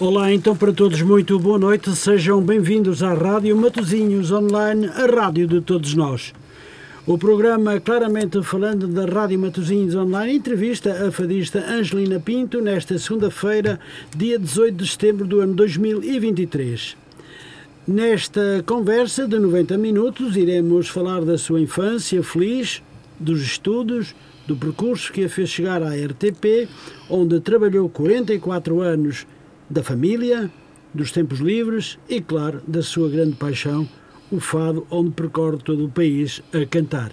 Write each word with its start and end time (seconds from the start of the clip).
Olá, 0.00 0.32
então 0.32 0.56
para 0.56 0.72
todos, 0.72 1.00
muito 1.02 1.38
boa 1.38 1.56
noite. 1.56 1.94
Sejam 1.94 2.42
bem-vindos 2.42 3.00
à 3.00 3.14
Rádio 3.14 3.56
Matozinhos 3.56 4.32
Online, 4.32 4.88
a 4.88 5.06
rádio 5.06 5.46
de 5.46 5.60
todos 5.60 5.94
nós. 5.94 6.32
O 7.06 7.16
programa 7.16 7.78
Claramente 7.78 8.42
Falando 8.42 8.88
da 8.88 9.06
Rádio 9.06 9.38
Matozinhos 9.38 9.94
Online 9.94 10.34
entrevista 10.34 11.06
a 11.06 11.12
fadista 11.12 11.60
Angelina 11.60 12.18
Pinto 12.18 12.60
nesta 12.60 12.98
segunda-feira, 12.98 13.78
dia 14.16 14.36
18 14.36 14.74
de 14.74 14.88
setembro 14.88 15.28
do 15.28 15.38
ano 15.38 15.54
2023. 15.54 16.96
Nesta 17.86 18.64
conversa 18.66 19.28
de 19.28 19.38
90 19.38 19.78
minutos, 19.78 20.36
iremos 20.36 20.88
falar 20.88 21.24
da 21.24 21.38
sua 21.38 21.60
infância 21.60 22.20
feliz, 22.20 22.82
dos 23.20 23.40
estudos, 23.42 24.12
do 24.44 24.56
percurso 24.56 25.12
que 25.12 25.24
a 25.24 25.28
fez 25.28 25.50
chegar 25.50 25.84
à 25.84 25.90
RTP, 25.90 26.68
onde 27.08 27.38
trabalhou 27.38 27.88
44 27.88 28.80
anos 28.80 29.24
da 29.68 29.82
família, 29.82 30.50
dos 30.92 31.10
tempos 31.10 31.40
livres 31.40 31.98
e, 32.08 32.20
claro, 32.20 32.62
da 32.66 32.82
sua 32.82 33.08
grande 33.08 33.36
paixão, 33.36 33.88
o 34.30 34.40
fado, 34.40 34.86
onde 34.90 35.10
percorre 35.10 35.58
todo 35.58 35.84
o 35.84 35.90
país 35.90 36.42
a 36.52 36.64
cantar. 36.66 37.12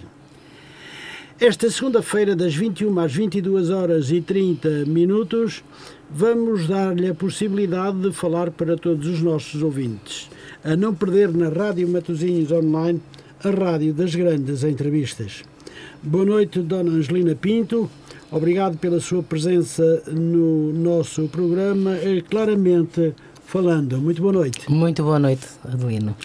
Esta 1.40 1.68
segunda-feira, 1.68 2.36
das 2.36 2.54
21 2.54 3.00
às 3.00 3.12
22 3.12 3.70
horas 3.70 4.12
e 4.12 4.20
30 4.20 4.84
minutos, 4.86 5.64
vamos 6.08 6.68
dar-lhe 6.68 7.08
a 7.08 7.14
possibilidade 7.14 7.98
de 7.98 8.12
falar 8.12 8.52
para 8.52 8.76
todos 8.76 9.08
os 9.08 9.20
nossos 9.20 9.60
ouvintes, 9.60 10.30
a 10.62 10.76
não 10.76 10.94
perder 10.94 11.32
na 11.32 11.48
Rádio 11.48 11.88
Matosinhos 11.88 12.52
Online, 12.52 13.00
a 13.42 13.50
rádio 13.50 13.92
das 13.92 14.14
grandes 14.14 14.62
entrevistas. 14.62 15.42
Boa 16.00 16.24
noite, 16.24 16.60
Dona 16.60 16.92
Angelina 16.92 17.34
Pinto. 17.34 17.90
Obrigado 18.32 18.78
pela 18.78 18.98
sua 18.98 19.22
presença 19.22 20.02
no 20.10 20.72
nosso 20.72 21.28
programa, 21.28 21.94
eh, 21.96 22.22
claramente 22.22 23.12
falando. 23.44 23.98
Muito 23.98 24.22
boa 24.22 24.32
noite. 24.32 24.72
Muito 24.72 25.02
boa 25.02 25.18
noite, 25.18 25.46
Adelino. 25.62 26.16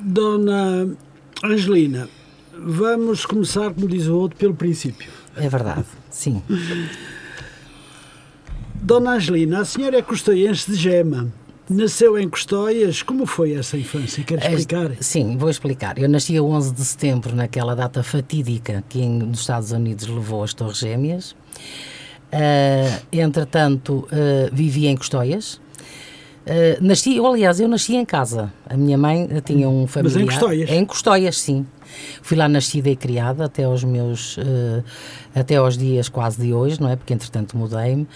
Dona 0.00 0.88
Angelina, 1.44 2.08
vamos 2.58 3.26
começar, 3.26 3.74
como 3.74 3.86
diz 3.86 4.06
o 4.06 4.16
outro, 4.16 4.38
pelo 4.38 4.54
princípio. 4.54 5.10
É 5.36 5.50
verdade, 5.50 5.84
sim. 6.08 6.42
Dona 8.74 9.16
Angelina, 9.16 9.60
a 9.60 9.64
senhora 9.66 9.98
é 9.98 10.02
costoiense 10.02 10.70
de 10.70 10.78
Gema. 10.78 11.30
Nasceu 11.70 12.18
em 12.18 12.28
Custóias. 12.28 13.00
Como 13.00 13.24
foi 13.24 13.54
essa 13.54 13.78
infância? 13.78 14.24
Quer 14.24 14.38
explicar? 14.38 14.90
Sim, 14.98 15.36
vou 15.36 15.48
explicar. 15.48 15.96
Eu 15.98 16.08
nasci 16.08 16.36
a 16.36 16.42
11 16.42 16.74
de 16.74 16.84
setembro, 16.84 17.32
naquela 17.34 17.76
data 17.76 18.02
fatídica 18.02 18.82
que 18.88 19.00
em, 19.00 19.20
nos 19.20 19.40
Estados 19.40 19.70
Unidos 19.70 20.08
levou 20.08 20.42
as 20.42 20.52
Torres 20.52 20.78
Gêmeas. 20.78 21.30
Uh, 22.32 23.06
entretanto, 23.12 24.08
uh, 24.10 24.52
vivi 24.52 24.88
em 24.88 24.96
Custóias. 24.96 25.60
Uh, 26.44 26.82
nasci, 26.82 27.16
eu, 27.16 27.26
aliás, 27.26 27.60
eu 27.60 27.68
nasci 27.68 27.94
em 27.94 28.04
casa. 28.04 28.52
A 28.68 28.76
minha 28.76 28.98
mãe 28.98 29.28
tinha 29.44 29.68
um 29.68 29.86
familiar. 29.86 30.16
Mas 30.16 30.22
em 30.22 30.26
Custóias? 30.26 30.70
Em 30.70 30.84
Custóias, 30.84 31.38
sim. 31.38 31.64
Fui 32.20 32.36
lá 32.36 32.48
nascida 32.48 32.88
e 32.88 32.96
criada 32.96 33.44
até 33.44 33.62
aos 33.62 33.84
meus 33.84 34.36
uh, 34.38 34.82
até 35.34 35.56
aos 35.56 35.76
dias 35.76 36.08
quase 36.08 36.40
de 36.40 36.52
hoje, 36.52 36.80
não 36.80 36.88
é? 36.88 36.96
Porque 36.96 37.12
entretanto 37.12 37.56
mudei-me, 37.56 38.06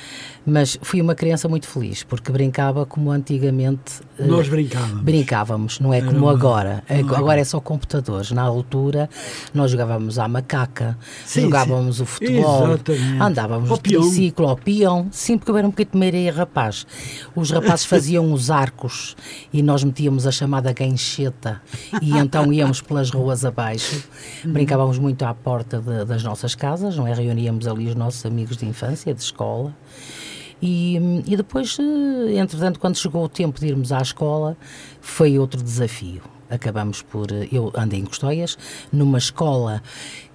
mas 0.46 0.78
fui 0.82 1.00
uma 1.00 1.14
criança 1.14 1.48
muito 1.48 1.66
feliz 1.66 2.02
porque 2.02 2.30
brincava 2.32 2.86
como 2.86 3.10
antigamente 3.10 4.00
uh, 4.18 4.26
nós 4.26 4.48
brincávamos. 4.48 5.02
Brincávamos, 5.02 5.80
não 5.80 5.92
é 5.92 5.98
Era 5.98 6.06
como 6.06 6.18
uma... 6.20 6.32
agora. 6.32 6.82
Não 6.88 7.16
agora 7.16 7.40
é 7.40 7.44
só 7.44 7.60
computadores. 7.60 8.30
Na 8.30 8.42
altura 8.42 9.08
nós 9.52 9.70
jogávamos 9.70 10.18
à 10.18 10.28
macaca, 10.28 10.96
sim, 11.24 11.42
jogávamos 11.42 11.96
sim. 11.96 12.02
o 12.02 12.06
futebol, 12.06 12.66
Exatamente. 12.68 13.22
andávamos 13.22 13.70
no 13.70 13.78
triciclo, 13.78 14.48
ao 14.48 14.56
peão, 14.56 15.08
sim, 15.10 15.36
porque 15.36 15.50
eu 15.50 15.56
era 15.56 15.66
um 15.66 15.70
bocadinho 15.70 15.98
meia 15.98 16.32
rapaz. 16.32 16.86
Os 17.34 17.50
rapazes 17.50 17.84
faziam 17.86 18.32
os 18.32 18.50
arcos 18.50 19.16
e 19.52 19.62
nós 19.62 19.84
metíamos 19.84 20.26
a 20.26 20.30
chamada 20.30 20.72
gancheta 20.72 21.60
e 22.00 22.16
então 22.16 22.52
íamos 22.52 22.80
pelas 22.80 23.10
ruas 23.10 23.44
abaixo 23.44 23.64
baixo. 23.64 24.08
Brincávamos 24.44 24.98
muito 24.98 25.24
à 25.24 25.34
porta 25.34 25.80
de, 25.80 26.04
das 26.04 26.22
nossas 26.22 26.54
casas, 26.54 26.96
não 26.96 27.03
é? 27.06 27.14
Reuníamos 27.14 27.66
ali 27.66 27.88
os 27.88 27.94
nossos 27.94 28.24
amigos 28.26 28.56
de 28.56 28.66
infância, 28.66 29.12
de 29.14 29.22
escola. 29.22 29.74
E, 30.62 30.96
e 31.26 31.36
depois, 31.36 31.76
eh, 31.78 32.38
entretanto, 32.38 32.80
quando 32.80 32.96
chegou 32.96 33.24
o 33.24 33.28
tempo 33.28 33.60
de 33.60 33.66
irmos 33.66 33.92
à 33.92 34.00
escola, 34.00 34.56
foi 35.00 35.38
outro 35.38 35.62
desafio. 35.62 36.22
Acabamos 36.48 37.02
por. 37.02 37.30
Eh, 37.30 37.48
eu 37.52 37.72
andei 37.74 38.00
em 38.00 38.04
Custóias, 38.04 38.56
numa 38.92 39.18
escola 39.18 39.82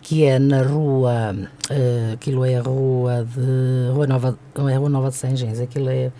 que 0.01 0.25
é 0.25 0.37
na 0.37 0.61
rua. 0.61 1.35
Uh, 1.69 2.13
aquilo 2.13 2.45
é 2.45 2.55
a 2.55 2.61
rua 2.61 3.25
de. 3.25 3.91
Rua 3.93 4.07
Nova, 4.07 4.37
não 4.55 4.69
é 4.69 4.75
a 4.75 4.77
Rua 4.77 4.89
Nova 4.89 5.09
de 5.09 5.15
Sangens, 5.15 5.59
aquilo 5.59 5.89
é. 5.89 6.11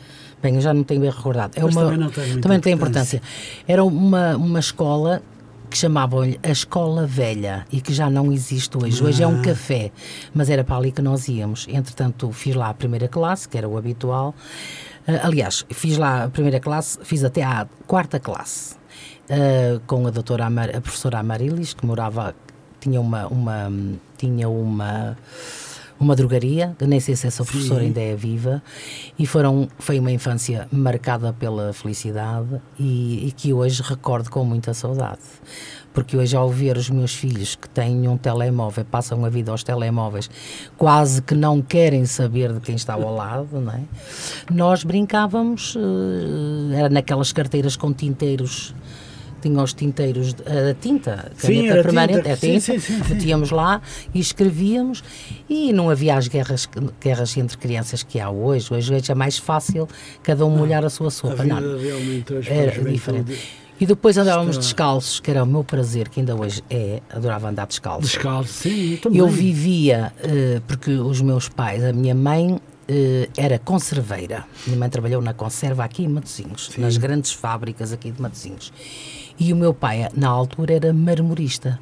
Bem, 0.41 0.55
eu 0.55 0.61
já 0.61 0.73
não 0.73 0.83
tenho 0.83 1.01
bem 1.01 1.09
recordado. 1.09 1.57
É 1.57 1.61
Mas 1.61 1.75
uma, 1.75 1.83
também 1.83 1.97
não 1.99 2.09
tem, 2.09 2.41
também 2.41 2.59
tem 2.59 2.73
importância. 2.73 3.21
Era 3.67 3.83
uma, 3.83 4.37
uma 4.37 4.59
escola 4.59 5.21
que 5.69 5.77
chamavam-lhe 5.77 6.39
a 6.41 6.49
Escola 6.49 7.05
Velha 7.05 7.65
e 7.71 7.79
que 7.79 7.93
já 7.93 8.09
não 8.09 8.31
existe 8.31 8.75
hoje. 8.77 9.03
Hoje 9.03 9.21
é 9.23 9.27
um 9.27 9.39
ah. 9.39 9.41
café, 9.41 9.91
mas 10.33 10.49
era 10.49 10.63
para 10.63 10.77
ali 10.77 10.91
que 10.91 11.01
nós 11.01 11.27
íamos. 11.27 11.67
Entretanto, 11.69 12.31
fiz 12.31 12.55
lá 12.55 12.69
a 12.69 12.73
primeira 12.73 13.07
classe, 13.07 13.47
que 13.47 13.57
era 13.57 13.67
o 13.67 13.77
habitual. 13.77 14.33
Uh, 15.07 15.19
aliás, 15.23 15.65
fiz 15.69 15.97
lá 15.97 16.25
a 16.25 16.29
primeira 16.29 16.59
classe, 16.59 16.99
fiz 17.03 17.23
até 17.23 17.43
a 17.43 17.67
quarta 17.85 18.19
classe, 18.19 18.75
uh, 18.75 19.79
com 19.85 20.07
a 20.07 20.09
doutora 20.09 20.45
Amar, 20.45 20.75
a 20.75 20.81
professora 20.81 21.19
Amarilis, 21.19 21.73
que 21.73 21.85
morava, 21.85 22.35
tinha 22.79 22.99
uma, 22.99 23.27
uma 23.27 23.71
tinha 24.17 24.49
uma 24.49 25.17
uma 25.99 26.15
drogaria, 26.15 26.75
nem 26.79 26.99
sei 26.99 27.15
se 27.15 27.27
essa 27.27 27.43
professora 27.43 27.81
Sim. 27.81 27.87
ainda 27.87 28.01
é 28.01 28.15
viva, 28.15 28.63
e 29.17 29.25
foram, 29.25 29.67
foi 29.77 29.99
uma 29.99 30.11
infância 30.11 30.67
marcada 30.71 31.33
pela 31.33 31.73
felicidade 31.73 32.61
e, 32.79 33.27
e 33.27 33.31
que 33.31 33.53
hoje 33.53 33.81
recordo 33.83 34.29
com 34.29 34.43
muita 34.43 34.73
saudade 34.73 35.19
porque 35.93 36.15
hoje 36.15 36.35
ao 36.35 36.49
ver 36.49 36.77
os 36.77 36.89
meus 36.89 37.13
filhos 37.13 37.55
que 37.55 37.67
têm 37.67 38.07
um 38.07 38.17
telemóvel, 38.17 38.85
passam 38.85 39.25
a 39.25 39.29
vida 39.29 39.51
aos 39.51 39.63
telemóveis, 39.63 40.29
quase 40.77 41.21
que 41.21 41.35
não 41.35 41.61
querem 41.61 42.05
saber 42.05 42.53
de 42.53 42.59
quem 42.59 42.75
está 42.75 42.93
ao 42.93 43.13
lado, 43.13 43.59
não 43.59 43.73
é? 43.73 43.81
Nós 44.51 44.83
brincávamos, 44.83 45.75
eh, 45.75 46.77
era 46.77 46.89
naquelas 46.89 47.33
carteiras 47.33 47.75
com 47.75 47.91
tinteiros 47.91 48.73
tinha 49.39 49.61
os 49.61 49.73
tinteiros, 49.73 50.35
a 50.45 50.73
tinta, 50.73 51.31
sim, 51.35 51.63
caneta 51.63 51.83
permanente, 51.83 52.19
tinta. 52.19 52.33
a 52.33 52.37
tinta, 52.37 52.59
sim, 52.59 52.79
sim, 52.79 53.03
sim, 53.03 53.13
metíamos 53.13 53.51
lá 53.51 53.81
e 54.13 54.19
escrevíamos 54.19 55.03
e 55.49 55.73
não 55.73 55.89
havia 55.89 56.15
as 56.15 56.27
guerras, 56.27 56.69
guerras 57.01 57.35
entre 57.37 57.57
crianças 57.57 58.03
que 58.03 58.19
há 58.19 58.29
hoje. 58.29 58.73
Hoje, 58.73 58.93
é 59.09 59.15
mais 59.15 59.37
fácil 59.37 59.87
cada 60.23 60.45
um 60.45 60.49
molhar 60.49 60.85
a 60.85 60.89
sua 60.89 61.09
sopa. 61.09 61.41
A 61.41 61.43
vida 61.43 61.59
não, 61.59 61.79
realmente 61.79 62.33
era 62.49 62.83
diferente. 62.83 63.39
E 63.79 63.85
depois 63.85 64.17
andávamos 64.17 64.57
Está... 64.57 64.61
descalços, 64.61 65.19
que 65.21 65.31
era 65.31 65.41
o 65.41 65.47
meu 65.47 65.63
prazer, 65.63 66.09
que 66.09 66.19
ainda 66.19 66.35
hoje 66.35 66.61
é, 66.69 67.01
adorava 67.09 67.49
andar 67.49 67.65
descalço. 67.65 68.01
Descalço, 68.01 68.51
sim, 68.51 68.91
eu 68.91 68.97
também. 69.01 69.19
Eu 69.19 69.27
vivia, 69.29 70.11
uh, 70.17 70.61
porque 70.67 70.91
os 70.91 71.21
meus 71.21 71.47
pais, 71.47 71.81
a 71.83 71.93
minha 71.93 72.13
mãe 72.13 72.55
uh, 72.55 72.61
era 73.37 73.57
conserveira. 73.57 74.45
Minha 74.67 74.79
mãe 74.79 74.89
trabalhou 74.89 75.21
na 75.21 75.33
conserva 75.33 75.85
aqui 75.85 76.03
em 76.03 76.09
Matosinhos, 76.09 76.71
nas 76.77 76.97
grandes 76.97 77.31
fábricas 77.31 77.93
aqui 77.93 78.11
de 78.11 78.21
Matosinhos. 78.21 78.73
E 79.39 79.53
o 79.53 79.55
meu 79.55 79.73
pai, 79.73 80.09
na 80.15 80.27
altura, 80.27 80.73
era 80.73 80.93
marmorista. 80.93 81.79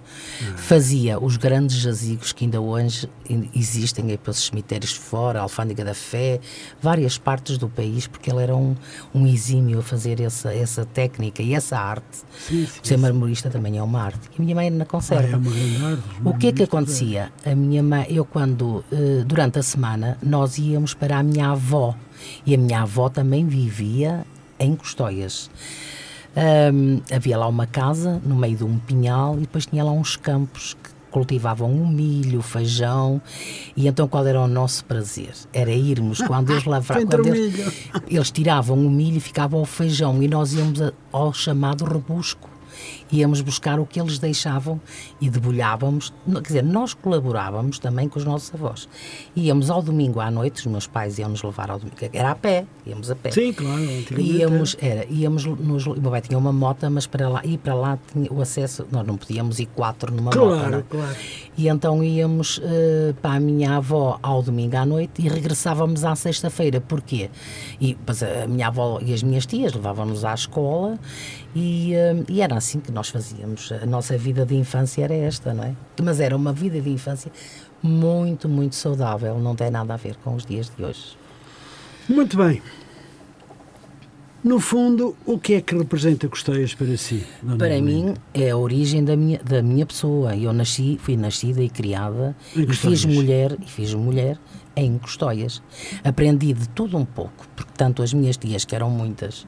Fazia 0.56 1.20
os 1.20 1.38
grandes 1.38 1.78
jazigos 1.78 2.32
que 2.32 2.46
ainda 2.46 2.62
hoje 2.62 3.10
existem 3.56 4.12
aí 4.12 4.18
pelos 4.18 4.46
cemitérios 4.46 4.94
fora, 4.94 5.42
Alfândega 5.42 5.84
da 5.84 5.96
Fé, 5.96 6.40
várias 6.80 7.18
partes 7.18 7.58
do 7.58 7.68
país, 7.68 8.06
porque 8.06 8.30
ele 8.30 8.44
era 8.44 8.56
um, 8.56 8.76
um 9.14 9.26
exímio 9.26 9.80
a 9.80 9.82
fazer 9.82 10.22
essa, 10.22 10.54
essa 10.54 10.86
técnica 10.86 11.42
e 11.42 11.56
essa 11.56 11.80
arte. 11.80 12.18
Sim, 12.48 12.68
sim, 12.68 12.80
Ser 12.84 12.98
marmorista 12.98 13.50
também 13.50 13.78
é 13.78 13.82
uma 13.82 14.04
arte. 14.04 14.30
E 14.38 14.42
a 14.42 14.44
minha 14.44 14.56
mãe 14.56 14.70
na 14.70 14.86
conserva. 14.86 15.38
Ah, 15.38 15.98
é 16.26 16.30
o 16.30 16.38
que 16.38 16.48
é 16.48 16.52
que 16.52 16.64
acontecia? 16.64 17.32
A 17.44 17.56
minha 17.56 17.82
mãe, 17.82 18.06
eu 18.10 18.24
quando, 18.24 18.86
eh, 18.92 19.24
durante 19.26 19.58
a 19.58 19.64
semana, 19.64 20.18
nós 20.22 20.60
íamos 20.60 20.94
para 20.94 21.18
a 21.18 21.24
minha 21.24 21.50
avó. 21.50 21.96
E 22.46 22.54
a 22.54 22.58
minha 22.58 22.82
avó 22.82 23.10
também 23.10 23.48
vivia 23.48 24.26
em 24.60 24.76
Custóias. 24.76 25.50
Um, 26.38 27.02
havia 27.12 27.36
lá 27.36 27.48
uma 27.48 27.66
casa 27.66 28.22
no 28.24 28.36
meio 28.36 28.58
de 28.58 28.64
um 28.64 28.78
pinhal 28.78 29.38
e 29.38 29.42
depois 29.42 29.66
tinha 29.66 29.84
lá 29.84 29.92
uns 29.92 30.16
campos 30.16 30.76
que 30.76 30.92
cultivavam 31.10 31.72
o 31.72 31.88
milho, 31.88 32.40
o 32.40 32.44
feijão, 32.44 33.20
e 33.76 33.88
então 33.88 34.08
qual 34.08 34.28
era 34.28 34.40
o 34.40 34.48
nosso 34.48 34.86
prazer? 34.86 35.34
Era 35.52 35.72
irmos, 35.72 36.22
quando 36.22 36.52
eles 36.52 36.66
lavravam, 36.66 37.08
quando 37.08 37.36
eles, 37.36 37.90
eles, 38.08 38.30
tiravam 38.30 38.78
o 38.78 38.90
milho 38.90 39.18
e 39.18 39.20
ficava 39.20 39.58
o 39.58 39.66
feijão, 39.66 40.22
e 40.22 40.28
nós 40.28 40.54
íamos 40.54 40.80
ao 41.12 41.34
chamado 41.34 41.86
rebusco. 41.86 42.57
Íamos 43.12 43.42
buscar 43.42 43.80
o 43.80 43.86
que 43.86 44.00
eles 44.00 44.20
deixavam 44.20 44.80
e 45.20 45.30
debulhávamos. 45.30 46.14
Quer 46.26 46.42
dizer, 46.42 46.64
nós 46.64 46.94
colaborávamos 46.94 47.80
também 47.80 48.08
com 48.10 48.20
os 48.20 48.26
nossos 48.26 48.54
avós. 48.54 48.88
Íamos 49.36 49.70
ao 49.70 49.82
domingo 49.82 50.20
à 50.20 50.30
noite, 50.30 50.60
os 50.60 50.66
meus 50.66 50.88
pais 50.88 51.18
iam-nos 51.18 51.44
levar 51.44 51.72
ao 51.72 51.80
domingo, 51.80 51.98
era 52.14 52.32
a 52.32 52.36
pé, 52.36 52.66
íamos 52.86 53.10
a 53.12 53.16
pé. 53.16 53.32
Sim, 53.32 53.54
claro. 53.54 53.82
Íamos, 54.18 54.76
era, 54.80 55.06
íamos 55.06 55.46
nos, 55.46 55.86
o 55.86 55.96
meu 55.96 56.12
pai 56.12 56.22
tinha 56.22 56.38
uma 56.38 56.52
moto, 56.52 56.90
mas 56.90 57.08
para 57.08 57.30
lá, 57.30 57.42
ir 57.44 57.58
para 57.58 57.74
lá 57.74 58.00
tinha 58.12 58.32
o 58.32 58.42
acesso, 58.42 58.86
nós 58.92 59.06
não 59.06 59.18
podíamos 59.18 59.60
ir 59.60 59.68
quatro 59.68 60.14
numa 60.14 60.32
claro, 60.32 60.50
moto. 60.50 60.60
Claro, 60.60 60.86
claro. 60.90 61.16
E 61.58 61.68
então 61.68 62.04
íamos 62.04 62.58
uh, 62.60 63.14
para 63.22 63.36
a 63.36 63.40
minha 63.40 63.78
avó 63.78 64.20
ao 64.22 64.44
domingo 64.44 64.78
à 64.78 64.86
noite 64.86 65.22
e 65.22 65.28
regressávamos 65.28 66.04
à 66.04 66.16
sexta-feira. 66.16 66.80
Porquê? 66.80 67.30
E 67.82 67.96
pois, 68.06 68.22
a 68.22 68.48
minha 68.48 68.68
avó 68.68 69.00
e 69.02 69.14
as 69.14 69.24
minhas 69.24 69.46
tias 69.46 69.74
levavam-nos 69.74 70.24
à 70.24 70.34
escola 70.34 71.00
e, 71.58 71.94
uh, 71.96 72.26
e, 72.30 72.42
era 72.42 72.56
assim 72.56 72.80
que 72.80 72.92
nós 72.92 73.10
fazíamos. 73.10 73.72
A 73.72 73.86
nossa 73.86 74.16
vida 74.18 74.46
de 74.46 74.56
infância 74.56 75.04
era 75.04 75.14
esta, 75.16 75.54
não 75.54 75.64
é? 75.64 75.76
Mas 76.04 76.20
era 76.20 76.36
uma 76.36 76.54
vida 76.54 76.80
de 76.80 76.90
infância 76.90 77.32
muito, 77.82 78.48
muito 78.48 78.76
saudável. 78.76 79.40
Não 79.40 79.56
tem 79.56 79.72
nada 79.72 79.96
a 79.96 79.98
ver 79.98 80.16
com 80.18 80.36
os 80.36 80.46
dias 80.46 80.72
de 80.76 80.84
hoje. 80.84 81.18
Muito 82.08 82.38
bem. 82.38 82.62
No 84.44 84.60
fundo, 84.60 85.18
o 85.26 85.40
que 85.40 85.56
é 85.56 85.62
que 85.62 85.76
representa 85.76 86.30
Costeias 86.30 86.74
para 86.76 86.96
si? 86.96 87.26
Para 87.58 87.82
mim 87.82 88.14
é 88.34 88.52
a 88.52 88.58
origem 88.58 89.04
da 89.04 89.18
minha, 89.18 89.40
da 89.40 89.64
minha 89.64 89.86
pessoa. 89.86 90.36
Eu 90.36 90.54
nasci, 90.54 90.98
fui 91.02 91.18
nascida 91.18 91.62
e 91.62 91.70
criada 91.70 92.36
e 92.56 92.72
fiz 92.74 93.04
mulher 93.04 93.58
e 93.60 93.70
fiz 93.70 93.94
mulher 93.96 94.40
em 94.76 94.98
Custóias. 95.00 95.62
Aprendi 96.04 96.54
de 96.54 96.70
tudo 96.70 96.98
um 96.98 97.04
pouco, 97.04 97.48
porque 97.56 97.72
tanto 97.76 98.04
as 98.04 98.14
minhas 98.14 98.38
tias, 98.38 98.64
que 98.64 98.76
eram 98.76 98.90
muitas, 98.92 99.48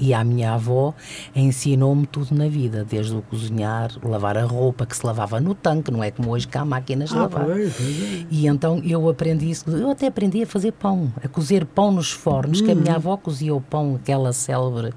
e 0.00 0.14
a 0.14 0.22
minha 0.24 0.54
avó 0.54 0.94
ensinou-me 1.34 2.06
tudo 2.06 2.34
na 2.34 2.48
vida, 2.48 2.84
desde 2.88 3.14
o 3.14 3.22
cozinhar, 3.22 3.90
lavar 4.02 4.36
a 4.36 4.44
roupa 4.44 4.86
que 4.86 4.96
se 4.96 5.04
lavava 5.04 5.40
no 5.40 5.54
tanque, 5.54 5.90
não 5.90 6.02
é 6.02 6.10
como 6.10 6.30
hoje 6.30 6.46
que 6.46 6.56
há 6.56 6.64
máquinas 6.64 7.10
de 7.10 7.16
ah, 7.16 7.22
lavar. 7.22 7.44
Pois, 7.44 7.74
pois 7.74 8.02
é. 8.02 8.26
E 8.30 8.46
então 8.46 8.80
eu 8.84 9.08
aprendi 9.08 9.50
isso, 9.50 9.68
eu 9.70 9.90
até 9.90 10.06
aprendi 10.06 10.42
a 10.42 10.46
fazer 10.46 10.72
pão, 10.72 11.12
a 11.22 11.28
cozer 11.28 11.64
pão 11.64 11.92
nos 11.92 12.10
fornos, 12.12 12.60
que 12.60 12.70
a 12.70 12.74
minha 12.74 12.92
hum. 12.92 12.96
avó 12.96 13.16
cozia 13.16 13.54
o 13.54 13.60
pão, 13.60 13.96
aquela 13.96 14.32
célebre 14.32 14.92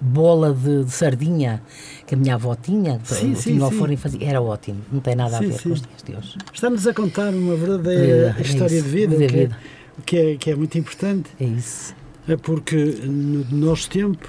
bola 0.00 0.52
de, 0.52 0.84
de, 0.84 0.90
sardinha 0.90 1.62
que 2.06 2.14
a 2.14 2.18
minha 2.18 2.34
avó 2.34 2.54
tinha, 2.54 3.00
sim, 3.04 3.32
tinha 3.32 3.64
ao 3.64 3.70
forno 3.70 3.94
e 3.94 3.96
fazia. 3.96 4.28
Era 4.28 4.40
ótimo, 4.40 4.80
não 4.92 5.00
tem 5.00 5.14
nada 5.14 5.38
a 5.38 5.40
ver 5.40 5.54
sim. 5.54 5.68
com 5.68 5.74
os 5.74 5.82
dias 5.82 6.02
de 6.04 6.14
hoje. 6.14 6.38
Estamos 6.52 6.86
a 6.86 6.94
contar 6.94 7.32
uma 7.32 7.56
verdadeira 7.56 8.36
é, 8.38 8.42
história 8.42 8.78
é 8.78 8.82
de 8.82 8.88
vida, 8.88 9.16
de 9.16 9.26
vida. 9.26 9.58
Que, 10.04 10.18
é, 10.18 10.36
que 10.36 10.50
é 10.50 10.54
muito 10.54 10.76
importante. 10.76 11.30
É 11.40 11.44
isso. 11.44 11.94
É 12.28 12.36
porque 12.36 12.76
no 12.76 13.44
nosso 13.56 13.88
tempo 13.88 14.28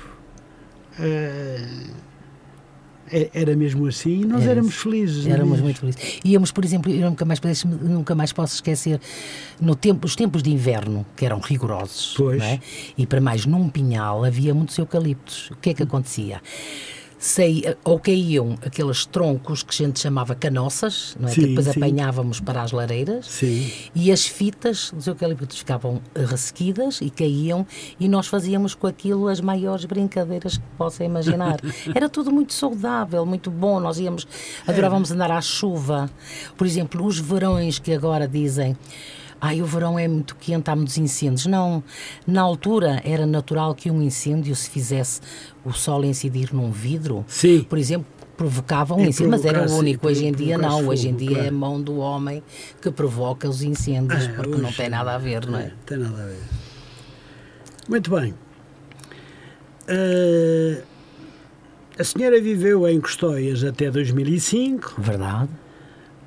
uh, 1.00 2.08
era 3.34 3.56
mesmo 3.56 3.88
assim 3.88 4.22
e 4.22 4.26
nós 4.26 4.44
era 4.44 4.52
éramos 4.52 4.76
felizes. 4.76 5.26
Éramos 5.26 5.62
muito 5.62 5.80
felizes. 5.80 6.20
Íamos, 6.24 6.52
por 6.52 6.66
exemplo, 6.66 6.92
eu 6.92 7.10
nunca 7.10 7.26
mais, 7.26 7.64
nunca 7.64 8.16
mais 8.16 8.34
posso 8.34 8.56
esquecer, 8.56 9.00
no 9.60 9.76
tempo, 9.76 10.06
os 10.06 10.16
tempos 10.16 10.44
de 10.44 10.52
inverno, 10.52 11.06
que 11.16 11.26
eram 11.26 11.40
rigorosos. 11.40 12.16
É? 12.44 12.60
e 12.98 13.08
para 13.08 13.22
mais 13.22 13.46
num 13.46 13.70
pinhal 13.70 14.24
havia 14.24 14.54
muitos 14.54 14.78
eucaliptos. 14.78 15.52
O 15.52 15.56
que 15.56 15.70
é 15.70 15.74
que 15.74 15.84
acontecia? 15.84 16.42
Saía, 17.18 17.78
ou 17.84 18.00
caíam 18.00 18.58
aqueles 18.66 19.06
troncos 19.06 19.64
que 19.64 19.74
a 19.74 19.86
gente 19.86 20.00
chamava 20.00 20.36
canoças, 20.36 21.16
não 21.20 21.28
é? 21.28 21.32
Sim, 21.32 21.42
que 21.42 21.48
depois 21.48 21.66
sim. 21.66 21.72
apanhávamos 21.72 22.40
para 22.40 22.62
as 22.62 22.72
lareiras, 22.72 23.26
sim. 23.26 23.72
e 23.96 24.12
as 24.12 24.26
fitas 24.26 24.92
dos 24.94 25.08
eucaliptos 25.08 25.58
ficavam 25.58 26.02
ressequidas 26.16 27.02
e 27.02 27.10
caíam, 27.10 27.66
e 28.00 28.08
nós 28.08 28.28
fazíamos 28.28 28.76
com 28.76 28.88
aquilo 28.88 29.28
as 29.28 29.42
maiores 29.42 29.86
brincadeiras 29.86 30.58
que 30.58 30.64
possa 30.78 31.04
imaginar. 31.04 31.60
Era 31.94 32.08
tudo 32.08 32.32
muito 32.32 32.54
saudável, 32.54 33.26
muito 33.26 33.50
bom, 33.50 33.80
nós 33.80 34.00
íamos, 34.00 34.28
adorávamos 34.68 35.12
andar 35.12 35.32
à 35.32 35.42
chuva. 35.42 36.10
Por 36.56 36.68
exemplo, 36.68 37.06
os 37.06 37.20
verões 37.20 37.80
que 37.80 37.94
agora 37.94 38.28
dizem 38.28 38.78
ai, 39.40 39.62
o 39.62 39.66
verão 39.66 39.98
é 39.98 40.08
muito 40.08 40.36
quente, 40.36 40.70
há 40.70 40.76
muitos 40.76 40.98
incêndios. 40.98 41.46
Não, 41.46 41.84
na 42.26 42.42
altura 42.42 43.02
era 43.04 43.26
natural 43.26 43.74
que 43.76 43.90
um 43.90 44.02
incêndio 44.02 44.56
se 44.56 44.70
fizesse 44.70 45.22
o 45.64 45.72
sol 45.72 46.04
incidir 46.06 46.54
num 46.54 46.72
vidro, 46.72 47.26
Sim. 47.28 47.64
por 47.64 47.78
exemplo, 47.78 48.08
provocava 48.38 48.94
um 48.94 49.02
é 49.02 49.08
incêndio, 49.08 49.32
mas 49.32 49.44
era 49.44 49.68
o 49.68 49.76
único. 49.76 50.08
Hoje 50.08 50.26
em 50.26 50.32
dia 50.32 50.58
não, 50.58 50.80
fogo, 50.80 50.92
hoje 50.92 51.10
em 51.10 51.16
dia 51.16 51.30
claro. 51.30 51.46
é 51.46 51.48
a 51.50 51.52
mão 51.52 51.82
do 51.82 51.98
homem 51.98 52.44
que 52.82 52.92
provoca 52.92 53.50
os 53.50 53.62
incêndios, 53.64 54.28
ah, 54.28 54.34
porque 54.36 54.62
não 54.62 54.72
tem 54.72 54.90
nada 54.90 55.16
a 55.16 55.18
ver, 55.18 55.46
não 55.48 55.58
é? 55.58 55.64
é? 55.64 55.74
Tem 55.86 55.98
nada 55.98 56.22
a 56.22 56.26
ver. 56.26 56.44
Muito 57.90 58.12
bem. 58.12 58.34
Uh, 59.90 60.84
a 61.98 62.04
senhora 62.04 62.40
viveu 62.40 62.88
em 62.88 63.00
Custóias 63.02 63.64
até 63.64 63.90
2005. 63.90 64.96
Verdade. 65.00 65.50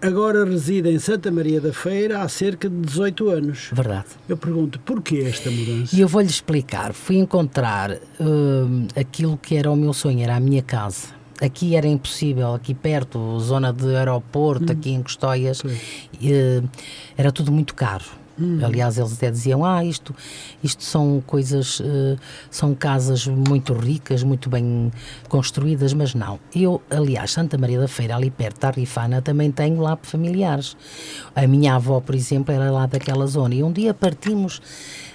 Agora 0.02 0.46
reside 0.46 0.88
em 0.88 0.98
Santa 0.98 1.30
Maria 1.30 1.60
da 1.60 1.74
Feira 1.74 2.22
há 2.22 2.28
cerca 2.28 2.70
de 2.70 2.76
18 2.76 3.28
anos. 3.28 3.68
Verdade. 3.70 4.06
Eu 4.26 4.36
pergunto, 4.36 4.80
porquê 4.80 5.24
esta 5.26 5.50
mudança? 5.50 5.94
E 5.94 6.00
eu 6.00 6.08
vou-lhe 6.08 6.26
explicar. 6.26 6.94
Fui 6.94 7.16
encontrar 7.16 7.92
uh, 7.92 8.88
aquilo 8.98 9.36
que 9.36 9.56
era 9.56 9.70
o 9.70 9.76
meu 9.76 9.92
sonho, 9.92 10.22
era 10.22 10.36
a 10.36 10.40
minha 10.40 10.62
casa. 10.62 11.08
Aqui 11.38 11.76
era 11.76 11.86
impossível, 11.86 12.54
aqui 12.54 12.74
perto, 12.74 13.38
zona 13.40 13.72
de 13.72 13.94
aeroporto, 13.94 14.72
hum. 14.72 14.76
aqui 14.76 14.90
em 14.90 15.02
Custóias, 15.02 15.60
uh, 15.60 16.68
era 17.16 17.30
tudo 17.30 17.52
muito 17.52 17.74
caro 17.74 18.19
Hum. 18.40 18.58
Aliás, 18.64 18.96
eles 18.96 19.12
até 19.12 19.30
diziam: 19.30 19.64
ah, 19.64 19.84
isto, 19.84 20.14
isto 20.64 20.82
são 20.82 21.22
coisas, 21.26 21.80
uh, 21.80 22.18
são 22.50 22.74
casas 22.74 23.26
muito 23.26 23.74
ricas, 23.74 24.22
muito 24.22 24.48
bem 24.48 24.90
construídas, 25.28 25.92
mas 25.92 26.14
não. 26.14 26.40
Eu, 26.54 26.80
aliás, 26.90 27.32
Santa 27.32 27.58
Maria 27.58 27.78
da 27.78 27.88
Feira, 27.88 28.16
ali 28.16 28.30
perto 28.30 28.60
da 28.60 28.70
Rifana, 28.70 29.20
também 29.20 29.50
tenho 29.50 29.80
lá 29.80 29.98
familiares. 30.02 30.76
A 31.34 31.46
minha 31.46 31.74
avó, 31.74 32.00
por 32.00 32.14
exemplo, 32.14 32.54
era 32.54 32.70
lá 32.70 32.86
daquela 32.86 33.26
zona. 33.26 33.54
E 33.54 33.62
um 33.62 33.70
dia 33.70 33.92
partimos 33.92 34.58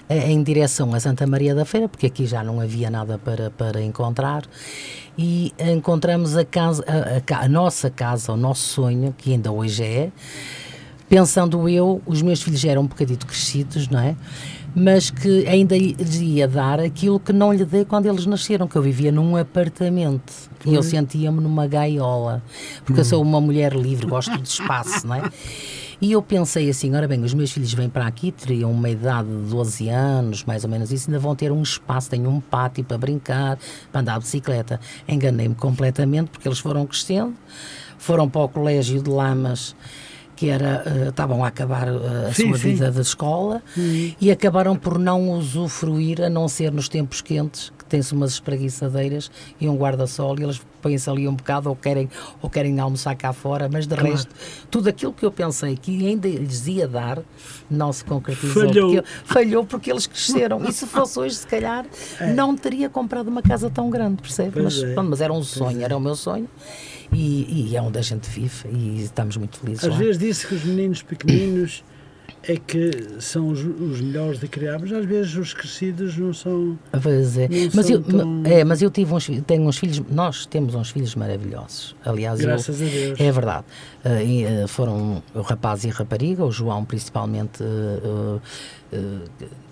uh, 0.07 0.13
em 0.13 0.43
direção 0.43 0.93
a 0.93 0.99
Santa 0.99 1.25
Maria 1.25 1.55
da 1.55 1.65
Feira, 1.65 1.89
porque 1.89 2.05
aqui 2.05 2.27
já 2.27 2.43
não 2.43 2.61
havia 2.61 2.91
nada 2.91 3.17
para, 3.17 3.49
para 3.49 3.81
encontrar, 3.81 4.43
e 5.17 5.53
encontramos 5.59 6.35
a, 6.35 6.43
casa, 6.45 6.83
a, 6.87 7.35
a, 7.35 7.45
a 7.45 7.47
nossa 7.47 7.89
casa, 7.89 8.33
o 8.33 8.37
nosso 8.37 8.67
sonho, 8.67 9.15
que 9.17 9.31
ainda 9.31 9.51
hoje 9.51 9.83
é 9.83 10.11
pensando 11.09 11.67
eu, 11.69 12.01
os 12.05 12.21
meus 12.21 12.41
filhos 12.41 12.63
eram 12.65 12.83
um 12.83 12.87
bocadito 12.87 13.25
crescidos, 13.25 13.87
não 13.87 13.99
é? 13.99 14.15
Mas 14.75 15.09
que 15.09 15.47
ainda 15.47 15.77
lhes 15.77 16.15
ia 16.15 16.47
dar 16.47 16.79
aquilo 16.81 17.19
que 17.19 17.31
não 17.31 17.53
lhe 17.53 17.63
dei 17.63 17.85
quando 17.85 18.07
eles 18.07 18.25
nasceram, 18.25 18.67
que 18.67 18.75
eu 18.75 18.81
vivia 18.81 19.11
num 19.11 19.37
apartamento 19.37 20.33
Foi. 20.59 20.73
e 20.73 20.75
eu 20.75 20.83
sentia-me 20.83 21.39
numa 21.39 21.65
gaiola, 21.65 22.43
porque 22.83 22.99
hum. 22.99 23.01
eu 23.01 23.05
sou 23.05 23.21
uma 23.21 23.39
mulher 23.39 23.73
livre, 23.73 24.05
gosto 24.05 24.37
de 24.37 24.47
espaço, 24.47 25.07
não 25.07 25.15
é? 25.15 25.31
E 26.01 26.11
eu 26.11 26.21
pensei 26.21 26.69
assim, 26.69 26.93
ora 26.93 27.07
bem, 27.07 27.23
os 27.23 27.33
meus 27.33 27.51
filhos 27.51 27.73
vêm 27.73 27.87
para 27.87 28.05
aqui, 28.05 28.31
teriam 28.31 28.69
uma 28.69 28.89
idade 28.89 29.29
de 29.29 29.49
12 29.49 29.87
anos, 29.89 30.43
mais 30.43 30.65
ou 30.65 30.69
menos 30.69 30.91
isso, 30.91 31.09
ainda 31.09 31.19
vão 31.19 31.33
ter 31.35 31.51
um 31.53 31.61
espaço, 31.61 32.09
têm 32.09 32.27
um 32.27 32.41
pátio 32.41 32.83
para 32.83 32.97
brincar, 32.97 33.57
para 33.91 34.01
andar 34.01 34.19
de 34.19 34.25
bicicleta. 34.25 34.79
Enganei-me 35.07 35.55
completamente, 35.55 36.29
porque 36.29 36.47
eles 36.47 36.59
foram 36.59 36.85
crescendo, 36.85 37.33
foram 37.97 38.29
para 38.29 38.41
o 38.41 38.49
colégio 38.49 39.01
de 39.01 39.09
Lamas, 39.09 39.73
que 40.35 40.49
era 40.49 40.83
uh, 40.85 41.09
estavam 41.09 41.43
a 41.43 41.47
acabar 41.47 41.87
uh, 41.87 42.27
a 42.27 42.33
sim, 42.33 42.47
sua 42.47 42.57
sim. 42.57 42.71
vida 42.71 42.91
da 42.91 43.01
escola 43.01 43.63
uhum. 43.75 44.13
e 44.19 44.31
acabaram 44.31 44.75
por 44.75 44.99
não 44.99 45.31
usufruir, 45.31 46.21
a 46.21 46.29
não 46.29 46.47
ser 46.47 46.71
nos 46.71 46.89
tempos 46.89 47.21
quentes, 47.21 47.71
que 47.77 47.85
tem-se 47.85 48.13
umas 48.13 48.31
espreguiçadeiras 48.31 49.31
e 49.59 49.67
um 49.69 49.75
guarda-sol 49.75 50.37
e 50.39 50.43
eles 50.43 50.61
põem-se 50.81 51.09
ali 51.09 51.27
um 51.27 51.33
bocado 51.33 51.69
ou 51.69 51.75
querem, 51.75 52.09
ou 52.41 52.49
querem 52.49 52.79
almoçar 52.79 53.15
cá 53.15 53.33
fora, 53.33 53.67
mas 53.71 53.87
de 53.87 53.95
claro. 53.95 54.11
resto, 54.11 54.35
tudo 54.69 54.87
aquilo 54.89 55.13
que 55.13 55.25
eu 55.25 55.31
pensei 55.31 55.75
que 55.75 56.05
ainda 56.05 56.27
lhes 56.27 56.67
ia 56.67 56.87
dar 56.87 57.19
não 57.69 57.91
se 57.91 58.03
concretizou. 58.05 58.67
Falhou. 58.67 58.93
Porque, 58.93 59.09
falhou 59.25 59.65
porque 59.65 59.91
eles 59.91 60.05
cresceram. 60.05 60.63
E 60.65 60.71
se 60.71 60.85
fosse 60.85 61.17
hoje, 61.17 61.35
se 61.35 61.47
calhar, 61.47 61.85
é. 62.19 62.33
não 62.33 62.55
teria 62.55 62.87
comprado 62.89 63.29
uma 63.29 63.41
casa 63.41 63.69
tão 63.69 63.89
grande, 63.89 64.21
percebe? 64.21 64.61
Mas, 64.61 64.83
é. 64.83 64.95
mas 64.95 65.21
era 65.21 65.33
um 65.33 65.41
sonho, 65.41 65.81
é. 65.81 65.83
era 65.85 65.97
o 65.97 65.99
meu 65.99 66.15
sonho 66.15 66.47
e, 67.11 67.69
e, 67.71 67.75
é 67.75 67.81
onde 67.81 67.99
a 67.99 68.01
gente 68.01 68.29
vive 68.29 68.69
e 68.69 69.03
estamos 69.03 69.37
muito 69.37 69.59
felizes. 69.59 69.83
Às 69.83 69.91
lá. 69.91 69.97
vezes 69.97 70.17
disse 70.17 70.47
que 70.47 70.55
os 70.55 70.63
meninos 70.63 71.01
pequeninos 71.01 71.83
é 72.47 72.57
que 72.57 72.91
são 73.19 73.49
os, 73.49 73.59
os, 73.59 74.01
melhores 74.01 74.39
de 74.39 74.47
criar, 74.47 74.77
mas 74.79 74.91
às 74.91 75.05
vezes 75.05 75.35
os 75.35 75.53
crescidos 75.53 76.15
não 76.17 76.33
são. 76.33 76.77
Pois 77.01 77.37
é. 77.37 77.47
Mas 77.73 77.89
eu, 77.89 78.01
tão... 78.03 78.43
é, 78.45 78.63
mas 78.63 78.81
eu 78.81 78.91
tive 78.91 79.13
uns, 79.13 79.29
tenho 79.47 79.63
uns 79.63 79.77
filhos, 79.77 80.01
nós 80.09 80.45
temos 80.45 80.75
uns 80.75 80.91
filhos 80.91 81.15
maravilhosos. 81.15 81.95
Aliás, 82.05 82.39
Graças 82.39 82.79
eu, 82.79 82.87
a 82.87 82.89
Deus. 82.89 83.19
É 83.19 83.31
verdade. 83.31 83.65
Uh, 84.05 84.67
foram 84.67 85.23
o 85.33 85.41
rapaz 85.41 85.83
e 85.85 85.89
a 85.89 85.93
rapariga, 85.93 86.45
o 86.45 86.51
João 86.51 86.85
principalmente. 86.85 87.63
Uh, 87.63 88.39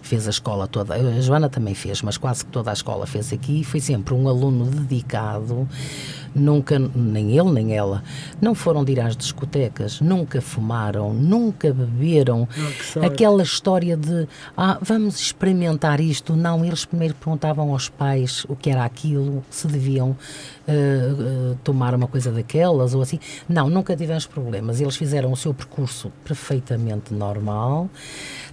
fez 0.01 0.27
a 0.27 0.29
escola 0.29 0.67
toda, 0.67 0.95
a 0.95 1.21
Joana 1.21 1.49
também 1.49 1.73
fez, 1.73 2.01
mas 2.01 2.17
quase 2.17 2.43
que 2.43 2.51
toda 2.51 2.69
a 2.69 2.73
escola 2.73 3.07
fez 3.07 3.31
aqui, 3.31 3.63
foi 3.63 3.79
sempre 3.79 4.13
um 4.13 4.27
aluno 4.27 4.65
dedicado, 4.65 5.67
nunca, 6.35 6.77
nem 6.77 7.37
ele 7.37 7.51
nem 7.51 7.75
ela, 7.75 8.03
não 8.41 8.53
foram 8.53 8.83
de 8.83 8.91
ir 8.91 8.99
às 8.99 9.15
discotecas, 9.15 10.01
nunca 10.01 10.41
fumaram, 10.41 11.13
nunca 11.13 11.73
beberam. 11.73 12.47
Oh, 12.97 13.05
Aquela 13.05 13.43
história 13.43 13.95
de, 13.95 14.27
ah, 14.57 14.77
vamos 14.81 15.19
experimentar 15.19 15.99
isto. 15.99 16.35
Não, 16.35 16.65
eles 16.65 16.85
primeiro 16.85 17.15
perguntavam 17.15 17.71
aos 17.71 17.89
pais 17.89 18.45
o 18.49 18.55
que 18.55 18.69
era 18.69 18.83
aquilo, 18.83 19.43
se 19.49 19.67
deviam 19.67 20.09
uh, 20.09 21.51
uh, 21.51 21.57
tomar 21.63 21.95
uma 21.95 22.07
coisa 22.07 22.31
daquelas 22.31 22.93
ou 22.93 23.01
assim. 23.01 23.19
Não, 23.47 23.69
nunca 23.69 23.95
tivemos 23.95 24.25
problemas. 24.25 24.81
Eles 24.81 24.95
fizeram 24.95 25.31
o 25.31 25.37
seu 25.37 25.53
percurso 25.53 26.11
perfeitamente 26.23 27.13
normal. 27.13 27.89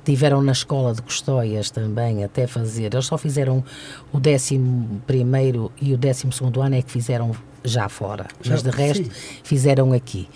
Tiveram 0.04 0.42
na 0.42 0.52
escola 0.52 0.94
de 0.94 1.02
Custóias 1.02 1.70
também 1.70 2.24
até 2.24 2.46
fazer. 2.46 2.92
Eles 2.92 3.06
só 3.06 3.18
fizeram 3.18 3.64
o 4.12 4.18
11 4.18 4.60
e 5.80 5.94
o 5.94 5.98
12 5.98 6.28
ano 6.60 6.74
é 6.74 6.82
que 6.82 6.90
fizeram 6.90 7.34
já 7.64 7.88
fora, 7.88 8.26
já, 8.42 8.52
mas 8.52 8.62
de 8.62 8.70
resto 8.70 9.04
sim. 9.04 9.10
fizeram 9.42 9.92
aqui. 9.92 10.28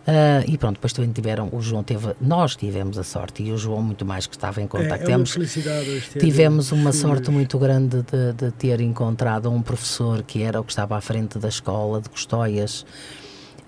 Uh, 0.00 0.42
e 0.48 0.56
pronto, 0.56 0.76
depois 0.76 0.92
também 0.92 1.12
tiveram, 1.12 1.50
o 1.52 1.60
João 1.60 1.82
teve, 1.82 2.14
nós 2.20 2.56
tivemos 2.56 2.98
a 2.98 3.04
sorte, 3.04 3.42
e 3.42 3.52
o 3.52 3.58
João 3.58 3.82
muito 3.82 4.04
mais 4.04 4.26
que 4.26 4.34
estava 4.34 4.60
em 4.60 4.66
contato. 4.66 5.02
É, 5.02 5.12
é 5.12 6.18
tivemos 6.18 6.72
uma 6.72 6.90
sorte 6.90 7.30
muito 7.30 7.58
grande 7.58 8.02
de, 8.02 8.32
de, 8.32 8.50
ter 8.52 8.80
encontrado 8.80 9.50
um 9.50 9.60
professor 9.60 10.22
que 10.22 10.42
era 10.42 10.58
o 10.58 10.64
que 10.64 10.72
estava 10.72 10.96
à 10.96 11.00
frente 11.00 11.38
da 11.38 11.48
escola 11.48 12.00
de 12.00 12.08
Custóias, 12.08 12.86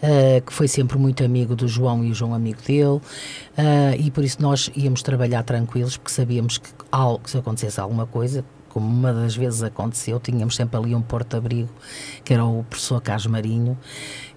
Uh, 0.03 0.43
que 0.45 0.53
foi 0.53 0.67
sempre 0.67 0.99
muito 0.99 1.25
amigo 1.25 1.55
do 1.55 1.69
João 1.69 2.05
e 2.05 2.11
o 2.11 2.15
João 2.15 2.35
amigo 2.35 2.61
dele, 2.63 2.97
uh, 2.97 3.01
e 3.97 4.11
por 4.11 4.25
isso 4.25 4.43
nós 4.43 4.69
íamos 4.75 5.01
trabalhar 5.01 5.45
tranquilos, 5.45 5.97
porque 5.97 6.11
sabíamos 6.11 6.59
que, 6.59 6.69
algo, 6.91 7.31
se 7.31 7.39
acontecesse 7.39 7.81
alguma 7.81 8.05
coisa, 8.05 8.45
como 8.73 8.87
uma 8.87 9.13
das 9.13 9.37
vezes 9.37 9.63
aconteceu, 9.63 10.19
tínhamos 10.19 10.57
sempre 10.57 10.77
ali 10.77 10.95
um 10.95 11.03
porto-abrigo, 11.03 11.69
que 12.25 12.33
era 12.33 12.45
o 12.45 12.65
professor 12.65 13.01
Carlos 13.01 13.27
Marinho, 13.27 13.79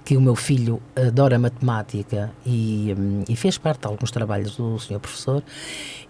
que 0.03 0.15
o 0.15 0.22
meu 0.22 0.36
filho 0.36 0.81
adora 0.95 1.39
matemática 1.39 2.31
e, 2.45 2.93
hum, 2.98 3.24
e 3.27 3.36
fez 3.36 3.57
parte 3.57 3.81
de 3.81 3.88
alguns 3.88 4.12
trabalhos 4.12 4.55
do 4.55 4.77
senhor 4.77 5.00
professor 5.00 5.41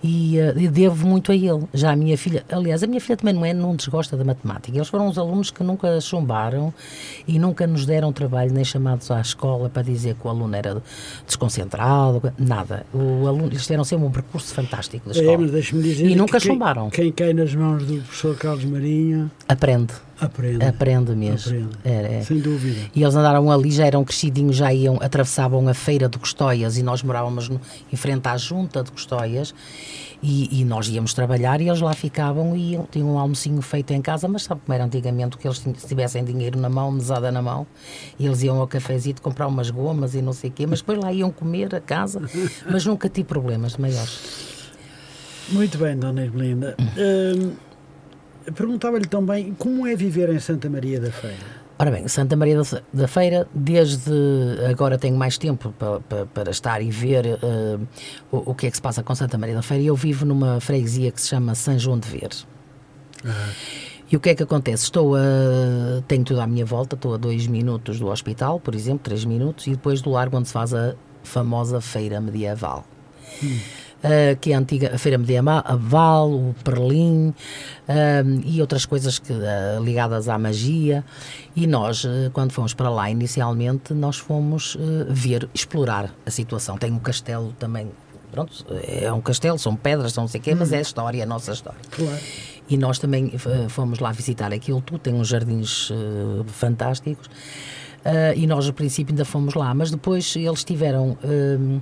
e, 0.06 0.40
uh, 0.40 0.60
e, 0.60 0.68
devo 0.68 1.08
muito 1.08 1.32
a 1.32 1.36
ele. 1.36 1.64
Já 1.74 1.92
a 1.92 1.96
minha 1.96 2.16
filha, 2.16 2.46
aliás, 2.50 2.84
a 2.84 2.88
minha 2.88 3.02
filha 3.02 3.18
também 3.18 3.34
não 3.34 3.44
é, 3.44 3.54
não 3.54 3.76
desgosta 3.76 4.16
da 4.16 4.24
matemática. 4.24 4.78
Eles 4.78 4.88
foram 4.88 5.08
os 5.08 5.18
alunos 5.18 5.50
que 5.50 5.64
nunca 5.64 6.00
chumbaram 6.00 6.72
e 7.28 7.40
nunca 7.40 7.66
nos 7.66 7.86
deram 7.88 8.14
trabalho 8.14 8.54
nem 8.54 8.64
chamados 8.64 9.10
à 9.10 9.20
escola 9.20 9.68
para 9.68 9.82
dizer 9.82 10.14
que 10.16 10.28
o 10.28 10.30
aluno 10.30 10.56
era 10.56 10.82
desconcentrado, 11.26 12.22
nada. 12.38 12.86
O 12.94 13.28
aluno, 13.28 13.48
eles 13.48 13.64
tiveram 13.64 13.84
sempre 13.84 14.06
um 14.06 14.12
percurso 14.12 14.54
fantástico 14.54 15.10
da 15.10 15.16
é, 15.16 15.24
escola. 15.24 15.48
É, 15.48 15.62
dizer 15.62 16.08
e 16.08 16.16
nunca 16.16 16.40
quem, 16.40 16.52
chumbaram. 16.52 16.90
Quem 16.92 17.12
cai 17.12 17.34
nas 17.34 17.56
mãos 17.56 17.84
do 17.84 17.96
professor 18.02 18.38
Carlos 18.38 18.66
Marinho 18.66 19.32
aprende. 19.48 19.94
Aprende. 20.20 20.64
Aprende 20.64 21.12
mesmo. 21.14 21.52
Aprende. 21.52 21.78
É, 21.84 22.20
é. 22.20 22.22
Sem 22.22 22.40
dúvida. 22.40 22.80
E 22.96 23.04
eles 23.04 23.16
andaram 23.16 23.52
ali, 23.52 23.70
já 23.72 23.86
eram 23.86 24.04
crescidinhos, 24.04 24.56
já 24.56 24.72
iam, 24.72 24.98
atravessavam 25.02 25.68
a 25.68 25.74
feira 25.74 26.08
de 26.08 26.18
Custóias 26.18 26.78
e 26.78 26.84
nós 26.84 27.04
morávamos 27.04 27.50
no, 27.50 27.60
em 27.92 27.96
frente 27.98 28.26
à 28.28 28.38
junta 28.38 28.82
de 28.82 28.92
Custóias 28.92 29.54
e, 30.22 30.62
e, 30.62 30.66
nós 30.66 30.88
íamos 30.88 31.14
trabalhar 31.14 31.62
e 31.62 31.68
eles 31.68 31.82
lá 31.82 31.94
ficavam 31.94 32.56
e 32.56 32.80
tinham 32.92 33.14
um 33.14 33.20
almocinho 33.20 33.62
feito 33.62 33.92
em 33.92 34.02
casa, 34.02 34.28
mas 34.28 34.44
sabe 34.44 34.62
como 34.66 34.74
era 34.74 34.86
antigamente 34.86 35.38
que 35.38 35.48
eles 35.48 35.58
se 35.58 35.88
tivessem 35.88 36.24
dinheiro 36.24 36.60
na 36.60 36.70
mão, 36.70 36.92
mesada 36.92 37.32
na 37.32 37.42
mão, 37.42 37.68
e 38.18 38.26
eles 38.26 38.42
iam 38.44 38.60
ao 38.60 38.68
cafezinho 38.68 39.16
comprar 39.22 39.48
umas 39.48 39.70
gomas 39.70 40.16
e 40.16 40.22
não 40.22 40.34
sei 40.34 40.50
o 40.50 40.54
quê, 40.54 40.66
mas 40.66 40.80
depois 40.80 41.00
lá 41.00 41.12
iam 41.12 41.32
comer 41.32 41.74
a 41.76 41.80
casa, 41.80 42.22
mas 42.70 42.86
nunca 42.86 43.10
tive 43.10 43.28
problemas 43.28 43.78
maiores. 43.78 44.46
Muito 45.50 45.78
bem, 45.78 45.96
Dona 45.96 46.24
Ermelinda. 46.24 46.76
Hum, 46.80 47.54
Perguntava-lhe 48.54 49.08
também 49.08 49.54
como 49.58 49.88
é 49.88 49.96
viver 49.96 50.30
em 50.30 50.40
Santa 50.40 50.70
Maria 50.70 51.00
da 51.00 51.12
Feira. 51.12 51.55
Ora 51.78 51.92
bem, 51.92 52.08
Santa 52.08 52.38
Maria 52.38 52.62
da 52.94 53.08
Feira, 53.08 53.48
desde 53.54 54.12
agora 54.70 54.98
tenho 54.98 55.18
mais 55.18 55.38
tempo 55.38 55.74
para, 55.78 56.00
para, 56.00 56.26
para 56.26 56.52
estar 56.52 56.82
e 56.82 56.90
ver 56.90 57.26
uh, 57.26 57.88
o, 58.32 58.52
o, 58.52 58.56
que 58.56 58.68
é 58.68 58.72
que 58.72 58.78
se 58.78 58.82
passa 58.82 59.04
com 59.04 59.14
Santa 59.14 59.38
Maria 59.38 59.56
da 59.56 59.62
Feira. 59.62 59.84
Eu 59.84 59.96
vivo 59.96 60.26
numa 60.26 60.62
freguesia 60.62 61.12
que 61.12 61.22
se 61.22 61.28
chama 61.28 61.54
São 61.54 61.78
João 61.78 62.00
de 62.00 62.08
Ver. 62.08 62.30
Uhum. 63.26 63.32
E 64.10 64.16
o 64.16 64.20
que 64.22 64.30
é 64.30 64.36
que 64.36 64.44
acontece? 64.44 64.84
Estou 64.86 65.16
a. 65.16 65.20
Tenho 66.08 66.24
tudo 66.24 66.40
à 66.40 66.48
minha 66.48 66.66
volta, 66.66 66.96
estou 66.96 67.14
a 67.14 67.18
dois 67.18 67.46
minutos 67.46 68.00
do 68.00 68.08
hospital, 68.08 68.58
por 68.58 68.74
exemplo, 68.74 69.00
três 69.00 69.26
minutos, 69.26 69.68
e 69.68 69.72
depois 69.72 70.02
do 70.02 70.12
largo 70.12 70.38
onde 70.38 70.48
se 70.48 70.54
faz 70.54 70.74
a 70.74 70.96
famosa 71.24 71.82
feira 71.82 72.22
medieval. 72.22 72.86
Hum 73.44 73.60
uh, 74.06 74.38
que 74.40 74.52
é 74.52 74.56
a 74.56 74.60
antiga 74.60 74.96
a 74.96 74.98
Feira 74.98 75.18
Medieval, 75.18 75.62
a 75.66 75.76
Val, 75.76 76.32
o 76.32 76.56
Perlim 76.64 77.30
uh, 77.30 77.34
e 78.46 78.62
outras 78.62 78.86
coisas 78.86 79.20
que, 79.20 79.34
uh, 79.34 79.84
ligadas 79.84 80.30
à 80.30 80.38
magia. 80.38 81.04
E 81.56 81.66
nós, 81.66 82.06
quando 82.34 82.52
fomos 82.52 82.74
para 82.74 82.90
lá 82.90 83.10
inicialmente, 83.10 83.94
nós 83.94 84.18
fomos 84.18 84.78
ver, 85.08 85.48
explorar 85.54 86.14
a 86.26 86.30
situação. 86.30 86.78
Tem 86.78 86.92
um 86.92 87.00
castelo 87.00 87.54
também 87.58 87.90
pronto, 88.30 88.66
é 88.86 89.10
um 89.14 89.22
castelo, 89.22 89.58
são 89.58 89.74
pedras, 89.74 90.12
são 90.12 90.26
não 90.26 90.28
sei 90.28 90.42
o 90.42 90.44
quê, 90.44 90.54
mas 90.54 90.74
é 90.74 90.80
a 90.80 90.82
história, 90.82 91.24
a 91.24 91.26
nossa 91.26 91.54
história. 91.54 91.80
Claro. 91.90 92.20
E 92.68 92.76
nós 92.76 93.00
também 93.00 93.32
fomos 93.70 94.00
lá 94.00 94.12
visitar 94.12 94.52
aquilo 94.52 94.82
tudo, 94.82 95.00
tem 95.00 95.14
uns 95.14 95.30
jardins 95.30 95.90
uh, 95.92 96.44
fantásticos. 96.48 97.28
Uh, 98.06 98.38
e 98.38 98.46
nós, 98.46 98.68
no 98.68 98.74
princípio, 98.74 99.14
ainda 99.14 99.26
fomos 99.26 99.56
lá, 99.56 99.74
mas 99.74 99.90
depois 99.90 100.36
eles 100.36 100.64
tiveram. 100.64 101.18
Uh, 101.24 101.82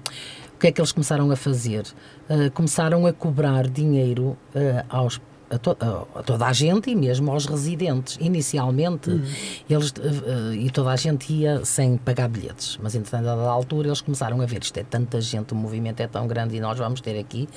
que 0.63 0.67
é 0.67 0.71
que 0.71 0.79
eles 0.79 0.93
começaram 0.93 1.29
a 1.29 1.35
fazer? 1.35 1.83
Uh, 2.29 2.49
começaram 2.53 3.05
a 3.05 3.11
cobrar 3.11 3.67
dinheiro 3.67 4.37
uh, 4.55 4.85
aos 4.87 5.19
a, 5.49 5.57
to, 5.57 5.75
a, 5.77 6.23
toda 6.23 6.45
a 6.45 6.53
gente 6.53 6.89
e 6.89 6.95
mesmo 6.95 7.29
aos 7.29 7.45
residentes. 7.45 8.17
Inicialmente, 8.21 9.09
uhum. 9.09 9.25
eles 9.69 9.89
uh, 9.89 10.53
e 10.53 10.69
toda 10.69 10.91
a 10.91 10.95
gente 10.95 11.33
ia 11.33 11.65
sem 11.65 11.97
pagar 11.97 12.29
bilhetes, 12.29 12.79
mas 12.81 12.95
entretanto, 12.95 13.27
a 13.27 13.35
dada 13.35 13.49
altura, 13.49 13.89
eles 13.89 13.99
começaram 13.99 14.39
a 14.39 14.45
ver 14.45 14.63
isto 14.63 14.77
é 14.77 14.83
tanta 14.83 15.19
gente, 15.19 15.51
o 15.51 15.55
movimento 15.55 15.99
é 15.99 16.07
tão 16.07 16.25
grande 16.27 16.55
e 16.55 16.61
nós 16.61 16.77
vamos 16.77 17.01
ter 17.01 17.19
aqui 17.19 17.49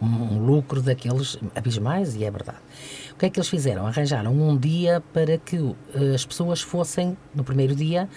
um, 0.00 0.06
um 0.06 0.46
lucro 0.46 0.80
daqueles 0.80 1.38
abismais, 1.54 2.16
e 2.16 2.24
é 2.24 2.30
verdade. 2.30 2.58
O 3.12 3.18
que 3.18 3.26
é 3.26 3.30
que 3.30 3.38
eles 3.38 3.50
fizeram? 3.50 3.86
Arranjaram 3.86 4.32
um 4.32 4.56
dia 4.56 5.02
para 5.12 5.36
que 5.36 5.58
as 6.14 6.24
pessoas 6.24 6.62
fossem, 6.62 7.18
no 7.34 7.44
primeiro 7.44 7.74
dia, 7.74 8.08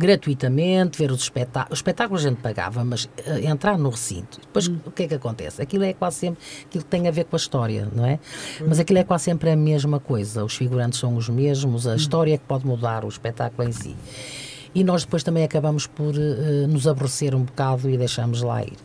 gratuitamente, 0.00 0.98
ver 0.98 1.10
os 1.10 1.22
espetáculos. 1.22 1.72
Os 1.72 1.78
espetáculos 1.78 2.24
a 2.24 2.30
gente 2.30 2.40
pagava, 2.40 2.82
mas 2.82 3.04
uh, 3.04 3.10
entrar 3.44 3.76
no 3.76 3.90
recinto. 3.90 4.40
Depois, 4.40 4.66
hum. 4.66 4.78
o 4.86 4.90
que 4.90 5.02
é 5.02 5.08
que 5.08 5.14
acontece? 5.14 5.60
Aquilo 5.60 5.84
é 5.84 5.92
quase 5.92 6.16
sempre, 6.16 6.42
aquilo 6.64 6.84
tem 6.84 7.06
a 7.06 7.10
ver 7.10 7.24
com 7.24 7.36
a 7.36 7.38
história, 7.38 7.86
não 7.94 8.06
é? 8.06 8.14
Hum. 8.60 8.64
Mas 8.68 8.80
aquilo 8.80 8.98
é 8.98 9.04
quase 9.04 9.24
sempre 9.24 9.50
a 9.50 9.56
mesma 9.56 10.00
coisa. 10.00 10.42
Os 10.42 10.56
figurantes 10.56 10.98
são 10.98 11.16
os 11.16 11.28
mesmos, 11.28 11.86
a 11.86 11.92
hum. 11.92 11.96
história 11.96 12.34
é 12.34 12.38
que 12.38 12.44
pode 12.44 12.66
mudar, 12.66 13.04
o 13.04 13.08
espetáculo 13.08 13.68
em 13.68 13.72
si. 13.72 13.94
E 14.74 14.82
nós 14.82 15.04
depois 15.04 15.22
também 15.22 15.44
acabamos 15.44 15.86
por 15.86 16.14
uh, 16.14 16.66
nos 16.66 16.88
aborrecer 16.88 17.34
um 17.34 17.42
bocado 17.42 17.90
e 17.90 17.98
deixamos 17.98 18.40
lá 18.40 18.62
ir. 18.62 18.78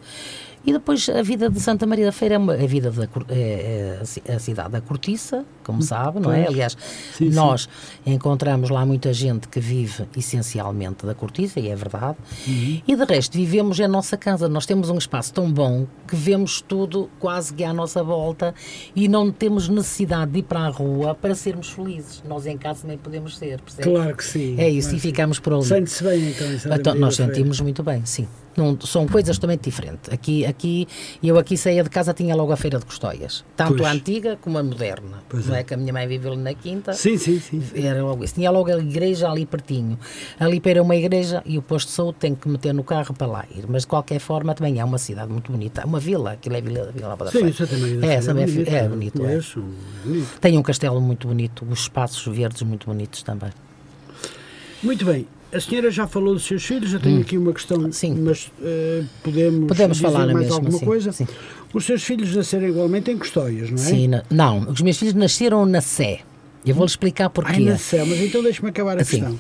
E 0.66 0.74
depois 0.74 1.08
a 1.10 1.22
vida 1.22 1.50
de 1.50 1.60
Santa 1.60 1.86
Maria 1.86 2.06
da 2.06 2.12
Feira 2.12 2.36
é 2.36 2.64
a 2.64 2.68
vida 2.68 2.90
da 2.90 3.08
é, 3.30 4.02
é 4.26 4.34
a 4.34 4.40
cidade 4.40 4.70
da 4.70 4.82
Cortiça, 4.82 5.46
como 5.64 5.80
hum, 5.80 5.82
sabe, 5.82 6.20
não 6.20 6.34
é? 6.34 6.48
Aliás, 6.48 6.76
sim, 7.14 7.30
nós 7.30 7.70
sim. 8.04 8.14
encontramos 8.14 8.70
lá 8.72 8.84
muita 8.86 9.14
gente 9.14 9.48
que 9.48 9.60
vive 9.60 10.08
essencialmente 10.18 11.06
da 11.06 11.14
Cortiça, 11.14 11.60
e 11.60 11.68
é 11.68 11.76
verdade. 11.76 12.18
Uhum. 12.48 12.82
E 12.88 12.96
de 12.96 13.04
resto, 13.04 13.38
vivemos 13.38 13.80
a 13.80 13.88
nossa 13.88 14.18
casa. 14.18 14.50
Nós 14.50 14.66
temos 14.66 14.90
um 14.90 14.98
espaço 14.98 15.34
tão 15.34 15.52
bom 15.52 15.86
que 16.08 16.16
vemos 16.16 16.62
tudo 16.62 17.10
quase 17.20 17.54
que 17.54 17.64
à 17.64 17.74
nossa 17.74 18.04
volta 18.04 18.54
e 18.96 19.08
não 19.08 19.32
temos 19.32 19.70
necessidade 19.70 20.32
de 20.32 20.40
ir 20.40 20.44
para 20.44 20.62
a 20.62 20.70
rua 20.70 21.14
para 21.14 21.36
sermos 21.36 21.70
felizes. 21.70 22.24
Nós 22.28 22.48
em 22.48 22.58
casa 22.58 22.82
também 22.82 22.98
podemos 22.98 23.38
ser, 23.38 23.62
percebe? 23.62 23.84
Claro 23.84 24.18
que 24.18 24.26
sim. 24.26 24.56
É 24.58 24.68
isso, 24.68 24.90
claro 24.90 24.98
e 24.98 25.00
ficamos 25.00 25.40
por 25.40 25.54
ali. 25.54 25.64
Sente-se 25.64 26.04
bem 26.04 26.30
então, 26.30 26.76
então 26.76 26.96
Nós 26.96 27.16
sentimos 27.16 27.62
muito 27.62 27.84
bem, 27.84 28.04
sim. 28.06 28.28
Não, 28.56 28.80
são 28.82 29.08
coisas 29.08 29.38
totalmente 29.38 29.62
diferentes. 29.62 30.12
Aqui, 30.12 30.46
aqui, 30.46 30.88
eu 31.24 31.38
aqui 31.38 31.58
saía 31.58 31.84
de 31.84 31.90
casa, 31.90 32.14
tinha 32.14 32.36
logo 32.36 32.52
a 32.52 32.58
Feira 32.58 32.80
de 32.80 32.86
Custóias. 32.86 33.44
Tanto 33.56 33.78
pois. 33.78 33.88
a 33.88 33.92
antiga 33.92 34.38
como 34.42 34.58
a 34.58 34.64
moderna. 34.64 35.24
Pois 35.28 35.48
não 35.48 35.56
é. 35.56 35.60
é. 35.60 35.64
que 35.64 35.74
a 35.74 35.78
minha 35.78 35.94
mãe 35.94 36.08
viveu 36.08 36.34
ali 36.34 36.42
na 36.42 36.54
quinta. 36.54 36.94
Sim, 36.94 37.18
sim, 37.18 37.40
sim. 37.40 37.62
Era 37.76 38.04
logo 38.04 38.24
isso. 38.24 38.36
Tinha 38.36 38.52
logo 38.52 38.72
a 38.72 38.78
igreja 38.78 39.30
ali 39.30 39.46
pertinho. 39.46 39.98
Ali 40.40 40.60
para 40.60 40.82
uma 40.82 40.96
igreja 40.96 41.42
e 41.46 41.58
o 41.58 41.62
posto 41.62 41.88
de 41.88 41.94
saúde 41.94 42.18
tem 42.20 42.36
que 42.36 42.48
meter 42.48 42.74
no 42.74 42.84
carro 42.84 43.14
para 43.14 43.28
lá 43.28 43.46
ir. 43.56 43.66
Mas 43.68 43.84
de 43.84 43.88
qualquer 43.88 44.20
forma 44.20 44.54
também 44.54 44.80
é 44.80 44.86
uma 44.86 44.98
cidade 44.98 45.32
muito 45.32 45.52
bonita. 45.52 45.86
Uma 45.86 46.00
vila, 46.00 46.34
aquilo 46.34 46.56
é 46.56 46.62
Vila, 46.62 46.92
vila 46.92 47.16
da 47.16 47.32
Sim, 47.32 47.48
isso 47.48 47.68
também 47.68 48.00
é, 48.02 48.16
é, 48.16 48.22
bonito. 48.22 48.70
É, 48.70 48.88
bonito, 48.88 49.26
é. 49.26 49.40
bonito. 50.04 50.40
Tem 50.42 50.58
um 50.58 50.64
castelo 50.64 51.00
muito 51.00 51.28
bonito, 51.28 51.66
os 51.70 51.82
espaços 51.82 52.26
verdes 52.36 52.64
muito 52.64 52.88
bonitos 52.88 53.22
também. 53.22 53.52
Muito 54.82 55.06
bem. 55.06 55.28
A 55.56 55.60
senhora 55.62 55.90
já 55.90 56.06
falou 56.06 56.34
dos 56.34 56.44
seus 56.44 56.66
filhos, 56.66 56.92
eu 56.92 57.00
tenho 57.00 57.20
hum. 57.20 57.22
aqui 57.22 57.38
uma 57.38 57.54
questão, 57.54 57.90
sim. 57.90 58.14
mas 58.14 58.52
uh, 58.60 59.06
podemos, 59.24 59.68
podemos 59.70 60.00
falar 60.00 60.26
mais 60.26 60.40
mesma, 60.40 60.56
alguma 60.56 60.78
sim, 60.78 60.86
coisa? 60.86 61.12
Sim. 61.14 61.26
Os 61.74 61.86
seus 61.86 62.04
filhos 62.04 62.36
nasceram 62.36 62.68
igualmente 62.68 63.10
em 63.10 63.18
Custóias, 63.18 63.70
não 63.70 63.78
é? 63.78 63.80
Sim, 63.80 64.12
não, 64.30 64.70
os 64.70 64.82
meus 64.82 64.98
filhos 64.98 65.14
nasceram 65.14 65.66
na 65.66 65.80
Sé. 65.80 66.20
Eu 66.66 66.76
vou-lhe 66.76 66.90
explicar 66.90 67.30
porquê. 67.30 67.54
Ai, 67.54 67.60
na 67.60 67.78
Sé, 67.78 68.04
mas 68.04 68.20
então 68.20 68.44
deixe-me 68.44 68.70
acabar 68.70 68.98
a 68.98 69.02
assim. 69.02 69.20
questão. 69.20 69.40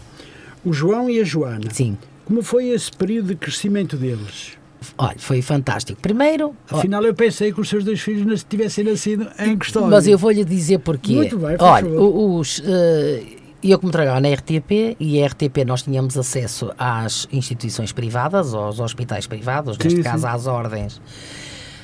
O 0.63 0.71
João 0.71 1.09
e 1.09 1.19
a 1.19 1.23
Joana. 1.25 1.69
Sim. 1.71 1.97
Como 2.23 2.41
foi 2.41 2.69
esse 2.69 2.91
período 2.91 3.27
de 3.27 3.35
crescimento 3.35 3.97
deles? 3.97 4.53
Olha, 4.97 5.15
foi 5.17 5.41
fantástico. 5.41 5.99
Primeiro. 6.01 6.55
Afinal, 6.69 7.03
eu 7.03 7.13
pensei 7.13 7.51
que 7.51 7.59
os 7.59 7.67
seus 7.67 7.83
dois 7.83 7.99
filhos 7.99 8.45
tivessem 8.47 8.85
nascido 8.85 9.27
em 9.39 9.57
Custóias. 9.57 9.89
Mas 9.89 10.07
eu 10.07 10.17
vou-lhe 10.17 10.45
dizer 10.45 10.79
porquê. 10.79 11.13
Muito 11.13 11.37
bem, 11.37 11.57
Olha, 11.59 11.85
favor. 11.85 12.39
os. 12.39 12.59
Uh, 12.59 13.44
E 13.65 13.71
eu 13.71 13.79
como 13.79 13.91
trabalhava 13.91 14.21
na 14.21 14.31
RTP, 14.31 14.95
e 14.99 15.23
a 15.23 15.25
RTP 15.25 15.65
nós 15.65 15.81
tínhamos 15.81 16.15
acesso 16.15 16.71
às 16.77 17.27
instituições 17.31 17.91
privadas, 17.91 18.53
aos 18.53 18.79
hospitais 18.79 19.25
privados, 19.25 19.75
neste 19.79 19.95
Sim, 19.97 20.03
caso 20.03 20.21
sim. 20.21 20.27
às 20.27 20.45
ordens. 20.45 21.01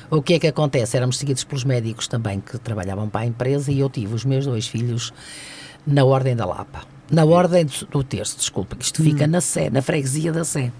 O 0.08 0.22
que 0.22 0.34
é 0.34 0.38
que 0.38 0.46
acontece? 0.46 0.96
Éramos 0.96 1.18
seguidos 1.18 1.42
pelos 1.42 1.64
médicos 1.64 2.06
também 2.06 2.38
que 2.38 2.56
trabalhavam 2.56 3.08
para 3.08 3.22
a 3.22 3.26
empresa 3.26 3.72
e 3.72 3.80
eu 3.80 3.90
tive 3.90 4.14
os 4.14 4.24
meus 4.24 4.46
dois 4.46 4.68
filhos 4.68 5.12
na 5.84 6.04
Ordem 6.04 6.36
da 6.36 6.46
Lapa. 6.46 6.84
Na 7.10 7.24
Ordem 7.24 7.66
do, 7.90 8.04
Terço, 8.04 8.36
desculpa, 8.36 8.76
que 8.76 8.84
isto 8.84 9.02
fica 9.02 9.26
na 9.26 9.40
Sé, 9.40 9.68
na 9.68 9.82
freguesia 9.82 10.30
da 10.30 10.44
Sé. 10.44 10.70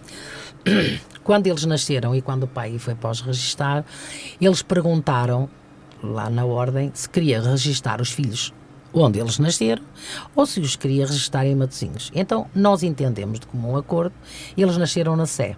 Quando 1.25 1.49
eles 1.49 1.65
nasceram 1.65 2.15
e 2.15 2.23
quando 2.23 2.45
o 2.45 2.49
pai 2.49 2.79
foi 2.79 2.95
para 2.95 3.11
os 3.11 3.23
registar, 3.23 3.85
eles 4.41 4.63
perguntaram 4.63 5.51
lá 6.01 6.31
na 6.31 6.45
Ordem 6.45 6.93
se 6.95 7.09
queria 7.09 7.41
registar 7.41 8.01
os 8.01 8.13
filhos 8.13 8.53
onde 8.93 9.19
eles 9.19 9.39
nasceram 9.39 9.83
ou 10.35 10.47
se 10.47 10.61
os 10.61 10.77
queria 10.77 11.07
registar 11.07 11.47
em 11.47 11.55
Matosinhos. 11.55 12.11
Então 12.15 12.47
nós 12.55 12.83
entendemos 12.83 13.41
de 13.41 13.47
comum 13.47 13.77
acordo, 13.77 14.15
eles 14.57 14.77
nasceram 14.77 15.17
na 15.17 15.27
Sé. 15.27 15.57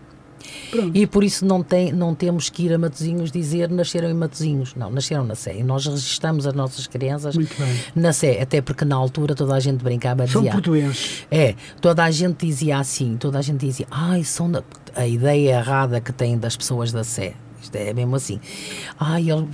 Pronto. 0.70 0.96
E 0.96 1.06
por 1.06 1.24
isso 1.24 1.44
não, 1.46 1.62
tem, 1.62 1.92
não 1.92 2.14
temos 2.14 2.50
que 2.50 2.64
ir 2.64 2.72
a 2.74 2.78
Matosinhos 2.78 3.32
dizer 3.32 3.70
nasceram 3.70 4.10
em 4.10 4.14
Matosinhos. 4.14 4.74
Não, 4.74 4.90
nasceram 4.90 5.24
na 5.24 5.34
Sé. 5.34 5.56
E 5.56 5.62
nós 5.62 5.86
registramos 5.86 6.46
as 6.46 6.52
nossas 6.52 6.86
crianças 6.86 7.34
na 7.94 8.12
Sé. 8.12 8.40
Até 8.40 8.60
porque 8.60 8.84
na 8.84 8.96
altura 8.96 9.34
toda 9.34 9.54
a 9.54 9.60
gente 9.60 9.82
brincava 9.82 10.26
São 10.26 10.42
dizia, 10.42 10.52
portuenses. 10.52 11.26
é, 11.30 11.54
toda 11.80 12.04
a 12.04 12.10
gente 12.10 12.46
dizia 12.46 12.78
assim, 12.78 13.16
toda 13.16 13.38
a 13.38 13.42
gente 13.42 13.64
dizia, 13.64 13.86
ai, 13.90 14.22
são 14.22 14.50
da... 14.50 14.62
a 14.94 15.06
ideia 15.06 15.56
errada 15.56 16.00
que 16.00 16.12
tem 16.12 16.38
das 16.38 16.56
pessoas 16.56 16.92
da 16.92 17.04
Sé. 17.04 17.34
É 17.78 17.92
mesmo 17.94 18.16
assim. 18.16 18.40
Ai, 18.98 19.30
ele, 19.30 19.46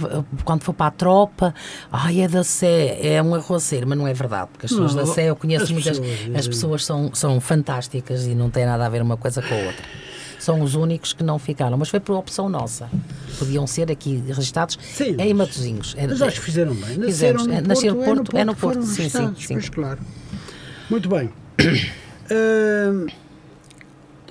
quando 0.44 0.62
for 0.62 0.72
para 0.72 0.86
a 0.86 0.90
tropa, 0.90 1.54
ai, 1.92 2.20
é 2.22 2.28
da 2.28 2.44
Sé, 2.44 2.98
é 3.06 3.22
um 3.22 3.34
arroceiro, 3.34 3.86
mas 3.88 3.96
não 3.98 4.06
é 4.06 4.12
verdade, 4.14 4.48
porque 4.52 4.66
as 4.66 4.72
pessoas 4.72 4.94
Não, 4.94 5.04
da 5.04 5.12
Sé, 5.12 5.24
eu 5.30 5.36
conheço 5.36 5.64
as 5.64 5.70
muitas, 5.70 5.98
pessoas, 5.98 6.36
as 6.36 6.46
eh, 6.46 6.48
pessoas 6.48 6.84
são, 6.84 7.10
são 7.14 7.40
fantásticas 7.40 8.26
e 8.26 8.34
não 8.34 8.50
tem 8.50 8.64
nada 8.66 8.84
a 8.84 8.88
ver 8.88 9.02
uma 9.02 9.16
coisa 9.16 9.40
com 9.42 9.54
a 9.54 9.58
outra. 9.58 9.84
São 10.38 10.62
os 10.62 10.74
únicos 10.74 11.12
que 11.12 11.22
não 11.22 11.38
ficaram, 11.38 11.76
mas 11.76 11.90
foi 11.90 12.00
por 12.00 12.16
opção 12.16 12.48
nossa. 12.48 12.88
Podiam 13.38 13.66
ser 13.66 13.90
aqui 13.92 14.22
registados 14.26 14.78
Sim, 14.82 15.14
em 15.18 15.34
mas- 15.34 15.48
Matosinhos. 15.48 15.94
É- 15.98 16.06
Mas 16.06 16.22
acho 16.22 16.40
que 16.40 16.46
fizeram 16.46 16.74
bem. 16.74 16.96
Nasceram 16.96 17.44
no 17.44 17.52
É, 17.52 17.56
Porto, 17.56 17.68
nascer 17.68 17.92
no 17.94 18.02
é 18.02 18.04
Porto, 18.06 18.36
é 18.38 18.44
no 18.44 18.54
Porto, 18.56 18.82
sim, 18.84 19.08
sim, 19.10 19.34
sim. 19.36 19.54
Pois 19.54 19.68
claro. 19.68 19.98
Muito 20.88 21.08
bem. 21.10 21.30
Ahm, 22.30 23.06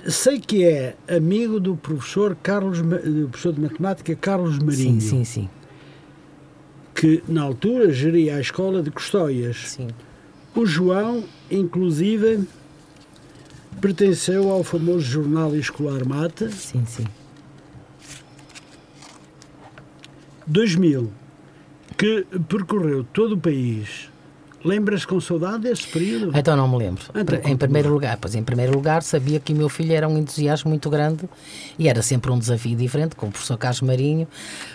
sei 0.08 0.38
que 0.40 0.64
é 0.64 0.96
amigo 1.08 1.58
do 1.60 1.76
professor 1.76 2.36
Carlos, 2.42 2.80
do 2.80 3.28
professor 3.28 3.52
de 3.52 3.60
matemática 3.60 4.14
Carlos 4.14 4.56
Sim, 4.56 4.64
Marinho, 4.64 5.00
sim, 5.00 5.24
sim, 5.24 5.48
que 6.94 7.22
na 7.28 7.42
altura 7.42 7.92
geria 7.92 8.36
a 8.36 8.40
escola 8.40 8.82
de 8.82 8.90
Custóias. 8.90 9.56
sim. 9.70 9.88
O 10.54 10.66
João, 10.66 11.22
inclusive, 11.48 12.44
pertenceu 13.80 14.50
ao 14.50 14.64
famoso 14.64 15.00
jornal 15.00 15.54
escolar 15.54 16.04
Mata, 16.04 16.50
Sim, 16.50 16.84
sim. 16.86 17.04
2000, 20.46 21.10
que 21.96 22.26
percorreu 22.48 23.04
todo 23.04 23.36
o 23.36 23.38
país. 23.38 24.09
Lembras 24.64 25.04
com 25.04 25.18
saudade 25.20 25.60
desse 25.62 25.86
período? 25.88 26.36
Então 26.36 26.56
não 26.56 26.68
me 26.68 26.76
lembro. 26.76 27.02
Então, 27.14 27.38
em 27.50 27.56
primeiro 27.56 27.90
lugar, 27.90 28.16
pois 28.20 28.34
em 28.34 28.42
primeiro 28.42 28.72
lugar 28.72 29.02
sabia 29.02 29.40
que 29.40 29.52
o 29.52 29.56
meu 29.56 29.68
filho 29.68 29.92
era 29.94 30.08
um 30.08 30.18
entusiasmo 30.18 30.68
muito 30.68 30.90
grande 30.90 31.28
e 31.78 31.88
era 31.88 32.02
sempre 32.02 32.30
um 32.30 32.38
desafio 32.38 32.76
diferente, 32.76 33.16
com 33.16 33.26
o 33.28 33.30
professor 33.30 33.56
Carlos 33.56 33.80
Marinho. 33.80 34.28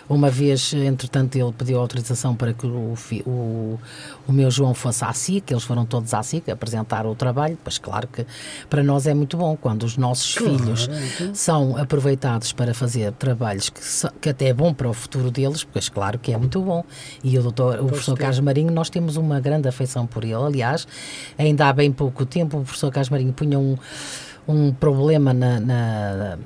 Uma 0.09 0.29
vez, 0.29 0.73
entretanto, 0.73 1.35
ele 1.35 1.51
pediu 1.51 1.79
autorização 1.79 2.35
para 2.35 2.53
que 2.53 2.65
o, 2.65 2.95
o, 3.25 3.79
o 4.27 4.31
meu 4.31 4.49
João 4.49 4.73
fosse 4.73 5.03
à 5.05 5.13
SIC, 5.13 5.51
eles 5.51 5.63
foram 5.63 5.85
todos 5.85 6.13
à 6.13 6.23
SIC 6.23 6.49
apresentar 6.49 7.05
o 7.05 7.13
trabalho, 7.15 7.57
pois 7.63 7.77
claro 7.77 8.07
que 8.07 8.25
para 8.69 8.83
nós 8.83 9.05
é 9.05 9.13
muito 9.13 9.37
bom 9.37 9.55
quando 9.55 9.83
os 9.83 9.97
nossos 9.97 10.33
Claro, 10.35 10.57
filhos 10.57 10.89
então. 11.15 11.35
são 11.35 11.77
aproveitados 11.77 12.51
para 12.53 12.73
fazer 12.73 13.11
trabalhos 13.13 13.69
que, 13.69 13.81
que 14.21 14.29
até 14.29 14.47
é 14.47 14.53
bom 14.53 14.73
para 14.73 14.89
o 14.89 14.93
futuro 14.93 15.29
deles, 15.29 15.63
pois 15.63 15.89
claro 15.89 16.17
que 16.17 16.31
é 16.33 16.37
muito 16.37 16.59
bom. 16.61 16.83
E 17.23 17.37
o, 17.37 17.43
doutor, 17.43 17.79
o 17.81 17.85
professor 17.87 18.15
ter. 18.15 18.21
Carlos 18.21 18.39
Marinho, 18.39 18.71
nós 18.71 18.89
temos 18.89 19.15
uma 19.15 19.39
grande 19.39 19.67
afeição 19.75 20.07
por 20.07 20.23
ele. 20.23 20.33
Aliás, 20.35 20.87
ainda 21.37 21.67
há 21.67 21.73
bem 21.73 21.91
pouco 21.91 22.25
tempo, 22.25 22.57
o 22.57 22.61
professor 22.63 22.91
Carlos 22.91 23.09
Marinho 23.09 23.33
punha 23.33 23.59
um, 23.59 23.77
um 24.47 24.71
problema 24.71 25.33
na, 25.33 25.59
na- 25.59 26.37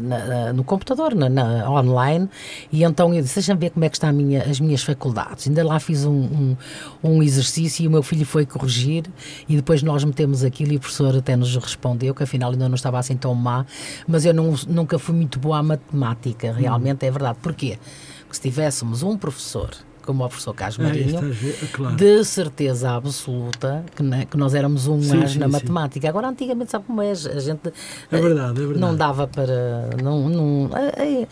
na- 0.00 0.52
no 0.52 0.62
computador, 0.64 1.14
na, 1.14 1.70
online, 1.70 2.28
e 2.70 2.82
então 2.84 3.12
eu 3.14 3.22
disse: 3.22 3.36
Deixa-me 3.36 3.60
ver 3.60 3.70
como 3.70 3.84
é 3.84 3.88
que 3.88 3.96
estão 3.96 4.12
minha, 4.12 4.42
as 4.42 4.60
minhas 4.60 4.82
faculdades. 4.82 5.46
Ainda 5.48 5.64
lá 5.64 5.80
fiz 5.80 6.04
um, 6.04 6.12
um, 6.12 6.56
um 7.02 7.22
exercício 7.22 7.82
e 7.84 7.88
o 7.88 7.90
meu 7.90 8.02
filho 8.02 8.26
foi 8.26 8.44
corrigir, 8.46 9.04
e 9.48 9.56
depois 9.56 9.82
nós 9.82 10.04
metemos 10.04 10.44
aquilo 10.44 10.72
e 10.72 10.76
o 10.76 10.80
professor 10.80 11.16
até 11.16 11.34
nos 11.36 11.54
respondeu 11.56 12.14
que 12.14 12.22
afinal 12.22 12.50
ainda 12.52 12.68
não 12.68 12.74
estava 12.74 12.98
assim 12.98 13.16
tão 13.16 13.34
má, 13.34 13.64
mas 14.06 14.24
eu 14.24 14.34
não- 14.34 14.54
nunca 14.68 14.98
fui 14.98 15.14
muito 15.14 15.38
boa 15.38 15.58
à 15.58 15.62
matemática, 15.62 16.52
realmente 16.52 17.04
é 17.06 17.10
verdade. 17.10 17.38
Porquê? 17.42 17.78
Porque 18.20 18.36
se 18.36 18.42
tivéssemos 18.42 19.02
um 19.02 19.16
professor 19.16 19.70
como 20.02 20.24
o 20.24 20.28
professor 20.28 20.54
Carlos 20.54 20.78
Ah, 20.80 20.82
Marinho? 20.84 21.18
Ah, 21.18 21.66
claro. 21.72 21.96
de 21.96 22.24
certeza 22.24 22.90
absoluta 22.90 23.84
que, 23.94 24.26
que 24.26 24.36
nós 24.36 24.54
éramos 24.54 24.86
um 24.86 25.00
Sim, 25.02 25.26
sim, 25.26 25.38
na 25.38 25.46
sim. 25.46 25.52
matemática. 25.52 26.08
Agora, 26.08 26.28
antigamente, 26.28 26.70
sabe 26.70 26.84
como 26.86 27.00
é? 27.02 27.10
A 27.10 27.14
gente 27.14 27.72
É 28.10 28.20
verdade, 28.20 28.50
é 28.62 28.66
verdade. 28.66 28.80
não 28.80 28.96
dava 28.96 29.26
para. 29.26 29.90
Não, 30.02 30.28
não, 30.28 30.70
é- 30.76 31.22
é- 31.22 31.28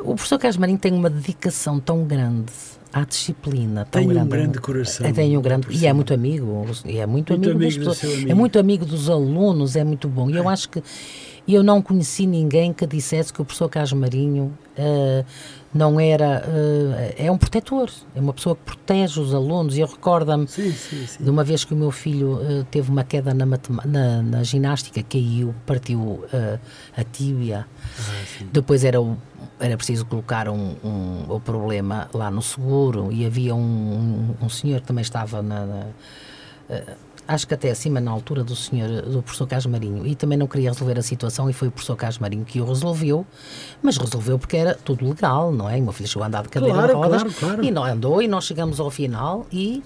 o 0.00 0.14
professor 0.14 0.38
Carlos 0.38 0.56
Marinho 0.56 0.78
tem 0.78 0.92
uma 0.92 1.08
dedicação 1.10 1.78
tão 1.78 2.04
grande 2.04 2.52
à 2.92 3.04
disciplina, 3.04 3.86
tão 3.90 4.00
Tem 4.02 4.10
um 4.10 4.12
grande. 4.14 4.28
grande 4.30 4.58
coração, 4.60 5.06
É, 5.06 5.12
tem 5.12 5.36
um 5.36 5.40
grande, 5.40 5.66
e 5.70 5.86
é 5.86 5.92
muito 5.92 6.12
amigo, 6.12 6.66
e 6.84 6.98
é 6.98 7.06
muito, 7.06 7.32
Muito 7.32 7.50
amigo, 7.50 7.58
das 7.60 7.74
amigo 7.76 7.84
do 7.84 7.90
pessoas, 7.90 8.12
é 8.12 8.16
amigo. 8.22 8.36
muito 8.36 8.58
amigo 8.58 8.84
dos 8.84 9.08
alunos, 9.08 9.76
é 9.76 9.84
muito 9.84 10.08
bom. 10.08 10.28
E 10.28 10.36
eu 10.36 10.48
acho 10.48 10.68
que 10.68 10.82
eu 11.48 11.62
não 11.62 11.80
conheci 11.80 12.26
ninguém 12.26 12.72
que 12.72 12.86
dissesse 12.86 13.32
que 13.32 13.40
o 13.40 13.44
professor 13.44 13.68
Carlos 13.68 13.92
Marinho 13.94 14.52
eh, 14.76 15.24
não 15.74 15.98
era. 15.98 16.42
eh, 16.46 17.14
é 17.26 17.30
um 17.32 17.38
protetor, 17.38 17.88
é 18.14 18.20
uma 18.20 18.32
pessoa 18.32 18.54
que 18.56 18.62
protege 18.62 19.18
os 19.20 19.34
alunos. 19.34 19.76
E 19.76 19.80
eu 19.80 19.86
recordo-me 19.86 20.46
de 21.18 21.30
uma 21.30 21.42
vez 21.44 21.64
que 21.64 21.72
o 21.72 21.76
meu 21.76 21.90
filho 21.90 22.40
eh, 22.42 22.64
teve 22.70 22.90
uma 22.90 23.04
queda 23.04 23.32
na, 23.32 23.46
na, 23.46 24.22
na 24.22 24.42
ginástica, 24.42 25.02
caiu, 25.02 25.54
partiu 25.66 26.24
eh, 26.32 26.58
a 26.96 27.02
tíbia. 27.04 27.66
Ah, 27.98 28.44
Depois 28.52 28.84
era, 28.84 28.98
era 29.58 29.76
preciso 29.76 30.04
colocar 30.06 30.48
um, 30.48 30.74
um- 30.84 31.24
o 31.28 31.40
problema 31.40 32.08
lá 32.12 32.30
no 32.30 32.42
seguro 32.42 33.10
e 33.12 33.24
havia 33.24 33.54
um, 33.54 34.34
um, 34.40 34.44
um 34.46 34.48
senhor 34.48 34.80
que 34.80 34.86
também 34.86 35.02
estava 35.02 35.40
na. 35.42 35.64
na- 35.66 35.86
acho 37.26 37.46
que 37.46 37.54
até 37.54 37.70
acima 37.70 38.00
na 38.00 38.10
altura 38.10 38.42
do 38.42 38.54
senhor, 38.56 39.02
do 39.02 39.22
professor 39.22 39.46
Carlos 39.46 39.66
Marinho, 39.66 40.06
e 40.06 40.14
também 40.14 40.36
não 40.36 40.46
queria 40.46 40.70
resolver 40.70 40.98
a 40.98 41.02
situação 41.02 41.48
e 41.48 41.52
foi 41.52 41.68
o 41.68 41.70
professor 41.70 41.96
Carlos 41.96 42.18
Marinho 42.18 42.44
que 42.44 42.60
o 42.60 42.64
resolveu, 42.64 43.24
mas 43.82 43.96
resolveu 43.96 44.38
porque 44.38 44.56
era 44.56 44.74
tudo 44.74 45.06
legal, 45.08 45.52
não 45.52 45.68
é? 45.70 45.76
O 45.78 45.82
meu 45.82 45.92
filho 45.92 46.08
chegou 46.08 46.24
a 46.24 46.26
andar 46.26 46.42
de 46.42 46.48
cadeira 46.48 46.74
Claro, 46.74 46.88
de 46.88 46.94
rodas 46.94 47.22
claro, 47.22 47.34
claro. 47.38 47.64
e 47.64 47.70
não 47.70 47.84
andou 47.84 48.20
e 48.20 48.28
nós 48.28 48.44
chegamos 48.44 48.80
ao 48.80 48.90
final 48.90 49.46
e 49.52 49.82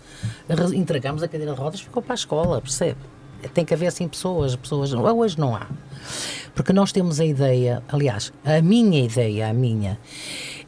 re- 0.48 0.76
entregamos 0.76 1.22
a 1.22 1.28
cadeira 1.28 1.52
de 1.54 1.60
rodas 1.60 1.80
e 1.80 1.84
ficou 1.84 2.02
para 2.02 2.14
a 2.14 2.16
escola, 2.16 2.60
percebe? 2.60 2.96
Tem 3.52 3.64
que 3.64 3.74
haver 3.74 3.86
assim 3.88 4.08
pessoas, 4.08 4.56
pessoas, 4.56 4.92
hoje 4.92 5.38
não 5.38 5.54
há. 5.54 5.66
Porque 6.54 6.72
nós 6.72 6.90
temos 6.90 7.20
a 7.20 7.24
ideia, 7.24 7.82
aliás, 7.88 8.32
a 8.44 8.62
minha 8.62 9.04
ideia, 9.04 9.50
a 9.50 9.52
minha, 9.52 9.98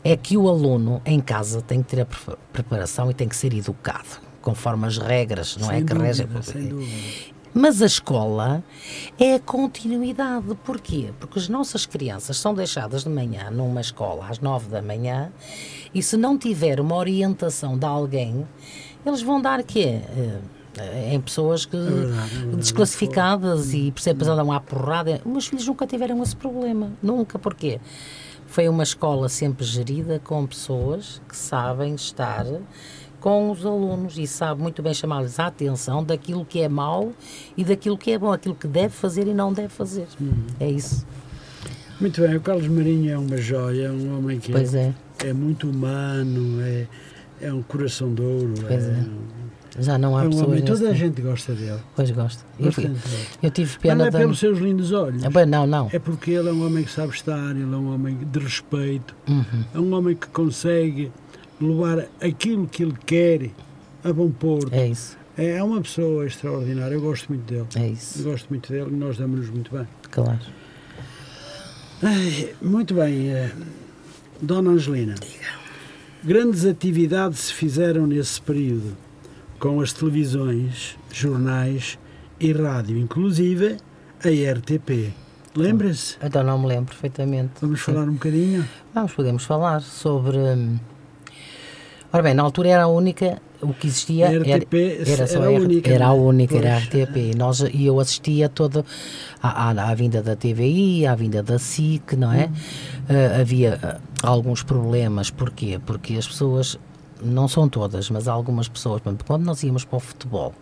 é 0.04 0.16
que 0.16 0.36
o 0.36 0.48
aluno 0.48 1.00
em 1.04 1.18
casa 1.18 1.62
tem 1.62 1.82
que 1.82 1.88
ter 1.88 2.02
a 2.02 2.04
pre- 2.06 2.36
preparação 2.52 3.10
e 3.10 3.14
tem 3.14 3.26
que 3.26 3.34
ser 3.34 3.54
educado, 3.54 4.06
conforme 4.42 4.86
as 4.86 4.98
regras, 4.98 5.56
não 5.56 5.70
é? 5.70 5.76
Sem 5.76 5.86
Que 5.86 5.94
dúvida, 5.94 6.06
regem. 6.06 6.26
Mas 7.54 7.80
a 7.82 7.86
escola 7.86 8.62
é 9.18 9.34
a 9.34 9.40
continuidade. 9.40 10.54
Porquê? 10.64 11.10
Porque 11.18 11.38
as 11.38 11.48
nossas 11.48 11.86
crianças 11.86 12.36
são 12.36 12.54
deixadas 12.54 13.04
de 13.04 13.08
manhã 13.10 13.50
numa 13.50 13.80
escola 13.80 14.26
às 14.28 14.38
nove 14.38 14.68
da 14.68 14.82
manhã 14.82 15.32
e 15.94 16.02
se 16.02 16.16
não 16.16 16.36
tiver 16.38 16.78
uma 16.78 16.94
orientação 16.94 17.76
de 17.78 17.86
alguém, 17.86 18.46
eles 19.04 19.22
vão 19.22 19.40
dar 19.40 19.62
quê? 19.62 20.00
Eh, 20.76 21.14
Em 21.14 21.20
pessoas 21.20 21.64
que, 21.64 21.76
é 21.76 21.80
verdade. 21.80 22.56
desclassificadas 22.56 23.72
e 23.74 23.90
percebes 23.90 24.28
andam 24.28 24.52
à 24.52 24.60
porrada. 24.60 25.20
Os 25.24 25.30
meus 25.32 25.46
filhos 25.48 25.66
nunca 25.66 25.86
tiveram 25.86 26.22
esse 26.22 26.36
problema. 26.36 26.92
Nunca. 27.02 27.38
Porquê? 27.38 27.80
Foi 28.46 28.68
uma 28.68 28.82
escola 28.84 29.28
sempre 29.28 29.64
gerida 29.64 30.20
com 30.22 30.46
pessoas 30.46 31.20
que 31.28 31.36
sabem 31.36 31.94
estar 31.96 32.44
com 33.28 33.50
os 33.50 33.66
alunos 33.66 34.16
e 34.16 34.26
sabe 34.26 34.62
muito 34.62 34.82
bem 34.82 34.94
chamar-lhes 34.94 35.38
a 35.38 35.48
atenção 35.48 36.02
daquilo 36.02 36.46
que 36.46 36.60
é 36.62 36.68
mau 36.68 37.12
e 37.58 37.62
daquilo 37.62 37.98
que 37.98 38.12
é 38.12 38.18
bom, 38.18 38.32
aquilo 38.32 38.54
que 38.54 38.66
deve 38.66 38.88
fazer 38.94 39.26
e 39.26 39.34
não 39.34 39.52
deve 39.52 39.68
fazer. 39.68 40.06
É 40.58 40.66
isso. 40.70 41.06
Muito 42.00 42.22
bem, 42.22 42.34
o 42.36 42.40
Carlos 42.40 42.66
Marinho 42.68 43.12
é 43.12 43.18
uma 43.18 43.36
joia, 43.36 43.88
é 43.88 43.90
um 43.90 44.16
homem 44.16 44.38
que 44.40 44.50
Pois 44.50 44.74
é. 44.74 44.94
é 45.22 45.32
muito 45.34 45.68
humano, 45.68 46.58
é, 46.62 46.86
é 47.42 47.52
um 47.52 47.60
coração 47.60 48.14
de 48.14 48.22
ouro. 48.22 48.54
Pois 48.66 48.88
é. 48.88 48.92
um- 48.92 49.82
Já 49.82 49.98
não 49.98 50.16
há 50.16 50.24
é 50.24 50.26
um 50.26 50.30
pessoas. 50.30 50.48
homem, 50.48 50.62
toda 50.64 50.88
a 50.88 50.94
gente 50.94 51.20
gosta 51.20 51.52
dele. 51.52 51.80
Pois 51.94 52.10
gosto. 52.10 52.42
Eu, 52.58 52.72
eu 53.42 53.50
tive 53.50 53.76
Mas 53.84 53.98
não 53.98 54.04
pena 54.06 54.06
é 54.06 54.10
pelos 54.10 54.38
seus 54.38 54.58
lindos 54.58 54.90
olhos. 54.92 55.22
Ah, 55.22 55.28
bem, 55.28 55.44
Não, 55.44 55.66
não. 55.66 55.90
É 55.92 55.98
porque 55.98 56.30
ele 56.30 56.48
é 56.48 56.52
um 56.52 56.64
homem 56.66 56.82
que 56.82 56.90
sabe 56.90 57.12
estar, 57.12 57.50
ele 57.50 57.62
é 57.74 57.76
um 57.76 57.92
homem 57.92 58.16
de 58.16 58.38
respeito, 58.38 59.14
Uhum. 59.28 59.44
é 59.74 59.78
um 59.78 59.92
homem 59.92 60.16
que 60.16 60.28
consegue 60.28 61.12
levar 61.60 62.06
aquilo 62.20 62.66
que 62.66 62.82
ele 62.82 62.96
quer 63.04 63.50
a 64.04 64.12
bom 64.12 64.30
porto. 64.30 64.72
É 64.72 64.88
isso. 64.88 65.16
É 65.36 65.62
uma 65.62 65.80
pessoa 65.80 66.26
extraordinária, 66.26 66.94
eu 66.94 67.00
gosto 67.00 67.28
muito 67.28 67.44
dele. 67.44 67.66
É 67.76 67.88
isso. 67.88 68.18
Eu 68.18 68.32
gosto 68.32 68.48
muito 68.48 68.72
dele 68.72 68.90
e 68.90 68.96
nós 68.96 69.16
damos-nos 69.16 69.50
muito 69.50 69.70
bem. 69.72 69.86
Claro. 70.10 70.40
Ai, 72.02 72.54
muito 72.60 72.94
bem, 72.94 73.30
eh, 73.30 73.52
Dona 74.40 74.70
Angelina. 74.70 75.14
Grandes 76.24 76.64
atividades 76.64 77.38
se 77.38 77.54
fizeram 77.54 78.06
nesse 78.06 78.40
período, 78.42 78.96
com 79.60 79.80
as 79.80 79.92
televisões, 79.92 80.96
jornais 81.12 81.98
e 82.40 82.52
rádio, 82.52 82.98
inclusive 82.98 83.76
a 84.24 84.28
RTP. 84.28 85.12
Lembra-se? 85.54 86.16
Então 86.22 86.42
não 86.42 86.58
me 86.58 86.66
lembro 86.66 86.86
perfeitamente. 86.86 87.52
Vamos 87.60 87.80
falar 87.80 88.04
um 88.04 88.14
bocadinho? 88.14 88.68
Vamos, 88.94 89.12
podemos 89.12 89.44
falar 89.44 89.80
sobre. 89.80 90.36
hum, 90.36 90.78
Ora 92.10 92.22
bem, 92.22 92.32
na 92.32 92.42
altura 92.42 92.70
era 92.70 92.84
a 92.84 92.86
única, 92.88 93.40
o 93.60 93.74
que 93.74 93.86
existia 93.86 94.28
A 94.28 94.32
era, 94.32 94.56
RTP 94.56 94.74
era 95.06 95.26
só 95.26 95.38
era 95.40 95.48
a 95.48 95.50
única, 95.50 95.90
Era 95.90 96.08
a 96.08 96.14
é? 96.14 96.18
única, 96.18 96.56
era 96.56 96.76
a 96.76 96.80
Pois. 96.80 96.86
RTP. 96.86 97.16
E, 97.16 97.36
nós, 97.36 97.60
e 97.60 97.84
eu 97.84 98.00
assistia 98.00 98.48
todo 98.48 98.84
à, 99.42 99.70
à, 99.70 99.90
à 99.90 99.94
vinda 99.94 100.22
da 100.22 100.34
TVI, 100.34 101.06
à 101.06 101.14
vinda 101.14 101.42
da 101.42 101.58
SIC, 101.58 102.16
não 102.16 102.32
é? 102.32 102.46
Uhum. 102.46 102.52
Ah, 103.10 103.40
havia 103.40 103.78
ah, 103.82 104.00
alguns 104.22 104.62
problemas, 104.62 105.30
porquê? 105.30 105.78
Porque 105.84 106.14
as 106.14 106.26
pessoas, 106.26 106.78
não 107.22 107.46
são 107.46 107.68
todas, 107.68 108.08
mas 108.08 108.26
algumas 108.26 108.68
pessoas, 108.68 109.02
quando 109.26 109.44
nós 109.44 109.62
íamos 109.62 109.84
para 109.84 109.96
o 109.96 110.00
futebol, 110.00 110.54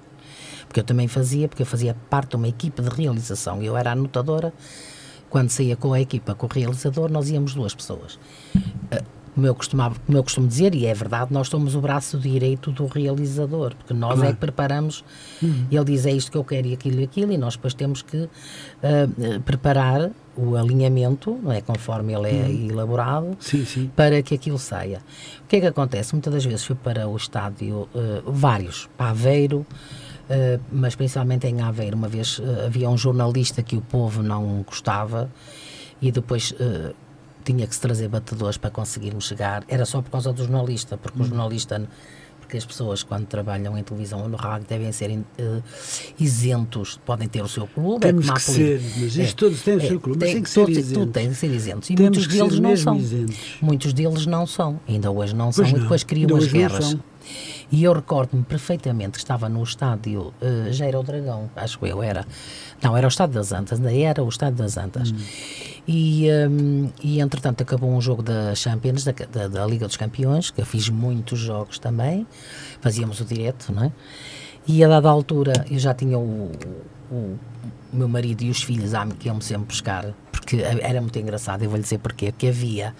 porque 0.67 0.81
eu 0.81 0.85
também 0.85 1.07
fazia, 1.07 1.47
porque 1.47 1.63
eu 1.63 1.67
fazia 1.67 1.95
parte 2.11 2.31
de 2.31 2.37
uma 2.37 2.49
equipe 2.49 2.83
de 2.83 2.89
realização, 2.89 3.63
eu 3.63 3.77
era 3.77 3.93
anotadora, 3.93 4.53
quando 5.31 5.51
saía 5.51 5.77
com 5.77 5.93
a 5.93 6.01
equipa, 6.01 6.35
com 6.35 6.47
o 6.47 6.49
realizador, 6.49 7.11
nós 7.11 7.31
íamos 7.31 7.55
duas 7.55 7.75
pessoas. 7.75 8.19
Ah, 8.91 9.03
Como 9.37 9.47
eu, 9.47 9.55
costumava, 9.55 9.95
como 10.07 10.17
eu 10.17 10.23
costumo 10.25 10.49
dizer, 10.49 10.75
e 10.75 10.87
é 10.87 10.95
verdade, 10.95 11.31
nós 11.31 11.49
somos 11.49 11.75
o 11.75 11.81
braço 11.81 12.19
direito 12.19 12.73
do 12.73 12.87
realizador, 12.87 13.75
porque 13.77 13.93
nós 13.93 14.15
é 14.15 14.17
Claro. 14.23 14.33
que 14.35 14.41
preparamos, 14.41 15.05
ele 15.71 15.85
diz 15.85 16.07
é 16.07 16.11
isto 16.11 16.33
que 16.33 16.39
eu 16.39 16.43
quero 16.43 16.67
e 16.69 16.73
aquilo 16.73 17.01
e 17.01 17.05
aquilo, 17.05 17.31
e 17.33 17.37
nós 17.37 17.55
depois 17.55 17.75
temos 17.75 18.01
que 18.01 18.29
ah, 18.83 19.07
preparar 19.45 20.11
o 20.35 20.57
alinhamento, 20.57 21.39
não 21.43 21.53
é, 21.53 21.61
conforme 21.61 22.15
ele 22.15 22.29
é 22.29 22.51
elaborado, 22.73 23.37
Sim, 23.39 23.65
sim. 23.67 23.91
para 23.95 24.23
que 24.23 24.35
aquilo 24.35 24.59
saia. 24.59 25.03
O 25.45 25.49
que 25.49 25.57
é 25.57 25.61
que 25.61 25.67
acontece? 25.67 26.15
Muitas 26.15 26.33
das 26.33 26.45
vezes 26.45 26.65
fui 26.65 26.75
para 26.77 27.07
o 27.07 27.15
estádio, 27.17 27.87
eh, 27.95 28.23
vários, 28.27 28.89
para 28.97 29.11
Aveiro, 29.11 29.67
eh, 30.31 30.59
mas 30.73 30.95
principalmente 30.97 31.47
em 31.47 31.61
Aveiro. 31.61 31.95
Uma 31.97 32.09
vez 32.09 32.41
havia 32.67 32.89
um 32.89 32.97
jornalista 32.99 33.63
que 33.63 33.77
o 33.77 33.81
povo 33.83 34.23
não 34.23 34.63
gostava 34.67 35.31
e 36.03 36.11
depois 36.11 36.55
tinha 37.47 37.67
que 37.67 37.75
se 37.75 37.81
trazer 37.81 38.09
batedores 38.09 38.59
para 38.59 38.71
conseguirmos 38.71 39.27
chegar. 39.27 39.65
Era 39.69 39.87
só 39.87 40.03
por 40.03 40.11
causa 40.11 40.33
do 40.33 40.43
jornalista, 40.43 40.99
porque 40.99 41.23
o 41.23 41.25
jornalista. 41.25 41.83
Porque 42.41 42.59
as 42.59 42.65
pessoas, 42.65 43.03
quando 43.03 43.27
trabalham 43.27 43.77
em 43.77 43.83
televisão 43.83 44.21
ou 44.23 44.29
no 44.29 44.37
rádio, 44.37 44.69
devem 44.69 44.93
ser 44.93 45.11
eh, 45.11 45.61
isentos, 46.19 46.99
podem 47.05 47.27
ter 47.29 47.43
o 47.43 47.49
seu 47.49 47.67
clube. 47.67 48.05
é 48.07 48.09
Temos 48.13 48.31
a 48.31 48.35
que 48.35 48.45
política. 48.45 48.79
ser, 48.89 49.01
mas 49.01 49.17
isto 49.17 49.37
todos 49.37 49.63
têm 49.63 49.77
o 49.77 49.81
seu 49.81 50.01
clube, 50.01 50.19
mas 50.21 50.33
tem 50.33 50.43
que 50.43 50.51
ser 50.51 50.61
todos- 50.61 50.77
isentos. 50.79 50.93
Tudo 50.99 51.13
tem 51.13 51.29
que 51.29 51.35
ser 51.35 51.47
isentos. 51.51 51.91
E 51.91 51.95
Temos 51.97 52.11
muitos 52.19 52.27
que 52.29 52.33
ser 52.35 52.43
deles 52.45 52.61
não 52.61 52.77
são. 52.77 52.97
isentos. 52.97 53.37
Muitos 53.61 53.93
deles 53.93 54.27
não 54.27 54.47
são, 54.47 54.81
ainda 54.89 55.11
hoje 55.11 55.35
não 55.35 55.51
são, 55.51 55.65
Pois 55.65 55.71
e 55.71 55.75
não, 55.75 55.83
depois 55.83 56.05
criam 56.05 56.37
as 56.37 56.47
guerras. 56.47 56.85
são. 56.85 57.01
E 57.73 57.83
eu 57.83 57.93
recordo-me 57.93 58.45
perfeitamente 58.45 59.13
que 59.13 59.19
estava 59.19 59.49
no 59.49 59.61
estádio, 59.65 60.33
eh, 60.41 60.69
já 60.71 60.87
era 60.87 61.01
o 61.01 61.03
Dragão, 61.03 61.51
acho 61.57 61.85
eu, 61.85 62.01
era. 62.01 62.25
Não, 62.81 62.97
era 62.97 63.07
o 63.07 63.09
Estádio 63.09 63.35
das 63.35 63.51
Antas, 63.53 63.79
ainda 63.81 63.93
era 63.93 64.23
o 64.23 64.29
Estádio 64.29 64.59
das 64.59 64.77
Antas. 64.77 65.11
Hum. 65.11 65.17
E, 65.89 66.27
hum, 66.49 66.91
e 67.03 67.21
entretanto 67.21 67.63
acabou 67.63 67.91
um 67.91 68.01
jogo 68.01 68.23
da 68.23 68.55
Champions, 68.55 69.05
da, 69.05 69.13
da, 69.13 69.49
da 69.49 69.67
Liga 69.67 69.87
dos 69.87 69.97
Campeões, 69.97 70.51
que 70.51 70.61
eu 70.61 70.67
fiz 70.67 70.89
muitos 70.89 71.39
jogos 71.39 71.79
também, 71.79 72.27
fazíamos 72.81 73.21
o 73.21 73.25
direto, 73.25 73.73
não 73.73 73.85
é? 73.85 73.93
E 74.67 74.83
a 74.83 74.89
dada 74.89 75.09
altura 75.09 75.65
eu 75.71 75.79
já 75.79 75.95
tinha 75.95 76.19
o, 76.19 76.51
o, 77.11 77.15
o 77.15 77.39
meu 77.97 78.09
marido 78.09 78.43
e 78.43 78.51
os 78.51 78.63
filhos 78.63 78.95
ah, 78.95 79.07
que 79.07 79.29
iam-me 79.29 79.43
sempre 79.43 79.69
buscar, 79.69 80.13
porque 80.33 80.57
era 80.57 81.01
muito 81.01 81.17
engraçado, 81.19 81.63
eu 81.63 81.69
vou 81.69 81.77
lhe 81.77 81.85
dizer 81.85 81.99
porquê, 81.99 82.33
porque 82.33 82.49
havia 82.49 82.93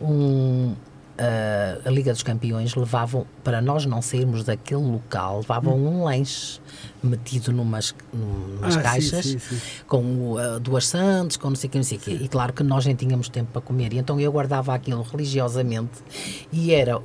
um, 0.00 0.74
ah, 1.20 1.78
a 1.84 1.90
Liga 1.90 2.12
dos 2.12 2.22
Campeões 2.22 2.74
levavam, 2.74 3.26
para 3.44 3.60
nós 3.60 3.84
não 3.84 4.00
sairmos 4.00 4.42
daquele 4.42 4.80
local, 4.80 5.38
levavam 5.38 5.76
um 5.76 6.04
lanche 6.04 6.58
metido 7.02 7.52
numas, 7.52 7.94
numas 8.12 8.62
Ah, 8.62 8.70
sim, 8.78 8.82
caixas 8.82 9.26
sim, 9.26 9.38
sim. 9.38 9.60
com 9.86 10.36
ah, 10.38 10.58
duas 10.58 10.86
sandes, 10.86 11.36
com 11.36 11.50
não 11.50 11.56
sei 11.56 11.68
o 11.68 11.70
que, 11.70 11.76
não 11.76 11.84
sei 11.84 11.98
o 11.98 12.00
quê. 12.00 12.18
E 12.22 12.26
claro 12.26 12.54
que 12.54 12.62
nós 12.62 12.86
nem 12.86 12.94
tínhamos 12.94 13.28
tempo 13.28 13.50
para 13.52 13.60
comer, 13.60 13.92
e 13.92 13.98
então 13.98 14.18
eu 14.18 14.32
guardava 14.32 14.74
aquilo 14.74 15.02
religiosamente 15.02 15.98
e 16.50 16.72
era 16.72 17.00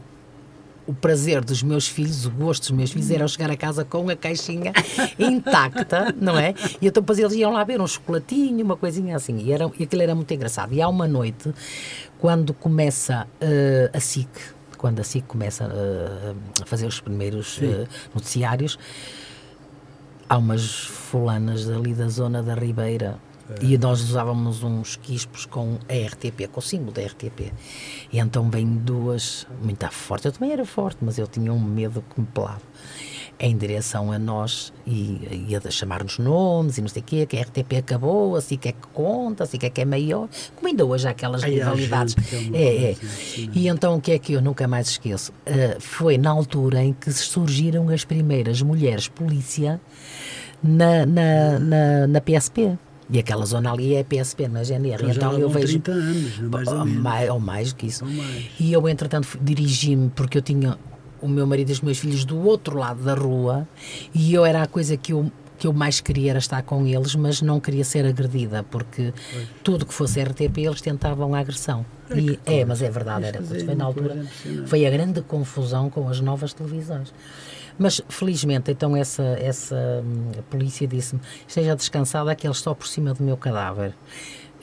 o 0.87 0.93
prazer 0.93 1.43
dos 1.43 1.63
meus 1.63 1.87
filhos, 1.87 2.27
o 2.27 2.29
gosto 2.29 2.61
dos 2.61 2.71
meus 2.71 2.91
filhos 2.91 3.09
era 3.09 3.27
chegar 3.27 3.49
a 3.49 3.57
casa 3.57 3.83
com 3.83 4.07
a 4.07 4.15
caixinha 4.15 4.71
intacta, 5.17 6.13
não 6.21 6.37
é? 6.37 6.53
E 6.79 6.87
então 6.87 7.01
depois 7.01 7.17
eles 7.17 7.33
iam 7.33 7.51
lá 7.51 7.63
ver 7.63 7.81
um 7.81 7.87
chocolatinho, 7.87 8.63
uma 8.63 8.77
coisinha 8.77 9.15
assim, 9.15 9.35
e, 9.39 9.51
era, 9.51 9.69
e 9.79 9.83
aquilo 9.83 10.03
era 10.03 10.13
muito 10.13 10.31
engraçado. 10.31 10.73
E 10.73 10.81
há 10.81 10.87
uma 10.87 11.07
noite, 11.07 11.51
quando 12.19 12.53
começa 12.53 13.27
eh, 13.39 13.89
a 13.93 13.99
SIC, 13.99 14.29
quando 14.77 14.99
a 14.99 15.03
SIC 15.03 15.25
começa 15.25 15.65
eh, 15.65 16.33
a 16.61 16.65
fazer 16.65 16.85
os 16.85 16.99
primeiros 16.99 17.59
eh, 17.61 17.87
noticiários, 18.13 18.77
há 20.27 20.37
umas 20.37 20.85
fulanas 20.85 21.69
ali 21.69 21.93
da 21.93 22.07
zona 22.07 22.41
da 22.41 22.53
Ribeira 22.53 23.19
e 23.61 23.77
nós 23.77 24.01
usávamos 24.01 24.63
uns 24.63 24.95
quispos 24.95 25.45
com 25.45 25.77
a 25.87 26.07
RTP, 26.07 26.47
com 26.51 26.59
o 26.59 26.63
símbolo 26.63 26.91
da 26.91 27.03
RTP. 27.03 27.53
E 28.11 28.19
então 28.19 28.49
vêm 28.49 28.67
duas, 28.67 29.45
muito 29.61 29.87
forte. 29.91 30.25
Eu 30.25 30.31
também 30.31 30.51
era 30.51 30.65
forte, 30.65 30.97
mas 31.01 31.17
eu 31.19 31.27
tinha 31.27 31.53
um 31.53 31.59
medo 31.59 32.03
que 32.13 32.19
me 32.19 32.25
pelava. 32.25 32.61
Em 33.37 33.57
direção 33.57 34.13
a 34.13 34.17
nós 34.17 34.71
e 34.87 35.45
ia 35.49 35.59
chamar-nos 35.69 36.17
nomes 36.19 36.77
e 36.77 36.81
não 36.81 36.87
sei 36.87 37.01
o 37.01 37.05
quê, 37.05 37.25
que 37.25 37.37
a 37.37 37.41
RTP 37.41 37.73
acabou, 37.79 38.35
assim 38.37 38.57
que 38.57 38.69
é 38.69 38.71
que 38.71 38.87
conta, 38.93 39.43
assim 39.43 39.57
que 39.57 39.65
é 39.65 39.69
que 39.69 39.81
é 39.81 39.85
maior. 39.85 40.29
Como 40.55 40.67
ainda 40.67 40.85
hoje 40.85 41.05
há 41.05 41.11
aquelas 41.11 41.43
Ai, 41.43 41.51
rivalidades. 41.51 42.15
é 42.53 42.57
É, 42.57 42.83
é. 42.85 42.91
assim, 42.91 43.49
E 43.53 43.67
então 43.67 43.95
o 43.95 44.01
que 44.01 44.13
é 44.13 44.19
que 44.19 44.33
eu 44.33 44.41
nunca 44.41 44.67
mais 44.67 44.87
esqueço? 44.87 45.33
Ah, 45.45 45.75
foi 45.79 46.17
na 46.17 46.29
altura 46.29 46.81
em 46.81 46.93
que 46.93 47.11
surgiram 47.11 47.89
as 47.89 48.05
primeiras 48.05 48.61
mulheres 48.61 49.09
polícia 49.09 49.81
na, 50.63 51.05
na, 51.05 51.59
na, 51.59 52.07
na 52.07 52.21
PSP. 52.21 52.77
E 53.09 53.19
aquela 53.19 53.45
zona 53.45 53.71
ali 53.71 53.93
é 53.95 54.03
PSP, 54.03 54.47
não 54.47 54.61
é 54.61 54.63
GNR. 54.63 55.03
Então 55.03 55.11
então 55.11 55.37
eu 55.37 55.49
vejo. 55.49 55.79
30 55.79 55.91
anos, 55.91 56.39
mais 56.39 56.67
ou 56.67 56.79
ou, 56.79 56.85
mais, 56.85 57.29
ou 57.29 57.39
mais 57.39 57.69
do 57.73 57.75
que 57.75 57.85
isso. 57.87 58.03
Ou 58.03 58.09
mais. 58.11 58.45
E 58.59 58.73
eu, 58.73 58.89
entretanto, 58.89 59.37
dirigi-me, 59.41 60.09
porque 60.09 60.37
eu 60.39 60.41
tinha 60.41 60.77
o 61.21 61.27
meu 61.27 61.45
marido 61.45 61.69
e 61.69 61.73
os 61.73 61.81
meus 61.81 61.97
filhos 61.97 62.25
do 62.25 62.37
outro 62.45 62.77
lado 62.77 63.03
da 63.03 63.13
rua, 63.13 63.67
e 64.13 64.33
eu 64.33 64.45
era 64.45 64.63
a 64.63 64.67
coisa 64.67 64.97
que 64.97 65.13
eu, 65.13 65.31
que 65.57 65.67
eu 65.67 65.73
mais 65.73 65.99
queria 65.99 66.31
era 66.31 66.39
estar 66.39 66.61
com 66.63 66.85
eles, 66.85 67.15
mas 67.15 67.41
não 67.41 67.59
queria 67.59 67.83
ser 67.83 68.05
agredida, 68.05 68.63
porque 68.63 69.13
tudo 69.63 69.85
que 69.85 69.93
fosse 69.93 70.21
RTP 70.21 70.59
eles 70.59 70.81
tentavam 70.81 71.33
a 71.33 71.39
agressão. 71.39 71.85
E, 72.15 72.39
é, 72.45 72.63
mas 72.63 72.81
é 72.81 72.89
verdade, 72.89 73.25
era, 73.25 73.39
é 73.39 73.65
foi 73.65 73.75
na 73.75 73.85
altura, 73.85 74.25
foi 74.67 74.85
a 74.85 74.89
grande 74.89 75.21
confusão 75.21 75.89
com 75.89 76.07
as 76.07 76.19
novas 76.19 76.53
televisões. 76.53 77.11
Mas 77.77 78.01
felizmente, 78.07 78.71
então, 78.71 78.95
essa, 78.95 79.23
essa 79.23 79.75
hum, 80.03 80.31
polícia 80.49 80.87
disse-me: 80.87 81.21
esteja 81.47 81.75
descansada, 81.75 82.33
que 82.33 82.47
eles 82.47 82.57
estão 82.57 82.73
por 82.73 82.87
cima 82.87 83.13
do 83.13 83.23
meu 83.23 83.35
cadáver. 83.35 83.93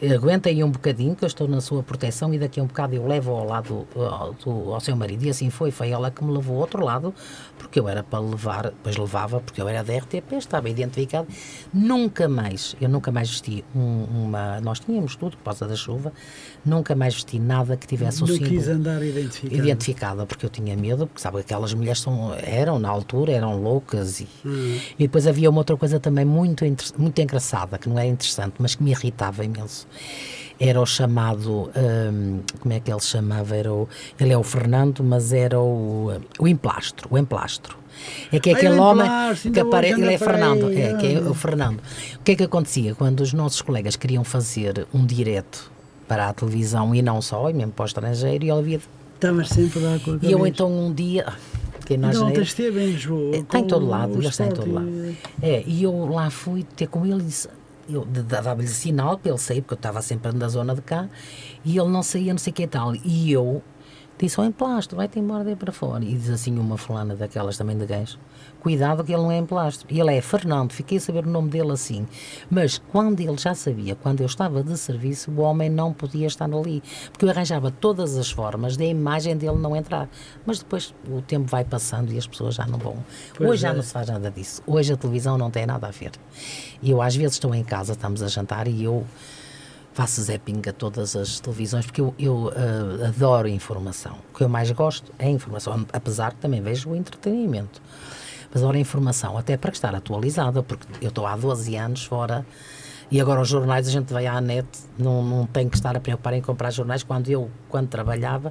Aguenta 0.03 0.49
aí 0.49 0.65
um 0.65 0.71
bocadinho, 0.71 1.15
que 1.15 1.23
eu 1.23 1.29
estou 1.29 1.47
na 1.47 1.61
sua 1.61 1.81
proteção, 1.81 2.35
e 2.35 2.39
daqui 2.39 2.59
a 2.59 2.63
um 2.65 2.67
bocado 2.67 2.93
eu 2.97 3.07
levo 3.07 3.31
ao 3.31 3.47
lado 3.47 3.87
ao, 3.95 4.35
ao 4.75 4.81
seu 4.81 4.97
marido. 4.97 5.25
E 5.25 5.31
assim 5.31 5.49
foi, 5.49 5.71
foi 5.71 5.91
ela 5.91 6.11
que 6.11 6.25
me 6.25 6.33
levou 6.33 6.57
ao 6.57 6.63
outro 6.63 6.85
lado, 6.85 7.15
porque 7.57 7.79
eu 7.79 7.89
era 7.89 8.03
para 8.03 8.19
levar, 8.19 8.65
depois 8.65 8.97
levava, 8.97 9.39
porque 9.41 9.63
eu 9.63 9.69
era 9.69 9.85
da 9.85 9.97
RTP, 9.97 10.33
estava 10.33 10.69
identificado. 10.69 11.29
Nunca 11.73 12.29
mais, 12.29 12.75
eu 12.81 12.89
nunca 12.89 13.13
mais 13.13 13.31
vesti 13.31 13.65
um- 13.77 14.25
uma. 14.25 14.61
Nós 14.61 14.81
tínhamos 14.81 15.15
tudo 15.15 15.37
por 15.37 15.45
causa 15.45 15.69
da 15.69 15.77
chuva, 15.77 16.13
nunca 16.65 16.95
mais 16.95 17.15
vesti 17.15 17.39
nada 17.39 17.77
que 17.77 17.87
tivesse 17.87 18.23
o 18.23 18.27
Não 18.27 18.35
símbolo 18.35 18.51
quis 18.51 18.69
andar 18.69 19.03
identificado. 19.03 19.55
identificada 19.63 20.27
porque 20.27 20.47
eu 20.47 20.51
tinha 20.51 20.77
medo, 20.77 21.07
porque 21.07 21.21
sabe, 21.21 21.41
aquelas 21.41 21.75
mulheres 21.75 22.01
são, 22.01 22.35
eram 22.35 22.79
na 22.79 22.89
altura, 22.89 23.33
eram 23.33 23.61
loucas 23.61 24.21
e, 24.21 24.29
Hum. 24.45 24.79
e 24.99 25.03
depois 25.05 25.27
havia 25.27 25.51
uma 25.51 25.59
outra 25.59 25.77
coisa 25.77 25.99
também 25.99 26.25
muito, 26.25 26.65
muito 26.97 27.21
engraçada, 27.21 27.79
que 27.79 27.89
não 27.89 27.99
era 27.99 28.09
interessante, 28.09 28.55
mas 28.59 28.75
que 28.75 28.83
me 28.83 28.91
irritava 28.91 29.45
imenso. 29.45 29.87
Era 30.61 30.81
o 30.81 30.87
chamado, 30.87 31.71
hum, 31.75 32.41
como 32.61 32.73
é 32.73 32.79
que 32.79 32.91
ele 32.91 33.01
chamava? 33.01 33.57
Era 33.57 33.73
o, 33.73 33.89
ele 34.21 34.33
é 34.33 34.39
o 34.39 34.45
Fernando, 34.45 35.03
mas 35.03 35.33
era 35.33 35.59
o, 35.59 36.13
o 36.39 36.47
emplastro, 36.47 37.09
o 37.11 37.19
emplastro. 37.19 37.77
É 38.33 38.39
que 38.39 38.51
é 38.51 38.55
Ai, 38.55 38.59
aquele 38.61 38.79
homem 38.79 39.07
que 39.53 39.61
aparece, 39.61 40.01
ele 40.01 40.15
é 40.15 40.19
Fernando, 40.19 40.71
é, 40.73 40.95
que 40.95 41.07
é 41.07 41.17
ah. 41.19 41.31
o 41.31 41.35
Fernando. 41.35 41.81
O 42.17 42.23
que 42.23 42.33
é 42.33 42.37
que 42.37 42.43
acontecia 42.45 42.95
quando 42.95 43.21
os 43.21 43.33
nossos 43.33 43.61
colegas 43.61 43.97
queriam 43.97 44.25
fazer 44.25 44.87
um 44.95 45.05
direto 45.05 45.71
para 46.07 46.29
a 46.29 46.33
televisão 46.33 46.95
e 46.95 47.03
não 47.03 47.23
só, 47.23 47.49
e 47.51 47.55
mesmo 47.55 47.73
para 47.73 47.85
o 47.85 47.87
estrangeiro, 47.87 48.45
e 48.45 48.51
ele 48.51 48.59
havia 48.59 48.81
Estavas 49.15 49.51
sempre 49.51 49.79
dar 49.79 50.01
com 50.01 50.13
a 50.13 50.19
e 50.21 50.33
eu 50.33 50.45
então 50.45 50.69
um 50.69 50.93
dia. 50.93 51.33
Que 51.87 51.97
nós 51.97 52.19
Não, 52.19 52.27
ontem 52.27 52.43
esteve 52.43 52.83
em 52.83 52.91
Lisboa. 52.91 53.37
Está 53.37 53.61
em 53.61 53.67
todo 53.69 53.87
lado, 53.87 54.15
ele 54.19 54.27
está 54.27 54.47
em 54.47 54.51
todo 54.51 54.73
lado. 54.73 55.17
É, 55.41 55.63
e 55.65 55.85
eu 55.85 56.07
lá 56.07 56.29
fui 56.29 56.65
ter 56.65 56.89
com 56.89 57.07
ele 57.07 57.21
e 57.21 57.27
disse. 57.27 57.49
Eu 57.89 58.05
dava-lhe 58.05 58.67
sinal 58.67 59.19
para 59.19 59.31
ele 59.31 59.39
sair, 59.39 59.61
porque 59.61 59.75
eu 59.75 59.77
estava 59.77 60.03
sempre 60.03 60.33
na 60.33 60.49
zona 60.49 60.75
de 60.75 60.83
cá, 60.83 61.09
e 61.65 61.79
ele 61.79 61.89
não 61.89 62.03
saía, 62.03 62.33
não 62.33 62.39
sei 62.39 62.51
o 62.53 62.55
que 62.55 62.67
tal. 62.67 62.95
E 62.97 63.31
eu 63.31 63.63
disse 64.27 64.39
ao 64.39 64.47
emplastro, 64.47 64.97
vai-te 64.97 65.19
embora 65.19 65.45
daí 65.45 65.57
para 65.57 65.73
fora. 65.73 66.05
E 66.05 66.15
diz 66.15 66.31
assim 66.31 66.57
uma 66.59 66.77
fulana 66.77 67.17
daquelas 67.17 67.57
também 67.57 67.77
de 67.77 67.87
gays, 67.87 68.19
cuidado 68.61 69.03
que 69.03 69.13
ele 69.13 69.23
não 69.23 69.31
é 69.31 69.39
emplastro. 69.39 69.87
E 69.91 70.01
ele 70.01 70.15
é 70.15 70.21
Fernando, 70.21 70.73
fiquei 70.73 70.99
a 70.99 71.01
saber 71.01 71.27
o 71.27 71.31
nome 71.31 71.51
dele 71.51 71.73
assim. 71.73 72.07
Mas 72.51 72.79
quando 72.79 73.21
ele 73.21 73.37
já 73.37 73.55
sabia, 73.55 73.95
quando 73.95 74.21
eu 74.21 74.27
estava 74.27 74.63
de 74.63 74.77
serviço, 74.77 75.31
o 75.31 75.41
homem 75.41 75.69
não 75.69 75.93
podia 75.93 76.27
estar 76.27 76.45
ali. 76.45 76.83
Porque 77.11 77.25
eu 77.25 77.31
arranjava 77.31 77.71
todas 77.71 78.17
as 78.17 78.31
formas 78.31 78.77
da 78.77 78.85
imagem 78.85 79.37
dele 79.37 79.59
não 79.59 79.75
entrar. 79.75 80.09
Mas 80.47 80.61
depois 80.61 80.95
o 81.09 81.21
tempo 81.21 81.47
vai 81.47 81.65
passando 81.65 82.13
e 82.13 82.19
as 82.19 82.27
pessoas 82.27 82.55
já 82.55 82.67
não 82.67 82.79
vão. 82.79 82.97
Pois 83.37 83.51
Hoje 83.51 83.67
é. 83.67 83.69
já 83.69 83.75
não 83.75 83.83
se 83.83 83.93
faz 83.93 84.09
nada 84.09 84.31
disso. 84.31 84.63
Hoje 84.67 84.93
a 84.93 84.97
televisão 84.97 85.37
não 85.37 85.51
tem 85.51 85.67
nada 85.67 85.89
a 85.89 85.91
ver. 85.91 86.13
E 86.81 86.91
eu 86.91 87.03
às 87.03 87.17
vezes 87.17 87.35
estou 87.35 87.55
em 87.55 87.65
casa, 87.65 87.93
estamos 87.93 88.23
a 88.23 88.29
jantar 88.29 88.69
e 88.69 88.85
eu 88.85 89.05
faço 89.93 90.23
zapping 90.23 90.63
a 90.69 90.73
todas 90.73 91.15
as 91.15 91.41
televisões, 91.41 91.85
porque 91.87 92.01
eu, 92.01 92.15
eu 92.19 92.35
uh, 92.47 93.07
adoro 93.07 93.49
informação. 93.49 94.17
O 94.33 94.39
que 94.39 94.45
eu 94.45 94.49
mais 94.49 94.71
gosto 94.71 95.13
é 95.19 95.29
informação, 95.29 95.87
apesar 95.93 96.33
que 96.33 96.39
também 96.39 96.63
vejo 96.63 96.91
o 96.91 96.97
entretenimento. 96.97 97.81
Mas 98.53 98.63
adoro 98.63 98.77
a 98.77 98.81
informação, 98.81 99.37
até 99.37 99.57
para 99.57 99.71
estar 99.71 99.95
atualizada, 99.95 100.63
porque 100.63 100.87
eu 101.01 101.09
estou 101.09 101.27
há 101.27 101.37
12 101.37 101.77
anos 101.77 102.05
fora 102.05 102.45
e 103.13 103.21
agora 103.21 103.43
os 103.43 103.49
jornais, 103.49 103.87
a 103.87 103.91
gente 103.91 104.11
vai 104.11 104.27
à 104.27 104.41
net, 104.41 104.67
não, 104.99 105.23
não 105.23 105.45
tem 105.45 105.69
que 105.69 105.77
estar 105.77 105.95
a 105.95 106.01
preocupar 106.01 106.33
em 106.33 106.41
comprar 106.41 106.71
jornais. 106.71 107.03
Quando 107.03 107.29
eu, 107.29 107.51
quando 107.69 107.87
trabalhava, 107.89 108.51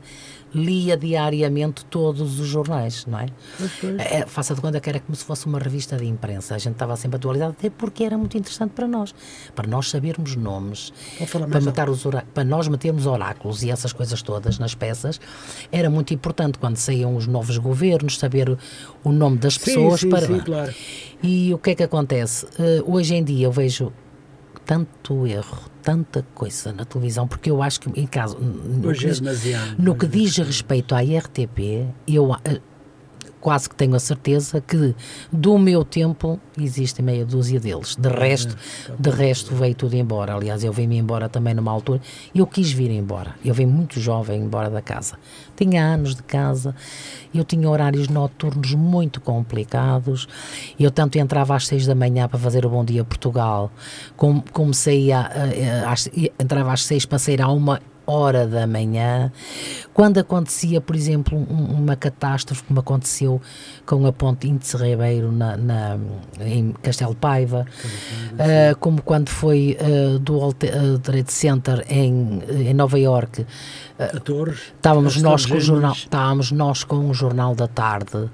lia 0.54 0.96
diariamente 0.96 1.84
todos 1.86 2.40
os 2.40 2.48
jornais, 2.48 3.08
não 3.08 3.18
é? 3.18 3.26
é, 3.98 4.24
faça 4.28 4.54
de 4.54 4.62
conta 4.62 4.80
que 4.80 4.88
era 4.88 5.00
como 5.00 5.16
se 5.16 5.26
fosse 5.26 5.48
uma 5.48 5.58
revista 5.58 5.98
de 5.98 6.06
imprensa. 6.06 6.54
A 6.54 6.60
gente 6.60 6.74
estava 6.74 6.96
sempre 6.96 7.16
atualizado, 7.16 7.56
até 7.58 7.72
porque 7.72 8.04
era 8.04 8.16
muito 8.16 8.38
interessante 8.38 8.70
para 8.70 8.88
nós. 8.88 9.16
Para 9.56 9.68
nós 9.68 9.90
sabermos 9.90 10.36
nomes, 10.36 10.94
para, 11.32 11.60
matar 11.60 11.90
os 11.90 12.04
para 12.32 12.44
nós 12.44 12.68
metermos 12.68 13.08
oráculos 13.08 13.64
e 13.64 13.72
essas 13.72 13.92
coisas 13.92 14.22
todas 14.22 14.60
nas 14.60 14.76
peças, 14.76 15.20
era 15.72 15.90
muito 15.90 16.14
importante 16.14 16.60
quando 16.60 16.78
saíam 16.78 17.16
os 17.16 17.26
novos 17.26 17.58
governos, 17.58 18.20
saber 18.20 18.56
o 19.04 19.12
nome 19.12 19.40
das 19.40 19.58
pessoas. 19.58 20.02
Sim, 20.02 20.06
sim, 20.06 20.10
para... 20.12 20.28
sim, 20.28 20.40
claro. 20.40 20.72
E 21.24 21.52
o 21.52 21.58
que 21.58 21.72
é 21.72 21.76
que 21.76 21.84
acontece? 21.84 22.46
Uh, 22.46 22.96
hoje 22.96 23.16
em 23.16 23.24
dia 23.24 23.48
eu 23.48 23.52
vejo 23.52 23.92
tanto 24.72 25.28
erro, 25.28 25.70
tanta 25.84 26.26
coisa 26.34 26.72
na 26.72 26.86
televisão, 26.86 27.28
porque 27.28 27.52
eu 27.52 27.62
acho 27.62 27.82
que, 27.82 28.00
em 28.00 28.08
caso, 28.08 28.38
no, 28.40 28.90
é 28.90 28.96
no 29.78 29.94
que 29.94 30.08
diz 30.08 30.38
respeito 30.38 30.96
à 30.96 31.02
RTP, 31.02 31.88
eu 32.08 32.34
eh, 32.46 32.62
quase 33.42 33.68
que 33.68 33.76
tenho 33.76 33.96
a 33.96 34.00
certeza 34.00 34.62
que 34.62 34.96
do 35.32 35.58
meu 35.58 35.84
tempo 35.84 36.40
existe 36.58 37.02
meia 37.02 37.26
dúzia 37.26 37.60
deles. 37.60 37.96
De 37.96 38.08
resto, 38.08 38.56
de 38.98 39.10
resto 39.10 39.56
veio 39.56 39.76
tudo 39.76 39.96
embora. 39.96 40.36
Aliás, 40.36 40.64
eu 40.64 40.72
vim-me 40.72 40.98
embora 40.98 41.28
também 41.28 41.54
numa 41.54 41.72
altura. 41.72 42.00
Eu 42.34 42.48
quis 42.48 42.72
vir 42.72 42.92
embora. 42.92 43.36
Eu 43.44 43.54
vim 43.54 43.66
muito 43.66 44.00
jovem 44.00 44.42
embora 44.42 44.70
da 44.70 44.82
casa. 44.82 45.18
Tinha 45.56 45.84
anos 45.84 46.16
de 46.16 46.24
casa. 46.24 46.76
Eu 47.34 47.44
tinha 47.44 47.70
horários 47.70 48.08
noturnos 48.08 48.74
muito 48.76 49.20
complicados. 49.20 50.28
Eu 50.80 50.92
tanto 50.92 51.18
entrava 51.18 51.56
às 51.56 51.68
seis 51.68 51.86
da 51.86 51.96
manhã 51.96 52.28
para 52.28 52.40
fazer 52.40 52.66
o 52.66 52.70
Bom 52.70 52.86
Dia 52.86 53.04
Portugal, 53.04 53.72
como 54.16 54.44
comecei 54.52 55.12
a, 55.12 55.22
a, 55.22 55.92
a, 55.92 56.44
entrava 56.44 56.72
às 56.72 56.84
seis 56.84 57.06
para 57.06 57.18
sair 57.18 57.42
a 57.42 57.50
uma 57.50 57.82
hora 58.12 58.46
da 58.46 58.68
manhã, 58.68 59.32
quando 59.94 60.20
acontecia, 60.20 60.82
por 60.82 60.96
exemplo, 60.96 61.38
um, 61.38 61.82
uma 61.82 61.96
catástrofe 61.96 62.64
como 62.64 62.80
aconteceu 62.80 63.42
com 63.86 64.06
a 64.06 64.12
ponte 64.12 64.48
Índice 64.48 64.78
Ribeiro 64.78 65.32
na, 65.32 65.58
na, 65.58 65.98
em 66.40 66.72
Castelo 66.84 67.16
Paiva, 67.16 67.66
uh, 67.66 68.76
como 68.80 69.02
quando 69.02 69.30
foi 69.30 69.78
uh, 69.80 70.20
do 70.20 70.34
World 70.38 70.58
Trade 71.02 71.32
Center 71.32 71.86
em, 71.90 72.42
em 72.50 72.74
Nova 72.74 73.00
York. 73.00 73.42
Uh, 73.42 74.52
estávamos 74.76 75.22
nós 75.22 75.46
com 75.46 75.56
o 75.56 75.62
jornal, 75.62 75.94
estávamos 75.94 76.52
nós 76.52 76.84
com 76.84 77.10
o 77.10 77.14
jornal 77.14 77.56
da 77.56 77.68
tarde 77.68 78.30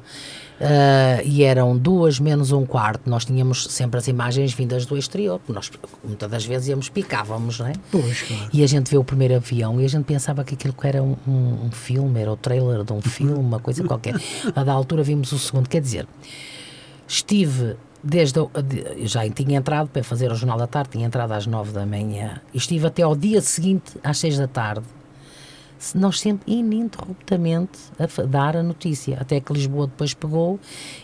Uh, 0.60 1.22
e 1.24 1.44
eram 1.44 1.78
duas 1.78 2.20
menos 2.20 2.52
um 2.52 2.66
quarto. 2.66 3.08
Nós 3.10 3.26
tínhamos 3.26 3.66
sempre 3.66 4.00
as 4.00 4.08
imagens 4.08 4.54
vindas 4.54 4.86
do 4.86 4.98
exterior, 4.98 5.40
nós 5.48 5.70
muitas 6.04 6.30
das 6.30 6.46
vezes 6.46 6.70
íamos, 6.70 6.90
picávamos, 6.90 7.60
não 7.60 7.68
é? 7.68 7.74
Pois, 7.92 8.24
claro. 8.24 8.50
E 8.52 8.64
a 8.64 8.68
gente 8.68 8.90
vê 8.90 8.98
o 8.98 9.04
primeiro 9.04 9.36
avião 9.36 9.80
e 9.80 9.86
a 9.86 9.88
gente 9.88 10.06
pensava 10.06 10.44
que 10.44 10.56
aquilo 10.56 10.74
era 10.84 11.04
um, 11.04 11.16
um, 11.28 11.66
um 11.66 11.72
filme, 11.72 12.20
era 12.20 12.32
o 12.32 12.36
trailer 12.38 12.84
de 12.84 12.92
um 12.92 13.02
filme, 13.02 13.34
uma 13.34 13.60
coisa 13.60 13.84
qualquer. 13.84 14.16
A 14.56 14.64
da 14.64 14.74
altura 14.74 15.04
vimos 15.04 15.32
o 15.32 15.38
segundo, 15.38 15.70
quer 15.70 15.82
dizer, 15.82 16.08
estive 17.08 17.76
desde 18.04 18.40
já 19.04 19.28
tinha 19.30 19.58
entrado 19.58 19.90
para 19.90 20.04
fazer 20.04 20.32
o 20.32 20.36
Jornal 20.36 20.58
da 20.58 20.68
Tarde, 20.68 20.92
tinha 20.92 21.06
entrado 21.06 21.32
às 21.32 21.46
nove 21.46 21.72
da 21.72 21.86
manhã 21.86 22.42
e 22.54 22.58
estive 22.58 22.88
até 22.88 23.04
ao 23.04 23.16
dia 23.16 23.42
seguinte 23.42 23.98
às 24.04 24.18
seis 24.18 24.38
da 24.38 24.48
tarde 24.48 24.86
nós 25.96 26.20
sempre 26.20 26.52
ininterruptamente 26.52 27.80
a 28.00 28.22
dar 28.24 28.58
a 28.58 28.64
notícia, 28.64 29.18
até 29.20 29.40
que 29.40 29.54
Lisboa 29.54 29.88
depois 29.88 30.14
pegou, 30.14 30.60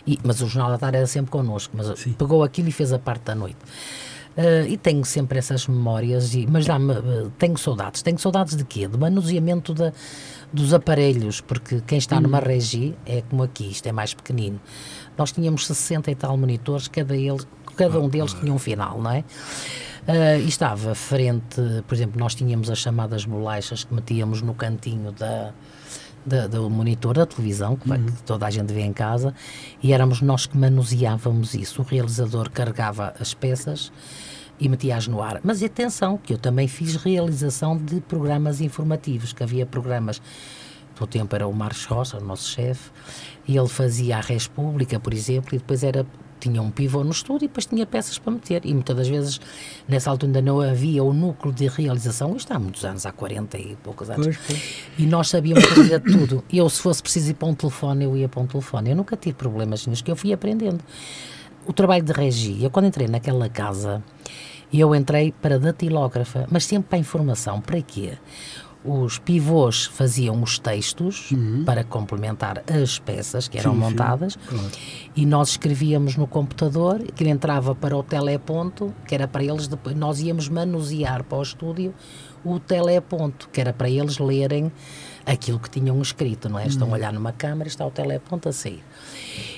e, 0.06 0.18
mas 0.22 0.40
o 0.40 0.46
Jornal 0.46 0.72
da 0.72 0.78
Tarde 0.78 0.98
era 0.98 1.06
sempre 1.06 1.30
connosco, 1.30 1.76
mas 1.76 1.98
Sim. 1.98 2.12
pegou 2.12 2.42
aquilo 2.42 2.68
e 2.68 2.72
fez 2.72 2.92
a 2.92 2.98
parte 2.98 3.24
da 3.24 3.34
noite. 3.34 3.58
Uh, 4.36 4.66
e 4.68 4.76
tenho 4.76 5.04
sempre 5.04 5.38
essas 5.38 5.68
memórias, 5.68 6.34
e, 6.34 6.44
mas 6.44 6.66
dá-me, 6.66 6.92
uh, 6.92 7.30
tenho 7.38 7.56
saudades. 7.56 8.02
Tenho 8.02 8.18
saudades 8.18 8.56
de 8.56 8.64
quê? 8.64 8.88
Do 8.88 8.98
manuseamento 8.98 9.72
da, 9.72 9.92
dos 10.52 10.74
aparelhos, 10.74 11.40
porque 11.40 11.80
quem 11.86 11.98
está 11.98 12.18
hum. 12.18 12.22
numa 12.22 12.40
regi 12.40 12.96
é 13.06 13.22
como 13.22 13.44
aqui, 13.44 13.70
isto 13.70 13.86
é 13.86 13.92
mais 13.92 14.12
pequenino. 14.12 14.60
Nós 15.16 15.30
tínhamos 15.30 15.66
60 15.68 16.10
e 16.10 16.14
tal 16.16 16.36
monitores, 16.36 16.88
cada, 16.88 17.16
ele, 17.16 17.38
cada 17.76 18.00
um 18.00 18.08
deles 18.08 18.34
tinha 18.34 18.52
um 18.52 18.58
final, 18.58 19.00
não 19.00 19.12
é? 19.12 19.22
Uh, 20.06 20.38
e 20.38 20.48
estava 20.48 20.94
frente, 20.94 21.60
por 21.86 21.94
exemplo, 21.94 22.20
nós 22.20 22.34
tínhamos 22.34 22.68
as 22.68 22.78
chamadas 22.78 23.24
bolachas 23.24 23.84
que 23.84 23.94
metíamos 23.94 24.42
no 24.42 24.52
cantinho 24.54 25.12
da, 25.12 25.52
da, 26.26 26.46
do 26.46 26.68
monitor 26.68 27.14
da 27.14 27.24
televisão, 27.24 27.74
que, 27.76 27.90
uhum. 27.90 28.06
toda 28.26 28.46
a 28.46 28.50
gente 28.50 28.72
vê 28.72 28.82
em 28.82 28.92
casa, 28.92 29.34
e 29.82 29.92
éramos 29.92 30.20
nós 30.20 30.44
que 30.44 30.58
manuseávamos 30.58 31.54
isso. 31.54 31.80
O 31.80 31.84
realizador 31.84 32.50
carregava 32.50 33.14
as 33.18 33.32
peças 33.32 33.90
e 34.60 34.68
metia-as 34.68 35.08
no 35.08 35.22
ar. 35.22 35.40
Mas 35.42 35.62
atenção, 35.62 36.18
que 36.18 36.34
eu 36.34 36.38
também 36.38 36.68
fiz 36.68 36.96
realização 36.96 37.76
de 37.76 38.00
programas 38.00 38.60
informativos, 38.60 39.32
que 39.32 39.42
havia 39.42 39.64
programas 39.64 40.20
no 41.00 41.06
tempo 41.06 41.34
era 41.34 41.46
o 41.46 41.52
Marcos 41.52 41.84
Roça, 41.86 42.18
o 42.18 42.20
nosso 42.20 42.50
chefe, 42.50 42.90
e 43.48 43.56
ele 43.56 43.68
fazia 43.68 44.18
a 44.18 44.20
Res 44.20 44.46
Pública, 44.46 45.00
por 45.00 45.12
exemplo, 45.12 45.54
e 45.54 45.58
depois 45.58 45.82
era 45.82 46.06
tinha 46.44 46.60
um 46.60 46.70
pivô 46.70 47.02
no 47.02 47.10
estúdio 47.10 47.46
e 47.46 47.48
depois 47.48 47.66
tinha 47.66 47.86
peças 47.86 48.18
para 48.18 48.32
meter. 48.32 48.64
E 48.64 48.72
muitas 48.72 48.96
das 48.96 49.08
vezes, 49.08 49.40
nessa 49.88 50.10
altura, 50.10 50.28
ainda 50.28 50.42
não 50.42 50.60
havia 50.60 51.02
o 51.02 51.12
núcleo 51.12 51.52
de 51.52 51.66
realização. 51.66 52.36
Isto 52.36 52.52
há 52.52 52.58
muitos 52.58 52.84
anos, 52.84 53.06
há 53.06 53.12
40 53.12 53.58
e 53.58 53.76
poucos 53.82 54.10
anos. 54.10 54.26
Pois, 54.26 54.38
pois. 54.46 54.74
E 54.98 55.06
nós 55.06 55.28
sabíamos 55.28 55.64
fazer 55.64 56.00
tudo. 56.00 56.44
Eu, 56.52 56.68
se 56.68 56.80
fosse 56.80 57.02
preciso 57.02 57.30
ir 57.30 57.34
para 57.34 57.48
um 57.48 57.54
telefone, 57.54 58.04
eu 58.04 58.16
ia 58.16 58.28
para 58.28 58.40
um 58.40 58.46
telefone. 58.46 58.90
Eu 58.90 58.96
nunca 58.96 59.16
tive 59.16 59.34
problemas 59.34 59.86
nisso, 59.86 60.04
que 60.04 60.10
eu 60.10 60.16
fui 60.16 60.32
aprendendo. 60.32 60.80
O 61.66 61.72
trabalho 61.72 62.04
de 62.04 62.12
regi, 62.12 62.62
eu 62.62 62.70
quando 62.70 62.86
entrei 62.86 63.08
naquela 63.08 63.48
casa, 63.48 64.02
eu 64.72 64.94
entrei 64.94 65.32
para 65.32 65.58
datilógrafa, 65.58 66.46
mas 66.50 66.64
sempre 66.64 66.88
para 66.90 66.98
informação. 66.98 67.60
Para 67.60 67.80
quê? 67.80 68.18
Os 68.84 69.18
pivôs 69.18 69.86
faziam 69.86 70.42
os 70.42 70.58
textos 70.58 71.30
uhum. 71.30 71.64
para 71.64 71.82
complementar 71.82 72.62
as 72.68 72.98
peças 72.98 73.48
que 73.48 73.58
eram 73.58 73.72
sim, 73.72 73.78
montadas 73.78 74.34
sim, 74.34 74.38
claro. 74.46 74.70
e 75.16 75.24
nós 75.24 75.50
escrevíamos 75.50 76.16
no 76.16 76.26
computador 76.26 77.00
que 77.14 77.26
entrava 77.26 77.74
para 77.74 77.96
o 77.96 78.02
teleponto 78.02 78.92
que 79.06 79.14
era 79.14 79.26
para 79.26 79.42
eles 79.42 79.66
depois 79.66 79.96
nós 79.96 80.20
íamos 80.20 80.50
manusear 80.50 81.24
para 81.24 81.38
o 81.38 81.42
estúdio 81.42 81.94
o 82.44 82.60
teleponto 82.60 83.48
que 83.50 83.58
era 83.58 83.72
para 83.72 83.88
eles 83.88 84.18
lerem 84.18 84.70
aquilo 85.24 85.58
que 85.58 85.70
tinham 85.70 86.00
escrito 86.02 86.50
não 86.50 86.58
é 86.58 86.66
estão 86.66 86.86
a 86.86 86.90
uhum. 86.90 86.94
olhar 86.94 87.12
numa 87.12 87.32
câmara 87.32 87.66
está 87.66 87.86
o 87.86 87.90
teleponto 87.90 88.50
a 88.50 88.52
sair 88.52 88.82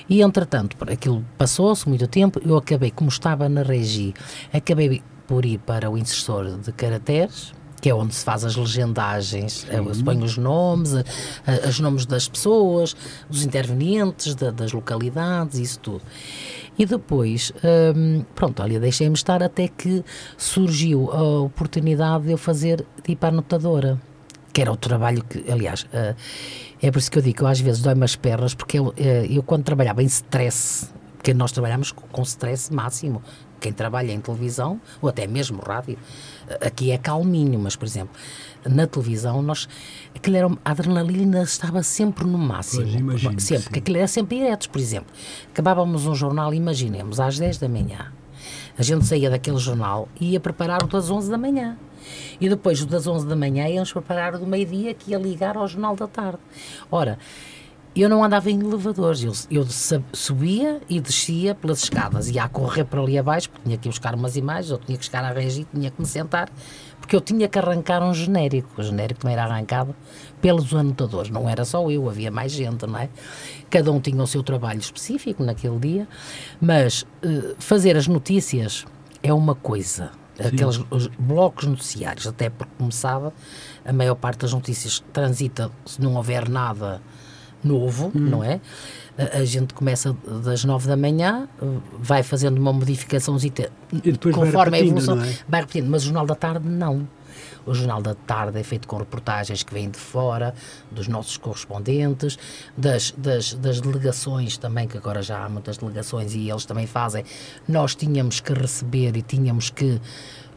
e 0.07 0.21
entretanto 0.21 0.77
aquilo 0.89 1.25
passou-se 1.37 1.87
muito 1.89 2.07
tempo 2.07 2.39
eu 2.45 2.55
acabei 2.55 2.91
como 2.91 3.09
estava 3.09 3.49
na 3.49 3.61
regi 3.61 4.13
acabei 4.53 5.03
por 5.27 5.45
ir 5.45 5.57
para 5.59 5.89
o 5.89 5.97
instrutor 5.97 6.57
de 6.57 6.71
caracteres 6.71 7.56
que 7.81 7.89
é 7.89 7.93
onde 7.93 8.15
se 8.15 8.23
faz 8.23 8.43
as 8.43 8.55
legendagens, 8.55 9.65
uhum. 9.71 9.93
se 9.93 10.03
os 10.23 10.37
nomes, 10.37 10.95
a, 10.95 11.03
a, 11.65 11.69
os 11.69 11.79
nomes 11.79 12.05
das 12.05 12.27
pessoas, 12.27 12.95
dos 13.29 13.45
intervenientes, 13.45 14.33
da, 14.35 14.51
das 14.51 14.71
localidades, 14.73 15.59
isso 15.59 15.79
tudo. 15.79 16.01
E 16.77 16.85
depois, 16.85 17.51
hum, 17.95 18.23
pronto, 18.35 18.61
olha, 18.61 18.79
deixei-me 18.79 19.15
estar 19.15 19.41
até 19.41 19.67
que 19.67 20.03
surgiu 20.37 21.11
a 21.11 21.41
oportunidade 21.41 22.25
de 22.25 22.31
eu 22.31 22.37
fazer, 22.37 22.85
de 23.03 23.13
ir 23.13 23.15
para 23.15 23.29
a 23.29 23.31
notadora, 23.31 23.99
que 24.53 24.61
era 24.61 24.71
o 24.71 24.77
trabalho 24.77 25.23
que, 25.23 25.51
aliás, 25.51 25.83
uh, 25.83 26.15
é 26.81 26.91
por 26.91 26.99
isso 26.99 27.11
que 27.11 27.17
eu 27.17 27.21
digo 27.21 27.37
que 27.37 27.43
eu 27.43 27.47
às 27.47 27.59
vezes 27.59 27.81
dói-me 27.81 28.03
as 28.03 28.15
pernas, 28.15 28.53
porque 28.53 28.77
eu, 28.77 28.87
uh, 28.87 28.93
eu 29.27 29.41
quando 29.41 29.63
trabalhava 29.63 30.03
em 30.03 30.05
stress, 30.05 30.89
porque 31.15 31.33
nós 31.33 31.51
trabalhamos 31.51 31.91
com 31.91 32.21
stress 32.21 32.71
máximo, 32.71 33.23
quem 33.59 33.71
trabalha 33.71 34.11
em 34.11 34.19
televisão, 34.19 34.79
ou 35.01 35.09
até 35.09 35.27
mesmo 35.27 35.61
rádio, 35.61 35.97
aqui 36.61 36.91
é 36.91 36.97
calminho, 36.97 37.59
mas, 37.59 37.75
por 37.75 37.85
exemplo, 37.85 38.15
na 38.65 38.87
televisão, 38.87 39.41
nós, 39.41 39.67
aquilo 40.15 40.37
era, 40.37 40.47
a 40.47 40.71
adrenalina 40.71 41.43
estava 41.43 41.83
sempre 41.83 42.25
no 42.25 42.37
máximo. 42.37 42.83
Pois, 42.83 42.95
imagino, 42.95 43.39
sempre, 43.39 43.63
porque 43.63 43.79
aquilo 43.79 43.97
era 43.97 44.07
sempre 44.07 44.37
diretos, 44.37 44.67
por 44.67 44.79
exemplo. 44.79 45.13
Acabávamos 45.51 46.05
um 46.05 46.15
jornal, 46.15 46.53
imaginemos, 46.53 47.19
às 47.19 47.37
10 47.37 47.57
da 47.57 47.69
manhã. 47.69 48.11
A 48.77 48.83
gente 48.83 49.05
saía 49.05 49.29
daquele 49.29 49.57
jornal 49.57 50.07
e 50.19 50.31
ia 50.31 50.39
preparar 50.39 50.83
o 50.83 50.87
das 50.87 51.09
11 51.09 51.29
da 51.29 51.37
manhã. 51.37 51.77
E 52.39 52.47
depois, 52.47 52.81
o 52.81 52.85
das 52.85 53.07
11 53.07 53.27
da 53.27 53.35
manhã, 53.35 53.67
íamos 53.67 53.91
preparar 53.91 54.35
o 54.35 54.39
do 54.39 54.45
meio-dia, 54.45 54.93
que 54.93 55.11
ia 55.11 55.17
ligar 55.17 55.57
ao 55.57 55.67
jornal 55.67 55.95
da 55.95 56.07
tarde. 56.07 56.39
Ora, 56.91 57.17
eu 58.01 58.09
não 58.09 58.23
andava 58.23 58.51
em 58.51 58.59
elevadores, 58.59 59.23
eu, 59.23 59.33
eu 59.49 59.65
subia 60.13 60.81
e 60.89 60.99
descia 60.99 61.55
pelas 61.55 61.83
escadas, 61.83 62.29
ia 62.29 62.43
a 62.43 62.49
correr 62.49 62.83
para 62.83 63.01
ali 63.01 63.17
abaixo, 63.17 63.49
porque 63.49 63.63
tinha 63.65 63.77
que 63.77 63.87
ir 63.87 63.89
buscar 63.89 64.13
umas 64.13 64.35
imagens, 64.35 64.69
eu 64.69 64.77
tinha 64.77 64.97
que 64.97 65.05
chegar 65.05 65.23
à 65.23 65.31
regi, 65.31 65.65
tinha 65.73 65.89
que 65.89 65.99
me 65.99 66.05
sentar, 66.05 66.49
porque 66.99 67.15
eu 67.15 67.21
tinha 67.21 67.47
que 67.47 67.57
arrancar 67.57 68.03
um 68.03 68.13
genérico. 68.13 68.69
O 68.77 68.83
genérico 68.83 69.21
também 69.21 69.33
era 69.33 69.45
arrancado 69.45 69.95
pelos 70.41 70.73
anotadores, 70.73 71.31
não 71.31 71.49
era 71.49 71.65
só 71.65 71.89
eu, 71.89 72.07
havia 72.09 72.29
mais 72.29 72.51
gente, 72.51 72.85
não 72.85 72.99
é? 72.99 73.09
Cada 73.69 73.91
um 73.91 73.99
tinha 73.99 74.21
o 74.21 74.27
seu 74.27 74.43
trabalho 74.43 74.79
específico 74.79 75.43
naquele 75.43 75.79
dia, 75.79 76.07
mas 76.61 77.01
uh, 77.01 77.55
fazer 77.57 77.97
as 77.97 78.07
notícias 78.07 78.85
é 79.23 79.33
uma 79.33 79.55
coisa. 79.55 80.11
Sim. 80.35 80.47
Aqueles 80.49 80.77
blocos 81.17 81.65
noticiários, 81.65 82.27
até 82.27 82.47
porque 82.47 82.71
começava, 82.77 83.33
a 83.83 83.91
maior 83.91 84.13
parte 84.13 84.41
das 84.41 84.53
notícias 84.53 85.03
transita, 85.11 85.71
se 85.83 85.99
não 85.99 86.13
houver 86.15 86.47
nada 86.47 87.01
novo, 87.63 88.11
hum. 88.15 88.19
não 88.19 88.43
é? 88.43 88.59
A, 89.17 89.39
a, 89.39 89.45
gente 89.45 89.73
começa 89.73 90.15
das 90.43 90.63
nove 90.63 90.87
da 90.87 90.95
manhã, 90.95 91.47
vai 91.99 92.23
fazendo 92.23 92.57
uma 92.57 92.71
modificação 92.71 93.37
conforme 94.33 94.77
a 94.77 94.81
evolução, 94.81 95.21
é? 95.21 95.37
vai 95.47 95.61
repetindo, 95.61 95.89
mas 95.89 96.03
o 96.03 96.05
Jornal 96.05 96.25
da 96.25 96.35
Tarde 96.35 96.67
não. 96.67 97.07
O 97.65 97.73
Jornal 97.73 98.01
da 98.01 98.15
Tarde 98.15 98.57
é 98.57 98.63
feito 98.63 98.87
com 98.87 98.95
reportagens 98.95 99.61
que 99.61 99.73
vêm 99.73 99.89
de 99.89 99.99
fora, 99.99 100.53
dos 100.89 101.09
nossos 101.09 101.35
correspondentes, 101.35 102.39
das, 102.77 103.11
das, 103.11 103.53
das, 103.55 103.81
delegações 103.81 104.57
também, 104.57 104.87
que 104.87 104.97
agora 104.97 105.21
já 105.21 105.43
há 105.43 105.49
muitas 105.49 105.77
delegações 105.77 106.33
e 106.33 106.49
eles 106.49 106.65
também 106.65 106.87
fazem. 106.87 107.25
Nós 107.67 107.93
tínhamos 107.93 108.39
que 108.39 108.53
receber 108.53 109.17
e 109.17 109.21
tínhamos 109.21 109.69
que 109.69 109.99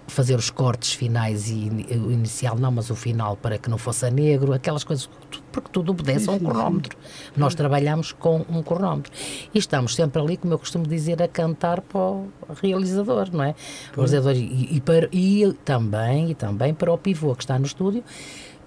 fazer 0.06 0.36
os 0.36 0.50
cortes 0.50 0.92
finais 0.92 1.48
e 1.48 1.70
o 1.96 2.10
inicial 2.10 2.58
não, 2.58 2.70
mas 2.70 2.90
o 2.90 2.96
final 2.96 3.36
para 3.36 3.58
que 3.58 3.70
não 3.70 3.78
fosse 3.78 4.06
a 4.06 4.10
negro, 4.10 4.52
aquelas 4.52 4.84
coisas, 4.84 5.08
porque 5.50 5.68
tudo 5.70 5.92
obedece 5.92 6.28
a 6.28 6.32
um 6.32 6.38
cronómetro. 6.38 6.96
Nós 7.36 7.54
trabalhamos 7.54 8.12
com 8.12 8.44
um 8.48 8.62
cronómetro. 8.62 9.12
E 9.52 9.58
estamos 9.58 9.94
sempre 9.94 10.20
ali, 10.20 10.36
como 10.36 10.54
eu 10.54 10.58
costumo 10.58 10.86
dizer, 10.86 11.22
a 11.22 11.28
cantar 11.28 11.80
para 11.80 12.00
o 12.00 12.28
realizador, 12.60 13.28
não 13.32 13.44
é? 13.44 13.54
O 13.92 13.96
realizador 13.96 14.34
e, 14.34 14.76
e, 14.76 14.80
para, 14.80 15.08
e 15.12 15.52
também, 15.64 16.30
e 16.30 16.34
também 16.34 16.74
para 16.74 16.92
o 16.92 16.98
pivô 16.98 17.34
que 17.34 17.42
está 17.42 17.58
no 17.58 17.66
estúdio, 17.66 18.04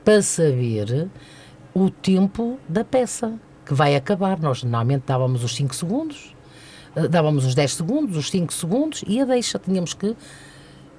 para 0.04 0.22
saber 0.22 1.10
o 1.74 1.90
tempo 1.90 2.60
da 2.68 2.84
peça 2.84 3.40
que 3.66 3.74
vai 3.74 3.96
acabar. 3.96 4.40
Nós 4.40 4.64
normalmente 4.64 5.04
dávamos 5.08 5.44
os 5.44 5.56
5 5.56 5.76
segundos, 5.76 6.36
eh, 6.96 7.08
dávamos 7.08 7.46
os 7.46 7.56
10 7.56 7.74
segundos, 7.74 8.18
os 8.18 8.30
5 8.30 8.54
segundos 8.54 9.04
e 9.08 9.20
a 9.20 9.26
deixa. 9.26 9.58
Tínhamos 9.58 9.94
que 9.94 10.16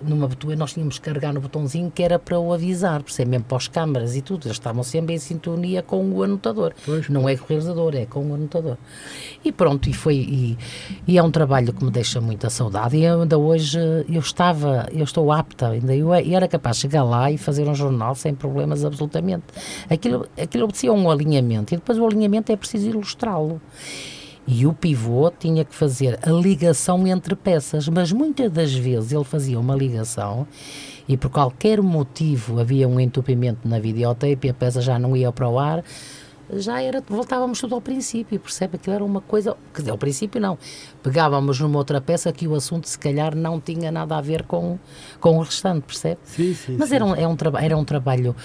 numa 0.03 0.29
botua 0.29 0.57
nós 0.57 0.73
tínhamos 0.73 0.99
que 0.99 1.05
carregar 1.05 1.33
no 1.33 1.41
botãozinho 1.41 1.91
que 1.91 2.03
era 2.03 2.19
para 2.19 2.39
o 2.39 2.53
avisar, 2.53 3.03
percebe? 3.03 3.31
Mesmo 3.31 3.45
para 3.45 3.57
as 3.57 3.69
câmaras 3.69 4.17
e 4.17 4.23
tudo, 4.23 4.47
eles 4.47 4.57
estavam 4.57 4.83
sempre 4.83 5.15
em 5.15 5.19
sintonia 5.19 5.83
com 5.83 6.05
o 6.11 6.23
anotador. 6.23 6.73
Pois. 6.85 7.09
Não 7.09 7.29
é 7.29 7.37
com 7.37 7.45
o 7.45 7.49
realizador, 7.49 7.95
é 7.95 8.07
com 8.07 8.31
o 8.31 8.35
anotador. 8.35 8.77
E 9.45 9.53
pronto, 9.53 9.89
e 9.89 9.93
foi, 9.93 10.17
e, 10.17 10.59
e, 11.07 11.19
é 11.19 11.23
um 11.23 11.31
trabalho 11.31 11.73
que 11.73 11.85
me 11.85 11.91
deixa 11.91 12.21
muita 12.21 12.51
saudade. 12.51 12.97
E 12.97 13.07
ainda 13.07 13.39
hoje 13.39 13.79
eu 14.09 14.21
estava, 14.21 14.89
eu 14.93 15.05
estou 15.05 15.33
apta, 15.33 15.69
ainda 15.69 15.95
eu, 15.95 16.13
era 16.13 16.49
capaz 16.49 16.77
de 16.77 16.83
chegar 16.83 17.03
lá 17.03 17.31
e 17.31 17.39
fazer 17.39 17.69
um 17.69 17.75
jornal 17.75 18.15
sem 18.15 18.35
problemas 18.35 18.85
absolutamente. 18.85 19.45
Aquilo, 19.89 20.27
aquilo 20.41 20.65
obedecia 20.65 20.93
um 20.93 21.11
alinhamento 21.11 21.75
e 21.75 21.77
depois 21.77 21.99
o 21.99 22.07
alinhamento 22.07 22.53
é 22.53 22.57
preciso 22.57 22.89
ilustrá-lo. 22.89 23.61
E 24.47 24.67
o 24.67 24.75
pivô 24.75 25.31
tinha 25.31 25.65
que 25.65 25.75
fazer 25.75 26.19
a 26.23 26.31
ligação 26.31 27.07
entre 27.07 27.35
peças, 27.35 27.89
mas 27.89 28.13
muitas 28.13 28.53
das 28.53 28.75
vezes 28.75 29.13
ele 29.13 29.25
fazia 29.25 29.59
uma 29.59 29.75
ligação 29.75 30.47
e 31.09 31.17
por 31.17 31.31
qualquer 31.31 31.81
motivo 31.81 32.61
havia 32.61 32.87
um 32.87 33.01
entupimento 33.01 33.67
na 33.67 33.79
videotape 33.79 34.47
e 34.47 34.51
a 34.51 34.55
peça 34.55 34.83
já 34.83 34.99
não 34.99 35.17
ia 35.17 35.33
para 35.33 35.49
o 35.49 35.59
ar, 35.59 35.83
já 36.53 36.83
era, 36.83 37.03
voltávamos 37.09 37.59
tudo 37.59 37.75
ao 37.75 37.81
princípio, 37.81 38.39
percebe? 38.39 38.77
Aquilo 38.77 38.95
era 38.95 39.05
uma 39.05 39.21
coisa, 39.23 39.57
quer 39.73 39.81
dizer, 39.81 39.91
ao 39.91 39.99
princípio 39.99 40.41
não, 40.41 40.59
pegávamos 41.03 41.59
numa 41.61 41.79
outra 41.79 42.01
peça 42.01 42.31
que 42.33 42.47
o 42.47 42.55
assunto 42.55 42.87
se 42.87 42.99
calhar 42.99 43.35
não 43.35 43.59
tinha 43.59 43.91
nada 43.91 44.17
a 44.17 44.21
ver 44.21 44.43
com, 44.45 44.79
com 45.21 45.39
o 45.39 45.43
restante, 45.43 45.85
percebe? 45.85 46.19
Sim, 46.25 46.55
sim. 46.55 46.77
Mas 46.79 46.91
sim. 46.91 46.97
Era, 46.97 47.05
um, 47.07 47.15
é 47.15 47.27
um 47.27 47.37
era 47.59 47.77
um 47.77 47.85
trabalho 47.85 48.37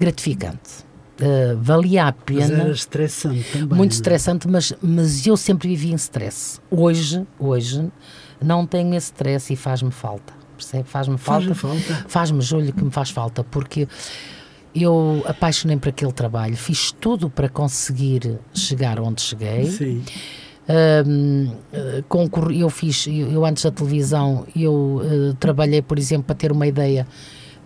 gratificante 0.00 0.86
uh, 1.20 1.56
valia 1.60 2.06
a 2.06 2.12
pena. 2.12 2.40
Mas 2.40 2.50
era 2.50 2.70
estressante 2.70 3.44
também. 3.52 3.76
Muito 3.76 3.92
é? 3.92 3.94
estressante, 3.94 4.48
mas, 4.48 4.72
mas 4.82 5.26
eu 5.26 5.36
sempre 5.36 5.68
vivi 5.68 5.92
em 5.92 5.96
stress. 5.96 6.60
Hoje, 6.70 7.26
hoje, 7.38 7.90
não 8.42 8.66
tenho 8.66 8.94
esse 8.94 9.06
stress 9.06 9.52
e 9.52 9.56
faz-me 9.56 9.90
falta. 9.90 10.32
Percebe? 10.56 10.88
Faz-me 10.88 11.18
falta. 11.18 11.54
Faz-me 11.54 11.54
falta. 11.54 12.04
Faz-me 12.08 12.40
julho 12.40 12.72
que 12.72 12.82
me 12.82 12.90
faz 12.90 13.10
falta, 13.10 13.44
porque 13.44 13.86
eu 14.74 15.22
apaixonei 15.26 15.76
por 15.76 15.88
aquele 15.88 16.12
trabalho, 16.12 16.56
fiz 16.56 16.92
tudo 16.92 17.30
para 17.30 17.48
conseguir 17.48 18.38
chegar 18.52 19.00
onde 19.00 19.22
cheguei. 19.22 19.66
Sim. 19.66 20.02
Um, 21.06 21.52
eu 22.52 22.68
fiz, 22.68 23.06
eu, 23.06 23.30
eu, 23.30 23.46
antes 23.46 23.62
da 23.62 23.70
televisão, 23.70 24.46
eu 24.54 25.00
uh, 25.00 25.34
trabalhei, 25.34 25.80
por 25.80 25.98
exemplo, 25.98 26.24
para 26.24 26.34
ter 26.34 26.50
uma 26.50 26.66
ideia, 26.66 27.06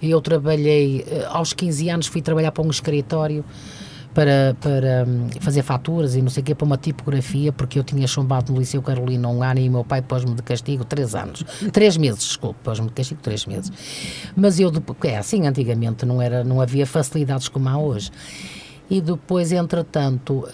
eu 0.03 0.21
trabalhei, 0.21 1.05
eh, 1.07 1.27
aos 1.29 1.53
15 1.53 1.91
anos 1.91 2.07
fui 2.07 2.23
trabalhar 2.23 2.53
para 2.53 2.65
um 2.65 2.71
escritório 2.71 3.45
para, 4.15 4.57
para 4.61 5.05
hum, 5.07 5.29
fazer 5.41 5.63
faturas 5.63 6.15
e 6.15 6.23
não 6.23 6.31
sei 6.31 6.43
o 6.43 6.47
quê, 6.47 6.55
para 6.55 6.65
uma 6.65 6.77
tipografia, 6.77 7.53
porque 7.53 7.79
eu 7.79 7.85
tinha 7.85 8.07
chumbado 8.07 8.53
no 8.53 8.59
Liceu 8.59 8.83
Carolina 8.83 9.29
um 9.29 9.43
ano 9.43 9.61
e 9.61 9.69
meu 9.69 9.85
pai 9.85 10.03
pôs-me 10.03 10.35
de 10.35 10.43
castigo 10.43 10.85
três 10.85 11.15
anos. 11.15 11.45
três 11.73 11.97
meses, 11.97 12.21
desculpe, 12.21 12.59
pôs-me 12.63 12.87
de 12.87 12.93
castigo 12.93 13.21
três 13.23 13.47
meses. 13.47 13.71
Mas 14.37 14.59
eu, 14.59 14.73
é 15.05 15.17
assim, 15.17 15.47
antigamente 15.47 16.05
não, 16.05 16.21
era, 16.21 16.43
não 16.43 16.61
havia 16.61 16.87
facilidades 16.87 17.49
como 17.49 17.69
há 17.69 17.79
hoje. 17.79 18.11
E 18.89 19.01
depois, 19.01 19.53
entretanto, 19.53 20.47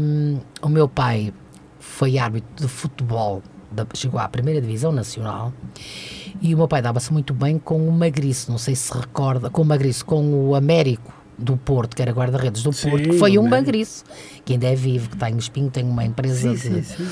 um, 0.00 0.40
o 0.60 0.68
meu 0.68 0.88
pai 0.88 1.32
foi 1.78 2.18
árbitro 2.18 2.66
de 2.66 2.68
futebol, 2.68 3.42
da, 3.70 3.86
chegou 3.94 4.18
à 4.18 4.28
primeira 4.28 4.60
divisão 4.60 4.90
nacional 4.90 5.52
e 6.40 6.54
o 6.54 6.58
meu 6.58 6.68
pai 6.68 6.82
dava-se 6.82 7.12
muito 7.12 7.32
bem 7.32 7.58
com 7.58 7.88
o 7.88 7.92
Magriço, 7.92 8.50
não 8.50 8.58
sei 8.58 8.74
se 8.74 8.92
recorda, 8.92 9.50
com 9.50 9.62
o 9.62 9.64
Magriço, 9.64 10.04
com 10.04 10.48
o 10.48 10.54
Américo 10.54 11.12
do 11.38 11.56
Porto, 11.56 11.96
que 11.96 12.02
era 12.02 12.12
guarda-redes 12.12 12.62
do 12.62 12.72
sim, 12.72 12.90
Porto, 12.90 13.10
que 13.10 13.18
foi 13.18 13.38
um 13.38 13.48
Magriço, 13.48 14.04
que 14.44 14.52
ainda 14.52 14.66
é 14.66 14.74
vivo, 14.74 15.08
que 15.08 15.16
está 15.16 15.30
em 15.30 15.36
Espinho, 15.36 15.70
tem 15.70 15.84
uma 15.84 16.04
empresa 16.04 16.56
sim, 16.56 16.70
de, 16.70 16.84
sim, 16.84 17.06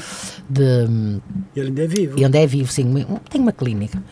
de. 0.48 1.20
Ele 1.56 1.68
ainda 1.68 1.82
é 1.82 1.86
vivo. 1.86 2.16
Ele 2.16 2.24
ainda 2.24 2.38
é 2.38 2.46
vivo, 2.46 2.70
sim, 2.70 3.06
tem 3.28 3.40
uma 3.40 3.52
clínica. 3.52 4.02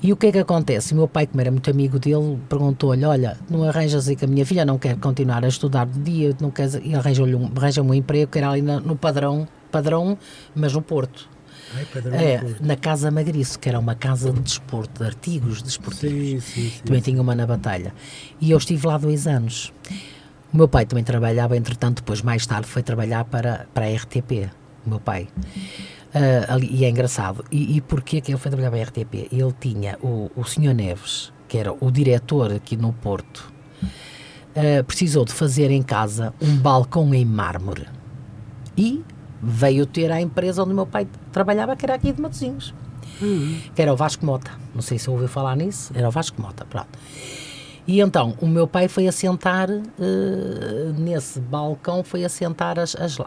E 0.00 0.12
o 0.12 0.16
que 0.16 0.28
é 0.28 0.32
que 0.32 0.38
acontece? 0.38 0.92
O 0.92 0.96
meu 0.96 1.08
pai, 1.08 1.26
como 1.26 1.40
era 1.40 1.50
muito 1.50 1.68
amigo 1.68 1.98
dele, 1.98 2.38
perguntou-lhe: 2.48 3.04
Olha, 3.04 3.36
não 3.50 3.64
arranjas 3.64 4.08
aí 4.08 4.14
que 4.14 4.24
a 4.24 4.28
minha 4.28 4.46
filha 4.46 4.64
não 4.64 4.78
quer 4.78 4.96
continuar 4.96 5.44
a 5.44 5.48
estudar 5.48 5.86
de 5.86 5.98
dia, 5.98 6.36
não 6.40 6.50
quer, 6.50 6.68
e 6.84 6.94
arranja-lhe 6.94 7.34
um, 7.34 7.50
arranja 7.56 7.82
um 7.82 7.92
emprego 7.92 8.30
que 8.30 8.38
era 8.38 8.50
ali 8.50 8.62
no 8.62 8.94
padrão, 8.94 9.48
padrão, 9.72 10.16
mas 10.54 10.72
no 10.72 10.82
Porto. 10.82 11.28
Ai, 11.74 11.86
é, 12.14 12.42
na 12.60 12.76
Casa 12.76 13.10
Magriço, 13.10 13.58
que 13.58 13.68
era 13.68 13.78
uma 13.78 13.94
casa 13.94 14.32
de 14.32 14.40
desporto, 14.40 15.02
de 15.02 15.06
artigos 15.06 15.60
desportivos. 15.60 16.44
Sim, 16.44 16.62
sim, 16.62 16.70
sim, 16.70 16.82
também 16.84 17.00
tinha 17.00 17.20
uma 17.20 17.34
na 17.34 17.46
Batalha. 17.46 17.92
E 18.40 18.50
eu 18.50 18.58
estive 18.58 18.86
lá 18.86 18.96
dois 18.96 19.26
anos. 19.26 19.72
O 20.52 20.56
meu 20.56 20.66
pai 20.66 20.86
também 20.86 21.04
trabalhava, 21.04 21.56
entretanto, 21.56 21.96
depois 21.96 22.22
mais 22.22 22.46
tarde 22.46 22.66
foi 22.66 22.82
trabalhar 22.82 23.24
para, 23.24 23.66
para 23.74 23.86
a 23.86 23.94
RTP, 23.94 24.50
o 24.86 24.90
meu 24.90 25.00
pai. 25.00 25.28
Uh, 26.14 26.52
ali, 26.52 26.68
e 26.72 26.84
é 26.86 26.88
engraçado. 26.88 27.44
E, 27.50 27.76
e 27.76 27.80
porquê 27.82 28.20
que 28.22 28.32
ele 28.32 28.38
foi 28.38 28.50
trabalhar 28.50 28.70
para 28.70 28.80
a 28.80 28.84
RTP? 28.84 29.28
Ele 29.30 29.54
tinha 29.60 29.98
o, 30.02 30.30
o 30.34 30.44
senhor 30.44 30.74
Neves, 30.74 31.32
que 31.46 31.58
era 31.58 31.72
o 31.72 31.90
diretor 31.90 32.52
aqui 32.52 32.76
no 32.78 32.94
Porto, 32.94 33.52
uh, 33.82 34.84
precisou 34.84 35.26
de 35.26 35.34
fazer 35.34 35.70
em 35.70 35.82
casa 35.82 36.32
um 36.40 36.56
balcão 36.56 37.14
em 37.14 37.26
mármore. 37.26 37.86
E 38.74 39.04
veio 39.42 39.86
ter 39.86 40.10
à 40.10 40.20
empresa 40.20 40.62
onde 40.62 40.72
o 40.72 40.74
meu 40.74 40.86
pai 40.86 41.06
trabalhava, 41.32 41.76
que 41.76 41.84
era 41.84 41.94
aqui 41.94 42.12
de 42.12 42.20
Matosinhos. 42.20 42.74
Uhum. 43.20 43.58
Que 43.74 43.82
era 43.82 43.92
o 43.92 43.96
Vasco 43.96 44.24
Mota. 44.24 44.50
Não 44.74 44.82
sei 44.82 44.98
se 44.98 45.10
ouviu 45.10 45.28
falar 45.28 45.56
nisso. 45.56 45.92
Era 45.94 46.08
o 46.08 46.10
Vasco 46.10 46.40
Mota, 46.40 46.64
pronto. 46.64 46.88
E 47.86 48.00
então, 48.00 48.34
o 48.40 48.46
meu 48.46 48.66
pai 48.66 48.86
foi 48.86 49.08
assentar, 49.08 49.70
uh, 49.70 50.92
nesse 50.98 51.40
balcão, 51.40 52.04
foi 52.04 52.22
assentar 52.22 52.78
as, 52.78 52.94
as, 52.94 53.18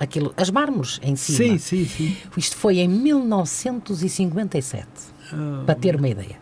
aquilo, 0.00 0.32
as 0.36 0.50
mármores 0.50 0.98
em 1.02 1.14
cima. 1.14 1.36
Sim, 1.36 1.58
sim, 1.58 1.84
sim. 1.84 2.16
Isto 2.36 2.56
foi 2.56 2.78
em 2.78 2.88
1957, 2.88 4.88
oh. 5.30 5.64
para 5.66 5.74
ter 5.74 5.96
uma 5.96 6.08
ideia. 6.08 6.36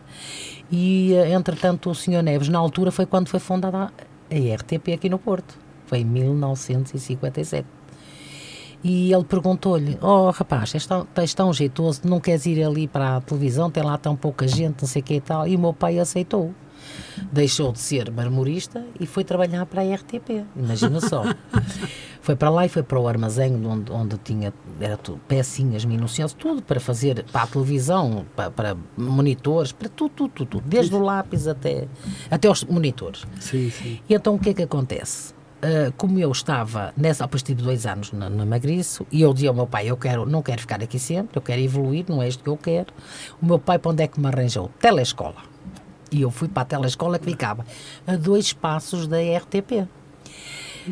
E, 0.71 1.13
eh, 1.13 1.33
entretanto, 1.33 1.89
o 1.89 1.95
senhor 1.95 2.21
Neves, 2.21 2.49
na 2.49 2.59
altura, 2.59 2.91
foi 2.91 3.05
quando 3.05 3.27
foi 3.27 3.39
fundada 3.39 3.77
a 3.77 3.91
RTP 4.29 4.93
aqui 4.93 5.09
no 5.09 5.19
Porto. 5.19 5.57
Foi 5.85 5.99
em 5.99 6.05
1957. 6.05 7.76
E 8.87 9.13
ele 9.13 9.25
perguntou-lhe: 9.25 9.97
Oh 10.01 10.29
rapaz, 10.29 10.73
és 10.73 10.85
tão, 10.85 11.05
tão 11.35 11.51
jeitoso, 11.51 12.01
não 12.05 12.21
queres 12.21 12.45
ir 12.45 12.63
ali 12.63 12.87
para 12.87 13.17
a 13.17 13.21
televisão? 13.21 13.69
Tem 13.69 13.83
lá 13.83 13.97
tão 13.97 14.15
pouca 14.15 14.47
gente, 14.47 14.81
não 14.81 14.87
sei 14.87 15.01
o 15.01 15.05
que 15.05 15.15
e 15.15 15.21
tal. 15.21 15.45
E 15.45 15.57
o 15.57 15.59
meu 15.59 15.73
pai 15.73 15.99
aceitou. 15.99 16.53
Deixou 17.33 17.73
de 17.73 17.79
ser 17.79 18.09
marmorista 18.09 18.85
e 18.97 19.05
foi 19.05 19.25
trabalhar 19.25 19.65
para 19.65 19.81
a 19.81 19.95
RTP. 19.95 20.45
Imagina 20.55 21.01
só. 21.01 21.23
Foi 22.21 22.35
para 22.35 22.49
lá 22.49 22.65
e 22.65 22.69
foi 22.69 22.83
para 22.83 22.99
o 22.99 23.07
armazém 23.07 23.55
onde, 23.65 23.89
onde 23.89 24.17
tinha 24.17 24.53
era 24.81 24.97
tudo, 24.97 25.17
pecinhas 25.29 25.85
minuciosas, 25.85 26.33
tudo 26.33 26.61
para 26.61 26.77
fazer 26.77 27.23
para 27.31 27.43
a 27.43 27.47
televisão, 27.47 28.25
para, 28.35 28.51
para 28.51 28.77
monitores, 28.97 29.71
para 29.71 29.87
tudo, 29.87 30.09
tudo, 30.09 30.29
tudo, 30.31 30.47
tudo, 30.49 30.63
desde 30.67 30.93
o 30.93 30.99
lápis 30.99 31.47
até, 31.47 31.87
até 32.29 32.49
os 32.49 32.65
monitores. 32.65 33.23
Sim, 33.39 33.69
sim. 33.69 34.01
E 34.09 34.13
então 34.13 34.35
o 34.35 34.39
que 34.39 34.49
é 34.49 34.53
que 34.53 34.63
acontece? 34.63 35.36
Uh, 35.57 35.91
como 35.97 36.19
eu 36.19 36.31
estava 36.31 36.93
nessa, 36.95 37.23
depois 37.23 37.41
tive 37.41 37.63
dois 37.63 37.87
anos 37.87 38.11
na, 38.11 38.29
na 38.29 38.45
Magriço, 38.45 39.07
e 39.11 39.21
eu 39.21 39.33
dizia 39.33 39.49
ao 39.49 39.55
meu 39.55 39.65
pai: 39.65 39.89
Eu 39.89 39.97
quero, 39.97 40.25
não 40.25 40.43
quero 40.43 40.61
ficar 40.61 40.83
aqui 40.83 40.99
sempre, 40.99 41.37
eu 41.37 41.41
quero 41.41 41.59
evoluir, 41.59 42.05
não 42.07 42.21
é 42.21 42.27
isto 42.27 42.43
que 42.43 42.49
eu 42.49 42.57
quero. 42.57 42.93
O 43.41 43.45
meu 43.45 43.57
pai, 43.57 43.79
para 43.79 43.91
onde 43.91 44.03
é 44.03 44.07
que 44.07 44.19
me 44.19 44.27
arranjou? 44.27 44.69
Telescola. 44.79 45.35
E 46.11 46.21
eu 46.21 46.31
fui 46.31 46.47
para 46.47 46.61
a 46.61 46.65
telescola 46.65 47.17
que 47.17 47.25
ficava 47.25 47.65
a 48.05 48.15
dois 48.15 48.53
passos 48.53 49.07
da 49.07 49.17
RTP. 49.17 49.87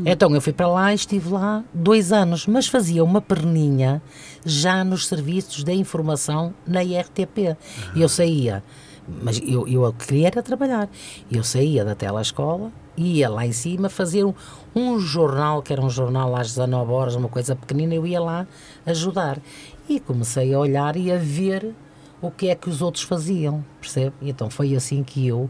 Então 0.04 0.34
eu 0.34 0.42
fui 0.42 0.52
para 0.52 0.68
lá 0.68 0.92
e 0.92 0.96
estive 0.96 1.30
lá 1.30 1.64
dois 1.74 2.12
anos, 2.12 2.48
mas 2.48 2.68
fazia 2.68 3.04
uma 3.04 3.22
perninha 3.22 4.02
já 4.46 4.84
nos 4.84 5.08
serviços 5.08 5.64
da 5.64 5.72
informação 5.72 6.54
na 6.68 6.84
IRTP. 6.84 7.56
E 7.96 8.02
eu 8.02 8.10
saía, 8.10 8.64
mas 9.08 9.40
eu, 9.46 9.68
eu 9.68 9.94
queria 9.94 10.28
era 10.28 10.44
trabalhar. 10.44 10.90
Eu 11.32 11.44
saía 11.44 11.86
da 11.86 11.96
telescola, 11.96 12.72
ia 12.98 13.30
lá 13.30 13.46
em 13.46 13.52
cima 13.52 13.90
fazer 13.90 14.24
um, 14.24 14.34
um 14.76 15.00
jornal, 15.00 15.62
que 15.62 15.74
era 15.74 15.82
um 15.82 15.90
jornal 15.90 16.36
às 16.36 16.48
19 16.48 16.92
horas, 16.92 17.16
uma 17.16 17.30
coisa 17.30 17.56
pequenina, 17.56 17.94
eu 17.94 18.06
ia 18.06 18.20
lá 18.20 18.48
ajudar. 18.86 19.40
E 19.88 20.00
comecei 20.00 20.54
a 20.54 20.60
olhar 20.60 20.96
e 20.96 21.12
a 21.12 21.18
ver 21.18 21.74
o 22.22 22.32
que 22.32 22.50
é 22.50 22.56
que 22.56 22.70
os 22.70 22.82
outros 22.82 23.04
faziam, 23.04 23.64
percebe? 23.80 24.16
E 24.22 24.30
então 24.30 24.50
foi 24.50 24.76
assim 24.76 25.04
que 25.04 25.28
eu 25.28 25.50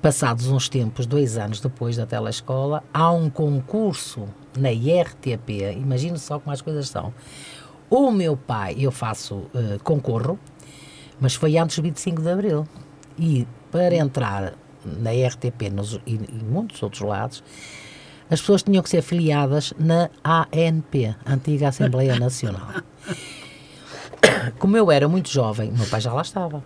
Passados 0.00 0.46
uns 0.46 0.68
tempos, 0.68 1.06
dois 1.06 1.36
anos 1.36 1.58
depois 1.58 1.96
da 1.96 2.06
telescola, 2.06 2.84
há 2.94 3.10
um 3.10 3.28
concurso 3.28 4.28
na 4.56 4.70
IRTP, 4.70 5.72
imagino 5.72 6.16
só 6.18 6.38
como 6.38 6.52
as 6.52 6.62
coisas 6.62 6.88
são. 6.88 7.12
O 7.90 8.12
meu 8.12 8.36
pai, 8.36 8.76
eu 8.78 8.92
faço, 8.92 9.34
uh, 9.34 9.82
concorro, 9.82 10.38
mas 11.20 11.34
foi 11.34 11.58
antes 11.58 11.76
do 11.76 11.82
25 11.82 12.22
de 12.22 12.30
Abril. 12.30 12.68
E 13.18 13.44
para 13.72 13.96
entrar 13.96 14.54
na 14.98 15.10
RTP 15.10 15.70
nos, 15.72 16.00
e, 16.06 16.14
e 16.14 16.44
muitos 16.44 16.82
outros 16.82 17.02
lados, 17.02 17.42
as 18.30 18.40
pessoas 18.40 18.62
tinham 18.62 18.82
que 18.82 18.90
ser 18.90 19.02
filiadas 19.02 19.72
na 19.78 20.10
ANP, 20.24 21.14
Antiga 21.26 21.68
Assembleia 21.68 22.18
Nacional. 22.18 22.68
Como 24.58 24.76
eu 24.76 24.90
era 24.90 25.08
muito 25.08 25.30
jovem, 25.30 25.70
meu 25.72 25.86
pai 25.86 26.00
já 26.00 26.12
lá 26.12 26.22
estava 26.22 26.62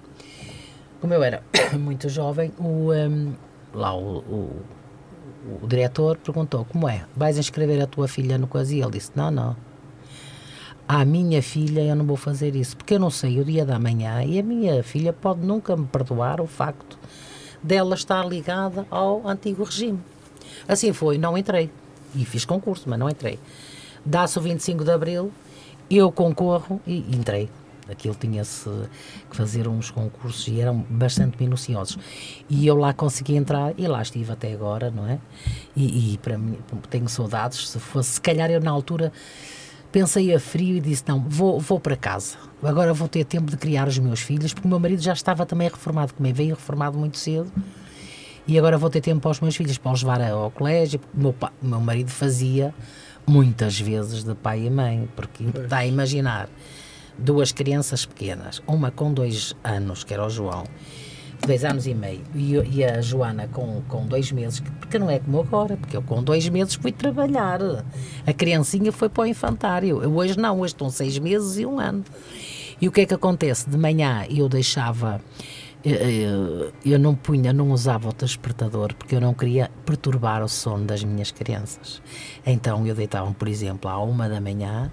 como 1.03 1.13
eu 1.13 1.23
era 1.25 1.43
muito 1.77 2.09
jovem, 2.09 2.53
o, 2.61 2.93
um, 2.93 3.35
lá 3.75 3.93
o, 3.93 4.19
o, 4.19 4.63
o, 5.61 5.67
diretor 5.67 6.17
perguntou: 6.17 6.65
Como 6.65 6.89
é? 6.89 7.05
Vais 7.17 7.37
inscrever 7.37 7.83
a 7.83 7.89
tua 7.89 8.07
filha 8.07 8.39
no 8.39 8.47
coisa? 8.47 8.73
E 8.73 8.81
ele 8.81 8.93
disse: 8.93 9.11
Não, 9.17 9.29
não. 9.29 9.57
À 10.87 11.05
minha 11.05 11.43
filha 11.43 11.81
eu 11.81 11.97
não 11.97 12.07
vou 12.07 12.17
fazer 12.17 12.55
isso, 12.55 12.77
porque 12.77 12.95
eu 12.95 13.01
não 13.01 13.11
sei 13.11 13.41
o 13.41 13.45
dia 13.45 13.65
da 13.65 13.81
manhã 13.81 14.23
e 14.23 14.39
a 14.39 14.43
minha 14.43 14.83
filha 14.85 15.13
pode 15.13 15.41
nunca 15.41 15.77
me 15.77 15.87
perdoar 15.87 16.41
o 16.41 16.47
facto 16.47 16.99
dela 17.63 17.95
estar 17.95 18.27
ligada 18.27 18.87
ao 18.91 19.27
antigo 19.27 19.65
regime. 19.65 20.01
Assim 20.67 20.93
foi, 20.93 21.19
não 21.19 21.37
entrei. 21.37 21.71
E 22.15 22.25
fiz 22.25 22.45
concurso, 22.45 22.89
mas 22.89 22.99
não 22.99 23.09
entrei. 23.09 23.39
Dá-se 24.05 24.39
o 24.39 24.43
25 24.43 24.85
de 24.85 24.91
Abril, 24.91 25.33
eu 25.91 26.11
concorro 26.11 26.81
e 26.87 26.99
entrei. 27.15 27.49
Aquilo 27.91 28.15
tinha-se 28.15 28.71
que 29.29 29.37
fazer 29.37 29.67
uns 29.67 29.91
concursos 29.91 30.47
e 30.49 30.61
eram 30.61 30.85
bastante 30.89 31.37
minuciosos. 31.39 31.99
E 32.49 32.67
eu 32.67 32.77
lá 32.77 32.93
consegui 32.93 33.37
entrar 33.37 33.75
e 33.77 33.87
lá 33.87 34.01
estive 34.01 34.33
até 34.33 34.53
agora, 34.53 34.91
não 34.91 35.07
é? 35.07 35.19
E, 35.75 36.15
e 36.15 36.19
para 36.19 36.39
mim, 36.39 36.59
tenho 36.89 37.09
saudades. 37.09 37.69
Se 37.69 37.79
fosse, 37.79 38.11
se 38.11 38.21
calhar 38.21 38.51
eu 38.51 38.61
na 38.61 38.71
altura 38.71 39.13
pensei 39.93 40.35
a 40.35 40.41
frio 40.41 40.77
e 40.77 40.81
disse: 40.81 41.05
não, 41.07 41.21
vou, 41.21 41.61
vou 41.61 41.79
para 41.79 41.95
casa. 41.95 42.37
Agora 42.63 42.93
vou 42.95 43.07
ter 43.07 43.25
tempo 43.25 43.51
de 43.51 43.57
criar 43.57 43.87
os 43.87 43.99
meus 43.99 44.21
filhos, 44.21 44.53
porque 44.53 44.67
o 44.67 44.71
meu 44.71 44.81
marido 44.81 45.03
já 45.03 45.13
estava 45.13 45.45
também 45.45 45.69
reformado, 45.69 46.15
como 46.15 46.33
veio 46.33 46.55
reformado 46.55 46.99
muito 46.99 47.19
cedo. 47.19 47.53
E 48.47 48.59
agora 48.59 48.77
vou 48.77 48.91
ter 48.91 49.01
tempo 49.01 49.21
para 49.21 49.31
os 49.31 49.41
meus 49.41 49.55
filhos, 49.55 49.79
para 49.79 49.93
os 49.93 50.03
levar 50.03 50.23
ao 50.23 50.51
colégio. 50.51 51.01
O 51.15 51.21
meu, 51.21 51.35
meu 51.61 51.81
marido 51.81 52.11
fazia 52.11 52.75
muitas 53.27 53.79
vezes 53.79 54.25
de 54.25 54.35
pai 54.35 54.67
e 54.67 54.71
mãe, 54.71 55.09
porque 55.15 55.45
está 55.45 55.79
a 55.79 55.87
imaginar 55.87 56.49
duas 57.17 57.53
crianças 57.53 58.05
pequenas, 58.05 58.61
uma 58.67 58.91
com 58.91 59.13
dois 59.13 59.55
anos, 59.63 60.03
que 60.03 60.13
era 60.13 60.27
o 60.27 60.31
João, 60.31 60.65
dois 61.47 61.65
anos 61.65 61.87
e 61.87 61.95
meio, 61.95 62.23
e, 62.35 62.55
e, 62.55 62.85
a 62.85 63.01
Joana 63.01 63.49
com, 63.49 63.83
com 63.89 64.07
dois 64.07 64.31
meses, 64.31 64.61
porque 64.61 64.99
não 64.99 65.11
é 65.11 65.19
como 65.19 65.41
agora, 65.41 65.77
porque 65.77 65.97
eu 65.97 66.03
com 66.03 66.23
dois 66.23 66.49
meses 66.49 66.75
fui 66.75 66.93
trabalhar. 66.93 67.61
A 68.27 68.33
criancinha 68.33 68.93
foi 68.93 69.09
para 69.09 69.23
o 69.23 69.27
infantário. 69.27 70.03
Eu, 70.03 70.15
hoje 70.15 70.39
não, 70.39 70.61
hoje 70.61 70.75
estão 70.75 70.89
seis 70.89 71.19
meses 71.19 71.59
e 71.59 71.67
um 71.67 71.79
ano. 71.79 72.05
E 72.81 72.89
o 72.89 72.93
que 72.93 73.03
é 73.03 73.07
que 73.07 73.15
acontece? 73.15 73.69
De 73.69 73.77
manhã 73.77 74.25
eu 74.31 74.49
deixava. 74.49 75.21
Eu, 75.85 75.95
eh, 75.95 75.99
eh, 76.01 76.73
eu 76.85 76.99
não 76.99 77.15
punha, 77.15 77.53
não 77.53 77.73
usava 77.73 78.09
o 78.09 78.13
despertador 78.13 78.95
porque 78.95 79.17
eu 79.17 79.21
não 79.21 79.35
queria 79.35 79.69
perturbar 79.85 80.43
o 80.45 80.49
sono 80.49 80.85
das 80.85 81.03
minhas 81.03 81.33
crianças. 81.33 82.01
Então 82.47 82.87
eu 82.87 82.95
deitava, 82.95 83.33
por 83.33 83.49
exemplo, 83.49 83.91
à 83.91 84.01
uma 84.01 84.29
da 84.29 84.41
manhã 84.41 84.93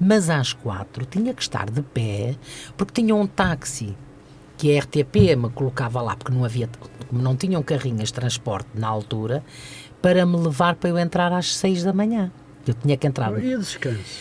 mas 0.00 0.28
às 0.28 0.52
quatro 0.52 1.04
tinha 1.04 1.32
que 1.32 1.42
estar 1.42 1.70
de 1.70 1.82
pé 1.82 2.34
porque 2.76 3.02
tinha 3.02 3.14
um 3.14 3.26
táxi 3.26 3.96
que 4.62 4.78
a 4.78 4.80
RTP 4.80 5.34
me 5.36 5.50
colocava 5.50 6.00
lá, 6.00 6.14
porque 6.14 6.30
não 6.32 6.44
havia, 6.44 6.70
não 7.10 7.34
tinham 7.34 7.60
carrinhas 7.64 8.10
de 8.10 8.14
transporte 8.14 8.68
na 8.76 8.86
altura, 8.86 9.42
para 10.00 10.24
me 10.24 10.36
levar 10.36 10.76
para 10.76 10.88
eu 10.88 10.96
entrar 10.96 11.32
às 11.32 11.56
seis 11.56 11.82
da 11.82 11.92
manhã. 11.92 12.30
Eu 12.64 12.72
tinha 12.74 12.96
que 12.96 13.04
entrar. 13.04 13.36
E 13.42 13.56
descanso? 13.56 14.20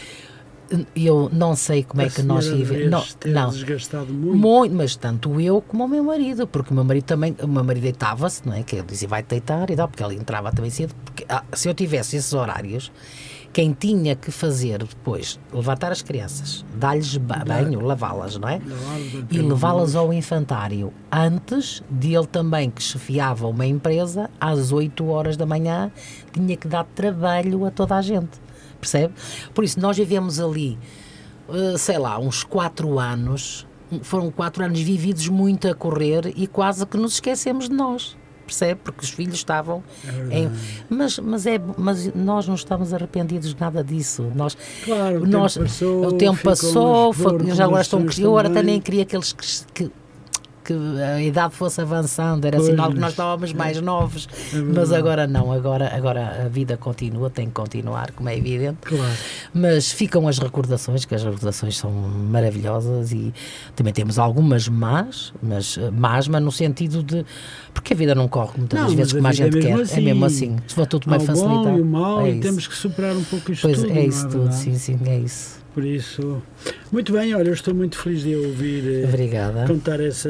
Eu 0.95 1.29
não 1.31 1.55
sei 1.55 1.83
como 1.83 2.01
a 2.01 2.05
é 2.05 2.09
que 2.09 2.23
nós 2.23 2.47
vivemos. 2.47 2.89
Não, 2.89 3.31
não. 3.31 3.49
desgastado 3.51 4.11
muito. 4.11 4.35
muito. 4.35 4.73
Mas 4.73 4.95
tanto 4.95 5.39
eu 5.39 5.61
como 5.61 5.85
o 5.85 5.87
meu 5.87 6.03
marido, 6.03 6.47
porque 6.47 6.71
o 6.71 6.73
meu 6.73 6.85
marido 6.85 7.03
também, 7.03 7.35
o 7.43 7.47
meu 7.47 7.63
marido 7.63 7.83
deitava-se, 7.83 8.41
não 8.43 8.55
é? 8.55 8.63
Que 8.63 8.77
eu 8.77 8.83
dizia 8.83 9.07
vai 9.07 9.21
deitar 9.21 9.69
e 9.69 9.75
tal, 9.75 9.87
porque 9.87 10.03
ele 10.03 10.15
entrava 10.15 10.51
também 10.51 10.71
cedo. 10.71 10.95
Porque, 11.05 11.23
ah, 11.29 11.43
se 11.53 11.69
eu 11.69 11.75
tivesse 11.75 12.15
esses 12.15 12.33
horários, 12.33 12.91
quem 13.53 13.73
tinha 13.73 14.15
que 14.15 14.31
fazer 14.31 14.79
depois, 14.79 15.39
levantar 15.53 15.91
as 15.91 16.01
crianças, 16.01 16.65
dar-lhes 16.75 17.17
banho, 17.17 17.81
lavá-las, 17.81 18.37
não 18.37 18.47
é? 18.47 18.61
E 19.29 19.39
levá-las 19.39 19.95
ao 19.95 20.13
infantário, 20.13 20.93
antes 21.11 21.83
de 21.89 22.15
ele 22.15 22.27
também, 22.27 22.69
que 22.69 22.81
chefiava 22.81 23.47
uma 23.47 23.65
empresa, 23.65 24.29
às 24.39 24.71
8 24.71 25.05
horas 25.05 25.35
da 25.35 25.45
manhã, 25.45 25.91
tinha 26.31 26.55
que 26.55 26.67
dar 26.67 26.85
trabalho 26.85 27.65
a 27.65 27.71
toda 27.71 27.95
a 27.95 28.01
gente, 28.01 28.39
percebe? 28.79 29.13
Por 29.53 29.63
isso, 29.63 29.79
nós 29.79 29.97
vivemos 29.97 30.39
ali, 30.39 30.79
eh, 31.49 31.77
sei 31.77 31.97
lá, 31.97 32.17
uns 32.17 32.43
4 32.43 32.99
anos, 32.99 33.67
foram 34.01 34.31
4 34.31 34.63
anos 34.63 34.79
vividos 34.79 35.27
muito 35.27 35.67
a 35.67 35.75
correr 35.75 36.31
e 36.37 36.47
quase 36.47 36.85
que 36.85 36.95
nos 36.95 37.15
esquecemos 37.15 37.67
de 37.67 37.75
nós 37.75 38.15
percebe? 38.51 38.81
Porque 38.83 39.03
os 39.03 39.09
filhos 39.09 39.35
estavam. 39.35 39.81
É 40.31 40.39
em, 40.39 40.51
mas, 40.89 41.17
mas, 41.19 41.45
é, 41.45 41.59
mas 41.77 42.13
nós 42.13 42.47
não 42.47 42.55
estamos 42.55 42.93
arrependidos 42.93 43.53
de 43.53 43.59
nada 43.59 43.83
disso. 43.83 44.29
Nós, 44.35 44.57
claro, 44.83 45.23
o 45.23 45.27
nós, 45.27 45.53
tempo 45.53 45.65
passou, 45.65 46.05
o 46.05 46.11
tempo 46.13 46.43
passou 46.43 47.13
foi, 47.13 47.51
já 47.53 47.63
agora 47.65 47.81
estão 47.81 48.05
Eu 48.17 48.29
agora 48.29 48.49
até 48.49 48.61
nem 48.61 48.81
queria 48.81 49.05
que 49.05 49.15
eles 49.15 49.33
que, 49.73 49.89
que 50.63 50.73
a 50.73 51.21
idade 51.21 51.55
fosse 51.55 51.81
avançando, 51.81 52.45
era 52.45 52.57
pois, 52.57 52.69
sinal 52.69 52.91
que 52.91 52.99
nós 52.99 53.11
estávamos 53.11 53.53
mais 53.53 53.77
é, 53.77 53.81
novos, 53.81 54.27
é 54.53 54.57
mas 54.57 54.91
agora 54.91 55.27
não, 55.27 55.51
agora, 55.51 55.93
agora 55.95 56.45
a 56.45 56.47
vida 56.47 56.77
continua, 56.77 57.29
tem 57.29 57.47
que 57.47 57.53
continuar, 57.53 58.11
como 58.11 58.29
é 58.29 58.37
evidente. 58.37 58.77
Claro. 58.81 59.13
Mas 59.53 59.91
ficam 59.91 60.27
as 60.27 60.37
recordações, 60.37 61.05
que 61.05 61.15
as 61.15 61.23
recordações 61.23 61.77
são 61.77 61.91
maravilhosas 61.91 63.11
e 63.11 63.33
também 63.75 63.93
temos 63.93 64.19
algumas 64.19 64.67
más, 64.67 65.33
mas 65.41 65.77
más, 65.91 66.27
mas 66.27 66.41
no 66.41 66.51
sentido 66.51 67.03
de 67.03 67.25
porque 67.73 67.93
a 67.93 67.97
vida 67.97 68.13
não 68.13 68.27
corre 68.27 68.57
muitas 68.57 68.79
não, 68.79 68.89
vezes 68.89 69.13
como 69.13 69.27
a, 69.27 69.29
a 69.29 69.33
gente 69.33 69.57
é 69.57 69.61
quer, 69.61 69.81
assim, 69.81 69.97
é 69.97 70.01
mesmo 70.01 70.25
assim. 70.25 70.57
Se 70.67 70.75
for 70.75 70.85
tudo 70.85 71.09
mais 71.09 71.23
facilitado. 71.23 71.63
Bom 71.63 71.77
e 71.77 71.81
o 71.81 71.85
mau, 71.85 72.25
é 72.25 72.31
e 72.31 72.39
temos 72.39 72.67
que 72.67 72.75
superar 72.75 73.15
um 73.15 73.23
pouco 73.23 73.51
isto 73.51 73.61
pois 73.61 73.81
tudo. 73.81 73.91
É 73.91 74.05
isso 74.05 74.25
é 74.25 74.29
tudo, 74.29 74.53
sim, 74.53 74.77
sim, 74.77 74.99
é 75.05 75.19
isso. 75.19 75.60
Por 75.73 75.85
isso, 75.85 76.41
muito 76.91 77.13
bem, 77.13 77.33
olha, 77.33 77.47
eu 77.47 77.53
estou 77.53 77.73
muito 77.73 77.97
feliz 77.97 78.23
de 78.23 78.35
ouvir 78.35 79.03
eh, 79.03 79.07
Obrigada. 79.07 79.65
contar 79.65 80.01
essa 80.01 80.29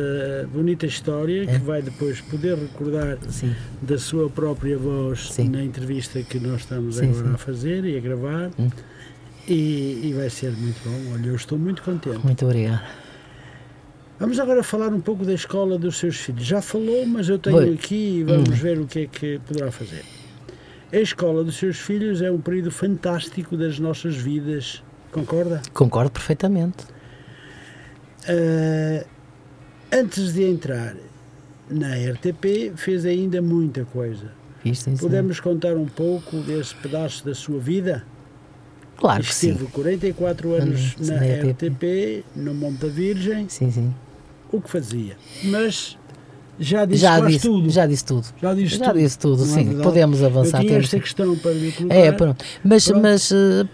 bonita 0.53 0.85
história 0.85 1.43
é. 1.43 1.45
que 1.47 1.57
vai 1.57 1.81
depois 1.81 2.21
poder 2.21 2.55
recordar 2.55 3.17
sim. 3.27 3.55
da 3.81 3.97
sua 3.97 4.29
própria 4.29 4.77
voz 4.77 5.31
sim. 5.31 5.49
na 5.49 5.63
entrevista 5.63 6.21
que 6.21 6.39
nós 6.39 6.61
estamos 6.61 6.97
sim, 6.97 7.09
agora 7.09 7.33
a 7.33 7.37
fazer 7.39 7.85
e 7.85 7.97
a 7.97 7.99
gravar. 7.99 8.51
Hum. 8.59 8.69
E, 9.47 10.01
e, 10.03 10.13
vai 10.15 10.29
ser 10.29 10.51
muito 10.51 10.79
bom. 10.87 11.13
Olha, 11.15 11.29
eu 11.29 11.35
estou 11.35 11.57
muito 11.57 11.81
contente. 11.81 12.23
Muito 12.23 12.45
obrigada. 12.45 12.83
Vamos 14.19 14.39
agora 14.39 14.61
falar 14.61 14.89
um 14.89 15.01
pouco 15.01 15.25
da 15.25 15.33
escola 15.33 15.79
dos 15.79 15.97
seus 15.97 16.17
filhos. 16.17 16.45
Já 16.45 16.61
falou, 16.61 17.07
mas 17.07 17.27
eu 17.27 17.39
tenho 17.39 17.57
Oi. 17.57 17.73
aqui 17.73 18.19
e 18.19 18.23
vamos 18.23 18.49
hum. 18.49 18.53
ver 18.53 18.77
o 18.77 18.85
que 18.85 18.99
é 18.99 19.07
que 19.07 19.39
poderá 19.47 19.71
fazer. 19.71 20.03
A 20.93 20.99
escola 20.99 21.43
dos 21.43 21.55
seus 21.55 21.79
filhos 21.79 22.21
é 22.21 22.29
um 22.29 22.39
período 22.39 22.69
fantástico 22.69 23.57
das 23.57 23.79
nossas 23.79 24.15
vidas 24.15 24.83
Concorda? 25.11 25.61
Concordo 25.73 26.11
perfeitamente. 26.11 26.85
Uh, 28.29 29.05
antes 29.91 30.33
de 30.33 30.43
entrar 30.43 30.95
na 31.69 31.95
RTP, 31.95 32.73
fez 32.75 33.05
ainda 33.05 33.41
muita 33.41 33.85
coisa. 33.85 34.31
Isto, 34.63 34.91
Podemos 34.91 35.39
contar 35.39 35.75
um 35.75 35.87
pouco 35.87 36.37
desse 36.37 36.75
pedaço 36.75 37.25
da 37.25 37.33
sua 37.33 37.59
vida? 37.59 38.05
Claro 38.97 39.23
que 39.23 39.31
Esteve 39.31 39.59
sim. 39.59 39.65
44 39.65 40.53
anos 40.53 40.95
na, 40.97 41.15
na 41.15 41.21
RTP, 41.49 42.23
no 42.35 42.53
Monte 42.53 42.87
Virgem, 42.87 43.49
Sim, 43.49 43.71
sim. 43.71 43.95
o 44.51 44.61
que 44.61 44.69
fazia? 44.69 45.17
Mas 45.45 45.97
já 46.59 46.85
disse 46.85 47.01
Já 47.01 47.19
disse, 47.19 47.47
tudo. 47.47 47.69
já 47.69 47.85
disse 47.87 48.05
tudo. 48.05 48.25
Já 48.41 48.53
disse 48.53 48.77
Já 48.77 48.85
tudo. 48.87 48.99
disse 48.99 49.17
tudo, 49.19 49.43
é 49.43 49.45
sim. 49.47 49.77
Podemos 49.81 50.19
Eu 50.19 50.27
avançar. 50.27 50.59
tinha 50.59 50.71
temos- 50.73 50.85
esta 50.85 50.99
questão 50.99 51.35
para 51.37 51.51
lhe. 51.51 51.73
É, 51.89 52.11
pronto. 52.11 52.43
Mas, 52.63 52.85
Pronto. 52.87 53.01
mas 53.01 53.31
eh, 53.31 53.65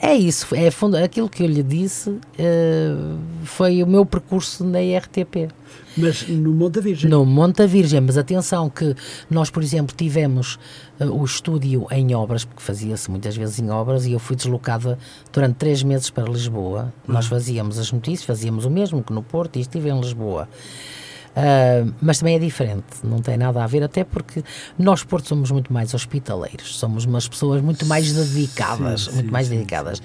é 0.00 0.14
isso. 0.14 0.54
É 0.54 0.70
fundo, 0.70 0.96
aquilo 0.96 1.28
que 1.28 1.42
eu 1.42 1.46
lhe 1.48 1.62
disse 1.62 2.14
eh, 2.38 2.94
foi 3.44 3.82
o 3.82 3.86
meu 3.86 4.06
percurso 4.06 4.64
na 4.64 4.78
RTP. 4.78 5.48
Mas 5.96 6.28
no 6.28 6.52
Monte 6.52 6.80
Virgem. 6.80 7.10
No 7.10 7.24
Monte 7.26 7.66
Virgem, 7.66 8.00
mas 8.00 8.16
atenção 8.16 8.70
que 8.70 8.94
nós, 9.28 9.50
por 9.50 9.62
exemplo, 9.64 9.94
tivemos 9.96 10.56
eh, 11.00 11.06
o 11.06 11.24
estúdio 11.24 11.88
em 11.90 12.14
obras, 12.14 12.44
porque 12.44 12.62
fazia-se 12.62 13.10
muitas 13.10 13.36
vezes 13.36 13.58
em 13.58 13.68
obras, 13.68 14.06
e 14.06 14.12
eu 14.12 14.20
fui 14.20 14.36
deslocada 14.36 14.96
durante 15.32 15.56
três 15.56 15.82
meses 15.82 16.08
para 16.08 16.30
Lisboa. 16.30 16.92
Nós 17.06 17.26
fazíamos 17.26 17.78
as 17.80 17.90
notícias, 17.90 18.22
fazíamos 18.24 18.64
o 18.64 18.70
mesmo 18.70 19.02
que 19.02 19.12
no 19.12 19.24
Porto, 19.24 19.56
e 19.56 19.60
estive 19.60 19.88
em 19.90 19.98
Lisboa. 20.00 20.48
Ah, 21.34 21.86
mas 22.00 22.18
também 22.18 22.34
é 22.34 22.38
diferente, 22.38 22.84
não 23.04 23.20
tem 23.20 23.36
nada 23.36 23.62
a 23.62 23.66
ver, 23.66 23.82
até 23.82 24.04
porque 24.04 24.42
nós, 24.78 25.04
Porto, 25.04 25.28
somos 25.28 25.50
muito 25.50 25.72
mais 25.72 25.94
hospitaleiros, 25.94 26.76
somos 26.76 27.04
umas 27.04 27.28
pessoas 27.28 27.62
muito 27.62 27.86
mais 27.86 28.12
dedicadas, 28.12 29.02
Sim, 29.02 29.12
muito 29.12 29.26
sim, 29.26 29.32
mais 29.32 29.46
sim, 29.46 29.54
dedicadas. 29.54 30.02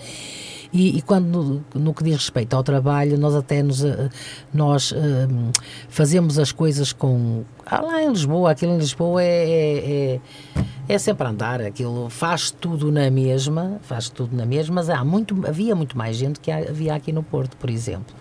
E, 0.74 0.97
e 0.97 1.01
quando 1.03 1.26
no, 1.26 1.82
no 1.82 1.93
que 1.93 2.03
diz 2.03 2.15
respeito 2.15 2.55
ao 2.55 2.63
trabalho, 2.63 3.15
nós 3.15 3.36
até 3.36 3.61
nos, 3.61 3.86
ah, 3.86 4.09
nós 4.51 4.91
ah, 4.91 5.28
fazemos 5.88 6.39
as 6.39 6.51
coisas 6.51 6.91
com 6.91 7.43
ah, 7.63 7.82
lá 7.82 8.01
em 8.01 8.09
Lisboa, 8.09 8.51
aquilo 8.51 8.74
em 8.74 8.80
Lisboa 8.80 9.21
é, 9.21 9.26
é, 9.28 10.15
é, 10.15 10.19
é 10.89 10.97
sempre 10.97 11.28
andar, 11.28 11.61
aquilo 11.61 12.09
faz 12.09 12.49
tudo 12.49 12.91
na 12.91 13.11
mesma, 13.11 13.80
faz 13.84 14.09
tudo 14.09 14.36
na 14.36 14.47
mesma, 14.47 14.76
mas 14.76 14.89
há 14.89 15.05
muito, 15.05 15.47
havia 15.47 15.76
muito 15.76 15.95
mais 15.95 16.17
gente 16.17 16.39
que 16.39 16.51
havia 16.51 16.95
aqui 16.95 17.11
no 17.11 17.21
Porto, 17.21 17.55
por 17.57 17.69
exemplo. 17.69 18.15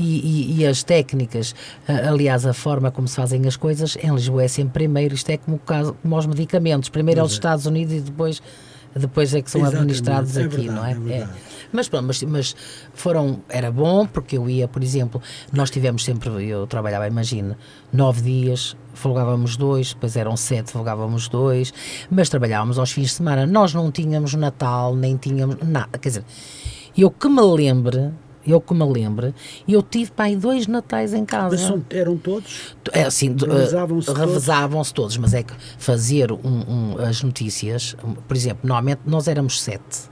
E, 0.00 0.02
e- 0.02 0.60
e 0.60 0.66
as 0.66 0.82
técnicas, 0.82 1.54
aliás, 1.86 2.46
a 2.46 2.54
forma 2.54 2.90
como 2.90 3.06
se 3.06 3.16
fazem 3.16 3.46
as 3.46 3.56
coisas, 3.56 3.98
em 4.02 4.10
Lisboa 4.14 4.44
é 4.44 4.48
sempre 4.48 4.72
primeiro, 4.72 5.14
isto 5.14 5.28
é 5.30 5.36
como, 5.36 5.58
caso, 5.58 5.94
como 6.00 6.16
os 6.16 6.26
medicamentos, 6.26 6.88
primeiro 6.88 7.20
é 7.20 7.22
os 7.24 7.32
Estados 7.32 7.66
Unidos 7.66 7.92
e 7.94 8.00
depois, 8.00 8.40
depois 8.96 9.34
é 9.34 9.42
que 9.42 9.50
são 9.50 9.60
Exatamente, 9.60 9.82
administrados 9.82 10.36
é 10.38 10.42
aqui, 10.44 10.56
verdade, 10.56 10.74
não 10.78 10.84
é? 10.86 10.90
é 10.92 10.94
verdade. 10.94 11.38
Mas 11.72 11.88
pronto, 11.88 12.06
mas, 12.06 12.22
mas 12.22 12.56
foram, 12.94 13.40
era 13.48 13.70
bom 13.70 14.06
porque 14.06 14.38
eu 14.38 14.48
ia, 14.48 14.66
por 14.66 14.82
exemplo, 14.82 15.20
nós 15.52 15.70
tivemos 15.70 16.02
sempre, 16.04 16.30
eu 16.48 16.66
trabalhava, 16.66 17.06
imagina, 17.06 17.56
nove 17.92 18.22
dias, 18.22 18.74
folgávamos 18.94 19.56
dois, 19.56 19.92
depois 19.94 20.16
eram 20.16 20.36
sete, 20.36 20.72
folgávamos 20.72 21.28
dois, 21.28 21.72
mas 22.10 22.28
trabalhávamos 22.28 22.78
aos 22.78 22.90
fins 22.90 23.08
de 23.08 23.14
semana. 23.14 23.46
Nós 23.46 23.72
não 23.74 23.90
tínhamos 23.92 24.34
Natal, 24.34 24.96
nem 24.96 25.16
tínhamos 25.16 25.56
nada, 25.62 25.96
quer 25.98 26.08
dizer, 26.08 26.24
eu 26.98 27.10
que 27.10 27.28
me 27.28 27.40
lembre, 27.42 28.10
eu 28.46 28.60
que 28.60 28.72
me 28.74 28.84
lembre, 28.84 29.34
eu 29.68 29.82
tive 29.82 30.10
aí 30.18 30.36
dois 30.36 30.66
natais 30.66 31.12
em 31.14 31.24
casa. 31.24 31.56
Mas 31.56 31.82
eram 31.90 32.16
todos? 32.16 32.74
É 32.92 33.02
assim, 33.04 33.34
Revezavam-se 33.38 34.10
eh, 34.10 34.14
todos? 34.14 34.92
todos, 34.92 35.16
mas 35.18 35.34
é 35.34 35.42
que 35.42 35.52
fazer 35.78 36.32
um- 36.32 36.38
um- 36.44 36.96
as 36.98 37.22
notícias, 37.22 37.96
por 38.26 38.36
exemplo, 38.36 38.60
normalmente 38.66 39.00
nós 39.06 39.28
éramos 39.28 39.60
sete 39.60 40.10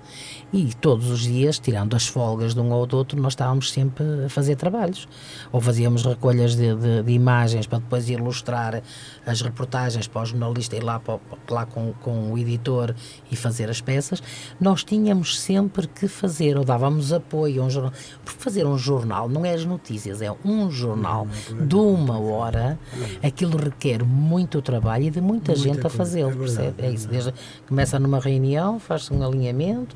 e 0.52 0.72
todos 0.80 1.10
os 1.10 1.20
dias, 1.20 1.58
tirando 1.58 1.94
as 1.94 2.06
folgas 2.06 2.54
de 2.54 2.60
um 2.60 2.72
ou 2.72 2.86
do 2.86 2.96
outro, 2.96 3.20
nós 3.20 3.32
estávamos 3.32 3.70
sempre 3.70 4.04
a 4.24 4.28
fazer 4.30 4.56
trabalhos. 4.56 5.06
Ou 5.52 5.60
fazíamos 5.60 6.04
recolhas 6.04 6.56
de, 6.56 6.74
de- 6.74 7.02
de 7.02 7.12
imagens 7.12 7.66
para 7.66 7.78
depois 7.80 8.08
ilustrar 8.08 8.82
as 9.26 9.42
reportagens 9.42 10.06
para 10.08 10.22
o 10.22 10.24
jornalista 10.24 10.74
ir 10.74 10.82
lá, 10.82 10.98
para, 10.98 11.18
lá 11.50 11.66
com, 11.66 11.92
com 12.00 12.32
o 12.32 12.38
editor 12.38 12.94
e 13.30 13.36
fazer 13.36 13.68
as 13.68 13.80
peças. 13.82 14.22
Nós 14.58 14.82
tínhamos 14.84 15.38
sempre 15.38 15.86
que 15.86 16.08
fazer, 16.08 16.56
ou 16.56 16.64
dávamos 16.64 17.12
apoio 17.12 17.62
a 17.62 17.66
um 17.66 17.70
jornal. 17.70 17.92
Porque 18.24 18.40
fazer 18.42 18.66
um 18.66 18.78
jornal 18.78 19.28
não 19.28 19.44
é 19.44 19.52
as 19.52 19.66
notícias, 19.66 20.22
é 20.22 20.32
um 20.44 20.70
jornal 20.70 21.26
de 21.66 21.74
uma 21.76 22.18
hora. 22.18 22.78
Aquilo 23.22 23.58
requer 23.58 24.02
muito 24.02 24.62
trabalho 24.62 25.04
e 25.04 25.10
de 25.10 25.20
muita, 25.20 25.52
Muita 25.52 25.56
gente 25.56 25.78
a 25.78 25.82
coisa, 25.82 25.96
fazê-lo, 25.96 26.30
é? 26.30 26.74
É 26.86 26.90
isso. 26.90 27.06
Desde, 27.06 27.34
começa 27.68 27.98
numa 27.98 28.18
reunião, 28.18 28.78
faz-se 28.80 29.12
um 29.12 29.22
alinhamento. 29.22 29.94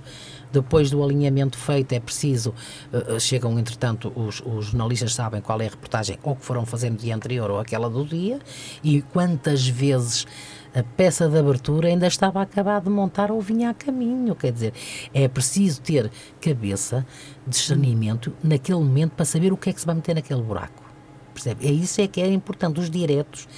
Depois 0.53 0.91
do 0.91 1.03
alinhamento 1.03 1.57
feito, 1.57 1.93
é 1.93 2.01
preciso. 2.01 2.55
eh, 2.93 3.19
chegam, 3.19 3.59
entretanto, 3.59 4.13
os, 4.15 4.43
os 4.45 4.67
jornalistas 4.67 5.15
sabem 5.15 5.41
qual 5.41 5.61
é 5.61 5.67
a 5.67 5.71
reportagem 5.71 6.19
ou 6.23 6.37
que 6.37 6.45
foram 6.45 6.67
fazer 6.67 6.91
no 6.91 6.97
dia 6.97 7.15
anterior 7.15 7.51
ou 7.51 7.59
aquela 7.59 7.89
do 7.89 8.05
dia 8.05 8.39
e 8.83 9.03
quantas 9.03 9.67
vezes 9.67 10.27
a 10.75 10.83
peça 10.83 11.29
de 11.29 11.39
abertura 11.39 11.89
ainda 11.89 12.07
estava 12.07 12.41
a 12.41 12.43
acabar 12.43 12.81
de 12.81 12.89
montar 12.89 13.31
ou 13.31 13.41
vinha 13.41 13.71
a 13.71 13.75
caminho. 13.75 14.35
Quer 14.35 14.53
dizer, 14.53 14.73
é 15.13 15.29
preciso 15.29 15.81
ter 15.83 16.11
cabeça, 16.41 17.07
discernimento 17.47 18.33
naquele 18.43 18.79
momento 18.79 19.13
para 19.13 19.25
saber 19.25 19.53
o 19.53 19.57
que 19.57 19.71
é 19.71 19.73
que 19.73 19.81
se 19.81 19.87
vai 19.87 19.95
meter 19.95 20.15
naquele 20.15 20.43
buraco. 20.43 20.83
Percebe? 21.35 21.67
É 21.67 21.71
isso 21.71 22.01
é 22.01 22.07
que 22.07 22.21
é 22.21 22.33
importante. 22.33 22.81
Os 22.81 22.91
diretos 22.91 23.49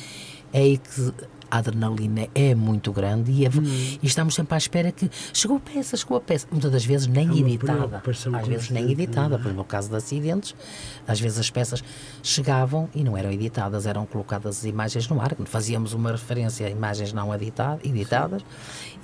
é 0.53 0.61
aí 0.61 0.79
que 0.79 1.13
a 1.55 1.59
adrenalina 1.59 2.27
é 2.35 2.53
muito 2.53 2.93
grande 2.93 3.31
e, 3.31 3.47
é- 3.47 3.49
Hum. 3.49 3.63
e 4.03 4.07
estamos 4.07 4.35
sempre 4.35 4.55
à 4.55 4.59
espera 4.59 4.91
que 4.91 5.09
chegou 5.33 5.57
a 5.59 5.61
peça, 5.61 5.97
chegou 5.97 6.17
a 6.17 6.21
peça. 6.21 6.49
Muitas 6.51 6.73
das 6.73 6.85
vezes 6.85 7.07
nem 7.07 7.29
É 7.31 7.39
editada. 7.39 8.03
Às 8.41 8.49
vezes 8.49 8.71
nem 8.71 8.91
editada. 8.91 9.37
Por 9.39 9.43
exemplo, 9.47 9.59
no 9.59 9.65
caso 9.65 9.89
de 9.89 9.95
acidentes, 9.97 10.53
às 11.07 11.21
vezes 11.21 11.39
as 11.39 11.51
peças 11.51 11.85
chegavam 12.23 12.89
e 12.95 13.05
não 13.05 13.17
eram 13.17 13.31
editadas, 13.31 13.87
eram 13.87 14.05
colocadas 14.05 14.59
as 14.59 14.65
imagens 14.65 15.07
no 15.09 15.21
ar. 15.21 15.37
Fazíamos 15.45 15.93
uma 15.93 16.11
referência 16.11 16.67
a 16.67 16.71
imagens 16.71 17.13
não 17.13 17.33
edita- 17.33 17.79
editadas 17.85 18.45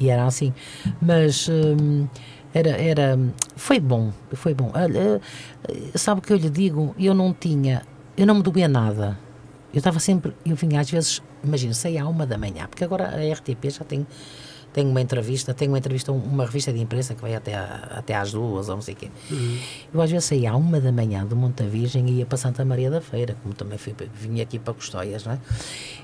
e 0.01 0.09
era 0.11 0.25
assim. 0.25 0.53
Mas. 1.01 1.49
hum, 1.49 2.09
era, 2.53 2.71
era, 2.71 3.17
foi 3.55 3.79
bom, 3.79 4.13
foi 4.33 4.55
bom. 4.55 4.73
Olha, 4.75 5.21
eh, 5.69 5.97
sabe 5.97 6.19
o 6.19 6.23
que 6.23 6.33
eu 6.33 6.37
lhe 6.37 6.51
digo? 6.51 6.97
Eu 6.99 7.15
não 7.15 7.33
tinha, 7.33 7.83
eu 8.17 8.27
não 8.27 8.35
me 8.35 8.43
doía 8.43 8.67
nada. 8.67 9.17
Eu 9.73 9.79
estava 9.79 10.01
sempre, 10.01 10.35
eu 10.45 10.57
vinha 10.57 10.81
às 10.81 10.91
vezes, 10.91 11.23
imagina, 11.45 11.75
saía 11.75 12.03
à 12.03 12.09
uma 12.09 12.27
da 12.27 12.37
manhã, 12.39 12.67
porque 12.69 12.85
agora 12.85 13.09
a 13.09 13.33
RTP 13.33 13.71
já 13.71 13.85
tem, 13.85 14.07
tem 14.73 14.87
uma 14.87 15.01
entrevista, 15.01 15.53
tem 15.53 15.69
uma 15.69 15.79
entrevista, 15.79 16.13
uma 16.13 16.45
revista 16.45 16.73
de 16.73 16.81
imprensa 16.81 17.15
que 17.15 17.21
vai 17.23 17.35
até, 17.35 17.55
à- 17.55 17.93
até 17.97 18.15
às 18.15 18.33
duas 18.33 18.69
ou 18.69 18.77
não 18.77 18.83
sei 18.83 18.95
o 18.95 18.97
quê. 18.97 19.11
Eu 19.93 20.01
às 20.01 20.11
vezes 20.11 20.27
saía 20.27 20.53
à 20.53 20.57
uma 20.57 20.81
da 20.81 20.93
manhã 20.93 21.27
de 21.27 21.35
Monte 21.35 21.65
Virgem 21.65 22.09
e 22.09 22.13
ia 22.19 22.27
para 22.27 22.39
Santa 22.39 22.65
Maria 22.65 22.91
da 22.91 23.01
Feira, 23.01 23.37
como 23.43 23.55
também 23.55 23.79
fui, 23.79 23.95
vinha 24.15 24.43
aqui 24.43 24.59
para 24.59 24.75
Custóias, 24.75 25.25
não 25.25 25.33
é? 25.33 25.39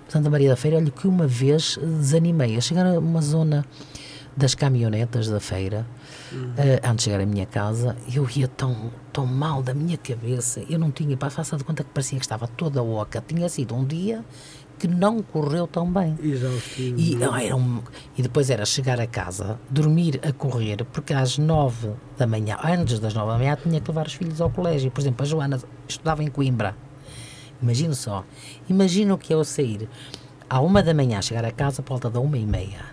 Santa 0.09 0.29
Maria 0.31 0.51
da 0.51 0.57
Feira, 0.57 0.77
olha 0.79 0.91
que 0.91 1.07
uma 1.07 1.27
vez 1.27 1.79
desanimei 1.81 2.57
a 2.57 2.61
chegar 2.61 2.87
a 2.87 2.99
uma 2.99 3.21
zona 3.23 3.65
das 4.37 4.55
caminhonetas 4.55 5.29
da 5.29 5.41
feira, 5.41 5.87
eh, 6.59 6.79
antes 6.85 7.05
de 7.07 7.11
chegar 7.11 7.23
à 7.23 7.27
minha 7.27 7.47
casa, 7.47 7.97
eu 8.15 8.29
ia 8.37 8.47
tão, 8.47 8.91
tão 9.11 9.25
mal 9.25 9.63
da 9.63 9.73
minha 9.73 9.97
cabeça, 9.97 10.61
eu 10.69 10.79
não 10.79 10.91
tinha, 10.91 11.17
para 11.17 11.31
faça 11.31 11.57
de 11.57 11.65
conta 11.65 11.83
que 11.83 11.89
parecia 11.91 12.19
que 12.19 12.25
estava 12.27 12.47
toda 12.47 12.83
oca, 12.83 13.25
tinha 13.27 13.49
sido 13.49 13.75
um 13.75 13.83
dia 13.83 14.23
que 14.79 14.87
não 14.89 15.23
correu 15.23 15.67
tão 15.67 15.91
bem. 15.91 16.17
Exaustivo. 16.23 16.99
E, 17.01 17.15
não 17.15 17.27
não, 17.29 17.37
é? 17.37 17.47
era 17.47 17.57
um- 17.57 17.81
e 18.17 18.23
depois 18.23 18.51
era 18.51 18.65
chegar 18.67 19.01
a 19.01 19.07
casa, 19.07 19.59
dormir 19.71 20.21
a 20.23 20.33
correr, 20.33 20.85
porque 20.93 21.15
às 21.15 21.39
nove 21.39 21.91
da 22.19 22.27
manhã, 22.27 22.59
antes 22.63 22.99
das 22.99 23.15
nove 23.15 23.33
da 23.33 23.39
manhã, 23.39 23.57
tinha 23.63 23.81
que 23.81 23.89
levar 23.91 24.07
os 24.07 24.15
filhos 24.15 24.41
ao 24.41 24.51
colégio. 24.51 24.91
Por 24.91 25.01
exemplo, 25.01 25.23
a 25.25 25.27
Joana 25.27 25.61
estudava 25.89 26.23
em 26.23 26.29
Coimbra. 26.29 26.77
Imagino 27.63 27.95
só. 27.95 28.25
Imagino 28.69 29.17
que 29.17 29.33
eu 29.33 29.43
sair 29.45 29.89
à 30.49 30.61
uma 30.61 30.83
da 30.83 30.93
manhã, 30.93 31.23
chegar 31.23 31.45
a 31.45 31.51
casa 31.51 31.83
por 31.83 31.91
volta 31.95 32.11
da 32.11 32.21
uma 32.21 32.37
e 32.37 32.45
meia. 32.45 32.85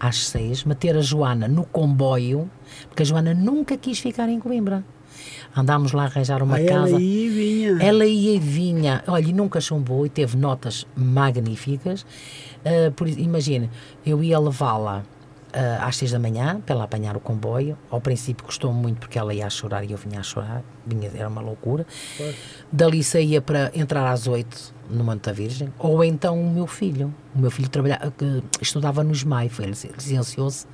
Às 0.00 0.26
seis, 0.26 0.64
meter 0.64 0.96
a 0.96 1.00
Joana 1.00 1.46
no 1.46 1.64
comboio, 1.64 2.50
porque 2.88 3.02
a 3.02 3.06
Joana 3.06 3.32
nunca 3.32 3.76
quis 3.76 3.98
ficar 4.00 4.28
em 4.28 4.40
Coimbra. 4.40 4.84
Andámos 5.56 5.92
lá 5.92 6.02
a 6.02 6.06
arranjar 6.06 6.42
uma 6.42 6.56
Ah, 6.56 6.60
ela 6.62 6.82
casa. 6.82 7.00
ia 7.00 7.26
e 7.26 7.28
vinha. 7.28 7.78
Ela 7.82 8.06
ia 8.06 8.34
e 8.34 8.38
vinha, 8.38 9.02
olha, 9.06 9.26
e 9.28 9.32
nunca 9.32 9.60
chumbou 9.60 10.06
e 10.06 10.08
teve 10.08 10.36
notas 10.36 10.86
magníficas. 10.96 12.06
Ah, 12.64 12.90
por, 12.94 13.08
isso, 13.08 13.18
imagina, 13.18 13.70
eu 14.04 14.22
ia 14.22 14.38
levá-la 14.38 15.04
ah, 15.52 15.86
às 15.86 15.96
seis 15.96 16.10
da 16.12 16.18
manhã 16.18 16.60
para 16.64 16.74
ela 16.74 16.84
apanhar 16.84 17.16
o 17.16 17.20
comboio. 17.20 17.76
Ao 17.90 18.00
princípio 18.00 18.44
custou 18.44 18.72
muito 18.72 18.98
porque 18.98 19.18
ela 19.18 19.32
ia 19.34 19.46
a 19.46 19.50
chorar 19.50 19.84
e 19.84 19.92
eu 19.92 19.98
vinha 19.98 20.20
a 20.20 20.22
chorar, 20.22 20.62
vinha, 20.86 21.10
era 21.14 21.28
uma 21.28 21.40
loucura. 21.40 21.86
Dali 22.70 23.02
saía 23.02 23.40
para 23.40 23.70
entrar 23.74 24.10
às 24.10 24.26
oito 24.26 24.74
no 24.90 25.04
Monte 25.04 25.24
da 25.24 25.32
Virgem, 25.32 25.72
ou 25.78 26.02
então 26.02 26.40
o 26.40 26.50
meu 26.50 26.66
filho. 26.66 27.12
O 27.34 27.38
meu 27.38 27.50
filho 27.50 27.68
trabalhava, 27.68 28.10
que 28.10 28.42
estudava 28.62 29.04
no 29.04 29.12
SMAI, 29.14 29.50
ele 29.58 29.72
licenciou-se 29.72 30.66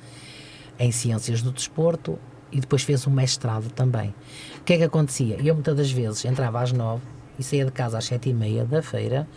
em 0.79 0.91
Ciências 0.91 1.41
do 1.41 1.51
Desporto 1.51 2.17
e 2.55 2.59
depois 2.61 2.83
fez 2.83 3.05
um 3.05 3.11
mestrado 3.11 3.69
também. 3.71 4.15
O 4.61 4.63
que 4.63 4.73
é 4.73 4.77
que 4.77 4.83
acontecia? 4.83 5.37
Eu 5.43 5.53
muitas 5.53 5.75
das 5.75 5.91
vezes 5.91 6.23
entrava 6.23 6.61
às 6.61 6.71
nove 6.71 7.03
e 7.37 7.43
saía 7.43 7.65
de 7.65 7.71
casa 7.71 7.97
às 7.97 8.05
sete 8.05 8.29
e 8.29 8.33
meia 8.33 8.63
da 8.63 8.81
feira 8.81 9.27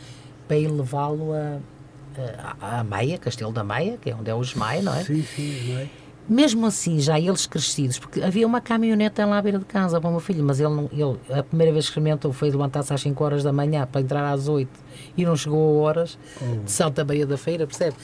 para 0.46 0.56
ir 0.56 0.68
levá-lo 0.68 1.32
a, 1.32 1.58
a, 2.60 2.78
a 2.78 2.84
Maia, 2.84 3.18
Castelo 3.18 3.52
da 3.52 3.64
Maia, 3.64 3.98
que 4.00 4.10
é 4.10 4.14
onde 4.14 4.30
é 4.30 4.34
o 4.34 4.40
SMAI, 4.40 4.82
não 4.82 4.94
é? 4.94 5.02
Sim, 5.02 5.24
sim, 5.34 5.72
não 5.72 5.80
é? 5.80 5.88
Mesmo 6.28 6.66
assim, 6.66 7.00
já 7.00 7.18
eles 7.18 7.46
crescidos, 7.46 7.98
porque 7.98 8.20
havia 8.20 8.46
uma 8.46 8.60
caminhoneta 8.60 9.24
lá 9.24 9.38
à 9.38 9.42
beira 9.42 9.58
de 9.58 9.64
casa 9.64 9.98
para 9.98 10.08
o 10.08 10.12
meu 10.12 10.20
filho, 10.20 10.44
mas 10.44 10.60
ele, 10.60 10.68
não, 10.68 10.88
ele 10.92 11.18
a 11.36 11.42
primeira 11.42 11.72
vez 11.72 11.86
que 11.86 11.90
experimentou 11.90 12.32
foi 12.32 12.50
levantar-se 12.50 12.92
às 12.92 13.00
5 13.00 13.24
horas 13.24 13.42
da 13.42 13.52
manhã 13.52 13.88
para 13.90 14.02
entrar 14.02 14.30
às 14.30 14.46
8 14.46 14.68
e 15.16 15.24
não 15.24 15.34
chegou 15.34 15.80
a 15.80 15.88
horas 15.88 16.18
de 16.64 16.70
Santa 16.70 17.04
Maria 17.04 17.26
da 17.26 17.38
Feira, 17.38 17.66
percebe? 17.66 17.96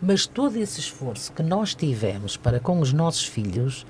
Mas 0.00 0.26
todo 0.26 0.56
esse 0.56 0.78
esforço 0.78 1.32
que 1.32 1.42
nós 1.42 1.74
tivemos 1.74 2.36
para 2.36 2.60
com 2.60 2.78
os 2.80 2.92
nossos 2.92 3.24
filhos 3.24 3.86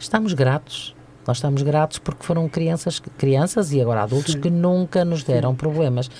estamos 0.00 0.32
gratos. 0.32 0.94
Nós 1.26 1.36
estamos 1.36 1.62
gratos 1.62 1.98
porque 1.98 2.24
foram 2.24 2.48
crianças, 2.48 2.98
crianças 3.18 3.72
e 3.72 3.80
agora 3.80 4.02
adultos 4.02 4.32
Sim. 4.32 4.40
que 4.40 4.50
nunca 4.50 5.04
nos 5.04 5.22
deram 5.22 5.50
Sim. 5.50 5.56
problemas. 5.56 6.10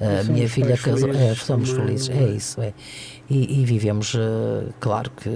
A 0.00 0.24
minha 0.24 0.48
filha 0.48 0.78
casou, 0.78 1.10
é, 1.10 1.34
somos 1.34 1.70
felizes, 1.72 2.08
é, 2.08 2.14
é 2.14 2.28
isso, 2.30 2.62
é. 2.62 2.72
E, 3.28 3.60
e 3.60 3.64
vivemos, 3.66 4.14
uh, 4.14 4.72
claro 4.80 5.10
que 5.10 5.30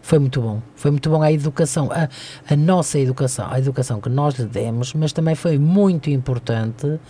foi 0.00 0.20
muito 0.20 0.40
bom, 0.40 0.62
foi 0.76 0.92
muito 0.92 1.10
bom 1.10 1.20
a 1.20 1.32
educação, 1.32 1.90
a, 1.90 2.08
a 2.48 2.56
nossa 2.56 3.00
educação, 3.00 3.48
a 3.50 3.58
educação 3.58 4.00
que 4.00 4.08
nós 4.08 4.36
lhe 4.36 4.46
demos, 4.46 4.94
mas 4.94 5.12
também 5.12 5.34
foi 5.34 5.58
muito 5.58 6.08
importante 6.08 7.00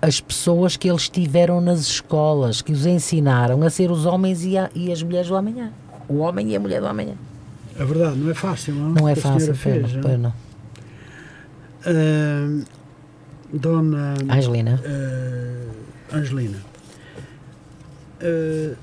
as 0.00 0.18
pessoas 0.18 0.78
que 0.78 0.88
eles 0.88 1.10
tiveram 1.10 1.60
nas 1.60 1.80
escolas, 1.80 2.62
que 2.62 2.72
os 2.72 2.86
ensinaram 2.86 3.62
a 3.62 3.68
ser 3.68 3.90
os 3.90 4.06
homens 4.06 4.44
e, 4.44 4.56
a, 4.56 4.70
e 4.74 4.90
as 4.90 5.02
mulheres 5.02 5.28
do 5.28 5.36
amanhã. 5.36 5.72
O 6.08 6.18
homem 6.18 6.52
e 6.52 6.56
a 6.56 6.60
mulher 6.60 6.80
do 6.80 6.86
amanhã. 6.86 7.14
É 7.78 7.84
verdade, 7.84 8.16
não 8.16 8.30
é 8.30 8.34
fácil, 8.34 8.74
não? 8.74 8.90
Não 8.90 9.08
é 9.08 9.14
fácil, 9.14 9.54
fez, 9.54 9.92
não, 9.94 10.18
não. 10.18 10.34
Uh, 11.86 12.64
dona 13.52 14.14
Angelina. 14.28 14.80
Uh, 14.84 16.16
Angelina. 16.16 16.58
Uh, 18.20 18.76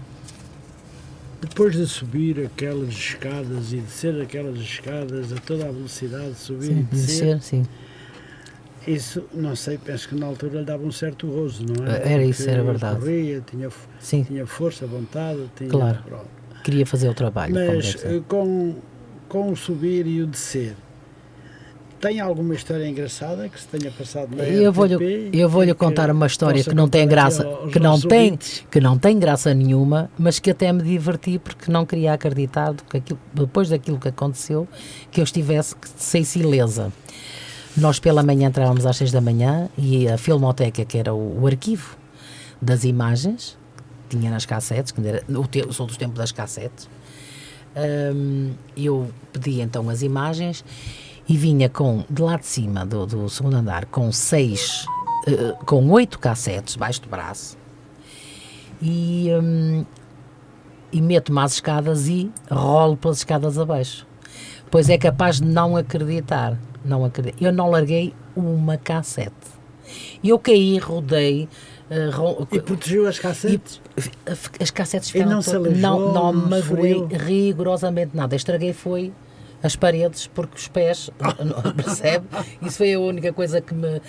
depois 1.42 1.76
de 1.76 1.86
subir 1.86 2.46
aquelas 2.46 2.90
escadas 2.90 3.74
e 3.74 3.78
descer 3.78 4.22
aquelas 4.22 4.60
escadas 4.60 5.34
a 5.34 5.36
toda 5.38 5.66
a 5.68 5.72
velocidade, 5.72 6.36
subir 6.36 6.68
sim, 6.68 6.80
e 6.80 6.84
descer, 6.84 7.36
descer 7.36 7.42
sim. 7.42 7.66
Isso, 8.88 9.24
não 9.34 9.56
sei, 9.56 9.78
penso 9.78 10.08
que 10.08 10.16
na 10.16 10.28
altura 10.28 10.60
lhe 10.60 10.66
dava 10.66 10.84
um 10.84 10.92
certo 10.92 11.28
gozo, 11.28 11.66
não 11.66 11.86
é? 11.86 12.14
Era 12.14 12.24
isso, 12.24 12.48
era 12.50 12.64
verdade. 12.64 13.00
Corria, 13.00 13.42
tinha, 13.42 13.70
sim. 14.00 14.24
tinha 14.24 14.46
força, 14.46 14.86
vontade, 14.86 15.50
tinha. 15.56 15.70
Claro. 15.70 16.00
Queria 16.66 16.84
fazer 16.84 17.08
o 17.08 17.14
trabalho. 17.14 17.54
Mas 17.54 17.96
com, 18.28 18.74
com 19.30 19.52
o 19.52 19.56
subir 19.56 20.08
e 20.08 20.24
o 20.24 20.26
descer, 20.26 20.76
tem 22.02 22.20
alguma 22.20 22.56
história 22.56 22.88
engraçada 22.88 23.48
que 23.48 23.62
se 23.62 23.68
tenha 23.68 23.92
passado 23.92 24.36
na 24.36 24.44
eu 24.44 24.74
vou 24.74 24.88
lhe, 24.88 25.30
eu 25.32 25.48
vou 25.48 25.62
lhe 25.62 25.76
contar 25.76 26.10
uma 26.10 26.26
história 26.26 26.64
que 26.64 26.74
não 26.74 26.90
tem 26.90 27.08
graça 27.08 27.48
que 27.72 27.80
não 27.80 28.00
tem 28.00 28.36
que 28.70 28.80
não 28.80 28.98
tem 28.98 29.18
graça 29.18 29.54
nenhuma 29.54 30.10
mas 30.18 30.40
que 30.40 30.50
até 30.50 30.74
me 30.74 30.82
diverti 30.82 31.40
porque 31.40 31.72
não 31.72 31.86
queria 31.86 32.14
acreditar 32.14 32.74
que 32.90 32.98
aquilo, 32.98 33.20
depois 33.34 33.70
daquilo 33.70 34.00
que 34.00 34.08
aconteceu 34.08 34.68
que 35.12 35.20
eu 35.20 35.24
estivesse 35.24 35.76
sem 35.96 36.24
sileza 36.24 36.92
nós 37.78 38.00
pela 38.00 38.24
manhã 38.24 38.48
entrávamos 38.48 38.86
às 38.86 38.98
seis 38.98 39.12
da 39.12 39.22
manhã 39.22 39.70
e 39.78 40.08
a 40.08 40.18
filmoteca 40.18 40.84
que 40.84 40.98
era 40.98 41.14
o, 41.14 41.42
o 41.42 41.48
arquivo 41.48 41.96
das 42.62 42.84
imagens 42.84 43.58
tinha 44.10 44.32
nas 44.32 44.46
cassetes 44.46 44.92
que 44.92 45.06
era 45.08 45.24
te, 45.50 45.74
sou 45.74 45.86
dos 45.86 45.98
tempos 45.98 46.18
das 46.18 46.32
cassetes 46.32 46.90
um, 47.76 48.54
eu 48.78 49.12
pedi 49.34 49.60
então 49.60 49.90
as 49.90 50.02
imagens 50.02 50.64
e 51.28 51.36
vinha 51.36 51.68
com, 51.68 52.06
de 52.10 52.22
lá 52.22 52.38
de 52.38 52.46
cima 52.46 52.86
do, 52.86 53.06
do 53.06 53.30
segundo 53.30 53.56
andar, 53.56 53.86
com 53.86 54.12
seis, 54.12 54.86
uh, 55.28 55.66
com 55.66 55.90
oito 55.92 56.20
cassetes 56.20 56.76
baixo 56.76 57.02
do 57.02 57.10
braço 57.10 57.58
e, 58.82 59.28
um, 59.32 59.86
e 60.92 61.02
meto-me 61.02 61.40
às 61.40 61.54
escadas 61.54 62.08
e 62.08 62.32
rolo 62.50 62.96
pelas 62.96 63.18
escadas 63.18 63.58
abaixo. 63.58 64.08
Pois 64.70 64.90
é 64.90 64.98
capaz 64.98 65.40
de 65.40 65.46
não 65.46 65.78
acreditar. 65.78 66.58
Não 66.84 67.06
acredito. 67.06 67.42
Eu 67.42 67.52
não 67.52 67.70
larguei 67.70 68.14
uma 68.36 68.78
cassete. 68.78 69.34
Eu 70.24 70.38
caí, 70.38 70.78
rodei. 70.78 71.48
Uh, 71.90 72.48
e 72.52 72.60
protegeu 72.60 73.08
as 73.08 73.20
cassetes? 73.20 73.82
E, 73.98 74.64
as 74.64 74.72
cassetes 74.72 75.10
ficaram. 75.12 75.32
não, 75.32 75.42
se 75.42 75.54
não, 75.54 75.72
não, 75.72 76.14
não 76.14 76.34
magoei 76.34 77.06
rigorosamente 77.12 78.16
nada. 78.16 78.36
Estraguei 78.36 78.74
foi 78.74 79.14
as 79.62 79.76
paredes 79.76 80.28
porque 80.28 80.58
os 80.58 80.68
pés, 80.68 81.10
percebe? 81.76 82.26
Isso 82.62 82.78
foi 82.78 82.94
a 82.94 83.00
única 83.00 83.32
coisa 83.34 83.62
que 83.62 83.74
me, 83.74 84.02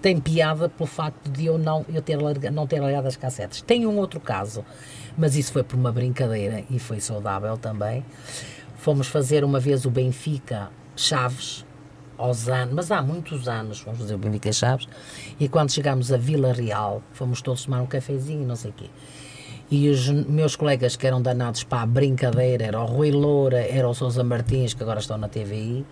tem 0.00 0.18
piada 0.18 0.68
pelo 0.68 0.86
facto 0.86 1.30
de 1.30 1.46
eu 1.46 1.58
não, 1.58 1.84
eu 1.92 2.02
ter 2.02 2.16
larga, 2.16 2.50
não 2.50 2.66
ter 2.66 2.80
largado 2.80 3.08
as 3.08 3.16
cassetes. 3.16 3.60
Tem 3.62 3.86
um 3.86 3.98
outro 3.98 4.20
caso, 4.20 4.64
mas 5.16 5.36
isso 5.36 5.52
foi 5.52 5.62
por 5.62 5.76
uma 5.76 5.92
brincadeira 5.92 6.64
e 6.70 6.78
foi 6.78 7.00
saudável 7.00 7.56
também. 7.56 8.04
Fomos 8.76 9.08
fazer 9.08 9.44
uma 9.44 9.60
vez 9.60 9.84
o 9.84 9.90
Benfica 9.90 10.70
Chaves, 10.96 11.64
aos 12.20 12.48
anos, 12.48 12.74
mas 12.74 12.90
há 12.90 13.02
muitos 13.02 13.48
anos 13.48 13.80
fomos 13.80 13.98
fazer 13.98 14.14
o 14.14 14.18
Benfica 14.18 14.52
Chaves, 14.52 14.86
e 15.38 15.48
quando 15.48 15.72
chegámos 15.72 16.12
a 16.12 16.16
Vila 16.16 16.52
Real, 16.52 17.02
fomos 17.12 17.40
todos 17.40 17.64
tomar 17.64 17.82
um 17.82 17.86
cafezinho, 17.86 18.46
não 18.46 18.56
sei 18.56 18.70
o 18.70 18.74
quê 18.74 18.90
e 19.70 19.88
os 19.88 20.08
meus 20.10 20.56
colegas 20.56 20.96
que 20.96 21.06
eram 21.06 21.22
danados 21.22 21.62
para 21.62 21.82
a 21.82 21.86
brincadeira, 21.86 22.64
era 22.64 22.80
o 22.80 22.84
Rui 22.84 23.12
Loura, 23.12 23.60
era 23.60 23.88
o 23.88 23.94
Sousa 23.94 24.24
Martins, 24.24 24.74
que 24.74 24.82
agora 24.82 24.98
estão 24.98 25.16
na 25.16 25.28
TVI, 25.28 25.86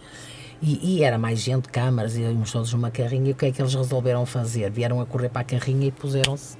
e, 0.60 0.96
e, 0.96 1.04
era 1.04 1.16
mais 1.16 1.38
gente, 1.38 1.68
câmaras, 1.68 2.16
e 2.16 2.22
íamos 2.22 2.50
todos 2.50 2.72
numa 2.72 2.90
carrinha, 2.90 3.28
e 3.28 3.32
o 3.32 3.36
que 3.36 3.46
é 3.46 3.52
que 3.52 3.62
eles 3.62 3.72
resolveram 3.72 4.26
fazer? 4.26 4.68
Vieram 4.72 5.00
a 5.00 5.06
correr 5.06 5.28
para 5.28 5.42
a 5.42 5.44
carrinha 5.44 5.86
e 5.86 5.92
puseram-se 5.92 6.56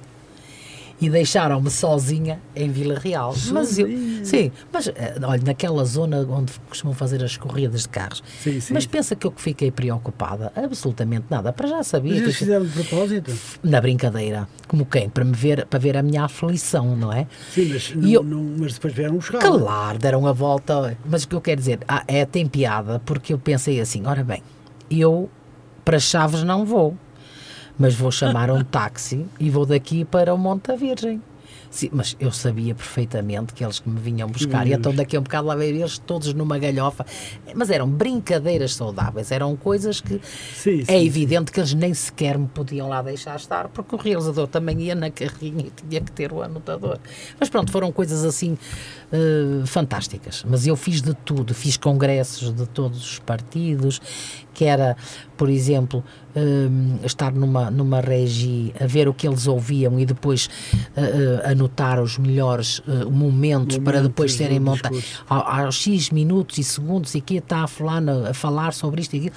e 1.01 1.09
deixaram-me 1.09 1.69
sozinha 1.69 2.39
em 2.55 2.69
Vila 2.69 2.99
Real. 2.99 3.33
Mas 3.51 3.77
eu, 3.77 3.87
sim, 4.23 4.51
mas 4.71 4.87
eh, 4.87 5.15
olha, 5.23 5.41
naquela 5.43 5.83
zona 5.85 6.25
onde 6.29 6.53
costumam 6.67 6.93
fazer 6.93 7.23
as 7.23 7.37
corridas 7.37 7.83
de 7.83 7.89
carros. 7.89 8.21
Sim, 8.41 8.59
sim. 8.59 8.73
Mas 8.73 8.85
pensa 8.85 9.15
que 9.15 9.25
eu 9.25 9.33
fiquei 9.35 9.71
preocupada? 9.71 10.51
Absolutamente 10.55 11.25
nada. 11.29 11.53
Para 11.53 11.67
já 11.67 11.83
sabia. 11.83 12.11
Mas 12.11 12.21
eles 12.21 12.33
que 12.33 12.39
fizeram 12.39 12.65
de 12.65 12.71
propósito? 12.71 13.33
Na 13.63 13.79
brincadeira. 13.79 14.47
Como 14.67 14.85
quem? 14.85 15.09
Para 15.09 15.23
me 15.23 15.33
ver, 15.33 15.65
para 15.65 15.79
ver 15.79 15.97
a 15.97 16.03
minha 16.03 16.25
aflição, 16.25 16.95
não 16.95 17.13
é? 17.13 17.27
Sim, 17.51 17.69
mas, 17.73 17.95
não, 17.95 18.09
eu, 18.09 18.23
não, 18.23 18.43
mas 18.57 18.73
depois 18.73 18.93
vieram 18.93 19.15
buscar. 19.15 19.39
Claro, 19.39 19.97
deram 19.97 20.27
a 20.27 20.33
volta. 20.33 20.97
Mas 21.05 21.23
o 21.23 21.27
que 21.29 21.35
eu 21.35 21.41
quero 21.41 21.59
dizer, 21.59 21.79
ah, 21.87 22.03
é, 22.07 22.25
tem 22.25 22.45
piada, 22.45 23.01
porque 23.05 23.33
eu 23.33 23.39
pensei 23.39 23.79
assim, 23.79 24.05
ora 24.05 24.23
bem, 24.23 24.43
eu 24.91 25.29
para 25.85 25.99
Chaves 25.99 26.43
não 26.43 26.65
vou 26.65 26.95
mas 27.79 27.95
vou 27.95 28.11
chamar 28.11 28.51
um 28.51 28.63
táxi 28.63 29.25
e 29.39 29.49
vou 29.49 29.65
daqui 29.65 30.03
para 30.03 30.33
o 30.33 30.37
Monte 30.37 30.67
da 30.67 30.75
Virgem. 30.75 31.21
Sim, 31.69 31.89
mas 31.93 32.15
eu 32.19 32.31
sabia 32.31 32.73
perfeitamente 32.73 33.53
que 33.53 33.63
eles 33.63 33.81
me 33.85 33.99
vinham 33.99 34.27
buscar 34.27 34.65
e 34.65 34.73
então 34.73 34.93
daqui 34.93 35.15
a 35.15 35.19
um 35.19 35.23
bocado 35.23 35.47
lá 35.47 35.55
veio 35.55 35.77
eles 35.77 35.99
todos 35.99 36.33
numa 36.33 36.57
galhofa. 36.57 37.05
Mas 37.53 37.69
eram 37.69 37.87
brincadeiras 37.87 38.73
saudáveis, 38.73 39.31
eram 39.31 39.55
coisas 39.55 40.01
que 40.01 40.19
sim, 40.53 40.83
sim, 40.83 40.85
é 40.87 41.03
evidente 41.03 41.51
que 41.51 41.59
eles 41.59 41.73
nem 41.75 41.93
sequer 41.93 42.39
me 42.39 42.47
podiam 42.47 42.89
lá 42.89 43.03
deixar 43.03 43.35
estar, 43.35 43.67
porque 43.67 43.93
o 43.93 43.99
realizador 43.99 44.47
também 44.47 44.81
ia 44.81 44.95
na 44.95 45.11
carrinha 45.11 45.67
e 45.67 45.71
tinha 45.71 46.01
que 46.01 46.11
ter 46.11 46.33
o 46.33 46.41
anotador. 46.41 46.97
Mas 47.39 47.49
pronto, 47.49 47.71
foram 47.71 47.91
coisas 47.91 48.25
assim 48.25 48.57
uh, 49.13 49.65
fantásticas. 49.67 50.43
Mas 50.49 50.65
eu 50.65 50.75
fiz 50.75 51.03
de 51.03 51.13
tudo, 51.13 51.53
fiz 51.53 51.77
congressos 51.77 52.51
de 52.51 52.65
todos 52.65 52.99
os 52.99 53.19
partidos, 53.19 54.01
que 54.59 54.65
era, 54.65 54.97
por 55.37 55.49
exemplo, 55.49 56.03
uh, 56.35 57.05
estar 57.05 57.31
numa, 57.31 57.71
numa 57.71 58.01
regi, 58.01 58.73
a 58.77 58.85
ver 58.85 59.07
o 59.07 59.13
que 59.13 59.25
eles 59.25 59.47
ouviam 59.47 59.97
e 59.97 60.05
depois 60.05 60.49
uh, 60.97 61.49
anotar 61.49 62.01
os 62.01 62.17
melhores 62.17 62.81
momentos, 62.85 63.09
momentos, 63.09 63.77
para 63.77 64.01
depois 64.01 64.33
serem 64.33 64.59
montados 64.59 65.23
aos 65.29 65.75
X 65.75 66.09
minutos 66.09 66.57
e 66.57 66.63
segundos 66.65 67.15
e 67.15 67.21
que 67.21 67.35
está 67.35 67.63
a 67.63 67.67
falar, 67.67 68.03
a 68.09 68.33
falar 68.33 68.73
sobre 68.73 68.99
isto 68.99 69.15
e 69.15 69.19
aquilo 69.19 69.35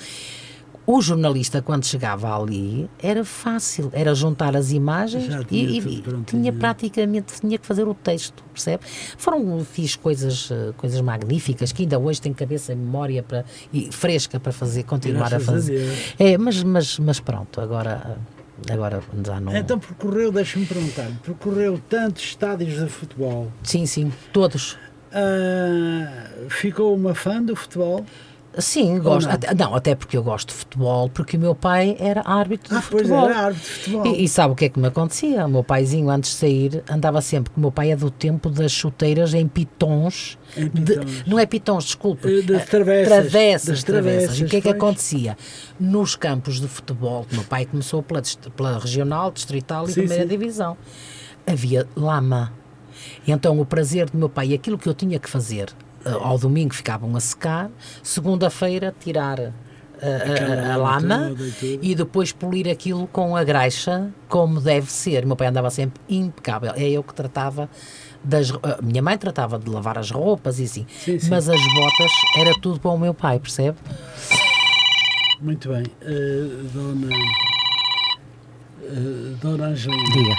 o 0.86 1.00
jornalista, 1.00 1.62
quando 1.62 1.84
chegava 1.86 2.36
ali, 2.36 2.90
era 3.00 3.24
fácil, 3.24 3.90
era 3.92 4.14
juntar 4.14 4.56
as 4.56 4.72
imagens 4.72 5.32
e, 5.50 5.78
e 5.78 6.02
tinha 6.26 6.52
praticamente 6.52 7.40
tinha 7.40 7.56
que 7.56 7.66
fazer 7.66 7.86
o 7.86 7.94
texto, 7.94 8.42
percebe? 8.52 8.82
Foram, 9.16 9.64
fiz 9.64 9.94
coisas, 9.94 10.50
eh, 10.50 10.72
coisas 10.76 11.00
magníficas 11.00 11.70
que 11.70 11.82
ainda 11.82 11.98
hoje 11.98 12.20
tenho 12.20 12.34
cabeça 12.34 12.72
e 12.72 12.76
memória 12.76 13.22
para, 13.22 13.44
e 13.72 13.92
fresca 13.92 14.40
para 14.40 14.52
fazer, 14.52 14.82
continuar 14.82 15.30
Graças 15.30 15.48
a 15.48 15.52
fazer. 15.52 15.88
A 16.18 16.24
é, 16.24 16.38
mas, 16.38 16.62
mas, 16.62 16.98
mas 16.98 17.20
pronto, 17.20 17.60
agora 17.60 18.18
agora 18.70 19.02
já 19.24 19.40
não. 19.40 19.56
Então 19.56 19.78
percorreu, 19.78 20.30
deixa-me 20.32 20.66
perguntar, 20.66 21.10
percorreu 21.22 21.80
tantos 21.88 22.22
estádios 22.22 22.78
de 22.78 22.88
futebol. 22.88 23.50
Sim, 23.62 23.86
sim, 23.86 24.12
todos. 24.32 24.76
Uh, 25.12 26.48
ficou 26.48 26.94
uma 26.94 27.14
fã 27.14 27.42
do 27.42 27.54
futebol? 27.54 28.04
Sim, 28.58 28.98
gosto. 28.98 29.26
Não? 29.26 29.34
Até, 29.34 29.54
não? 29.54 29.74
até 29.74 29.94
porque 29.94 30.16
eu 30.16 30.22
gosto 30.22 30.48
de 30.48 30.54
futebol, 30.54 31.08
porque 31.08 31.36
o 31.36 31.40
meu 31.40 31.54
pai 31.54 31.96
era 31.98 32.22
árbitro 32.24 32.74
ah, 32.74 32.80
de 32.80 32.84
futebol. 32.84 33.20
Pois 33.22 33.30
era 33.30 33.46
árbitro 33.46 33.68
de 33.68 33.70
futebol. 33.70 34.06
E, 34.06 34.24
e, 34.24 34.28
sabe 34.28 34.52
o 34.52 34.56
que 34.56 34.64
é 34.66 34.68
que 34.68 34.78
me 34.78 34.88
acontecia? 34.88 35.46
O 35.46 35.48
meu 35.48 35.64
paizinho, 35.64 36.10
antes 36.10 36.32
de 36.32 36.36
sair, 36.36 36.84
andava 36.88 37.20
sempre, 37.22 37.44
porque 37.44 37.58
o 37.58 37.62
meu 37.62 37.72
pai 37.72 37.92
é 37.92 37.96
do 37.96 38.10
tempo 38.10 38.50
das 38.50 38.70
chuteiras 38.72 39.32
em 39.32 39.48
pitons. 39.48 40.38
Em 40.56 40.68
pitons. 40.68 41.04
De, 41.06 41.30
não 41.30 41.38
é 41.38 41.46
pitons, 41.46 41.84
desculpe. 41.84 42.28
Eh, 42.28 42.42
das 42.42 42.66
travessas. 42.66 43.08
Travessas, 43.08 43.68
das 43.68 43.84
travessas. 43.84 44.38
E 44.38 44.44
o 44.44 44.48
que 44.48 44.56
é 44.56 44.60
que 44.60 44.68
acontecia? 44.68 45.36
Nos 45.80 46.14
campos 46.14 46.60
de 46.60 46.68
futebol, 46.68 47.26
o 47.30 47.34
meu 47.34 47.44
pai 47.44 47.64
começou 47.64 48.02
pela, 48.02 48.22
pela 48.54 48.78
regional, 48.78 49.30
distrital 49.30 49.86
e 49.86 49.88
sim, 49.88 50.00
primeira 50.00 50.24
sim. 50.24 50.28
divisão. 50.28 50.76
Havia 51.46 51.86
lama. 51.96 52.52
Então 53.26 53.58
o 53.58 53.64
prazer 53.64 54.10
do 54.10 54.18
meu 54.18 54.28
pai, 54.28 54.52
aquilo 54.52 54.76
que 54.76 54.88
eu 54.88 54.94
tinha 54.94 55.18
que 55.18 55.28
fazer 55.28 55.68
eh, 55.68 55.91
ao 56.22 56.38
domingo 56.38 56.74
ficavam 56.74 57.14
a 57.16 57.20
secar, 57.20 57.70
segunda-feira 58.02 58.94
tirar 58.98 59.40
a, 59.40 60.70
a, 60.70 60.74
a, 60.74 60.76
lama 60.76 61.32
e, 61.62 61.90
e, 61.90 61.94
depois 61.94 62.32
polir 62.32 62.68
aquilo 62.68 63.06
com 63.06 63.36
a 63.36 63.44
graxa 63.44 64.10
como 64.28 64.60
deve 64.60 64.90
ser. 64.90 65.24
O 65.24 65.28
meu 65.28 65.36
pai 65.36 65.46
andava 65.46 65.70
sempre 65.70 66.00
impecável. 66.08 66.72
É 66.74 66.88
eu 66.90 67.04
que 67.04 67.14
tratava 67.14 67.70
Das, 68.24 68.50
a 68.50 68.82
minha 68.82 69.00
mãe 69.02 69.16
tratava 69.16 69.58
de 69.58 69.70
lavar 69.70 69.98
as 69.98 70.10
roupas 70.10 70.58
e 70.58 70.64
assim, 70.64 70.86
Sim, 70.98 71.18
sim. 71.20 71.30
mas 71.30 71.48
as 71.48 71.60
botas 71.74 72.10
era 72.36 72.52
tudo 72.60 72.80
para 72.80 72.90
o 72.90 72.98
meu 72.98 73.14
pai, 73.14 73.38
percebe? 73.38 73.78
Muito 75.40 75.68
bem. 75.68 75.84
Eh, 76.00 76.46
dona, 76.72 77.16
eh, 78.82 79.34
dona 79.40 79.66
Angelina, 79.66 80.12
Diga, 80.12 80.36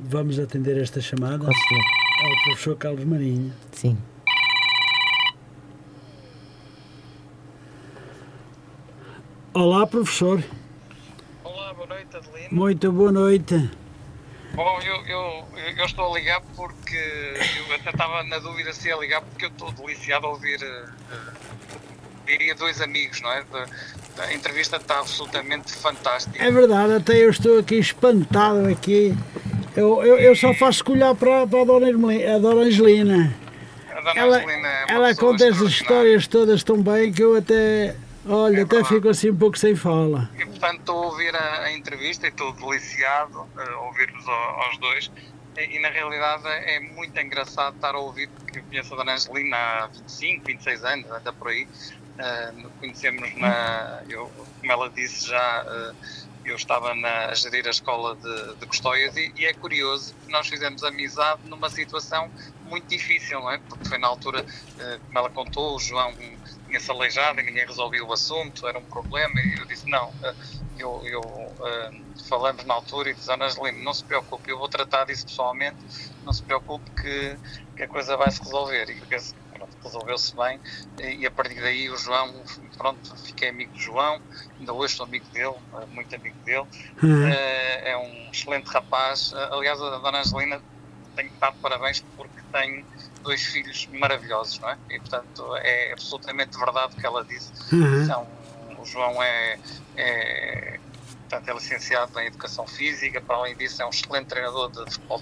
vamos 0.00 0.38
atender 0.38 0.76
esta 0.80 1.00
chamada. 1.00 1.38
com 1.44 1.52
certeza. 1.52 1.82
É 2.22 2.26
o 2.26 2.42
professor 2.44 2.76
Carlos 2.76 3.04
Marinho. 3.04 3.52
Sim. 3.72 3.96
Olá, 9.60 9.84
professor. 9.88 10.40
Olá, 11.42 11.74
boa 11.74 11.88
noite, 11.88 12.16
Adelino. 12.16 12.48
Muito 12.52 12.92
boa 12.92 13.10
noite. 13.10 13.68
Bom, 14.54 14.78
eu, 14.86 15.04
eu, 15.04 15.44
eu 15.76 15.84
estou 15.84 16.14
a 16.14 16.16
ligar 16.16 16.40
porque 16.54 16.94
eu 17.68 17.74
até 17.74 17.90
estava 17.90 18.22
na 18.22 18.38
dúvida 18.38 18.72
se 18.72 18.86
ia 18.86 18.94
ligar 18.94 19.20
porque 19.20 19.46
eu 19.46 19.48
estou 19.48 19.72
deliciado 19.72 20.26
a 20.26 20.30
ouvir, 20.30 20.62
eh, 20.62 20.84
diria, 22.24 22.54
dois 22.54 22.80
amigos, 22.80 23.20
não 23.20 23.32
é? 23.32 23.42
De- 23.42 24.22
a 24.22 24.32
entrevista 24.32 24.76
está 24.76 25.00
absolutamente 25.00 25.72
fantástica. 25.72 26.40
É 26.40 26.52
verdade, 26.52 26.92
até 26.92 27.16
eu 27.16 27.30
estou 27.30 27.58
aqui 27.58 27.80
espantado 27.80 28.64
aqui. 28.68 29.12
Eu, 29.76 30.04
eu, 30.04 30.18
eu 30.20 30.36
só 30.36 30.54
faço 30.54 30.84
colhar 30.84 31.16
para, 31.16 31.44
para 31.48 31.62
a, 31.62 31.64
dona 31.64 31.88
Hermelina, 31.88 32.36
a 32.36 32.38
dona 32.38 32.60
Angelina. 32.62 33.34
A 33.90 34.00
dona 34.02 34.20
Ela, 34.20 34.36
Angelina 34.36 34.68
é 34.68 34.84
ela 34.88 35.08
pessoa 35.08 35.32
conta 35.32 35.48
as 35.48 35.60
histórias 35.62 36.28
todas 36.28 36.62
tão 36.62 36.80
bem 36.80 37.12
que 37.12 37.24
eu 37.24 37.34
até, 37.36 37.96
olha, 38.28 38.58
É 38.58 38.62
até 38.62 38.76
verdade. 38.76 38.94
fico 38.94 39.08
assim 39.08 39.30
um 39.30 39.36
pouco 39.36 39.58
sem 39.58 39.74
fala. 39.76 40.30
E, 40.38 40.44
portanto, 40.46 40.78
estou 40.80 41.02
a 41.02 41.06
ouvir 41.06 41.34
a, 41.34 41.62
a 41.64 41.72
entrevista 41.72 42.26
e 42.26 42.30
estou 42.30 42.52
deliciado 42.52 43.46
eh, 43.58 43.62
a 43.72 43.80
ouvir-vos 43.80 44.26
ao- 44.28 44.62
aos 44.62 44.78
dois. 44.78 45.10
E, 45.56 45.76
e, 45.76 45.80
na 45.80 45.88
realidade 45.88 46.46
é 46.46 46.78
muito 46.80 47.18
engraçado 47.18 47.74
estar 47.74 47.94
a 47.94 47.98
ouvir, 47.98 48.28
porque 48.28 48.58
eu 48.60 48.62
conheço 48.64 48.94
a 48.94 48.96
Dona 48.98 49.14
Angelina 49.14 49.56
há 49.56 49.86
25, 49.88 50.44
26 50.46 50.84
anos, 50.84 51.10
anda 51.10 51.32
por 51.32 51.48
aí. 51.48 51.66
Eh, 52.18 52.52
conhecemos 52.80 53.34
na. 53.36 54.02
Eu, 54.08 54.30
como 54.60 54.72
ela 54.72 54.88
disse 54.90 55.28
já. 55.28 55.64
eh, 55.66 55.94
eu 56.44 56.56
estava 56.56 56.94
na, 56.94 57.26
a 57.26 57.34
gerir 57.34 57.66
a 57.66 57.70
escola 57.70 58.16
de, 58.16 58.54
de 58.54 58.64
Custóias 58.66 59.14
e, 59.18 59.30
e 59.36 59.44
é 59.44 59.52
curioso 59.52 60.14
que 60.24 60.32
nós 60.32 60.48
fizemos 60.48 60.82
amizade 60.82 61.40
numa 61.44 61.68
situação 61.68 62.30
muito 62.64 62.86
difícil, 62.86 63.38
não 63.40 63.50
é? 63.50 63.58
Porque 63.68 63.86
foi 63.86 63.98
na 63.98 64.08
altura, 64.08 64.42
como 65.06 65.18
ela 65.18 65.28
contou, 65.28 65.76
o 65.76 65.78
João 65.78 66.10
tinha-se 66.68 66.90
aleijado 66.90 67.40
e 67.40 67.42
ninguém 67.42 67.66
resolvia 67.66 68.04
o 68.04 68.12
assunto, 68.12 68.66
era 68.68 68.78
um 68.78 68.84
problema, 68.84 69.40
e 69.40 69.58
eu 69.58 69.66
disse, 69.66 69.90
não, 69.90 70.14
eh, 70.22 70.34
eu, 70.76 71.02
eu 71.06 71.56
eh, 71.66 71.90
falamos 72.28 72.64
na 72.64 72.74
altura 72.74 73.10
e 73.10 73.14
disse, 73.14 73.32
Ana 73.32 73.46
Angelina, 73.46 73.82
não 73.82 73.94
se 73.94 74.04
preocupe, 74.04 74.50
eu 74.50 74.58
vou 74.58 74.68
tratar 74.68 75.06
disso 75.06 75.24
pessoalmente, 75.26 75.78
não 76.22 76.32
se 76.32 76.42
preocupe 76.44 76.90
que, 77.00 77.40
que 77.74 77.82
a 77.84 77.88
coisa 77.88 78.16
vai 78.16 78.30
se 78.30 78.40
resolver. 78.44 78.88
E 78.90 79.02
resolveu-se 79.82 80.36
bem 80.36 80.60
e, 81.00 81.26
a 81.26 81.30
partir 81.30 81.60
daí 81.60 81.88
o 81.90 81.96
João, 81.96 82.44
pronto, 82.76 83.16
fiquei 83.24 83.48
amigo 83.48 83.72
do 83.72 83.78
João, 83.78 84.22
ainda 84.58 84.72
hoje 84.74 84.94
sou 84.94 85.06
amigo 85.06 85.26
dele, 85.30 85.56
eh, 85.74 85.86
muito 85.86 86.14
amigo 86.14 86.36
dele, 86.44 86.66
Hum. 87.02 87.28
Eh, 87.28 87.90
é 87.92 87.96
um 87.96 88.30
excelente 88.30 88.66
rapaz. 88.68 89.32
Aliás, 89.52 89.80
a 89.80 89.98
Dona 89.98 90.20
Angelina 90.20 90.62
tem 91.14 91.28
que 91.30 91.38
dar 91.40 91.50
de 91.50 91.58
parabéns 91.60 92.04
porque 92.16 92.40
tem 92.52 92.86
dois 93.22 93.42
filhos 93.42 93.88
maravilhosos, 93.92 94.58
não 94.58 94.70
é? 94.70 94.78
E, 94.90 94.98
portanto, 94.98 95.56
é 95.56 95.92
absolutamente 95.92 96.58
verdade 96.58 96.94
o 96.94 97.00
que 97.00 97.06
ela 97.06 97.24
disse. 97.24 97.52
Uhum. 97.72 98.06
São, 98.06 98.28
o 98.78 98.84
João 98.84 99.22
é, 99.22 99.58
é, 99.96 100.80
portanto, 101.28 101.48
é 101.48 101.54
licenciado 101.54 102.18
em 102.20 102.26
Educação 102.26 102.66
Física, 102.66 103.20
para 103.20 103.36
além 103.36 103.56
disso 103.56 103.82
é 103.82 103.86
um 103.86 103.90
excelente 103.90 104.26
treinador 104.26 104.70
de, 104.70 104.92
futebol, 104.92 105.20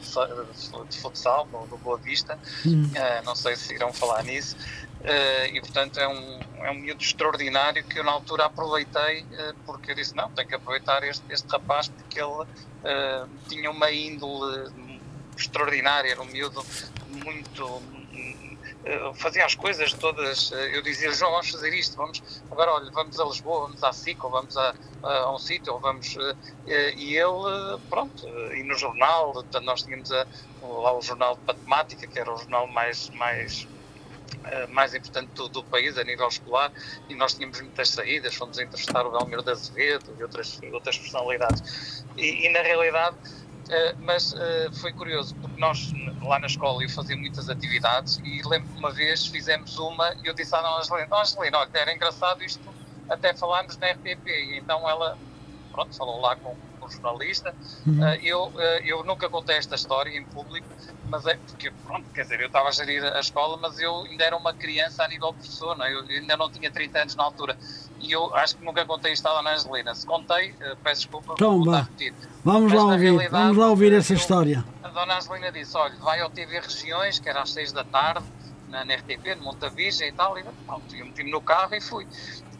de, 0.89 0.99
futsal, 0.99 1.49
no, 1.53 1.67
no 1.67 1.79
Boa 1.79 1.99
Vista. 1.99 2.39
Hum. 2.65 2.85
Uh, 2.85 3.25
não 3.25 3.35
sei 3.35 3.57
se 3.57 3.75
irão 3.75 3.93
falar 3.93 4.23
nisso. 4.23 4.57
Uh, 5.01 5.55
e 5.55 5.61
portanto 5.61 6.01
é 6.01 6.09
um, 6.09 6.41
é 6.65 6.71
um 6.71 6.75
miúdo 6.75 7.03
extraordinário 7.03 7.85
que 7.85 7.99
eu 7.99 8.03
na 8.03 8.11
altura 8.11 8.47
aproveitei 8.47 9.21
uh, 9.21 9.55
porque 9.65 9.93
eu 9.93 9.95
disse, 9.95 10.17
não, 10.17 10.31
tenho 10.31 10.49
que 10.49 10.55
aproveitar 10.55 11.05
este, 11.05 11.23
este 11.31 11.47
rapaz 11.49 11.89
porque 11.89 12.19
ele 12.19 12.47
tinha 13.49 13.71
uma 13.71 13.91
índole 13.91 14.71
extraordinária, 15.37 16.11
era 16.11 16.23
um 16.23 16.27
miúdo 16.27 16.65
muito 17.25 17.65
uh, 18.87 19.15
fazia 19.15 19.45
as 19.45 19.55
coisas 19.55 19.93
todas, 19.93 20.51
uh, 20.51 20.55
eu 20.55 20.83
dizia, 20.83 21.13
João, 21.13 21.33
vamos 21.33 21.51
fazer 21.51 21.73
isto, 21.75 21.97
vamos, 21.97 22.23
agora 22.51 22.73
olha, 22.73 22.91
vamos 22.93 23.19
a 23.19 23.25
Lisboa, 23.25 23.67
vamos 23.67 23.83
à 23.83 23.93
SIC, 23.93 24.23
ou 24.25 24.31
vamos 24.31 24.57
a, 24.57 24.75
a, 25.03 25.35
um 25.35 25.39
sítio, 25.39 25.73
ou 25.73 25.81
vamos, 25.81 26.17
uh, 26.17 26.37
e 26.67 27.17
ele, 27.17 27.79
pronto, 27.89 28.27
e 28.55 28.63
no 28.63 28.77
jornal, 28.77 29.45
nós 29.63 29.83
tínhamos 29.83 30.11
a, 30.13 30.27
lá 30.63 30.97
o 30.97 31.03
jornal 31.03 31.37
de 31.37 31.43
matemática, 31.47 32.07
que 32.07 32.19
era 32.19 32.33
o 32.33 32.37
jornal 32.37 32.67
mais, 32.67 33.11
mais 33.11 33.67
eh, 34.45 34.67
mais 34.69 34.95
importante 34.95 35.31
do, 35.35 35.49
do, 35.49 35.65
país 35.65 35.99
a 35.99 36.05
nível 36.05 36.29
escolar 36.29 36.73
e 37.09 37.15
nós 37.15 37.35
tínhamos 37.35 37.61
muitas 37.61 37.89
saídas, 37.89 38.35
fomos 38.35 38.59
entrevistar 38.59 39.05
o 39.05 39.11
Belmiro 39.11 39.43
de 39.43 39.51
Azevedo 39.51 40.15
e 40.19 40.23
outras, 40.23 40.61
outras 40.73 40.99
personalidades. 40.99 42.05
E, 42.17 42.47
e 42.47 42.49
na 42.51 42.61
realidade 42.61 43.17
uh, 43.69 43.97
mas 44.01 44.33
uh, 44.33 44.73
foi 44.81 44.93
curioso 44.93 45.35
porque 45.37 45.61
nós 45.61 45.93
lá 46.23 46.39
na 46.39 46.47
escola 46.47 46.83
eu 46.83 46.89
fazia 46.89 47.17
muitas 47.17 47.49
atividades 47.49 48.21
e 48.25 48.43
lembro 48.47 48.69
que 48.73 48.79
uma 48.79 48.93
vez 48.93 49.27
fizemos 49.27 49.79
uma 49.79 50.15
e 50.23 50.27
eu 50.27 50.35
disse 50.35 50.55
à 50.55 50.61
Dona 50.61 50.79
Angelina, 50.79 51.07
Dona 51.07 51.23
Angelina, 51.23 51.59
olha, 51.59 51.71
era 51.75 51.95
engraçado 51.95 52.43
isto 52.43 52.75
até 53.09 53.35
falarmos 53.35 53.77
na 53.79 53.91
RTP 53.91 54.27
e 54.27 54.59
então 54.59 54.89
ela 54.89 55.17
pronto, 55.73 55.95
falou 55.95 56.21
lá 56.21 56.35
com, 56.37 56.57
com 56.81 56.87
o 56.87 56.91
jornalista 56.91 57.55
Uhum. 57.87 58.01
Uh, 58.01 58.15
eu, 58.23 58.53
eu 58.85 59.05
nunca 59.05 59.29
contei 59.29 59.57
esta 59.57 59.77
história 59.77 60.11
em 60.17 60.25
público, 60.25 60.67
mas 61.09 61.25
é 61.25 61.37
porque, 61.37 61.71
pronto, 61.85 62.11
quer 62.13 62.23
dizer, 62.23 62.41
eu 62.41 62.49
estava 62.49 62.69
a 62.69 62.73
gerir 62.73 63.05
a 63.05 63.21
escola, 63.21 63.57
mas 63.57 63.79
eu 63.79 64.03
ainda 64.03 64.25
era 64.25 64.37
uma 64.37 64.53
criança 64.53 65.05
a 65.05 65.09
nível 65.09 65.33
professor, 65.33 65.77
não 65.77 65.85
é? 65.85 65.95
eu 65.95 66.01
ainda 66.01 66.37
não 66.37 66.51
tinha 66.51 66.71
30 66.71 66.99
anos 66.99 67.15
na 67.15 67.23
altura. 67.23 67.57
E 68.01 68.11
eu 68.11 68.35
acho 68.35 68.57
que 68.57 68.65
nunca 68.65 68.85
contei 68.85 69.13
isto 69.13 69.27
à 69.27 69.35
Dona 69.35 69.55
Angelina. 69.55 69.95
Se 69.95 70.05
contei, 70.05 70.55
peço 70.83 71.03
desculpa, 71.03 71.35
Então, 71.35 71.53
vou 71.53 71.65
voltar 71.65 71.79
a 71.79 71.83
repetir. 71.83 72.15
Vamos 72.47 72.73
Mas, 72.73 72.81
lá 72.81 72.93
ouvir, 72.93 73.29
vamos 73.29 73.57
lá 73.57 73.71
ouvir 73.71 73.93
essa 73.93 74.15
história. 74.15 74.65
A 74.81 74.87
Dona 74.87 75.17
Angelina 75.17 75.51
disse: 75.51 75.77
olha, 75.77 75.97
vai 75.97 76.21
ao 76.21 76.31
TV 76.31 76.61
Regiões, 76.61 77.19
que 77.19 77.29
era 77.29 77.43
às 77.43 77.51
6 77.51 77.73
da 77.73 77.83
tarde, 77.83 78.25
na, 78.69 78.85
na 78.85 78.95
RTP, 78.95 79.35
no 79.37 79.47
Monte 79.47 79.69
Virgem 79.71 80.11
e 80.11 80.13
tal. 80.13 80.39
E 80.39 80.45
pronto, 80.65 80.95
eu 80.95 81.07
meti-me 81.07 81.33
no 81.33 81.41
carro 81.41 81.75
e 81.75 81.81
fui. 81.81 82.07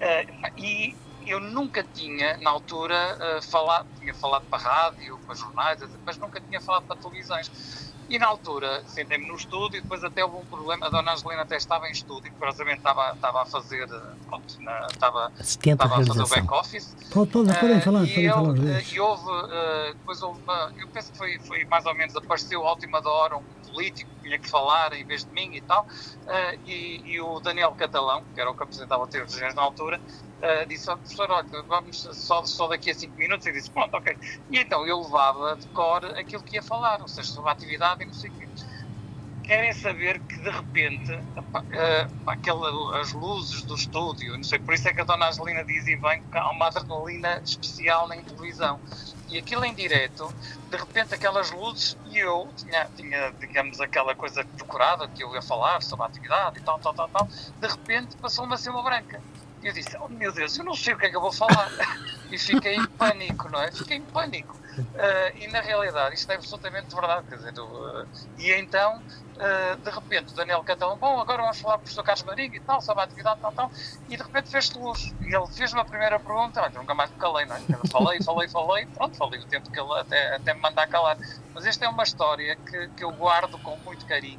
Eh, 0.01 0.27
e 0.57 0.97
eu 1.25 1.39
nunca 1.39 1.85
tinha, 1.95 2.37
na 2.39 2.51
altura, 2.51 2.97
eh, 2.97 3.41
falado, 3.43 3.87
tinha 4.01 4.13
falado 4.13 4.45
para 4.51 4.59
rádio, 4.59 5.21
para 5.25 5.37
jornais, 5.37 5.81
mas 6.05 6.19
nunca 6.19 6.41
tinha 6.41 6.61
falado 6.61 6.83
para 6.83 6.97
televisões. 6.97 7.86
E 8.09 8.19
na 8.21 8.27
altura, 8.29 8.85
sentei-me 8.87 9.27
no 9.27 9.35
estúdio 9.35 9.79
e 9.79 9.81
depois 9.83 10.03
até 10.05 10.25
houve 10.25 10.37
um 10.37 10.45
problema. 10.45 10.87
A 10.87 10.91
Dona 10.91 11.13
Angelina 11.13 11.43
até 11.43 11.57
estava 11.57 11.89
em 11.89 11.93
estúdio, 11.93 12.33
curiosamente 12.35 12.79
estava, 12.79 13.13
estava 13.13 13.43
a 13.43 13.47
fazer, 13.47 13.89
pronto, 14.29 14.61
na- 14.61 14.87
estava, 14.91 15.33
Assistente 15.39 15.73
estava 15.73 15.95
a 16.01 16.07
fazer 16.07 16.23
o 16.23 16.29
back-office. 16.29 16.97
Pode, 17.13 17.31
pode, 17.31 17.53
podem 17.59 17.77
Eh, 17.77 17.81
falar, 17.81 18.05
e, 18.05 18.09
podem 18.15 18.31
falar 18.31 18.69
eh, 18.79 18.85
e 18.93 19.01
houve, 19.01 19.31
eh, 19.53 19.93
depois 19.95 20.23
houve 20.23 20.41
uma, 20.41 20.73
eu 20.79 20.87
penso 20.89 21.11
que 21.11 21.19
foi, 21.19 21.39
foi 21.41 21.65
mais 21.65 21.85
ou 21.85 21.95
menos, 21.97 22.15
apareceu 22.15 22.65
à 22.65 22.71
última 22.71 23.03
da 23.03 23.11
hora 23.11 23.37
um 23.39 23.43
político 23.73 24.09
tinha 24.27 24.39
que 24.39 24.49
falar 24.49 24.93
em 24.93 25.05
vez 25.05 25.25
de 25.25 25.33
mim 25.33 25.55
e 25.55 25.61
tal, 25.61 25.87
eh, 26.27 26.59
e, 26.67 27.13
e 27.15 27.21
o 27.21 27.39
Daniel 27.41 27.73
Catalão, 27.73 28.25
que 28.35 28.41
era 28.41 28.51
o 28.51 28.55
que 28.55 28.63
apresentava 28.63 29.05
o 29.05 29.07
TV 29.07 29.25
Regiões 29.25 29.55
na 29.55 29.63
altura, 29.63 30.01
eh, 30.43 30.65
disse 30.67 30.91
ao 30.91 30.99
professor, 30.99 31.31
olha, 31.31 31.63
vamos 31.63 32.09
só, 32.13 32.45
só 32.45 32.67
daqui 32.69 32.91
a 32.91 32.95
5 32.95 33.17
minutos, 33.17 33.47
e 33.47 33.53
disse, 33.53 33.71
pronto, 33.71 33.95
ok. 33.97 34.17
E 34.51 34.59
então 34.59 34.87
eu 34.87 35.01
levava 35.01 35.57
de 35.57 35.67
cor 35.69 36.05
aquilo 36.05 36.43
que 36.43 36.57
ia 36.57 36.63
falar, 36.63 37.01
ou 37.01 37.09
seja, 37.09 37.29
sobre 37.29 37.51
a 37.51 37.53
atividade 37.53 38.03
e 38.03 38.07
não 38.07 38.13
sei 38.13 38.31
o 38.31 38.33
quê. 38.35 38.49
Querem 39.45 39.73
saber 39.73 40.21
que 40.21 40.37
de 40.41 40.51
repente 40.51 41.13
eh, 41.71 42.09
aquela, 42.27 43.01
as 43.01 43.13
luzes 43.13 43.63
do 43.63 43.77
estúdio, 43.77 44.37
não 44.37 44.43
sei, 44.43 44.59
por 44.59 44.75
isso 44.75 44.89
é 44.89 44.93
que 44.93 45.01
a 45.01 45.05
dona 45.05 45.29
Angelina 45.29 45.65
diz 45.65 45.87
e 45.87 45.97
bem 45.97 46.21
que 46.29 46.37
há 46.37 46.51
uma 46.51 46.67
adrenalina 46.67 47.41
especial 47.45 48.09
na 48.09 48.17
televisão. 48.17 48.81
E 49.29 49.39
aquilo 49.39 49.65
em 49.65 49.75
direto, 49.75 50.33
de 50.71 50.77
repente 50.77 51.15
aquelas 51.15 51.51
luzes, 51.51 51.97
e 52.07 52.19
eu 52.19 52.49
tinha, 52.57 52.89
tinha, 52.97 53.33
digamos, 53.41 53.81
aquela 53.81 54.15
coisa 54.15 54.45
decorada 54.45 55.09
que 55.09 55.23
eu 55.23 55.35
ia 55.35 55.43
falar 55.43 55.83
sobre 55.83 56.05
a 56.05 56.09
atividade 56.09 56.59
e 56.59 56.63
tal, 56.63 56.79
tal, 56.79 56.95
tal, 56.95 57.09
tal, 57.09 57.27
de 57.27 57.67
repente 57.67 58.17
ser 58.59 58.71
uma 58.71 58.83
branca. 58.83 59.21
E 59.67 59.69
eu 59.69 59.73
disse, 59.73 59.97
oh 60.01 60.07
meu 60.09 60.31
Deus, 60.33 60.57
eu 60.57 60.65
não 60.65 60.77
sei 60.77 60.95
o 60.95 60.97
que 60.97 61.07
é 61.07 61.11
que 61.11 61.17
eu 61.17 61.21
vou 61.21 61.33
falar. 61.33 61.69
e 62.31 62.39
fiquei 62.39 62.77
em 62.77 62.87
pânico, 62.87 63.49
não 63.49 63.61
é? 63.61 63.73
Fiquei 63.73 63.97
em 63.97 64.03
pânico. 64.03 64.57
Ah, 64.95 65.33
e 65.35 65.49
na 65.49 65.61
realidade, 65.61 66.15
isto 66.15 66.31
é 66.31 66.37
absolutamente 66.37 66.95
verdade, 66.95 67.27
quer 67.27 67.35
dizer, 67.35 67.53
eu, 67.57 67.67
ah, 67.67 68.07
e 68.39 68.53
então, 68.53 69.03
ah, 69.41 69.77
de 69.83 69.91
repente, 69.91 70.33
o 70.33 70.37
Daniel 70.37 70.63
Catalão, 70.63 70.97
bom, 70.97 71.19
agora 71.19 71.43
vamos 71.43 71.59
falar 71.61 71.75
com 71.75 71.81
o 71.81 71.83
professor 71.83 72.05
Carlos 72.05 72.23
Marinho 72.23 72.55
e 72.55 72.61
tal, 72.61 72.81
sobre 72.81 73.01
a 73.01 73.05
atividade, 73.07 73.41
tal, 73.41 73.51
tal, 73.53 73.71
e 74.09 74.17
de 74.17 74.23
repente 74.23 74.51
fez-se 74.51 74.79
luz. 74.79 75.13
E 75.21 75.35
ele 75.35 75.47
fez-me 75.49 75.81
a 75.81 75.85
primeira 75.85 76.21
pergunta, 76.21 76.63
olha, 76.63 76.71
nunca 76.79 76.95
mais 76.95 77.11
me 77.11 77.17
calei, 77.17 77.45
não 77.47 77.57
é? 77.57 77.61
Falei, 77.91 78.23
falei, 78.23 78.49
falei, 78.49 78.87
pronto, 78.87 79.17
falei 79.17 79.41
o 79.41 79.47
tempo 79.47 79.69
que 79.69 79.81
ele 79.81 79.93
até, 79.99 80.37
até 80.37 80.55
me 80.55 80.61
mandar 80.61 80.87
calar. 80.87 81.17
Mas 81.53 81.67
esta 81.67 81.87
é 81.87 81.89
uma 81.89 82.05
história 82.05 82.55
que, 82.55 82.89
que 82.97 83.03
eu 83.03 83.11
guardo 83.11 83.59
com 83.59 83.77
muito 83.79 84.07
carinho, 84.07 84.39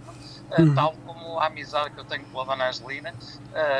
Uhum. 0.57 0.73
tal 0.75 0.93
como 1.05 1.37
a 1.39 1.47
amizade 1.47 1.89
que 1.89 1.99
eu 1.99 2.05
tenho 2.05 2.23
pela 2.27 2.45
Dona 2.45 2.69
Angelina 2.69 3.13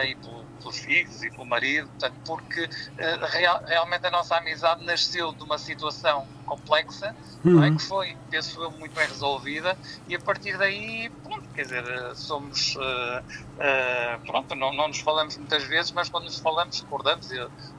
e 0.05 0.15
pelo- 0.15 0.45
pelos 0.68 0.78
filhos 0.78 1.24
e 1.24 1.30
pelo 1.30 1.45
marido, 1.45 1.88
portanto, 1.89 2.15
porque 2.26 2.70
ah, 2.99 3.26
real- 3.28 3.61
realmente 3.65 4.05
a 4.05 4.11
nossa 4.11 4.36
amizade 4.38 4.84
nasceu 4.84 5.34
de 5.34 5.43
uma 5.43 5.57
situação 5.57 6.28
complexa, 6.45 7.13
não 7.43 7.63
é? 7.63 7.72
que 7.72 7.82
foi, 7.82 8.18
penso 8.30 8.61
eu, 8.61 8.72
muito 8.72 8.93
bem 8.93 9.07
resolvida 9.07 9.78
e 10.07 10.15
a 10.15 10.20
partir 10.20 10.57
daí, 10.57 11.09
pronto, 11.22 11.49
quer 11.53 11.63
dizer, 11.63 11.84
somos, 12.15 12.76
uh, 12.76 13.20
uh, 13.20 14.26
pronto, 14.26 14.55
não, 14.55 14.74
não 14.74 14.88
nos 14.88 14.99
falamos 14.99 15.38
muitas 15.38 15.63
vezes, 15.65 15.91
mas 15.91 16.09
quando 16.09 16.24
nos 16.24 16.39
falamos 16.39 16.80
recordamos 16.80 17.28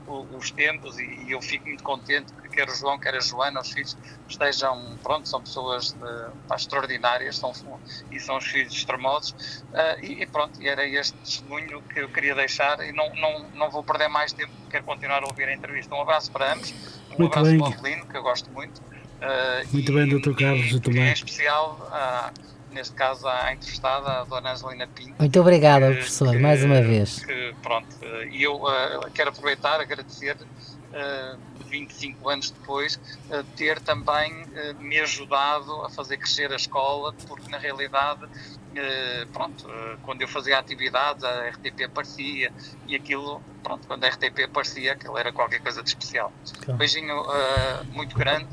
os 0.05 0.51
tempos 0.51 0.99
e, 0.99 1.03
e, 1.03 1.31
eu 1.31 1.41
fico 1.41 1.67
muito 1.67 1.83
contente 1.83 2.31
quer 2.59 2.69
o 2.69 2.75
João, 2.75 2.99
quer 2.99 3.15
a 3.15 3.19
Joana, 3.19 3.61
os 3.61 3.71
filhos 3.71 3.97
estejam, 4.27 4.97
pronto, 5.01 5.27
são 5.29 5.41
pessoas 5.41 5.93
de, 5.93 6.47
pá, 6.47 6.55
extraordinárias 6.55 7.37
são, 7.37 7.53
e 8.11 8.19
são 8.19 8.37
os 8.37 8.45
filhos 8.45 8.73
extremosos 8.73 9.31
uh, 9.71 10.03
e, 10.03 10.21
e, 10.21 10.25
pronto, 10.25 10.59
era 10.61 10.85
este 10.85 11.13
testemunho 11.17 11.81
que 11.83 12.01
eu 12.01 12.09
queria 12.09 12.35
deixar 12.35 12.85
e 12.85 12.91
não, 12.91 13.13
não, 13.15 13.45
não 13.55 13.71
vou 13.71 13.81
perder 13.83 14.09
mais 14.09 14.33
tempo, 14.33 14.51
quero 14.69 14.83
continuar 14.83 15.23
a 15.23 15.27
ouvir 15.27 15.47
a 15.47 15.53
entrevista. 15.53 15.95
Um 15.95 16.01
abraço 16.01 16.31
para 16.31 16.53
ambos, 16.53 16.73
um 17.11 17.19
muito 17.19 17.37
abraço 17.37 17.51
bem. 17.51 17.59
para 17.59 17.69
o 17.69 17.73
Avelino, 17.73 18.05
que 18.07 18.17
eu 18.17 18.23
gosto 18.23 18.51
muito. 18.51 18.79
Uh, 18.79 19.67
muito 19.71 19.91
e, 19.91 19.95
bem, 19.95 20.19
Dr. 20.19 20.33
Carlos, 20.33 20.71
e, 20.71 20.79
também. 20.79 21.09
Em 21.09 21.13
especial, 21.13 21.79
uh, 21.91 22.73
neste 22.73 22.93
caso, 22.93 23.27
à 23.27 23.53
entrevistada, 23.53 24.21
a 24.21 24.23
Dona 24.25 24.51
Angelina 24.51 24.87
Pinto. 24.87 25.15
Muito 25.17 25.39
obrigada, 25.39 25.91
professor, 25.91 26.31
que, 26.31 26.39
mais 26.39 26.63
uma 26.63 26.81
vez. 26.81 27.23
Que, 27.23 27.55
pronto, 27.61 27.87
e 28.31 28.43
eu 28.43 28.55
uh, 28.55 29.11
quero 29.13 29.29
aproveitar, 29.29 29.79
agradecer. 29.79 30.35
Uh, 30.91 31.58
25 31.69 32.29
anos 32.29 32.51
depois, 32.51 32.95
uh, 33.29 33.43
ter 33.55 33.79
também 33.79 34.43
uh, 34.43 34.81
me 34.81 34.99
ajudado 34.99 35.85
a 35.85 35.89
fazer 35.89 36.17
crescer 36.17 36.51
a 36.51 36.55
escola, 36.55 37.13
porque 37.27 37.49
na 37.49 37.57
realidade, 37.57 38.25
uh, 38.25 39.27
pronto, 39.31 39.65
quando 40.03 40.21
eu 40.21 40.27
fazia 40.27 40.57
atividades, 40.57 41.23
a 41.23 41.49
RTP 41.49 41.83
aparecia 41.85 42.51
e 42.87 42.95
aquilo, 42.95 43.41
pronto, 43.63 43.87
quando 43.87 44.03
a 44.03 44.07
RTP 44.09 44.45
aparecia, 44.45 44.93
aquilo 44.93 45.17
era 45.17 45.31
qualquer 45.31 45.61
coisa 45.61 45.81
de 45.81 45.89
especial. 45.89 46.33
Claro. 46.61 46.77
Beijinho 46.77 47.23
muito 47.93 48.17
grande 48.17 48.47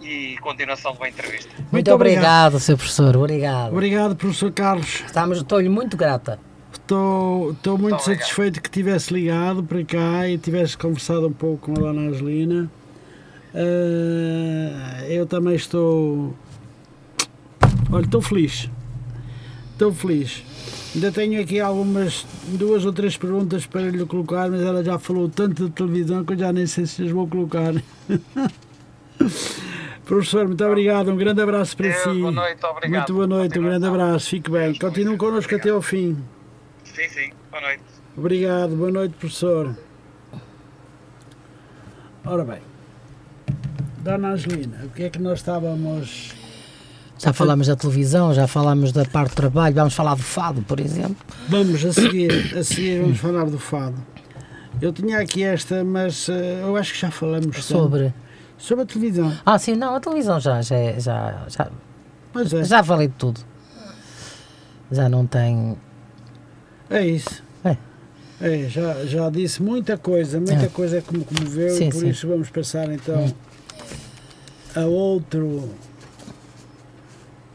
e 0.00 0.38
continuação 0.38 0.92
de 0.92 0.98
uma 0.98 1.08
entrevista. 1.08 1.50
Muito, 1.56 1.72
muito 1.72 1.92
obrigado, 1.92 2.54
obrigado, 2.54 2.60
Sr. 2.60 2.76
Professor. 2.76 3.16
Obrigado. 3.16 3.72
Obrigado, 3.72 4.16
Professor 4.16 4.50
Carlos. 4.52 5.04
Estou-lhe 5.36 5.68
muito 5.68 5.96
grata. 5.96 6.49
Estou, 6.90 7.52
estou 7.52 7.78
muito 7.78 7.92
Muito 7.92 8.02
satisfeito 8.02 8.60
que 8.60 8.68
tivesse 8.68 9.14
ligado 9.14 9.62
para 9.62 9.84
cá 9.84 10.28
e 10.28 10.36
tivesse 10.36 10.76
conversado 10.76 11.28
um 11.28 11.32
pouco 11.32 11.72
com 11.72 11.80
a 11.80 11.84
Dona 11.84 12.10
Angelina. 12.10 12.68
Uh, 13.54 15.04
eu 15.08 15.24
também 15.24 15.54
estou. 15.54 16.34
Olha, 17.92 18.04
estou 18.04 18.20
feliz. 18.20 18.68
Estou 19.70 19.94
feliz. 19.94 20.42
Ainda 20.92 21.12
tenho 21.12 21.40
aqui 21.40 21.60
algumas, 21.60 22.26
duas 22.48 22.84
ou 22.84 22.92
três 22.92 23.16
perguntas 23.16 23.66
para 23.66 23.82
lhe 23.82 24.04
colocar, 24.04 24.50
mas 24.50 24.60
ela 24.60 24.82
já 24.82 24.98
falou 24.98 25.28
tanto 25.28 25.66
de 25.66 25.70
televisão 25.70 26.24
que 26.24 26.32
eu 26.32 26.38
já 26.38 26.52
nem 26.52 26.66
sei 26.66 26.86
se 26.86 27.04
as 27.04 27.10
vou 27.12 27.28
colocar. 27.28 27.72
Professor, 30.04 30.44
muito 30.44 30.64
obrigado. 30.64 31.12
Um 31.12 31.16
grande 31.16 31.40
abraço 31.40 31.76
para 31.76 31.86
Deus, 31.86 32.02
si. 32.02 32.18
Boa 32.18 32.32
noite, 32.32 32.66
obrigado. 32.66 32.98
Muito 32.98 33.14
boa 33.14 33.26
noite, 33.28 33.60
um 33.60 33.62
grande 33.62 33.86
abraço. 33.86 34.28
Fique 34.28 34.50
bem. 34.50 34.74
Continue 34.74 35.16
connosco 35.16 35.54
até 35.54 35.70
ao 35.70 35.80
fim. 35.80 36.20
Sim, 36.94 37.08
sim. 37.08 37.30
Boa 37.50 37.62
noite. 37.62 37.82
Obrigado. 38.16 38.76
Boa 38.76 38.90
noite, 38.90 39.14
professor. 39.16 39.76
Ora 42.24 42.44
bem, 42.44 42.60
Dona 44.00 44.32
Angelina, 44.32 44.84
o 44.84 44.90
que 44.90 45.04
é 45.04 45.10
que 45.10 45.18
nós 45.18 45.38
estávamos. 45.38 46.34
Já 47.18 47.32
falámos 47.32 47.66
da 47.66 47.76
televisão, 47.76 48.32
já 48.32 48.46
falámos 48.46 48.92
da 48.92 49.04
parte 49.04 49.32
do 49.32 49.36
trabalho, 49.36 49.74
vamos 49.74 49.94
falar 49.94 50.14
do 50.14 50.22
fado, 50.22 50.62
por 50.62 50.80
exemplo. 50.80 51.16
Vamos 51.48 51.84
a 51.84 51.92
seguir, 51.92 52.56
a 52.56 52.64
seguir 52.64 53.00
vamos 53.02 53.18
falar 53.18 53.44
do 53.44 53.58
fado. 53.58 53.96
Eu 54.80 54.92
tinha 54.92 55.18
aqui 55.18 55.42
esta, 55.42 55.84
mas 55.84 56.28
uh, 56.28 56.32
eu 56.32 56.76
acho 56.76 56.94
que 56.94 57.00
já 57.00 57.10
falamos 57.10 57.64
sobre 57.64 58.04
tanto. 58.04 58.14
sobre 58.56 58.84
a 58.84 58.86
televisão. 58.86 59.36
Ah, 59.44 59.58
sim, 59.58 59.74
não, 59.74 59.94
a 59.94 60.00
televisão 60.00 60.40
já 60.40 60.62
já 60.62 60.98
já 60.98 61.44
já, 61.48 61.70
pois 62.32 62.52
é. 62.52 62.64
já 62.64 62.82
falei 62.82 63.08
de 63.08 63.14
tudo. 63.14 63.40
Já 64.90 65.08
não 65.08 65.26
tem 65.26 65.76
é 66.90 67.06
isso. 67.06 67.42
É. 67.64 67.76
É, 68.40 68.68
já, 68.68 69.04
já 69.04 69.30
disse 69.30 69.62
muita 69.62 69.98
coisa, 69.98 70.38
muita 70.38 70.64
é. 70.64 70.68
coisa 70.68 71.00
que 71.00 71.16
me 71.16 71.24
comoveu 71.24 71.70
sim, 71.70 71.88
e 71.88 71.90
por 71.90 72.00
sim. 72.00 72.08
isso 72.08 72.26
vamos 72.26 72.48
passar 72.48 72.90
então 72.90 73.32
a 74.74 74.86
outro 74.86 75.68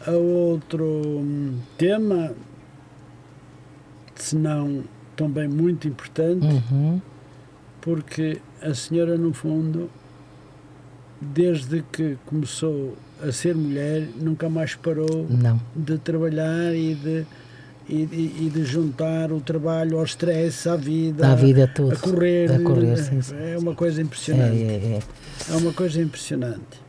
a 0.05 0.11
outro 0.11 0.85
hum, 0.85 1.57
tema, 1.77 2.33
se 4.15 4.35
não 4.35 4.83
também 5.15 5.47
muito 5.47 5.87
importante, 5.87 6.45
uhum. 6.45 7.01
porque 7.81 8.39
a 8.61 8.73
senhora 8.73 9.17
no 9.17 9.33
fundo 9.33 9.89
desde 11.19 11.83
que 11.91 12.17
começou 12.25 12.95
a 13.23 13.31
ser 13.31 13.55
mulher 13.55 14.07
nunca 14.15 14.49
mais 14.49 14.75
parou 14.75 15.25
não. 15.29 15.59
de 15.75 15.97
trabalhar 15.97 16.75
e 16.75 16.93
de 16.93 17.25
e, 17.87 18.45
e, 18.45 18.51
de 18.51 18.63
juntar 18.63 19.31
o 19.31 19.39
trabalho 19.39 19.99
ao 19.99 20.05
stress, 20.05 20.67
à 20.67 20.75
vida, 20.75 21.27
à 21.27 21.35
vida 21.35 21.67
tudo. 21.67 21.93
a 21.93 21.97
correr. 21.97 22.51
A 22.51 22.59
correr 22.59 22.97
sim, 22.97 23.21
sim. 23.21 23.35
É 23.37 23.57
uma 23.57 23.75
coisa 23.75 24.01
impressionante. 24.01 24.63
É, 24.63 24.65
é, 24.65 24.97
é. 24.97 25.53
é 25.53 25.57
uma 25.57 25.71
coisa 25.71 26.01
impressionante. 26.01 26.85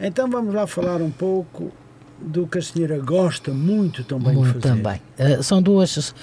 Então 0.00 0.30
vamos 0.30 0.54
lá 0.54 0.66
falar 0.66 1.02
um 1.02 1.10
pouco 1.10 1.72
do 2.20 2.46
que 2.46 2.58
a 2.58 2.62
senhora 2.62 2.98
gosta 2.98 3.52
muito 3.52 4.04
também 4.04 4.34
muito 4.34 4.58
de 4.58 4.60
fazer. 4.60 4.82
também. 4.82 5.00
Uh, 5.18 5.42
são 5.42 5.60
duas. 5.60 6.14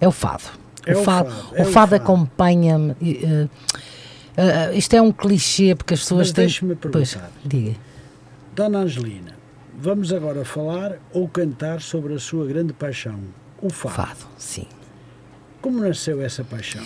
É 0.00 0.08
o 0.08 0.12
fado. 0.12 0.44
É 0.86 0.96
o, 0.96 1.02
fado, 1.02 1.30
fado, 1.30 1.56
é 1.56 1.62
o 1.62 1.64
fado, 1.66 1.94
acompanha-me. 1.94 2.92
Uh, 2.92 3.44
uh, 3.44 4.74
isto 4.74 4.94
é 4.94 5.02
um 5.02 5.12
clichê 5.12 5.74
porque 5.74 5.94
as 5.94 6.00
pessoas 6.00 6.28
Mas 6.28 6.32
têm. 6.32 6.44
Deixe-me 6.46 6.74
perguntar. 6.74 6.98
Pois, 6.98 7.18
diga. 7.44 7.76
Dona 8.56 8.78
Angelina, 8.80 9.34
Vamos 9.82 10.12
agora 10.12 10.44
falar 10.44 10.98
ou 11.10 11.26
cantar 11.26 11.80
sobre 11.80 12.12
a 12.12 12.18
sua 12.18 12.46
grande 12.46 12.70
paixão, 12.70 13.18
o 13.62 13.70
fado. 13.70 13.94
Fado, 13.94 14.26
sim. 14.36 14.66
Como 15.62 15.80
nasceu 15.80 16.20
essa 16.20 16.44
paixão? 16.44 16.84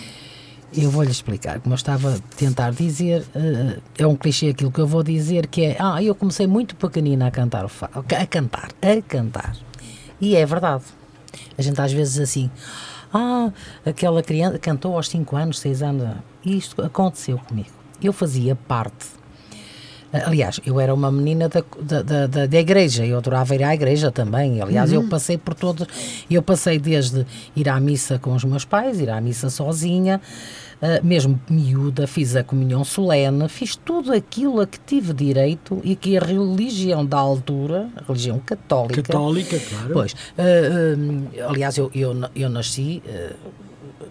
Eu 0.73 0.93
vou-lhe 0.93 1.11
explicar. 1.11 1.59
Como 1.59 1.73
eu 1.73 1.77
estava 1.77 2.15
a 2.15 2.19
tentar 2.37 2.71
dizer, 2.71 3.23
uh, 3.35 3.83
é 3.99 4.07
um 4.07 4.15
clichê 4.15 4.51
aquilo 4.51 4.71
que 4.71 4.81
eu 4.81 4.87
vou 4.87 5.03
dizer, 5.03 5.49
que 5.49 5.65
é, 5.65 5.77
ah, 5.81 6.01
eu 6.01 6.15
comecei 6.15 6.47
muito 6.47 6.77
pequenina 6.77 7.27
a 7.27 7.31
cantar 7.33 7.65
o 7.65 7.69
fado, 7.69 7.99
a 7.99 8.27
cantar, 8.27 8.69
a 8.81 9.03
cantar. 9.03 9.57
E 10.21 10.37
é 10.37 10.47
verdade. 10.47 10.85
A 11.59 11.63
gente 11.63 11.81
às 11.81 11.93
vezes 11.93 12.21
assim, 12.21 12.49
ah, 13.13 13.51
aquela 13.85 14.23
criança 14.23 14.57
cantou 14.61 14.95
aos 14.95 15.09
5 15.09 15.35
anos, 15.35 15.59
6 15.59 15.83
anos. 15.83 16.17
Isto 16.47 16.81
aconteceu 16.81 17.39
comigo. 17.39 17.71
Eu 18.01 18.13
fazia 18.13 18.55
parte 18.55 19.24
Aliás, 20.25 20.61
eu 20.65 20.79
era 20.79 20.95
uma 20.95 21.11
menina 21.11 21.49
da, 21.49 21.62
da, 21.81 22.27
da, 22.27 22.47
da 22.47 22.59
igreja, 22.59 23.05
eu 23.05 23.19
adorava 23.19 23.55
ir 23.55 23.65
à 23.65 23.75
igreja 23.75 24.12
também. 24.12 24.61
Aliás, 24.61 24.93
uhum. 24.93 25.03
eu 25.03 25.09
passei 25.09 25.37
por 25.37 25.55
todos. 25.55 25.87
Eu 26.31 26.43
passei 26.43 26.79
desde 26.79 27.27
ir 27.57 27.69
à 27.69 27.81
missa 27.81 28.19
com 28.19 28.35
os 28.35 28.45
meus 28.45 28.65
pais, 28.65 29.01
ir 29.01 29.11
à 29.11 29.21
missa 29.21 29.51
sozinha, 29.51 30.21
uh, 30.81 31.05
mesmo 31.05 31.41
miúda, 31.51 32.07
fiz 32.07 32.37
a 32.37 32.45
comunhão 32.45 32.85
solene, 32.85 33.49
fiz 33.49 33.75
tudo 33.75 34.12
aquilo 34.12 34.61
a 34.61 34.67
que 34.67 34.79
tive 34.79 35.12
direito 35.12 35.81
e 35.83 35.97
que 35.97 36.17
a 36.17 36.21
religião 36.21 37.05
da 37.05 37.19
altura, 37.19 37.89
a 37.97 38.05
religião 38.07 38.39
católica. 38.39 39.03
Católica, 39.03 39.59
claro. 39.59 39.93
Pois. 39.93 40.12
Uh, 40.12 40.17
uh, 41.41 41.49
aliás, 41.49 41.77
eu, 41.77 41.91
eu, 41.95 42.15
eu 42.37 42.49
nasci 42.49 43.03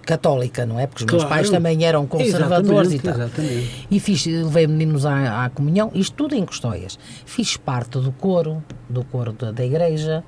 católica, 0.06 0.66
não 0.66 0.80
é? 0.80 0.88
Porque 0.88 1.04
os 1.04 1.10
claro. 1.10 1.24
meus 1.24 1.30
pais 1.30 1.50
também 1.50 1.84
eram 1.86 2.06
conservadores 2.06 2.92
exatamente, 2.92 2.96
e 2.96 3.00
tal. 3.00 3.14
Exatamente. 3.14 3.88
E 3.90 4.00
fiz, 4.00 4.26
levei 4.26 4.68
meninos 4.68 5.06
à, 5.06 5.46
à, 5.46 5.50
comunhão, 5.50 5.92
isto 5.94 6.16
tudo 6.16 6.36
em 6.36 6.46
Custóias. 6.46 7.00
Fiz 7.26 7.58
parte 7.58 8.00
do 8.00 8.12
coro, 8.12 8.64
do 8.90 9.04
coro 9.06 9.34
da, 9.34 9.52
da 9.52 9.66
igreja. 9.66 10.24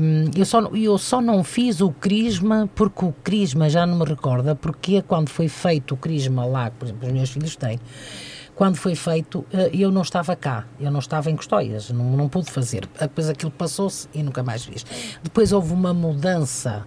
Um, 0.00 0.30
eu, 0.36 0.44
só, 0.44 0.60
eu 0.74 0.98
só 0.98 1.20
não 1.20 1.44
fiz 1.44 1.80
o 1.80 1.92
crisma 1.92 2.68
porque 2.74 3.04
o 3.04 3.12
crisma 3.22 3.68
já 3.68 3.86
não 3.86 3.98
me 3.98 4.04
recorda 4.04 4.56
porque 4.56 5.00
quando 5.02 5.28
foi 5.28 5.48
feito 5.48 5.94
o 5.94 5.96
crisma 5.96 6.44
lá, 6.44 6.70
por 6.70 6.86
exemplo, 6.86 7.06
os 7.06 7.14
meus 7.14 7.30
filhos 7.30 7.54
têm, 7.54 7.78
quando 8.56 8.76
foi 8.76 8.94
feito, 8.94 9.44
eh, 9.52 9.70
eu 9.72 9.90
não 9.90 10.02
estava 10.02 10.34
cá, 10.34 10.66
eu 10.80 10.90
não 10.90 10.98
estava 10.98 11.30
em 11.30 11.36
Custóias, 11.36 11.90
não, 11.90 12.04
não 12.16 12.28
pude 12.28 12.50
fazer. 12.50 12.88
Depois 12.98 13.28
aquilo 13.28 13.50
passou-se 13.50 14.08
e 14.12 14.22
nunca 14.22 14.42
mais 14.42 14.64
fiz. 14.64 14.84
Depois 15.22 15.52
houve 15.52 15.72
uma 15.72 15.94
mudança 15.94 16.84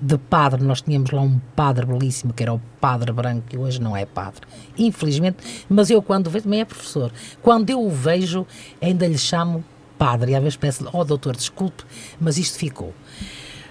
de 0.00 0.16
padre, 0.16 0.62
nós 0.62 0.80
tínhamos 0.80 1.10
lá 1.10 1.20
um 1.20 1.38
padre 1.56 1.84
belíssimo, 1.84 2.32
que 2.32 2.42
era 2.42 2.52
o 2.52 2.60
padre 2.80 3.12
branco, 3.12 3.48
que 3.48 3.56
hoje 3.56 3.80
não 3.80 3.96
é 3.96 4.06
padre, 4.06 4.42
infelizmente, 4.76 5.38
mas 5.68 5.90
eu 5.90 6.00
quando 6.00 6.30
vejo, 6.30 6.44
também 6.44 6.60
é 6.60 6.64
professor, 6.64 7.12
quando 7.42 7.70
eu 7.70 7.84
o 7.84 7.90
vejo, 7.90 8.46
ainda 8.80 9.06
lhe 9.06 9.18
chamo 9.18 9.64
padre, 9.98 10.32
e 10.32 10.34
às 10.36 10.42
vezes 10.42 10.56
peço-lhe, 10.56 10.88
oh 10.92 11.04
doutor, 11.04 11.34
desculpe, 11.34 11.82
mas 12.20 12.38
isto 12.38 12.58
ficou. 12.58 12.94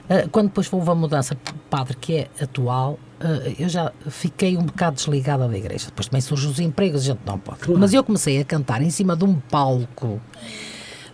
Uh, 0.10 0.30
quando 0.32 0.48
depois 0.48 0.72
houve 0.72 0.90
a 0.90 0.96
mudança 0.96 1.38
padre, 1.70 1.96
que 1.96 2.16
é 2.16 2.28
atual, 2.42 2.94
uh, 3.20 3.56
eu 3.60 3.68
já 3.68 3.92
fiquei 4.10 4.58
um 4.58 4.64
bocado 4.64 4.96
desligada 4.96 5.46
da 5.50 5.58
igreja. 5.58 5.88
Depois 5.88 6.08
também 6.08 6.22
surgem 6.22 6.50
os 6.50 6.60
empregos, 6.62 7.02
a 7.02 7.06
gente 7.08 7.20
não 7.26 7.38
pode. 7.38 7.60
Claro. 7.60 7.78
Mas 7.78 7.94
eu 7.94 8.02
comecei 8.06 8.40
a 8.40 8.46
cantar 8.46 8.82
em 8.82 8.90
cima 8.90 9.18
de 9.18 9.26
um 9.26 9.36
palco 9.36 10.22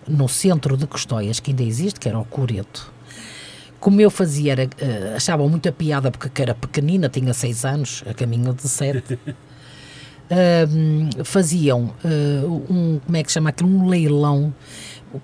no 0.07 0.29
centro 0.29 0.77
de 0.77 0.85
Custóias, 0.85 1.39
que 1.39 1.49
ainda 1.49 1.63
existe, 1.63 1.99
que 1.99 2.07
era 2.07 2.19
o 2.19 2.25
Coreto 2.25 2.93
como 3.83 3.99
eu 3.99 4.09
fazia, 4.09 4.53
era, 4.53 4.63
uh, 4.63 5.15
achavam 5.17 5.49
muita 5.49 5.69
piada 5.69 6.09
porque 6.09 6.41
era 6.41 6.55
pequenina, 6.55 7.09
tinha 7.09 7.33
seis 7.33 7.65
anos, 7.65 8.01
a 8.09 8.13
caminho 8.13 8.53
de 8.53 8.67
sete. 8.67 9.19
Uh, 10.23 11.23
faziam 11.25 11.93
uh, 12.03 12.65
um, 12.69 12.99
como 13.05 13.17
é 13.17 13.21
que 13.21 13.31
chama 13.31 13.49
aquilo, 13.49 13.69
um 13.69 13.89
leilão 13.89 14.53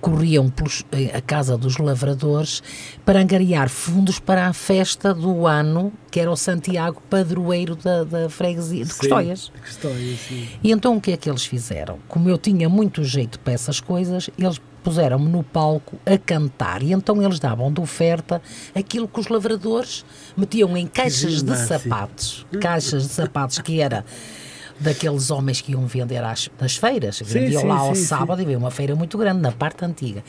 corriam 0.02 0.50
pelos, 0.50 0.84
eh, 0.92 1.10
a 1.16 1.22
casa 1.22 1.58
dos 1.58 1.78
lavradores 1.78 2.62
para 3.06 3.20
angariar 3.20 3.70
fundos 3.70 4.20
para 4.20 4.48
a 4.48 4.54
festa 4.54 5.14
do 5.14 5.48
ano, 5.48 5.92
que 6.12 6.20
era 6.20 6.30
o 6.30 6.36
Santiago 6.36 7.02
padroeiro 7.10 7.76
da, 7.76 8.04
da 8.04 8.30
freguesia 8.30 8.86
de 8.86 8.94
Custóias. 8.94 9.52
Custóias 9.64 10.20
e 10.62 10.72
então 10.72 10.98
o 10.98 11.02
que 11.02 11.12
é 11.12 11.18
que 11.18 11.30
eles 11.30 11.46
fizeram? 11.46 11.98
Como 12.08 12.30
eu 12.30 12.38
tinha 12.38 12.70
muito 12.70 13.04
jeito 13.04 13.40
para 13.40 13.54
essas 13.54 13.80
coisas, 13.80 14.30
eles 14.38 14.62
puseram-me 14.80 15.30
no 15.30 15.44
palco 15.44 15.98
a 16.06 16.18
cantar 16.18 16.82
e 16.82 16.92
então 16.92 17.22
eles 17.22 17.40
davam 17.40 17.72
de 17.72 17.82
oferta 17.82 18.42
aquilo 18.74 19.08
que 19.08 19.20
os 19.20 19.28
lavradores 19.28 20.06
metiam 20.36 20.76
em 20.78 20.88
caixas 20.88 21.44
de 21.44 21.58
sapatos, 21.58 22.46
caixas 22.60 23.04
de 23.04 23.10
sapatos 23.10 23.60
que 23.60 23.82
era 23.82 24.06
daqueles 24.80 25.30
homens 25.30 25.62
que 25.62 25.74
iam 25.74 25.86
vender 25.86 26.24
às, 26.24 26.50
nas 26.60 26.78
feiras. 26.78 27.22
Vendiam 27.24 27.66
lá 27.66 27.80
ao 27.80 27.96
sim, 27.96 28.06
sábado 28.06 28.38
sim. 28.38 28.44
e 28.44 28.46
veio 28.46 28.60
uma 28.60 28.72
feira 28.72 28.96
muito 28.96 29.18
grande, 29.18 29.42
na 29.42 29.52
parte 29.52 29.84
antiga. 29.84 30.24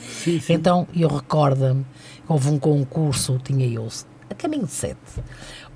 Então 0.49 0.87
eu 0.93 1.07
recordo-me, 1.07 1.85
houve 2.27 2.49
um 2.49 2.59
concurso, 2.59 3.39
tinha 3.43 3.65
eu 3.65 3.87
a 4.29 4.35
caminho 4.35 4.65
de 4.65 4.71
sete, 4.71 4.97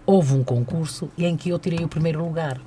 houve 0.05 0.33
um 0.33 0.43
concurso 0.43 1.09
em 1.17 1.35
que 1.35 1.49
eu 1.49 1.59
tirei 1.59 1.83
o 1.83 1.87
primeiro 1.87 2.23
lugar. 2.23 2.59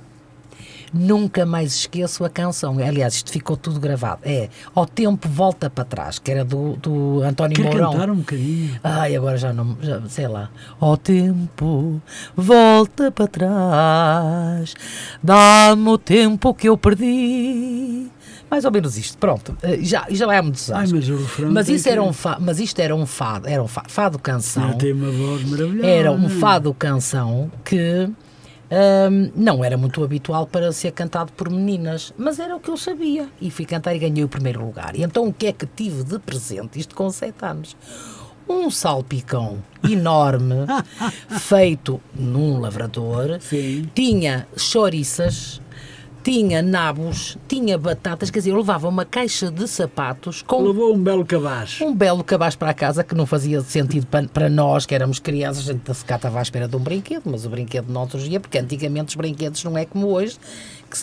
Nunca 0.93 1.45
mais 1.45 1.75
esqueço 1.75 2.23
a 2.23 2.29
canção. 2.29 2.77
Aliás, 2.79 3.15
isto 3.15 3.31
ficou 3.31 3.55
tudo 3.55 3.79
gravado. 3.79 4.21
É 4.23 4.49
Ao 4.73 4.85
Tempo 4.85 5.27
Volta 5.27 5.69
para 5.69 5.85
Trás, 5.85 6.19
que 6.19 6.31
era 6.31 6.43
do, 6.43 6.75
do 6.77 7.21
António 7.23 7.55
Quer 7.55 7.65
Mourão. 7.65 7.91
cantar 7.91 8.09
um 8.09 8.15
bocadinho? 8.17 8.79
Ai, 8.83 9.15
agora 9.15 9.37
já 9.37 9.53
não. 9.53 9.77
Já, 9.81 10.01
sei 10.07 10.27
lá. 10.27 10.49
Ao 10.79 10.97
tempo 10.97 12.01
volta 12.35 13.11
para 13.11 13.27
trás, 13.27 14.73
dá-me 15.21 15.89
o 15.89 15.97
tempo 15.97 16.53
que 16.53 16.69
eu 16.69 16.77
perdi. 16.77 18.07
Mais 18.49 18.65
ou 18.65 18.71
menos 18.71 18.97
isto, 18.97 19.17
pronto. 19.17 19.55
Eh, 19.61 19.79
já, 19.81 20.07
já 20.09 20.25
lá 20.25 20.39
há 20.39 20.41
muitos 20.41 20.71
anos. 20.71 20.91
Ai, 20.91 20.99
mas 20.99 21.09
o 21.09 21.17
refrão 21.17 21.51
mas, 21.51 21.69
isso 21.69 21.83
que... 21.83 21.89
era 21.89 22.01
um 22.01 22.11
fa... 22.11 22.37
mas 22.39 22.59
isto 22.59 22.79
era 22.79 22.95
um 22.95 23.05
fado, 23.05 23.47
era 23.47 23.61
um 23.61 23.67
fado, 23.67 23.91
fado 23.91 24.19
canção. 24.19 24.73
tem 24.73 24.91
uma 24.93 25.11
voz 25.11 25.43
maravilhosa. 25.43 25.87
Era 25.87 26.11
um 26.11 26.27
fado 26.29 26.73
canção 26.73 27.51
que 27.63 28.09
um, 28.71 29.31
não 29.35 29.63
era 29.63 29.77
muito 29.77 30.03
habitual 30.03 30.45
para 30.45 30.71
ser 30.71 30.91
cantado 30.91 31.31
por 31.33 31.49
meninas, 31.49 32.13
mas 32.17 32.39
era 32.39 32.55
o 32.55 32.59
que 32.59 32.69
eu 32.69 32.77
sabia. 32.77 33.27
E 33.41 33.49
fui 33.49 33.65
cantar 33.65 33.95
e 33.95 33.99
ganhei 33.99 34.23
o 34.23 34.29
primeiro 34.29 34.63
lugar. 34.63 34.95
E 34.95 35.03
então 35.03 35.27
o 35.27 35.33
que 35.33 35.47
é 35.47 35.51
que 35.53 35.65
tive 35.65 36.03
de 36.03 36.19
presente, 36.19 36.79
isto 36.79 36.95
com 36.95 37.09
sete 37.09 37.43
anos? 37.43 37.75
Um 38.47 38.71
salpicão 38.71 39.63
enorme, 39.83 40.65
feito 41.39 42.01
num 42.15 42.59
lavrador, 42.59 43.39
Sim. 43.39 43.89
tinha 43.93 44.47
chouriças, 44.57 45.61
tinha 46.23 46.61
nabos, 46.61 47.37
tinha 47.47 47.77
batatas, 47.77 48.29
quer 48.29 48.39
dizer, 48.39 48.51
eu 48.51 48.57
levava 48.57 48.87
uma 48.87 49.05
caixa 49.05 49.49
de 49.49 49.67
sapatos 49.67 50.41
com. 50.41 50.61
Levou 50.63 50.93
um 50.93 51.01
belo 51.01 51.25
cabaz. 51.25 51.79
Um 51.81 51.95
belo 51.95 52.23
cabaz 52.23 52.55
para 52.55 52.71
a 52.71 52.73
casa 52.73 53.03
que 53.03 53.15
não 53.15 53.25
fazia 53.25 53.61
sentido 53.61 54.05
para, 54.05 54.49
nós, 54.49 54.85
que 54.85 54.93
éramos 54.93 55.19
crianças, 55.19 55.69
a 55.69 55.73
gente 55.73 55.93
se 55.93 56.05
cá 56.05 56.17
estava 56.17 56.39
à 56.39 56.41
espera 56.41 56.67
de 56.67 56.75
um 56.75 56.79
brinquedo, 56.79 57.23
mas 57.25 57.45
o 57.45 57.49
brinquedo 57.49 57.89
não 57.89 58.09
surgia, 58.09 58.39
porque 58.39 58.57
antigamente 58.57 59.09
os 59.09 59.15
brinquedos 59.15 59.63
não 59.63 59.77
é 59.77 59.85
como 59.85 60.07
hoje, 60.07 60.37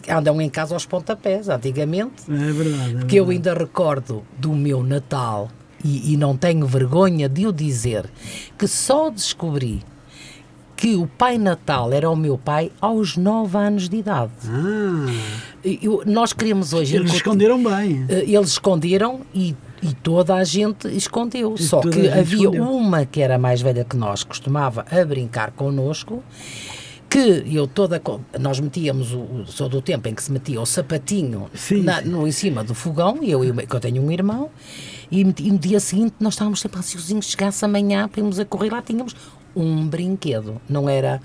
que 0.03 0.11
andam 0.11 0.41
em 0.41 0.49
casa 0.49 0.75
aos 0.75 0.85
pontapés. 0.85 1.49
Antigamente. 1.49 2.25
É 2.29 2.53
verdade. 2.53 3.05
É 3.05 3.07
que 3.07 3.17
eu 3.17 3.31
ainda 3.31 3.55
recordo 3.55 4.25
do 4.39 4.53
meu 4.53 4.83
Natal. 4.83 5.49
E, 5.85 6.15
e 6.15 6.17
não 6.17 6.37
tenho 6.37 6.67
vergonha 6.67 7.29
de 7.29 7.47
o 7.47 7.53
dizer, 7.53 8.11
que 8.59 8.67
só 8.67 9.09
descobri 9.11 9.85
que 10.77 10.95
o 10.95 11.07
Pai 11.07 11.39
Natal 11.39 11.91
era 11.93 12.09
o 12.11 12.15
meu 12.15 12.37
pai 12.37 12.71
aos 12.81 13.17
9 13.17 13.57
anos 13.57 13.89
de 13.89 13.97
idade. 13.97 14.33
Ah. 14.47 15.07
Eu, 15.65 16.03
nós 16.07 16.35
queríamos 16.35 16.73
hoje. 16.75 16.95
Eles 16.95 17.15
esconderam 17.15 17.63
bem. 17.63 18.05
Eh, 18.09 18.25
eles 18.29 18.51
esconderam 18.51 19.23
e, 19.35 19.57
e 19.83 19.95
toda 19.95 20.35
a 20.35 20.45
gente 20.45 20.87
escondeu. 20.95 21.55
E 21.59 21.63
Só 21.63 21.81
que 21.81 22.09
havia 22.09 22.41
escondeu. 22.41 22.63
uma 22.63 23.07
que 23.07 23.23
era 23.23 23.39
mais 23.39 23.63
velha 23.63 23.85
que 23.85 23.97
nós, 23.97 24.23
costumava 24.23 24.85
a 24.91 25.05
brincar 25.05 25.51
connosco. 25.53 26.23
Que 27.09 27.45
eu 27.47 27.67
toda. 27.67 28.03
Nós 28.39 28.61
metíamos, 28.61 29.13
o, 29.13 29.47
sou 29.47 29.69
do 29.69 29.81
tempo 29.81 30.09
em 30.09 30.15
que 30.15 30.23
se 30.23 30.31
metia 30.31 30.61
o 30.61 30.67
sapatinho 30.67 31.49
sim, 31.55 31.83
na, 31.83 32.03
sim. 32.03 32.09
no, 32.09 32.29
em 32.29 32.33
cima 32.33 32.63
do 32.63 32.75
fogão, 32.75 33.21
e 33.23 33.31
eu, 33.31 33.43
eu, 33.45 33.55
que 33.55 33.75
eu 33.75 33.81
tenho 33.81 34.03
um 34.03 34.11
irmão, 34.11 34.51
e, 35.11 35.21
e, 35.21 35.51
no 35.51 35.59
dia 35.59 35.79
seguinte 35.79 36.17
nós 36.19 36.35
estávamos 36.35 36.61
sempre 36.61 36.81
ansiosinhos, 36.81 37.27
chegasse 37.27 37.65
amanhã, 37.65 38.09
para 38.09 38.21
irmos 38.21 38.41
a 38.41 38.45
correr 38.45 38.71
lá, 38.71 38.83
tínhamos 38.83 39.15
um 39.57 39.87
brinquedo, 39.87 40.61
não 40.69 40.89
era 40.89 41.21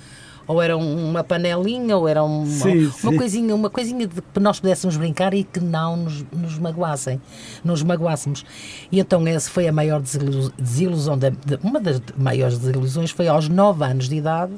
ou 0.48 0.62
era 0.62 0.76
uma 0.76 1.24
panelinha 1.24 1.96
ou 1.96 2.08
era 2.08 2.24
uma, 2.24 2.46
sim, 2.46 2.86
uma 2.86 3.12
sim. 3.12 3.18
coisinha 3.18 3.56
uma 3.56 3.70
coisinha 3.70 4.08
de 4.08 4.22
que 4.22 4.40
nós 4.40 4.60
pudéssemos 4.60 4.98
brincar 4.98 5.34
e 5.34 5.44
que 5.44 5.60
não 5.60 5.96
nos, 5.96 6.26
nos 6.32 6.58
magoassem 6.58 7.22
nos 7.64 7.84
magoássemos 7.84 8.44
e 8.92 9.00
então 9.00 9.26
essa 9.28 9.50
foi 9.50 9.68
a 9.68 9.72
maior 9.72 10.02
desilusão 10.02 11.18
de, 11.18 11.32
uma 11.64 11.80
das 11.80 12.02
maiores 12.18 12.58
desilusões 12.58 13.12
foi 13.12 13.28
aos 13.28 13.48
9 13.48 13.84
anos 13.86 14.10
de 14.10 14.16
idade 14.16 14.52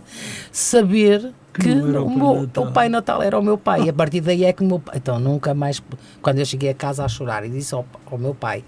saber 0.52 1.34
que, 1.54 1.70
o, 1.70 2.10
meu, 2.10 2.50
o, 2.58 2.72
Pai 2.72 2.90
Natal 2.90 3.22
era 3.22 3.38
o 3.38 3.44
meu 3.44 3.60
pai. 3.60 3.84
E 3.84 3.90
a 3.90 3.94
partir 3.94 4.22
daí 4.22 4.44
é 4.44 4.52
que 4.52 4.64
o 4.64 4.66
meu 4.66 4.80
pai. 4.80 4.96
Então 4.98 5.20
nunca 5.20 5.54
mais. 5.54 5.84
Quando 6.20 6.40
eu 6.40 6.46
cheguei 6.46 6.72
a 6.72 6.74
casa 6.74 7.06
a 7.06 7.08
chorar 7.08 7.46
e 7.46 7.50
disse 7.50 7.76
ao, 7.76 7.86
ao 8.10 8.18
meu 8.18 8.34
pai: 8.34 8.64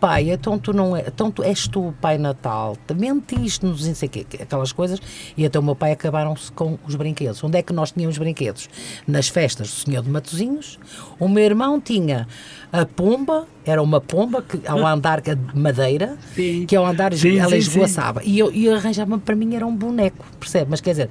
pai, 0.00 0.30
então 0.30 0.58
tu 0.58 0.72
não 0.72 0.96
é, 0.96 1.04
então 1.06 1.30
tu 1.30 1.42
és 1.42 1.68
tu 1.68 1.88
o 1.88 1.92
pai 1.92 2.16
Natal, 2.16 2.76
mentiste-nos, 2.96 3.86
não 3.86 3.94
sei 3.94 4.08
o 4.08 4.10
quê, 4.10 4.26
aquelas 4.40 4.72
coisas, 4.72 4.98
e 5.36 5.44
então 5.44 5.60
o 5.60 5.64
meu 5.64 5.76
pai 5.76 5.92
acabaram-se 5.92 6.50
com 6.52 6.78
os 6.86 6.94
brinquedos. 6.94 7.44
Onde 7.44 7.58
é 7.58 7.62
que 7.62 7.72
nós 7.72 7.92
tínhamos 7.92 8.16
brinquedos? 8.16 8.68
Nas 9.06 9.28
festas 9.28 9.68
do 9.68 9.74
Senhor 9.74 10.02
de 10.02 10.08
Matozinhos, 10.08 10.78
o 11.18 11.28
meu 11.28 11.44
irmão 11.44 11.80
tinha 11.80 12.26
a 12.72 12.86
pomba, 12.86 13.46
era 13.64 13.82
uma 13.82 14.00
pomba 14.00 14.42
que 14.42 14.66
ao 14.66 14.86
andar 14.86 15.20
de 15.20 15.36
madeira, 15.54 16.16
sim. 16.34 16.64
que 16.66 16.74
ao 16.74 16.86
andar 16.86 17.12
sim, 17.14 17.38
ela 17.38 17.50
sim, 17.50 17.56
esvoaçava, 17.56 18.22
e 18.24 18.38
eu, 18.38 18.50
eu 18.50 18.74
arranjava 18.74 19.18
para 19.18 19.36
mim 19.36 19.54
era 19.54 19.66
um 19.66 19.76
boneco, 19.76 20.24
percebe? 20.38 20.70
Mas 20.70 20.80
quer 20.80 20.90
dizer, 20.90 21.10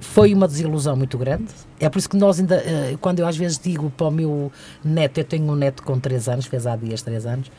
foi 0.00 0.32
uma 0.32 0.46
desilusão 0.46 0.94
muito 0.94 1.18
grande. 1.18 1.46
É 1.80 1.88
por 1.88 1.98
isso 1.98 2.08
que 2.08 2.16
nós 2.16 2.38
ainda, 2.38 2.62
quando 3.00 3.18
eu 3.18 3.26
às 3.26 3.36
vezes 3.36 3.58
digo 3.58 3.90
para 3.90 4.06
o 4.06 4.10
meu 4.10 4.52
neto, 4.84 5.18
eu 5.18 5.24
tenho 5.24 5.50
um 5.50 5.56
neto 5.56 5.82
com 5.82 5.98
3 5.98 6.28
anos, 6.28 6.46
fez 6.46 6.66
há 6.66 6.76
dias 6.76 7.02
3 7.02 7.26
anos, 7.26 7.50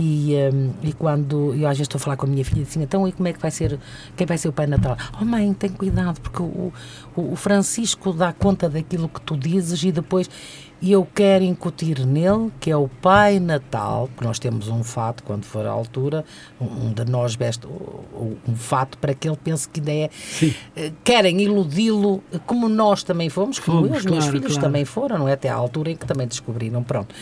e, 0.00 0.34
um, 0.52 0.72
e 0.82 0.92
quando 0.92 1.54
eu 1.54 1.66
às 1.66 1.76
vezes 1.76 1.82
estou 1.82 1.98
a 1.98 2.00
falar 2.00 2.16
com 2.16 2.24
a 2.24 2.28
minha 2.28 2.44
filha 2.44 2.62
assim, 2.62 2.82
então 2.82 3.06
e 3.06 3.12
como 3.12 3.28
é 3.28 3.32
que 3.32 3.40
vai 3.40 3.50
ser, 3.50 3.78
quem 4.16 4.26
vai 4.26 4.38
ser 4.38 4.48
o 4.48 4.52
Pai 4.52 4.66
Natal? 4.66 4.96
Oh 5.20 5.24
mãe, 5.24 5.52
tem 5.52 5.70
cuidado, 5.70 6.20
porque 6.20 6.42
o, 6.42 6.72
o, 7.14 7.32
o 7.32 7.36
Francisco 7.36 8.12
dá 8.12 8.32
conta 8.32 8.68
daquilo 8.68 9.08
que 9.08 9.20
tu 9.20 9.36
dizes 9.36 9.82
e 9.82 9.92
depois 9.92 10.30
e 10.82 10.92
eu 10.92 11.06
quero 11.14 11.44
incutir 11.44 12.06
nele, 12.06 12.50
que 12.58 12.70
é 12.70 12.76
o 12.76 12.88
Pai 12.88 13.38
Natal, 13.38 14.08
que 14.16 14.24
nós 14.24 14.38
temos 14.38 14.68
um 14.68 14.82
fato, 14.82 15.22
quando 15.22 15.44
for 15.44 15.66
à 15.66 15.70
altura, 15.70 16.24
um 16.60 16.92
de 16.92 17.04
nós 17.04 17.34
veste 17.34 17.66
um 17.66 18.56
fato 18.56 18.96
para 18.98 19.14
que 19.14 19.28
ele 19.28 19.36
pense 19.36 19.68
que 19.68 19.80
ainda 19.80 19.92
é. 19.92 20.10
Sim. 20.12 20.54
Querem 21.04 21.40
iludi-lo, 21.42 22.22
como 22.46 22.68
nós 22.68 23.02
também 23.02 23.28
fomos, 23.28 23.58
como 23.58 23.82
Fomos, 23.82 23.90
eu, 23.90 23.96
os 23.98 24.04
meus 24.04 24.24
claro, 24.24 24.32
filhos 24.32 24.52
claro. 24.52 24.62
também 24.62 24.84
foram, 24.84 25.18
não 25.18 25.28
é? 25.28 25.32
Até 25.32 25.48
à 25.48 25.54
altura 25.54 25.90
em 25.90 25.96
que 25.96 26.06
também 26.06 26.26
descobriram, 26.26 26.82
pronto. 26.82 27.14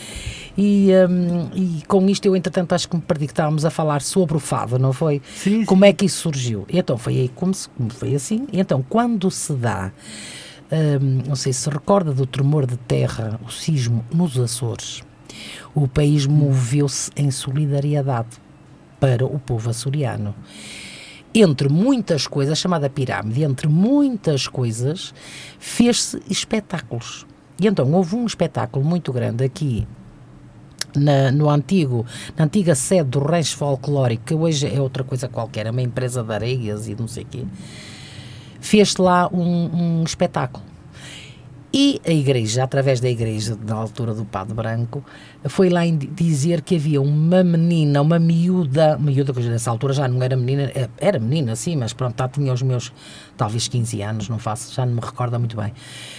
E, 0.57 0.89
um, 1.09 1.49
e 1.53 1.83
com 1.87 2.07
isto 2.09 2.25
eu, 2.25 2.35
entretanto, 2.35 2.73
acho 2.73 2.89
que 2.89 2.95
me 2.95 3.01
perdi 3.01 3.27
que 3.27 3.31
estávamos 3.33 3.65
a 3.65 3.69
falar 3.69 4.01
sobre 4.01 4.35
o 4.35 4.39
fado, 4.39 4.77
não 4.79 4.93
foi? 4.93 5.21
Sim, 5.35 5.65
como 5.65 5.85
é 5.85 5.93
que 5.93 6.05
isso 6.05 6.21
surgiu? 6.21 6.65
E 6.69 6.77
então 6.77 6.97
foi 6.97 7.13
aí 7.17 7.29
como, 7.29 7.53
se, 7.53 7.69
como 7.69 7.89
foi 7.89 8.15
assim. 8.15 8.47
E 8.51 8.59
então, 8.59 8.83
quando 8.87 9.29
se 9.31 9.53
dá 9.53 9.91
um, 10.71 11.27
não 11.27 11.35
sei 11.35 11.51
se 11.51 11.61
se 11.61 11.69
recorda 11.69 12.13
do 12.13 12.25
tremor 12.25 12.65
de 12.65 12.77
terra, 12.77 13.39
o 13.45 13.51
sismo 13.51 14.05
nos 14.13 14.37
Açores. 14.37 15.03
O 15.73 15.87
país 15.87 16.25
moveu-se 16.25 17.11
em 17.15 17.31
solidariedade 17.31 18.37
para 18.99 19.25
o 19.25 19.39
povo 19.39 19.69
açoriano. 19.69 20.35
Entre 21.33 21.69
muitas 21.69 22.27
coisas, 22.27 22.57
chamada 22.57 22.89
pirâmide, 22.89 23.43
entre 23.43 23.67
muitas 23.67 24.47
coisas, 24.47 25.13
fez-se 25.59 26.21
espetáculos. 26.29 27.25
E 27.59 27.67
então 27.67 27.91
houve 27.93 28.15
um 28.15 28.25
espetáculo 28.25 28.83
muito 28.83 29.13
grande 29.13 29.43
aqui 29.43 29.87
na, 30.95 31.31
no 31.31 31.49
antigo, 31.49 32.05
na 32.35 32.45
antiga 32.45 32.73
sede 32.73 33.11
do 33.11 33.19
Rancho 33.19 33.55
Folclórico, 33.57 34.23
que 34.25 34.33
hoje 34.33 34.67
é 34.67 34.81
outra 34.81 35.03
coisa 35.03 35.27
qualquer, 35.27 35.67
é 35.67 35.71
uma 35.71 35.81
empresa 35.81 36.23
de 36.23 36.33
areias 36.33 36.87
e 36.87 36.95
não 36.95 37.07
sei 37.07 37.23
o 37.23 37.27
quê 37.27 37.45
fez 38.59 38.95
lá 38.97 39.29
um, 39.31 40.01
um, 40.01 40.03
espetáculo. 40.03 40.63
E 41.71 42.01
a 42.03 42.11
igreja, 42.11 42.63
através 42.63 42.99
da 42.99 43.07
igreja, 43.07 43.55
na 43.63 43.75
altura 43.75 44.15
do 44.15 44.25
Padre 44.25 44.55
Branco, 44.55 45.05
foi 45.45 45.69
lá 45.69 45.81
dizer 46.13 46.61
que 46.61 46.75
havia 46.75 46.99
uma 46.99 47.43
menina, 47.43 48.01
uma 48.01 48.17
miúda, 48.17 48.97
miúda 48.97 49.31
que 49.31 49.39
nessa 49.41 49.69
altura 49.69 49.93
já 49.93 50.07
não 50.07 50.23
era 50.23 50.35
menina, 50.35 50.71
era 50.97 51.19
menina 51.19 51.55
sim, 51.55 51.75
mas 51.75 51.93
pronto, 51.93 52.17
já 52.17 52.27
tinha 52.27 52.51
os 52.51 52.63
meus 52.63 52.91
talvez 53.37 53.67
15 53.67 54.01
anos, 54.01 54.29
não 54.29 54.39
faço, 54.39 54.73
já 54.73 54.83
não 54.83 54.95
me 54.95 54.99
recordo 54.99 55.37
muito 55.37 55.55
bem, 55.55 55.71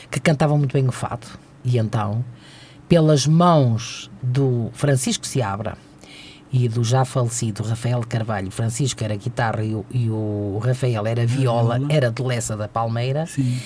que 0.08 0.20
cantavam 0.20 0.56
muito 0.56 0.72
bem 0.72 0.86
o 0.86 0.92
fado. 0.92 1.26
E 1.64 1.78
então, 1.78 2.24
pelas 2.88 3.26
mãos 3.26 4.08
do 4.22 4.70
Francisco 4.72 5.26
Seabra, 5.26 5.76
e 6.52 6.68
do 6.68 6.82
já 6.82 7.04
falecido 7.04 7.62
Rafael 7.62 8.00
Carvalho, 8.08 8.50
Francisco 8.50 9.02
era 9.04 9.14
guitarra 9.16 9.62
e 9.62 9.74
o, 9.74 9.84
e 9.90 10.10
o 10.10 10.58
Rafael 10.62 11.06
era 11.06 11.24
viola, 11.26 11.78
viola. 11.78 11.92
era 11.92 12.10
de 12.10 12.22
Lessa 12.22 12.56
da 12.56 12.66
Palmeira, 12.68 13.26
Sim. 13.26 13.58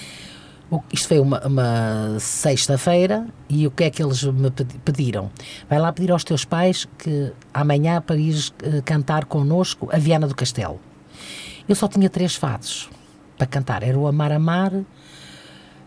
O- 0.70 0.82
Isto 0.93 1.09
foi 1.09 1.18
uma, 1.20 1.47
uma 1.47 2.16
sexta-feira 2.18 3.26
e 3.51 3.66
o 3.66 3.70
que 3.70 3.85
é 3.85 3.91
que 3.91 4.03
eles 4.03 4.22
me 4.24 4.51
pedi- 4.51 4.78
pediram? 4.78 5.30
Vai 5.68 5.78
lá 5.78 5.93
pedir 5.93 6.11
aos 6.11 6.24
teus 6.24 6.45
pais 6.45 6.87
que 6.99 7.32
amanhã 7.53 8.01
para 8.01 8.16
ires 8.16 8.53
eh, 8.62 8.80
cantar 8.82 9.26
connosco 9.26 9.89
a 9.93 9.99
Viana 9.99 10.26
do 10.26 10.35
Castelo. 10.35 10.80
Eu 11.68 11.74
só 11.74 11.87
tinha 11.87 12.09
três 12.09 12.35
fados 12.35 12.89
para 13.37 13.47
cantar. 13.47 13.82
Era 13.82 13.99
o 13.99 14.07
Amar 14.07 14.32
Amar, 14.32 14.72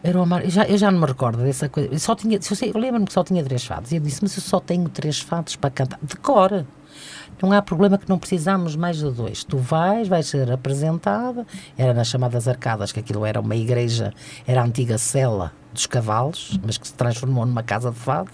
era 0.03 0.17
o 0.19 0.21
Amar... 0.21 0.43
Eu 0.43 0.49
já, 0.51 0.63
eu 0.65 0.77
já 0.77 0.91
não 0.91 0.99
me 0.99 1.05
recordo 1.07 1.39
dessa 1.43 1.67
coisa. 1.67 1.89
Eu, 1.91 1.99
só 1.99 2.15
tinha, 2.15 2.37
eu, 2.37 2.67
eu 2.73 2.79
lembro-me 2.79 3.05
que 3.07 3.13
só 3.13 3.23
tinha 3.23 3.43
três 3.43 3.65
fados. 3.65 3.91
E 3.91 3.95
eu 3.95 3.99
disse, 4.01 4.19
mas 4.21 4.35
eu 4.37 4.43
só 4.43 4.59
tenho 4.59 4.87
três 4.89 5.19
fados 5.19 5.55
para 5.55 5.69
cantar. 5.71 5.99
De 6.03 6.15
cor. 6.17 6.65
Não 7.41 7.51
há 7.51 7.61
problema 7.61 7.97
que 7.97 8.09
não 8.09 8.17
precisamos 8.17 8.75
mais 8.75 8.97
de 8.97 9.11
dois. 9.11 9.43
Tu 9.43 9.57
vais, 9.57 10.07
vais 10.07 10.25
ser 10.25 10.51
apresentada. 10.51 11.45
Era 11.77 11.93
nas 11.93 12.07
chamadas 12.07 12.47
arcadas, 12.47 12.91
que 12.91 12.99
aquilo 12.99 13.25
era 13.25 13.39
uma 13.39 13.55
igreja, 13.55 14.13
era 14.45 14.61
a 14.61 14.65
antiga 14.65 14.97
cela 14.97 15.53
dos 15.73 15.85
cavalos, 15.85 16.59
mas 16.65 16.77
que 16.77 16.87
se 16.87 16.93
transformou 16.93 17.45
numa 17.45 17.63
casa 17.63 17.91
de 17.91 17.97
fado. 17.97 18.31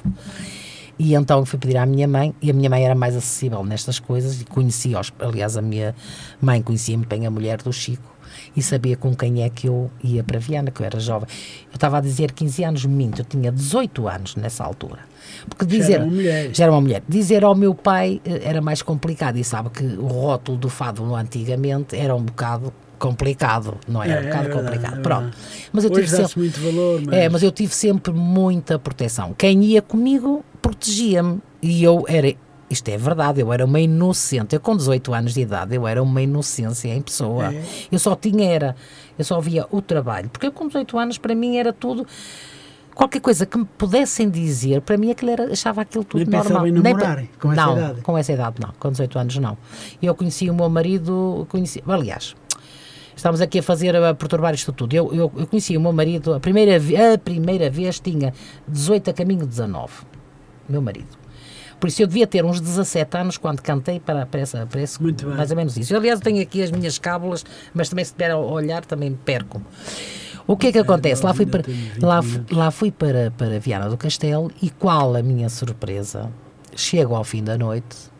E 0.97 1.15
então 1.15 1.43
fui 1.45 1.57
pedir 1.57 1.77
à 1.77 1.85
minha 1.85 2.07
mãe, 2.07 2.33
e 2.41 2.51
a 2.51 2.53
minha 2.53 2.69
mãe 2.69 2.85
era 2.85 2.95
mais 2.95 3.15
acessível 3.15 3.63
nestas 3.63 3.99
coisas, 3.99 4.39
e 4.41 4.45
conhecia, 4.45 5.01
aliás, 5.19 5.57
a 5.57 5.61
minha 5.61 5.95
mãe 6.39 6.61
conhecia 6.61 6.95
muito 6.95 7.09
bem 7.09 7.25
a 7.25 7.31
mulher 7.31 7.61
do 7.61 7.73
Chico, 7.73 8.13
e 8.55 8.61
sabia 8.61 8.95
com 8.95 9.15
quem 9.15 9.43
é 9.43 9.49
que 9.49 9.67
eu 9.67 9.89
ia 10.03 10.23
para 10.23 10.39
Viana, 10.39 10.69
que 10.69 10.81
eu 10.81 10.85
era 10.85 10.99
jovem. 10.99 11.27
Eu 11.71 11.75
estava 11.75 11.97
a 11.97 12.01
dizer 12.01 12.31
15 12.31 12.63
anos, 12.63 12.85
minto, 12.85 13.21
eu 13.21 13.25
tinha 13.25 13.51
18 13.51 14.07
anos 14.07 14.35
nessa 14.35 14.63
altura. 14.63 14.99
Porque 15.47 15.65
Já 15.65 15.81
dizer, 15.81 15.93
era 15.93 16.03
uma 16.03 16.11
mulher. 16.11 16.49
já 16.53 16.63
era 16.63 16.73
uma 16.73 16.81
mulher. 16.81 17.03
Dizer 17.07 17.43
ao 17.43 17.55
meu 17.55 17.73
pai 17.73 18.21
eh, 18.25 18.41
era 18.43 18.61
mais 18.61 18.81
complicado, 18.81 19.38
e 19.38 19.43
sabe 19.43 19.69
que 19.69 19.84
o 19.84 20.07
rótulo 20.07 20.57
do 20.57 20.69
fado 20.69 21.03
no 21.03 21.15
antigamente 21.15 21.95
era 21.95 22.15
um 22.15 22.23
bocado 22.23 22.73
complicado, 22.99 23.77
não 23.88 24.01
é? 24.01 24.09
Era 24.09 24.21
um 24.21 24.23
bocado 24.25 24.39
é 24.39 24.47
verdade, 24.47 24.65
complicado. 24.65 24.99
é 24.99 25.01
Pronto. 25.01 25.38
Mas 25.73 25.84
eu 25.84 25.91
Hoje 25.91 26.01
tive 26.03 26.15
sempre, 26.15 26.39
muito 26.39 26.59
valor, 26.61 27.01
mas... 27.05 27.15
é, 27.15 27.29
mas 27.29 27.43
eu 27.43 27.51
tive 27.51 27.73
sempre 27.75 28.13
muita 28.13 28.79
proteção. 28.79 29.34
Quem 29.38 29.63
ia 29.63 29.81
comigo 29.81 30.43
protegia-me. 30.63 31.39
E 31.61 31.84
eu 31.84 32.05
era. 32.07 32.34
Isto 32.69 32.89
é 32.89 32.97
verdade, 32.97 33.39
eu 33.41 33.53
era 33.53 33.63
uma 33.63 33.79
inocente. 33.79 34.55
Eu, 34.55 34.59
com 34.59 34.75
18 34.75 35.13
anos 35.13 35.34
de 35.34 35.41
idade, 35.41 35.75
eu 35.75 35.86
era 35.86 36.01
uma 36.01 36.21
inocência 36.21 36.88
em 36.89 37.01
pessoa. 37.01 37.53
É. 37.53 37.61
Eu 37.91 37.99
só 37.99 38.15
tinha 38.15 38.49
era. 38.49 38.75
Eu 39.19 39.23
só 39.23 39.39
via 39.39 39.67
o 39.69 39.81
trabalho. 39.81 40.29
Porque 40.29 40.47
eu, 40.47 40.51
com 40.51 40.65
18 40.65 40.97
anos, 40.97 41.17
para 41.17 41.36
mim 41.36 41.57
era 41.57 41.71
tudo. 41.71 42.07
Qualquer 42.95 43.19
coisa 43.21 43.45
que 43.45 43.57
me 43.57 43.65
pudessem 43.65 44.29
dizer, 44.29 44.81
para 44.81 44.97
mim 44.97 45.09
aquilo 45.11 45.31
era, 45.31 45.51
achava 45.51 45.81
aquilo 45.81 46.03
tudo 46.03 46.29
Nem 46.29 46.39
normal. 46.39 46.67
em 46.67 46.71
Nem 46.71 46.81
namorar, 46.93 47.17
pe- 47.17 47.29
com 47.39 47.51
essa 47.51 47.65
não, 47.65 47.77
idade? 47.77 48.01
com 48.01 48.17
essa 48.17 48.31
idade 48.33 48.55
não, 48.61 48.73
com 48.79 48.91
18 48.91 49.19
anos 49.19 49.37
não. 49.37 49.57
Eu 50.01 50.13
conheci 50.15 50.49
o 50.49 50.53
meu 50.53 50.69
marido, 50.69 51.47
conheci, 51.49 51.83
aliás, 51.87 52.35
Estamos 53.15 53.41
aqui 53.41 53.59
a 53.59 53.63
fazer, 53.63 53.95
a 53.95 54.13
perturbar 54.15 54.55
isto 54.55 54.73
tudo. 54.73 54.93
Eu, 54.95 55.13
eu, 55.13 55.31
eu 55.37 55.45
conheci 55.47 55.77
o 55.77 55.79
meu 55.79 55.93
marido, 55.93 56.33
a 56.33 56.39
primeira, 56.39 56.77
a 57.13 57.17
primeira 57.17 57.69
vez 57.69 57.99
tinha 57.99 58.33
18 58.67 59.11
a 59.11 59.13
caminho 59.13 59.41
de 59.41 59.45
19. 59.47 59.93
Meu 60.67 60.81
marido. 60.81 61.15
Por 61.79 61.87
isso 61.89 62.01
eu 62.01 62.07
devia 62.07 62.25
ter 62.25 62.43
uns 62.43 62.59
17 62.59 63.15
anos 63.17 63.37
quando 63.37 63.61
cantei 63.61 63.99
para, 63.99 64.25
para, 64.25 64.39
essa, 64.41 64.65
para 64.65 64.81
esse, 64.81 65.01
Muito 65.01 65.27
bem. 65.27 65.35
mais 65.35 65.51
ou 65.51 65.55
menos 65.55 65.77
isso. 65.77 65.93
Eu, 65.93 65.99
aliás, 65.99 66.19
tenho 66.21 66.41
aqui 66.41 66.63
as 66.63 66.71
minhas 66.71 66.97
cábulas, 66.97 67.45
mas 67.73 67.87
também 67.87 68.03
se 68.03 68.11
tiver 68.13 68.31
a 68.31 68.37
olhar 68.37 68.83
também 68.83 69.11
me 69.11 69.17
perco. 69.17 69.61
O 70.45 70.57
que 70.57 70.67
é 70.67 70.71
que 70.71 70.77
acontece? 70.79 71.23
Lá 71.23 71.33
fui 71.33 71.45
para, 71.45 71.63
tenho 71.63 71.77
20 71.93 72.01
lá, 72.03 72.21
lá 72.51 72.71
fui 72.71 72.91
para, 72.91 73.31
para 73.37 73.59
Viana 73.59 73.89
do 73.89 73.95
Castelo 73.97 74.51
e 74.61 74.69
qual 74.69 75.15
a 75.15 75.21
minha 75.23 75.47
surpresa? 75.49 76.29
Chego 76.75 77.15
ao 77.15 77.23
fim 77.23 77.43
da 77.43 77.57
noite 77.57 78.11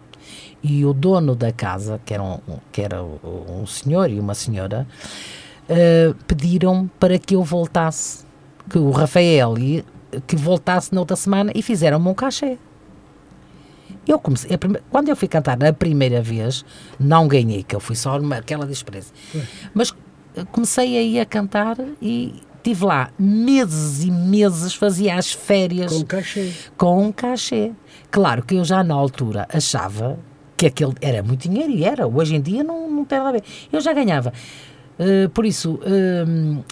e 0.63 0.86
o 0.86 0.93
dono 0.93 1.36
da 1.36 1.51
casa, 1.51 1.99
que 2.05 2.13
era 2.13 2.24
um, 2.24 2.39
que 2.71 2.82
era 2.82 3.03
um 3.03 3.65
senhor 3.65 4.09
e 4.09 4.19
uma 4.19 4.34
senhora, 4.34 4.88
eh, 5.67 6.13
pediram 6.26 6.89
para 6.99 7.19
que 7.19 7.36
eu 7.36 7.43
voltasse, 7.43 8.24
que 8.69 8.78
o 8.78 8.91
Rafael 8.91 9.57
e 9.57 9.84
que 10.26 10.36
voltasse 10.38 10.93
na 10.93 11.01
outra 11.01 11.17
semana 11.17 11.51
e 11.53 11.61
fizeram-me 11.61 12.07
um 12.07 12.13
cachê. 12.13 12.57
Eu 14.07 14.19
comecei, 14.19 14.57
prime- 14.57 14.80
quando 14.89 15.09
eu 15.09 15.15
fui 15.15 15.28
cantar 15.28 15.61
a 15.63 15.74
primeira 15.74 16.21
vez, 16.21 16.63
não 16.99 17.28
ganhei, 17.28 17.63
que 17.63 17.76
eu 17.76 17.80
fui 17.80 17.95
só 17.95 18.17
numa, 18.19 18.36
aquela 18.38 18.65
despreza. 18.65 19.11
Mas 19.74 19.93
comecei 20.52 20.98
aí 20.98 21.20
a 21.20 21.26
cantar 21.26 21.78
e 22.02 22.36
tive 22.62 22.86
lá 22.86 23.10
meses 23.20 24.04
e 24.04 24.12
meses, 24.12 24.74
fazia 24.74 25.16
as 25.16 25.32
férias 25.32 25.92
Com 25.94 26.06
cachê. 26.06 26.52
com 26.78 27.06
um 27.08 27.12
cachê. 27.12 27.72
Claro 28.10 28.44
que 28.44 28.56
eu 28.56 28.64
já 28.64 28.84
na 28.84 28.94
altura 28.94 29.48
achava 29.52 30.18
que 30.56 30.66
aquele 30.68 30.94
era 31.02 31.22
muito 31.24 31.42
dinheiro 31.50 31.72
e 31.72 31.84
era. 31.84 32.08
Hoje 32.08 32.36
em 32.36 32.42
dia 32.42 32.64
não, 32.64 32.90
não 32.90 33.04
tem 33.06 33.18
nada 33.18 33.30
a 33.30 33.34
ver. 33.34 33.44
Eu 33.72 33.82
já 33.82 33.92
ganhava, 33.92 34.32
eh, 35.00 35.28
por 35.34 35.46
isso, 35.46 35.80
eh, 35.84 36.24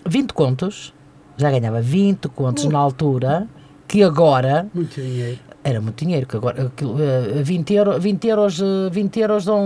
20 0.08 0.34
contos, 0.34 0.94
já 1.36 1.50
ganhava 1.52 1.82
20 1.82 2.30
contos 2.30 2.66
na 2.66 2.78
altura, 2.80 3.48
que 3.88 4.02
agora 4.04 4.68
Muito 4.74 5.02
dinheiro. 5.02 5.40
Era 5.64 5.80
muito 5.80 6.04
dinheiro, 6.04 6.26
que 6.26 6.36
agora 6.36 6.68
aquilo, 6.68 6.98
eh, 7.02 7.44
20, 7.44 7.74
euro, 7.74 8.00
20 8.00 8.28
euros, 8.28 8.60
eh, 8.60 8.90
20 8.92 9.20
euros 9.20 9.46
dão. 9.46 9.64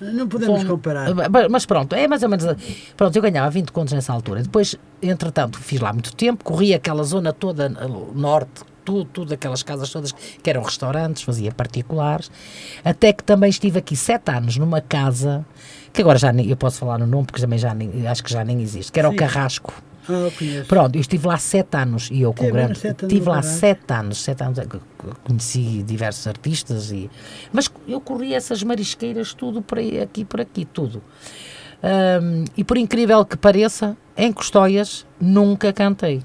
Não 0.00 0.26
podemos 0.28 0.62
Bom, 0.62 0.68
comparar. 0.68 1.08
eh, 1.10 1.48
Mas 1.50 1.66
pronto, 1.66 1.94
é 1.94 2.08
mais 2.08 2.22
ou 2.22 2.28
menos. 2.28 2.46
Pronto, 2.96 3.14
eu 3.14 3.22
ganhava 3.22 3.50
20 3.50 3.70
contos 3.70 3.92
nessa 3.92 4.12
altura. 4.12 4.42
Depois, 4.42 4.76
entretanto, 5.02 5.58
fiz 5.58 5.80
lá 5.80 5.92
muito 5.92 6.14
tempo, 6.14 6.42
corri 6.44 6.72
aquela 6.74 7.02
zona 7.04 7.32
toda 7.32 7.66
eh, 7.66 7.86
norte, 8.14 8.62
tudo, 8.84 9.04
tudo, 9.04 9.34
aquelas 9.34 9.62
casas 9.62 9.90
todas 9.90 10.12
que 10.12 10.48
eram 10.50 10.62
restaurantes, 10.62 11.22
fazia 11.22 11.52
particulares. 11.52 12.30
Até 12.84 13.12
que 13.12 13.22
também 13.22 13.50
estive 13.50 13.78
aqui 13.78 13.94
sete 13.94 14.30
anos 14.30 14.56
numa 14.56 14.80
casa 14.80 15.44
que 15.92 16.00
agora 16.00 16.18
já 16.18 16.32
nem, 16.32 16.48
eu 16.48 16.56
posso 16.56 16.78
falar 16.78 16.98
no 16.98 17.06
nome 17.06 17.26
porque 17.26 17.40
também 17.42 17.58
já 17.58 17.74
nem, 17.74 18.06
acho 18.06 18.24
que 18.24 18.32
já 18.32 18.42
nem 18.42 18.60
existe, 18.62 18.90
que 18.90 18.98
era 18.98 19.08
Sim. 19.10 19.14
o 19.14 19.18
Carrasco. 19.18 19.72
Ah, 20.08 20.12
eu 20.12 20.32
conheço. 20.32 20.68
Pronto, 20.68 20.96
eu 20.96 21.00
estive 21.00 21.26
lá 21.26 21.36
sete 21.38 21.76
anos 21.76 22.08
e 22.10 22.20
eu 22.22 22.32
com 22.32 22.44
Teve 22.44 22.52
grande. 22.52 22.78
sete 22.78 23.02
anos 23.04 23.12
Tive 23.14 23.24
no 23.26 23.30
lá 23.30 23.36
Carrasco? 23.40 23.60
sete 23.60 23.92
anos, 23.92 24.18
sete 24.18 24.42
anos. 24.42 24.58
Conheci 25.24 25.82
diversos 25.84 26.26
artistas 26.26 26.90
e. 26.90 27.10
Mas 27.52 27.70
eu 27.86 28.00
corri 28.00 28.34
essas 28.34 28.62
marisqueiras 28.62 29.32
tudo 29.34 29.62
por 29.62 29.78
aí, 29.78 30.00
aqui 30.00 30.24
por 30.24 30.40
aqui, 30.40 30.64
tudo. 30.64 31.02
Ahm, 31.82 32.44
e 32.56 32.62
por 32.64 32.76
incrível 32.78 33.24
que 33.24 33.36
pareça, 33.36 33.96
em 34.16 34.32
Custóias 34.32 35.04
nunca 35.20 35.72
cantei. 35.72 36.22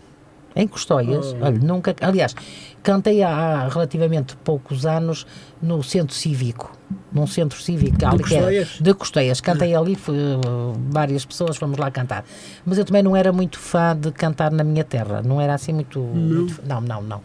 Em 0.60 0.68
Custóias, 0.68 1.36
Oh. 1.40 1.46
olha, 1.46 1.60
nunca. 1.60 1.96
Aliás, 2.02 2.36
cantei 2.82 3.22
há, 3.22 3.30
há 3.30 3.68
relativamente 3.70 4.36
poucos 4.38 4.86
anos 4.86 5.26
no 5.62 5.84
centro 5.84 6.16
cívico. 6.16 6.72
Num 7.12 7.28
centro 7.28 7.62
cívico 7.62 7.96
ali 8.06 8.24
que 8.24 8.34
era- 8.34 8.44
Custóias? 8.46 8.78
de 8.82 8.94
Costeias. 8.94 9.40
Cantei 9.42 9.76
ali, 9.76 9.96
foi, 9.96 10.16
uh, 10.16 10.74
várias 10.90 11.26
pessoas 11.26 11.58
fomos 11.58 11.78
lá 11.78 11.92
cantar. 11.92 12.24
Mas 12.66 12.78
eu 12.78 12.86
também 12.86 13.04
não 13.04 13.16
era 13.16 13.32
muito 13.32 13.60
fã 13.60 13.96
de 13.96 14.12
cantar 14.12 14.52
na 14.52 14.64
minha 14.64 14.84
terra. 14.84 15.22
Não 15.24 15.40
era 15.40 15.54
assim 15.54 15.74
muito. 15.74 16.00
muito 16.00 16.54
fã. 16.56 16.64
não, 16.68 16.82
não. 16.82 17.02
não. 17.04 17.22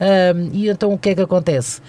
Ahm, 0.00 0.50
e 0.52 0.68
então 0.68 0.92
o 0.92 0.98
que 0.98 1.10
é 1.10 1.14
que 1.14 1.20
acontece? 1.22 1.80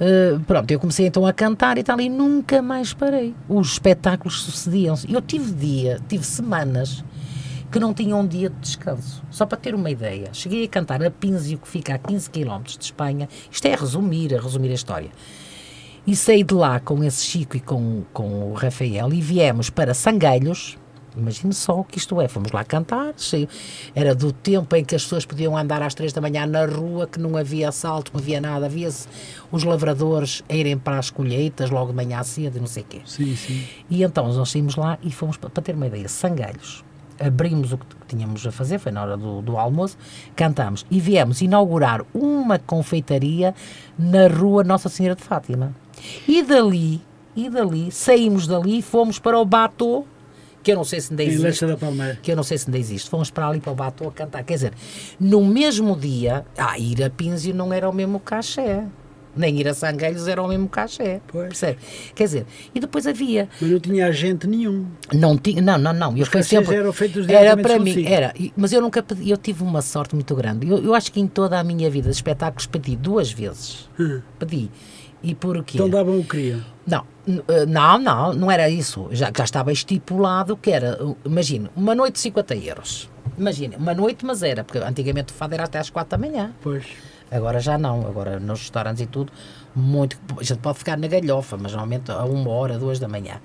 Uh, 0.00 0.40
pronto, 0.40 0.68
eu 0.70 0.80
comecei 0.80 1.06
então 1.06 1.24
a 1.24 1.32
cantar 1.32 1.78
e 1.78 1.82
tal, 1.84 2.00
e 2.00 2.08
nunca 2.08 2.60
mais 2.60 2.92
parei. 2.92 3.34
Os 3.48 3.72
espetáculos 3.72 4.42
sucediam-se. 4.42 5.12
Eu 5.12 5.20
tive 5.22 5.52
dia, 5.52 6.00
tive 6.08 6.24
semanas 6.24 7.04
que 7.72 7.80
não 7.80 7.94
tinha 7.94 8.14
um 8.14 8.26
dia 8.26 8.50
de 8.50 8.56
descanso. 8.60 9.22
Só 9.30 9.46
para 9.46 9.56
ter 9.58 9.74
uma 9.74 9.90
ideia. 9.90 10.28
Cheguei 10.32 10.64
a 10.64 10.68
cantar 10.68 11.02
a 11.02 11.10
Pínzio, 11.10 11.58
que 11.58 11.66
fica 11.66 11.94
a 11.94 11.98
15 11.98 12.30
km 12.30 12.62
de 12.62 12.84
Espanha. 12.84 13.28
Isto 13.50 13.66
é 13.66 13.74
a 13.74 13.76
resumir, 13.76 14.36
a 14.36 14.40
resumir 14.40 14.70
a 14.70 14.74
história. 14.74 15.10
E 16.06 16.14
saí 16.14 16.42
de 16.44 16.54
lá 16.54 16.78
com 16.80 17.02
esse 17.02 17.24
Chico 17.24 17.56
e 17.56 17.60
com, 17.60 18.02
com 18.12 18.50
o 18.50 18.54
Rafael 18.54 19.12
e 19.12 19.20
viemos 19.20 19.70
para 19.70 19.94
Sanguelhos. 19.94 20.76
Imagine 21.16 21.52
só 21.52 21.78
o 21.78 21.84
que 21.84 21.98
isto 21.98 22.20
é. 22.20 22.26
Fomos 22.26 22.52
lá 22.52 22.64
cantar. 22.64 23.12
cheio- 23.18 23.48
Era 23.94 24.14
do 24.14 24.32
tempo 24.32 24.74
em 24.74 24.84
que 24.84 24.94
as 24.96 25.02
pessoas 25.02 25.24
podiam 25.26 25.56
andar 25.56 25.80
às 25.82 25.94
três 25.94 26.12
da 26.12 26.20
manhã 26.22 26.46
na 26.46 26.64
rua, 26.66 27.06
que 27.06 27.20
não 27.20 27.36
havia 27.36 27.68
assalto, 27.68 28.10
não 28.14 28.20
havia 28.20 28.40
nada. 28.40 28.64
Havia 28.66 28.88
os 29.50 29.62
lavradores 29.62 30.42
a 30.48 30.54
irem 30.54 30.76
para 30.78 30.98
as 30.98 31.10
colheitas 31.10 31.68
logo 31.70 31.90
de 31.90 31.96
manhã 31.96 32.22
cedo 32.22 32.56
e 32.56 32.60
não 32.60 32.66
sei 32.66 32.82
o 32.82 32.86
quê. 32.86 33.00
Sim, 33.04 33.36
sim. 33.36 33.62
E 33.90 34.02
então 34.02 34.26
nós 34.32 34.50
saímos 34.50 34.74
lá 34.76 34.98
e 35.02 35.10
fomos, 35.12 35.36
pa- 35.36 35.50
para 35.50 35.62
ter 35.62 35.74
uma 35.74 35.86
ideia, 35.86 36.08
Sangalhos. 36.08 36.82
Abrimos 37.24 37.72
o 37.72 37.78
que 37.78 37.86
tínhamos 38.08 38.46
a 38.46 38.52
fazer, 38.52 38.78
foi 38.78 38.92
na 38.92 39.02
hora 39.02 39.16
do, 39.16 39.40
do 39.42 39.56
almoço, 39.56 39.96
cantámos 40.34 40.84
e 40.90 40.98
viemos 40.98 41.40
inaugurar 41.40 42.02
uma 42.12 42.58
confeitaria 42.58 43.54
na 43.98 44.26
rua 44.26 44.64
Nossa 44.64 44.88
Senhora 44.88 45.14
de 45.14 45.22
Fátima. 45.22 45.74
E 46.26 46.42
dali, 46.42 47.00
e 47.36 47.48
dali, 47.48 47.90
saímos 47.90 48.46
dali 48.46 48.78
e 48.78 48.82
fomos 48.82 49.18
para 49.18 49.38
o 49.38 49.44
Batô, 49.44 50.04
que 50.62 50.70
eu 50.72 50.76
não 50.76 50.84
sei 50.84 51.00
se 51.00 51.12
ainda 51.12 51.24
existe 51.24 51.64
que 52.22 52.30
eu 52.30 52.36
não 52.36 52.42
sei 52.42 52.56
se 52.56 52.66
ainda 52.66 52.78
existe. 52.78 53.10
Fomos 53.10 53.30
para 53.30 53.48
ali 53.48 53.60
para 53.60 53.72
o 53.72 53.74
Batô 53.74 54.08
a 54.08 54.12
cantar. 54.12 54.44
Quer 54.44 54.54
dizer, 54.54 54.72
no 55.18 55.44
mesmo 55.44 55.96
dia, 55.96 56.46
ah, 56.56 56.78
ir 56.78 57.02
a 57.02 57.10
Pínzio 57.10 57.52
não 57.52 57.72
era 57.72 57.88
o 57.88 57.92
mesmo 57.92 58.20
cachê. 58.20 58.84
Nem 59.34 59.58
ir 59.58 59.66
a 59.68 59.74
Sangueiros 59.74 60.28
era 60.28 60.42
o 60.42 60.48
mesmo 60.48 60.68
cachê. 60.68 61.20
Pois. 61.28 61.48
Percebe? 61.48 61.78
Quer 62.14 62.24
dizer, 62.24 62.46
e 62.74 62.80
depois 62.80 63.06
havia. 63.06 63.48
Mas 63.60 63.70
não 63.70 63.80
tinha 63.80 64.06
agente 64.06 64.46
nenhum. 64.46 64.86
Não 65.12 65.38
tinha, 65.38 65.62
não, 65.62 65.78
não, 65.78 65.92
não. 65.92 66.16
Eu 66.16 66.26
fui 66.26 66.42
sempre. 66.42 66.76
eram 66.76 66.92
feitos 66.92 67.28
era 67.28 67.56
para 67.56 67.78
mim, 67.78 67.92
consigo. 67.94 68.08
era. 68.08 68.34
E- 68.38 68.52
Mas 68.56 68.72
eu 68.72 68.80
nunca 68.82 69.02
pedi, 69.02 69.30
eu 69.30 69.36
tive 69.36 69.62
uma 69.62 69.80
sorte 69.80 70.14
muito 70.14 70.34
grande. 70.34 70.68
Eu, 70.68 70.78
eu 70.84 70.94
acho 70.94 71.10
que 71.10 71.18
em 71.20 71.26
toda 71.26 71.58
a 71.58 71.64
minha 71.64 71.88
vida 71.90 72.10
de 72.10 72.14
espetáculos 72.14 72.66
pedi 72.66 72.94
duas 72.94 73.32
vezes. 73.32 73.88
Hum. 73.98 74.20
Pedi. 74.38 74.70
E 75.22 75.34
porquê? 75.34 75.76
Então 75.76 75.88
davam 75.88 76.18
o 76.18 76.22
que 76.24 76.30
queriam. 76.30 76.60
Não, 76.84 77.04
eh, 77.48 77.64
não, 77.64 77.96
não, 77.98 78.32
não 78.34 78.50
era 78.50 78.68
isso. 78.68 79.08
Já, 79.12 79.30
já 79.36 79.44
estava 79.44 79.70
estipulado 79.72 80.56
que 80.56 80.70
era, 80.70 81.02
uh, 81.02 81.16
imagina, 81.24 81.70
uma 81.76 81.94
noite 81.94 82.14
de 82.14 82.20
50 82.20 82.56
euros. 82.56 83.08
Imagina, 83.38 83.76
uma 83.78 83.94
noite, 83.94 84.26
mas 84.26 84.42
era, 84.42 84.64
porque 84.64 84.78
antigamente 84.78 85.32
o 85.32 85.36
fado 85.36 85.54
era 85.54 85.64
até 85.64 85.78
às 85.78 85.88
4 85.88 86.18
da 86.18 86.18
manhã. 86.28 86.52
Pois. 86.60 86.84
Agora 87.32 87.58
já 87.60 87.78
não, 87.78 88.06
agora 88.06 88.38
nos 88.38 88.60
restaurantes 88.60 89.02
e 89.02 89.06
tudo, 89.06 89.32
muito. 89.74 90.18
A 90.38 90.42
gente 90.44 90.58
pode 90.58 90.78
ficar 90.78 90.96
na 90.98 91.06
galhofa, 91.08 91.56
mas 91.56 91.72
normalmente 91.72 92.10
a 92.12 92.24
uma 92.24 92.50
hora, 92.50 92.78
duas 92.78 92.98
da 92.98 93.08
manhã. 93.08 93.40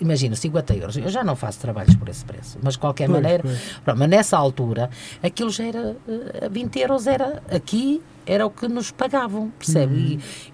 Imagina, 0.00 0.36
50 0.36 0.74
euros. 0.76 0.96
Eu 0.96 1.08
já 1.08 1.24
não 1.24 1.34
faço 1.34 1.58
trabalhos 1.58 1.94
por 1.96 2.08
esse 2.08 2.24
preço, 2.24 2.56
mas 2.62 2.74
de 2.74 2.78
qualquer 2.78 3.08
Pois, 3.08 3.20
maneira. 3.20 3.42
pois. 3.42 3.58
Pronto, 3.84 3.98
mas 3.98 4.08
nessa 4.08 4.36
altura, 4.38 4.88
aquilo 5.22 5.50
já 5.50 5.64
era. 5.64 5.96
eh, 6.08 6.48
20 6.48 6.78
euros 6.78 7.06
era. 7.08 7.42
Aqui 7.50 8.00
era 8.24 8.46
o 8.46 8.50
que 8.50 8.68
nos 8.68 8.92
pagavam, 8.92 9.50
percebe? 9.58 9.94
Uhum. 9.94 10.00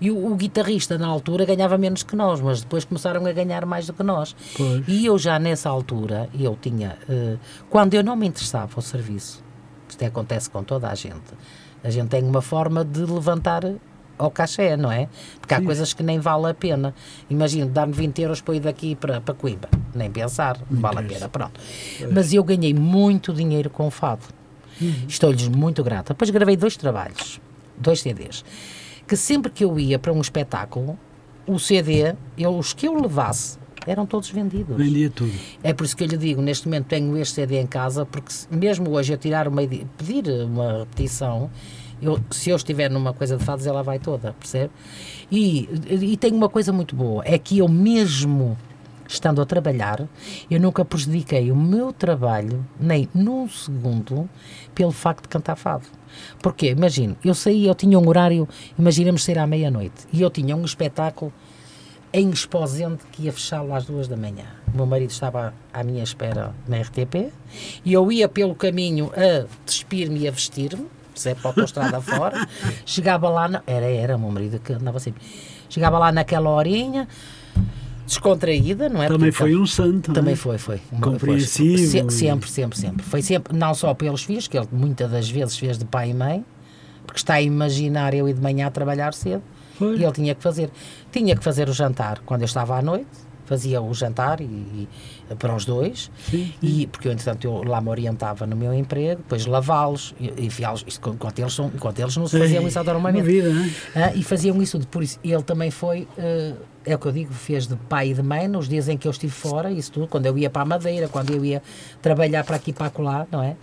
E, 0.01 0.07
e 0.07 0.11
o, 0.11 0.33
o 0.33 0.35
guitarrista 0.35 0.97
na 0.97 1.07
altura 1.07 1.45
ganhava 1.45 1.77
menos 1.77 2.03
que 2.03 2.17
nós, 2.17 2.41
mas 2.41 2.63
depois 2.63 2.85
começaram 2.87 3.25
a 3.27 3.33
ganhar 3.33 3.67
mais 3.67 3.87
do 3.87 3.93
que 3.93 4.03
nós. 4.03 4.35
Pois. 4.57 4.83
E 4.89 5.05
eu 5.05 5.19
já 5.19 5.39
nessa 5.39 5.69
altura, 5.69 6.29
eu 6.39 6.57
tinha. 6.59 6.97
eh, 7.07 7.37
quando 7.69 7.93
eu 7.93 8.03
não 8.03 8.17
me 8.17 8.27
interessava 8.27 8.71
ao 8.75 8.81
serviço, 8.83 9.45
isto 9.87 10.03
acontece 10.07 10.49
com 10.49 10.63
toda 10.65 10.89
a 10.89 10.95
gente, 10.95 11.21
a 11.85 11.91
gente 11.91 12.09
tem 12.09 12.25
uma 12.25 12.41
forma 12.41 12.83
de 12.83 13.01
levantar 13.05 13.63
ao 14.17 14.31
cachê, 14.31 14.75
não 14.77 14.91
é? 14.91 15.09
Porque 15.39 15.53
há 15.53 15.61
coisas 15.61 15.93
que 15.93 16.03
nem 16.03 16.19
vale 16.19 16.49
a 16.49 16.55
pena. 16.55 16.95
Imagina, 17.29 17.67
dar-me 17.67 17.93
20 17.93 18.23
euros 18.23 18.41
para 18.41 18.55
ir 18.55 18.61
daqui 18.61 18.95
para, 18.95 19.21
para 19.21 19.35
Coimbra. 19.35 19.69
Nem 19.95 20.11
pensar, 20.11 20.59
não 20.71 20.81
vale 20.81 21.01
a 21.01 21.03
pena, 21.03 21.29
pronto. 21.29 21.61
Mas 22.11 22.33
eu 22.33 22.43
ganhei 22.43 22.73
muito 22.73 23.35
dinheiro 23.35 23.69
com 23.69 23.87
o 23.87 23.91
fado. 23.91 24.23
Estou-lhes 25.07 25.47
muito 25.47 25.85
grata. 25.85 26.15
Depois 26.15 26.31
gravei 26.31 26.57
dois 26.57 26.77
trabalhos, 26.77 27.41
dois 27.77 28.01
CDs, 28.01 28.45
que 29.07 29.17
sempre 29.17 29.53
que 29.53 29.65
eu 29.65 29.79
ia 29.79 29.99
para 29.99 30.13
um 30.13 30.21
espetáculo, 30.21 30.99
o 31.47 31.59
CD, 31.59 32.15
eu, 32.39 32.57
os 32.57 32.73
que 32.73 32.89
eu 32.89 32.95
levasse, 32.95 33.59
eram 33.87 34.07
todos 34.07 34.31
vendidos. 34.31 34.77
Vendia 34.77 35.11
tudo. 35.11 35.33
É 35.63 35.73
por 35.73 35.85
isso 35.85 35.97
que 35.97 36.05
eu 36.05 36.09
lhe 36.09 36.17
digo, 36.17 36.41
neste 36.43 36.67
momento 36.67 36.87
tenho 36.87 37.17
este 37.19 37.35
CD 37.35 37.61
em 37.61 37.67
casa, 37.67 38.05
porque 38.07 38.33
mesmo 38.51 38.91
hoje 38.91 39.13
eu 39.13 39.19
tirar 39.19 39.47
uma, 39.49 39.63
edi- 39.63 39.87
pedir 39.99 40.29
uma 40.45 40.79
repetição, 40.81 41.51
eu, 42.03 42.19
se 42.31 42.51
eu 42.51 42.57
estiver 42.57 42.91
numa 42.91 43.13
coisa 43.13 43.37
de 43.37 43.45
fados, 43.45 43.67
ela 43.67 43.83
vai 43.83 43.99
toda, 43.99 44.33
percebe? 44.35 44.71
E, 45.31 45.69
e 45.89 46.17
tem 46.17 46.33
uma 46.33 46.49
coisa 46.49 46.73
muito 46.73 46.95
boa, 46.95 47.23
é 47.27 47.39
que 47.39 47.59
eu 47.59 47.69
mesmo 47.69 48.57
estando 49.07 49.41
a 49.43 49.45
trabalhar, 49.47 50.09
eu 50.51 50.59
nunca 50.59 50.83
prejudiquei 50.85 51.53
o 51.53 51.57
meu 51.57 51.93
trabalho, 51.93 52.65
nem 52.81 53.07
num 53.15 53.47
segundo, 53.49 54.29
pelo 54.75 54.93
facto 54.93 55.25
de 55.25 55.29
cantar 55.29 55.57
fado. 55.57 55.85
Porque, 56.43 56.71
imagino, 56.71 57.15
eu 57.25 57.35
saía, 57.35 57.69
eu 57.69 57.75
tinha 57.75 57.99
um 57.99 58.09
horário, 58.09 58.49
imaginemos 58.79 59.23
ser 59.23 59.39
à 59.39 59.47
meia-noite, 59.47 60.07
e 60.13 60.23
eu 60.23 60.31
tinha 60.31 60.57
um 60.57 60.65
espetáculo 60.65 61.33
em 62.17 62.31
Esposente 62.31 63.05
que 63.11 63.25
ia 63.25 63.33
fechá-lo 63.33 63.75
às 63.75 63.85
duas 63.85 64.07
da 64.07 64.17
manhã. 64.17 64.45
O 64.73 64.77
meu 64.77 64.87
marido 64.87 65.11
estava 65.11 65.53
à 65.73 65.83
minha 65.83 66.03
espera 66.03 66.55
na 66.69 66.81
RTP 66.81 67.33
e 67.85 67.93
eu 67.93 68.11
ia 68.13 68.29
pelo 68.29 68.55
caminho 68.55 69.11
a 69.17 69.47
despir-me 69.67 70.21
e 70.21 70.29
a 70.29 70.31
vestir-me, 70.31 70.87
percebe, 71.13 71.41
para 71.41 71.51
a 71.51 71.53
autostrada 71.53 72.01
fora. 72.03 72.49
Chegava 72.87 73.29
lá, 73.29 73.49
na, 73.49 73.63
era, 73.67 73.87
era 73.87 74.17
o 74.17 74.21
meu 74.21 74.31
marido 74.31 74.61
que 74.61 74.73
andava 74.73 75.01
sempre. 75.01 75.21
Chegava 75.69 75.99
lá 75.99 76.13
naquela 76.13 76.51
horinha, 76.51 77.09
descontraída, 78.07 78.89
não 78.89 79.03
é? 79.03 79.09
Também 79.09 79.31
Porque- 79.31 79.33
foi 79.33 79.57
um 79.57 79.67
santo. 79.67 80.11
é? 80.11 80.15
também 80.15 80.37
foi, 80.37 80.59
foi. 80.59 80.81
Foi- 81.19 81.41
se- 81.41 81.75
e- 81.75 81.79
sempre, 82.11 82.49
sempre, 82.49 82.79
sempre. 82.79 83.03
Foi 83.05 83.23
sempre, 83.23 83.57
não 83.57 83.75
só 83.75 83.93
pelos 83.95 84.23
filhos, 84.23 84.47
que 84.47 84.57
ele 84.57 84.69
muitas 84.71 85.11
das 85.11 85.29
vezes 85.29 85.57
fez 85.59 85.79
de 85.79 85.85
pai 85.85 86.11
e 86.11 86.15
mãe, 86.15 86.45
porque 87.07 87.19
está 87.19 87.35
a 87.35 87.43
imaginar 87.43 88.15
eu 88.15 88.29
ir 88.29 88.35
de 88.35 88.41
manhã 88.41 88.67
a 88.67 88.71
trabalhar 88.71 89.15
cedo, 89.15 89.43
Pois. 89.79 89.99
e 89.99 90.05
ele 90.05 90.13
tinha 90.13 90.35
que 90.35 90.43
fazer. 90.43 90.71
Tinha 91.15 91.37
que 91.37 91.45
fazer 91.45 91.69
o 91.69 91.73
jantar 91.73 92.19
quando 92.27 92.41
eu 92.43 92.47
estava 92.47 92.77
à 92.77 92.83
noite, 92.83 93.07
fazia 93.47 93.81
o 93.81 93.95
jantar 93.95 94.41
e, 94.41 94.45
e- 94.45 94.89
para 95.39 95.55
os 95.55 95.65
dois, 95.65 96.11
Sim, 96.31 96.53
e 96.63 96.87
porque 96.89 97.07
eu, 97.09 97.13
entretanto, 97.13 97.45
eu 97.47 97.63
lá 97.63 97.81
me 97.81 97.89
orientava 97.89 98.47
no 98.47 98.57
meu 98.57 98.75
emprego, 98.75 99.23
depois 99.23 99.47
lavá-los 99.47 100.15
e 100.19 100.47
enfiá-los, 100.47 100.83
isto 100.87 101.11
enquanto 101.11 101.39
eles, 101.39 101.53
são, 101.53 101.71
enquanto 101.75 101.99
eles 102.01 102.17
não 102.17 102.27
se 102.27 102.39
faziam 102.39 102.67
isso 102.67 102.79
autonomamente. 102.79 103.25
vida, 103.25 103.49
é? 103.95 104.05
Ah, 104.05 104.13
e 104.15 104.23
faziam 104.25 104.61
isso. 104.61 104.79
Por 104.91 105.03
isso, 105.05 105.19
ele 105.23 105.43
também 105.43 105.71
foi, 105.71 106.09
eh, 106.19 106.55
é 106.85 106.95
o 106.95 106.99
que 106.99 107.07
eu 107.07 107.13
digo, 107.13 107.33
fez 107.33 107.67
de 107.67 107.77
pai 107.77 108.11
e 108.11 108.15
de 108.15 108.23
mãe 108.23 108.49
nos 108.49 108.69
dias 108.69 108.89
em 108.89 108.97
que 108.99 109.07
eu 109.07 109.13
estive 109.13 109.33
fora, 109.33 109.71
isso 109.71 109.93
tudo, 109.93 110.09
quando 110.09 110.27
eu 110.27 110.37
ia 110.37 110.51
para 110.51 110.63
a 110.63 110.67
Madeira, 110.67 111.07
quando 111.09 111.31
eu 111.31 111.45
ia 111.45 111.63
trabalhar 112.03 112.43
para 112.45 112.57
aqui 112.57 112.71
e 112.71 112.75
para 112.75 112.87
acolá, 112.87 113.27
não 113.31 113.43
é? 113.43 113.57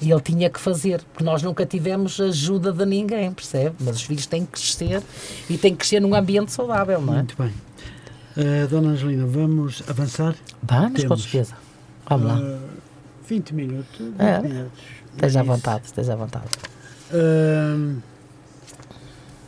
E 0.00 0.10
ele 0.12 0.20
tinha 0.20 0.50
que 0.50 0.60
fazer, 0.60 1.02
porque 1.12 1.24
nós 1.24 1.42
nunca 1.42 1.64
tivemos 1.64 2.20
ajuda 2.20 2.70
de 2.72 2.84
ninguém, 2.84 3.32
percebe? 3.32 3.74
Mas 3.80 3.96
os 3.96 4.02
filhos 4.02 4.26
têm 4.26 4.44
que 4.44 4.52
crescer 4.52 5.02
e 5.48 5.56
têm 5.56 5.72
que 5.72 5.78
crescer 5.78 6.00
num 6.00 6.14
ambiente 6.14 6.52
saudável, 6.52 7.00
não 7.00 7.14
é? 7.14 7.16
Muito 7.18 7.36
bem. 7.42 7.52
Eh, 8.36 8.66
Dona 8.66 8.90
Angelina, 8.90 9.24
vamos 9.26 9.82
avançar? 9.88 10.34
Vamos, 10.62 10.92
com 10.92 11.08
Temos. 11.08 11.22
certeza. 11.22 11.54
Vamos 12.08 12.26
lá. 12.26 12.38
Eh, 12.40 12.58
20 13.26 13.54
minutos. 13.54 13.98
20 13.98 14.20
É. 14.20 14.40
minutos. 14.42 14.78
Esteja 15.14 15.40
à 15.40 15.42
vontade, 15.42 15.86
esteja 15.86 16.12
à 16.12 16.16
vontade. 16.16 16.44
Ahm, 17.14 18.00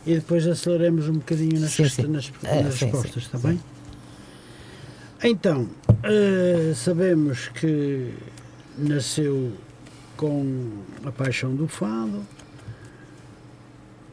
e 0.07 0.15
depois 0.15 0.47
aceleremos 0.47 1.07
um 1.07 1.13
bocadinho 1.13 1.59
nas, 1.59 1.71
Sim, 1.71 1.87
sim. 1.87 2.07
nas, 2.07 2.31
É, 2.43 2.63
nas 2.63 2.79
respostas, 2.79 3.11
sim, 3.13 3.19
está 3.19 3.37
bem? 3.37 3.59
Então, 5.23 5.67
eh, 6.03 6.73
sabemos 6.75 7.49
que 7.49 8.13
nasceu 8.77 9.51
com 10.19 10.83
a 11.05 11.11
paixão 11.13 11.55
do 11.55 11.65
fado. 11.65 12.21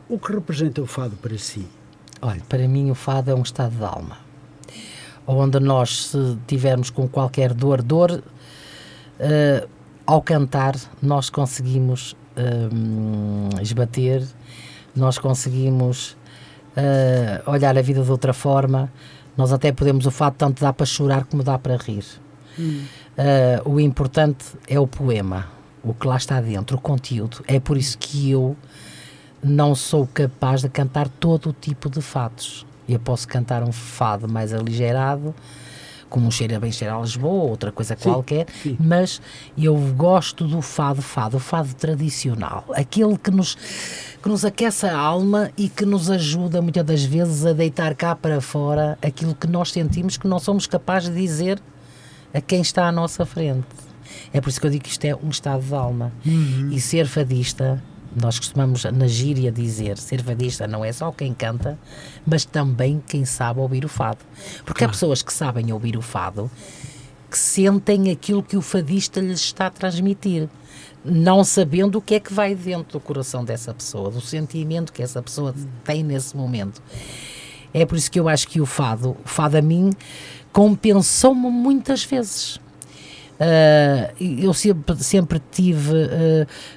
O 0.09 0.21
que 0.21 0.33
representa 0.33 0.81
o 0.81 0.87
fado 0.87 1.17
para 1.17 1.37
si? 1.37 1.67
Olha, 2.23 2.41
para 2.49 2.69
mim 2.69 2.93
o 2.93 2.95
fado 2.95 3.33
é 3.33 3.35
um 3.35 3.43
estado 3.43 3.75
de 3.75 3.85
alma. 3.85 4.17
Onde 5.27 5.59
nós, 5.59 6.07
se 6.07 6.39
tivermos 6.47 6.91
com 6.91 7.09
qualquer 7.09 7.53
dor, 7.53 7.83
dor, 7.83 8.23
eh, 9.19 9.67
ao 10.07 10.23
cantar, 10.23 10.77
nós 11.03 11.29
conseguimos 11.29 12.15
hum, 12.73 13.49
esbater, 13.61 14.25
nós 14.95 15.19
conseguimos 15.19 16.17
eh, 16.77 17.43
olhar 17.47 17.77
a 17.77 17.83
vida 17.83 18.01
de 18.01 18.11
outra 18.13 18.33
forma. 18.33 18.93
Nós 19.37 19.53
até 19.53 19.73
podemos, 19.73 20.07
o 20.07 20.13
fado 20.13 20.37
tanto 20.39 20.63
dá 20.63 20.73
para 20.73 20.87
chorar 20.87 21.25
como 21.25 21.43
dá 21.43 21.59
para 21.59 21.77
rir. 21.77 22.05
Eh, 23.19 23.61
o 23.65 23.81
importante 23.81 24.45
é 24.69 24.79
o 24.79 24.87
poema, 24.87 25.56
o 25.87 25.95
que 25.95 26.07
lá 26.07 26.17
está 26.17 26.41
dentro, 26.41 26.77
o 26.77 26.81
conteúdo. 26.81 27.45
É 27.47 27.61
por 27.61 27.77
isso 27.77 27.97
que 27.97 28.31
eu 28.31 28.57
não 29.43 29.75
sou 29.75 30.07
capaz 30.07 30.63
de 30.63 30.69
cantar 30.69 31.09
todo 31.09 31.51
o 31.51 31.53
tipo 31.53 31.89
de 31.89 32.03
fados. 32.03 32.67
Eu 32.89 32.99
posso 32.99 33.27
cantar 33.29 33.63
um 33.63 33.73
fado 33.73 34.29
mais 34.29 34.53
aligerado, 34.53 35.35
como 36.09 36.27
um 36.27 36.31
cheira 36.31 36.59
bem 36.59 36.73
cheira 36.73 36.97
a 36.97 37.01
Lisboa, 37.01 37.45
ou 37.45 37.51
outra 37.51 37.71
coisa 37.71 37.95
qualquer, 37.97 38.47
sim. 38.63 38.77
mas 38.81 39.21
eu 39.57 39.77
gosto 39.97 40.47
do 40.47 40.63
fado 40.63 41.03
fado, 41.03 41.37
o 41.37 41.41
fado 41.41 41.75
tradicional, 41.75 42.65
aquele 42.75 43.19
que 43.19 43.31
nos, 43.31 43.57
que 44.23 44.29
nos 44.29 44.45
aquece 44.45 44.87
a 44.87 44.97
alma 44.97 45.51
e 45.57 45.69
que 45.69 45.85
nos 45.85 46.11
ajuda 46.11 46.63
muitas 46.63 46.85
das 46.85 47.05
vezes 47.05 47.45
a 47.45 47.53
deitar 47.53 47.95
cá 47.95 48.15
para 48.15 48.41
fora 48.41 48.97
aquilo 49.03 49.35
que 49.35 49.49
nós 49.49 49.73
sentimos 49.73 50.17
que 50.17 50.29
não 50.29 50.39
somos 50.39 50.67
capazes 50.67 51.11
de 51.11 51.21
dizer 51.21 51.61
a 52.33 52.41
quem 52.41 52.61
está 52.61 52.87
à 52.87 52.93
nossa 52.93 53.27
frente. 53.27 53.67
É 54.33 54.41
por 54.41 54.49
isso 54.49 54.61
que 54.61 54.67
eu 54.67 54.71
digo 54.71 54.85
que 54.85 54.91
isto 54.91 55.05
é 55.05 55.15
um 55.15 55.29
estado 55.29 55.63
de 55.63 55.75
alma. 55.75 56.13
E 56.73 56.81
ser 56.81 57.07
fadista, 57.07 57.83
nós 58.15 58.39
costumamos 58.39 58.85
na 58.85 59.07
gíria 59.07 59.53
dizer, 59.53 59.99
ser 59.99 60.23
fadista 60.23 60.67
não 60.67 60.85
é 60.85 60.93
só 60.93 61.13
quem 61.13 61.35
canta, 61.35 61.79
mas 62.27 62.45
também 62.45 63.03
quem 63.07 63.25
sabe 63.25 63.61
ouvir 63.61 63.85
o 63.85 63.89
fado. 63.89 64.19
Porque 64.65 64.85
há 64.85 64.89
pessoas 64.89 65.23
que 65.23 65.33
sabem 65.33 65.73
ouvir 65.73 65.97
o 65.97 66.03
fado 66.03 66.51
que 67.31 67.39
sentem 67.39 68.11
aquilo 68.11 68.43
que 68.43 68.57
o 68.57 68.63
fadista 68.63 69.21
lhes 69.21 69.41
está 69.41 69.67
a 69.67 69.71
transmitir, 69.71 70.49
não 71.05 71.45
sabendo 71.45 71.99
o 71.99 72.01
que 72.01 72.15
é 72.15 72.21
que 72.21 72.33
vai 72.33 72.55
dentro 72.55 72.99
do 72.99 73.01
coração 73.01 73.45
dessa 73.45 73.75
pessoa, 73.75 74.11
do 74.11 74.21
sentimento 74.21 74.93
que 74.93 75.03
essa 75.03 75.23
pessoa 75.23 75.55
tem 75.85 76.03
nesse 76.03 76.37
momento. 76.37 76.83
É 77.75 77.85
por 77.85 77.99
isso 77.99 78.11
que 78.11 78.19
eu 78.19 78.29
acho 78.29 78.49
que 78.49 78.61
o 78.61 78.67
fado, 78.67 79.17
o 79.25 79.29
fado 79.29 79.57
a 79.57 79.63
mim, 79.63 79.91
compensou-me 80.53 81.51
muitas 81.51 82.05
vezes. 82.05 82.59
Ah, 83.39 84.13
eu 84.19 84.53
sempre, 84.55 84.97
sempre 85.03 85.43
tive, 85.51 85.93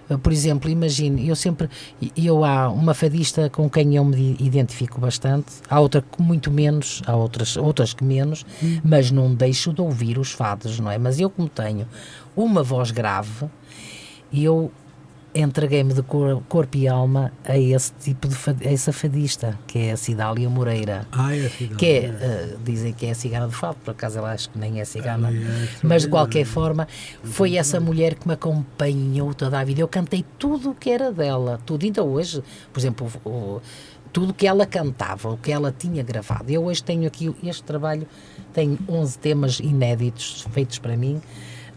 ah, 0.09 0.17
por 0.17 0.31
exemplo, 0.31 0.69
imagine, 0.69 1.27
eu 1.27 1.35
sempre, 1.35 1.69
eu 2.15 2.43
há 2.43 2.69
uma 2.69 2.93
fadista 2.93 3.49
com 3.49 3.69
quem 3.69 3.95
eu 3.95 4.03
me 4.03 4.35
identifico 4.39 4.99
bastante, 4.99 5.53
há 5.69 5.79
outra 5.79 6.01
que 6.01 6.21
muito 6.21 6.51
menos, 6.51 7.01
há 7.05 7.15
outras, 7.15 7.55
outras 7.55 7.93
que 7.93 8.03
menos, 8.03 8.45
mas 8.83 9.09
não 9.11 9.33
deixo 9.33 9.73
de 9.73 9.81
ouvir 9.81 10.17
os 10.17 10.31
fados, 10.31 10.79
não 10.79 10.91
é? 10.91 10.97
Mas 10.97 11.19
eu 11.19 11.29
como 11.29 11.47
tenho 11.47 11.87
uma 12.35 12.61
voz 12.61 12.91
grave, 12.91 13.45
eu 14.33 14.71
entreguei-me 15.33 15.93
de 15.93 16.01
cor- 16.01 16.41
corpo 16.49 16.75
e 16.77 16.87
alma 16.87 17.31
a 17.45 17.57
esse 17.57 17.91
tipo 17.99 18.27
de 18.27 18.35
a 18.67 18.71
essa 18.71 18.91
fadista, 18.91 19.57
que 19.67 19.77
é 19.79 19.91
a 19.91 19.97
Cidália 19.97 20.49
Moreira 20.49 21.07
Ah, 21.11 21.35
é 21.35 21.45
a 21.45 21.49
cidade. 21.49 21.75
que 21.75 21.85
é, 21.85 22.05
eh, 22.05 22.55
dizem 22.63 22.93
que 22.93 23.05
é 23.05 23.11
a 23.11 23.15
cigana 23.15 23.45
do 23.47 23.53
fado, 23.53 23.77
por 23.83 23.91
acaso 23.91 24.17
ela 24.17 24.31
acho 24.31 24.49
que 24.49 24.57
nem 24.57 24.79
é 24.81 24.85
cigana, 24.85 25.29
Ah, 25.29 25.33
é, 25.33 25.67
mas 25.83 26.01
de 26.03 26.09
qualquer 26.09 26.45
forma 26.45 26.87
foi 27.23 27.55
essa 27.55 27.79
mulher 27.79 28.15
que 28.15 28.27
me 28.27 28.33
acompanhou 28.33 29.33
toda 29.33 29.59
a 29.59 29.63
vida. 29.63 29.81
Eu 29.81 29.87
cantei 29.87 30.25
tudo 30.37 30.71
o 30.71 30.75
que 30.75 30.89
era 30.89 31.11
dela, 31.11 31.59
tudo. 31.65 31.85
Ainda 31.85 32.03
hoje, 32.03 32.43
por 32.73 32.79
exemplo, 32.79 33.07
o- 33.23 33.29
o- 33.29 33.61
tudo 34.11 34.33
que 34.33 34.47
ela 34.47 34.65
cantava, 34.65 35.29
o 35.29 35.37
que 35.37 35.51
ela 35.51 35.71
tinha 35.77 36.01
gravado. 36.01 36.49
Eu 36.51 36.65
hoje 36.65 36.83
tenho 36.83 37.05
aqui 37.07 37.31
este 37.43 37.61
trabalho, 37.61 38.07
tem 38.51 38.79
11 38.87 39.15
temas 39.19 39.59
inéditos 39.59 40.47
feitos 40.51 40.79
para 40.79 40.97
mim, 40.97 41.21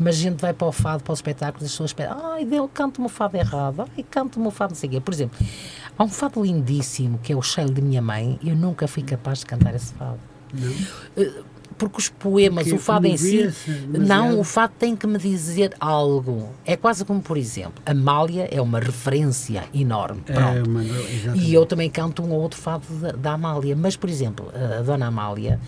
mas 0.03 0.17
a 0.17 0.19
gente 0.19 0.41
vai 0.41 0.53
para 0.53 0.67
o 0.67 0.73
fado, 0.73 1.03
para 1.03 1.13
o 1.13 1.15
espetáculo, 1.15 1.65
e 1.65 1.67
as 1.67 1.73
pessoas 1.73 1.91
esperam, 1.91 2.33
ai, 2.33 2.47
eu 2.51 2.69
canto-me 2.69 3.07
o 3.07 3.09
fado 3.09 3.37
errado, 3.37 3.81
ai, 3.81 4.05
canto-me 4.11 4.47
o 4.47 4.51
fado 4.51 4.73
não 4.73 4.77
sei 4.77 4.89
o 4.89 4.93
quê. 4.93 5.01
Por 5.01 5.15
exemplo, 5.15 5.39
há 5.97 6.05
um 6.05 6.09
fado 6.09 6.43
lindíssimo, 6.43 7.19
que 7.23 7.33
é 7.33 7.37
o 7.37 7.43
cheiro 7.43 7.73
de 7.73 7.81
minha 7.81 8.03
mãe, 8.03 8.39
eu 8.45 8.57
nunca 8.57 8.87
fui 8.87 9.03
capaz 9.03 9.41
de 9.41 9.47
cantar 9.47 9.75
esse 9.75 9.93
fado. 9.95 10.19
Não. 10.53 11.53
Porque 11.79 11.99
os 11.99 12.09
poemas, 12.09 12.65
Porque 12.65 12.77
o 12.77 12.79
fado 12.79 13.07
em 13.07 13.17
si, 13.17 13.53
não, 13.89 14.39
o 14.39 14.45
fado 14.45 14.73
tem 14.79 14.95
que 14.95 15.07
me 15.07 15.19
dizer 15.19 15.75
algo. 15.81 16.51
É 16.65 16.77
quase 16.77 17.05
como, 17.05 17.21
por 17.21 17.37
exemplo, 17.37 17.83
Amália 17.85 18.49
é 18.53 18.61
uma 18.61 18.79
referência 18.79 19.65
enorme. 19.75 20.21
Pronto. 20.21 20.79
É, 20.79 21.13
exatamente. 21.13 21.45
E 21.45 21.55
eu 21.55 21.67
também 21.67 21.91
canto 21.91 22.23
um 22.23 22.31
ou 22.31 22.41
outro 22.41 22.61
fado 22.61 22.85
da, 23.01 23.13
da 23.13 23.33
Amália. 23.33 23.75
Mas, 23.75 23.97
por 23.97 24.09
exemplo, 24.09 24.53
a 24.55 24.83
Dona 24.83 25.07
Amália, 25.07 25.59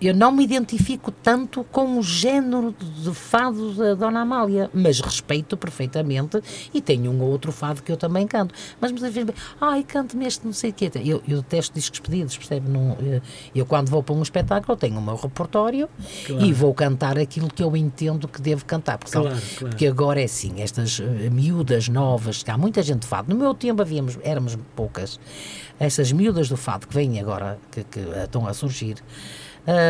eu 0.00 0.14
não 0.14 0.30
me 0.30 0.44
identifico 0.44 1.10
tanto 1.10 1.64
com 1.64 1.98
o 1.98 2.02
género 2.02 2.74
de 3.02 3.12
fado 3.12 3.74
da 3.74 3.94
Dona 3.94 4.20
Amália, 4.20 4.70
mas 4.72 5.00
respeito 5.00 5.56
perfeitamente 5.56 6.40
e 6.72 6.80
tenho 6.80 7.10
um 7.10 7.20
ou 7.20 7.30
outro 7.30 7.50
fado 7.50 7.82
que 7.82 7.90
eu 7.90 7.96
também 7.96 8.26
canto. 8.26 8.54
Mas 8.80 8.92
muitas 8.92 9.12
vezes, 9.12 9.32
ai, 9.60 9.82
canto-me 9.82 10.26
este 10.26 10.44
não 10.46 10.52
sei 10.52 10.70
o 10.70 10.72
quê. 10.72 10.90
Eu, 11.04 11.22
eu 11.26 11.38
detesto 11.42 11.74
discos 11.74 11.98
pedidos, 12.00 12.36
percebe? 12.36 12.68
Não, 12.68 12.96
eh, 13.00 13.20
eu, 13.54 13.66
quando 13.66 13.88
vou 13.88 14.02
para 14.02 14.14
um 14.14 14.22
espetáculo, 14.22 14.76
tenho 14.76 14.98
o 14.98 15.02
meu 15.02 15.16
repertório 15.16 15.88
Claro. 16.26 16.44
e 16.44 16.52
vou 16.52 16.72
cantar 16.74 17.18
aquilo 17.18 17.48
que 17.48 17.62
eu 17.62 17.76
entendo 17.76 18.28
que 18.28 18.40
devo 18.40 18.64
cantar. 18.64 18.98
Porque, 18.98 19.10
são- 19.12 19.22
Claro, 19.22 19.38
claro. 19.58 19.68
porque 19.70 19.86
agora 19.86 20.20
é 20.20 20.24
assim, 20.24 20.60
estas 20.62 21.00
eh, 21.00 21.28
miúdas 21.30 21.88
novas, 21.88 22.42
que 22.42 22.50
há 22.50 22.56
muita 22.58 22.82
gente 22.82 23.00
de 23.00 23.06
fado. 23.06 23.32
No 23.32 23.38
meu 23.38 23.52
tempo 23.54 23.82
havíamos, 23.82 24.16
éramos 24.22 24.56
poucas. 24.76 25.18
Essas 25.80 26.10
miúdas 26.12 26.48
do 26.48 26.56
fado 26.56 26.86
que 26.86 26.94
vêm 26.94 27.20
agora, 27.20 27.58
que, 27.70 27.84
que 27.84 28.00
estão 28.00 28.46
a 28.46 28.54
surgir, 28.54 28.96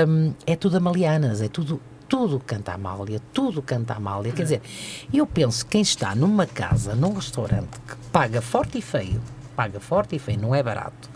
hum, 0.07 0.35
é 0.47 0.57
tudo 0.57 0.77
amalianas, 0.77 1.41
é 1.41 1.49
tudo. 1.49 1.81
Tudo 2.09 2.41
canta 2.41 2.73
Amália, 2.73 3.21
tudo 3.35 3.61
canta 3.61 3.93
Amália. 3.93 4.33
Quer 4.33 4.43
dizer, 4.43 4.63
eu 5.13 5.27
penso 5.27 5.63
que 5.67 5.73
quem 5.73 5.83
está 5.83 6.15
numa 6.15 6.47
casa, 6.47 6.95
num 6.95 7.13
restaurante, 7.13 7.79
que 7.87 7.97
paga 8.11 8.41
forte 8.41 8.79
e 8.79 8.81
feio, 8.81 9.21
paga 9.55 9.79
forte 9.79 10.17
e 10.17 10.19
feio, 10.19 10.41
não 10.41 10.55
é 10.55 10.63
barato, 10.63 11.11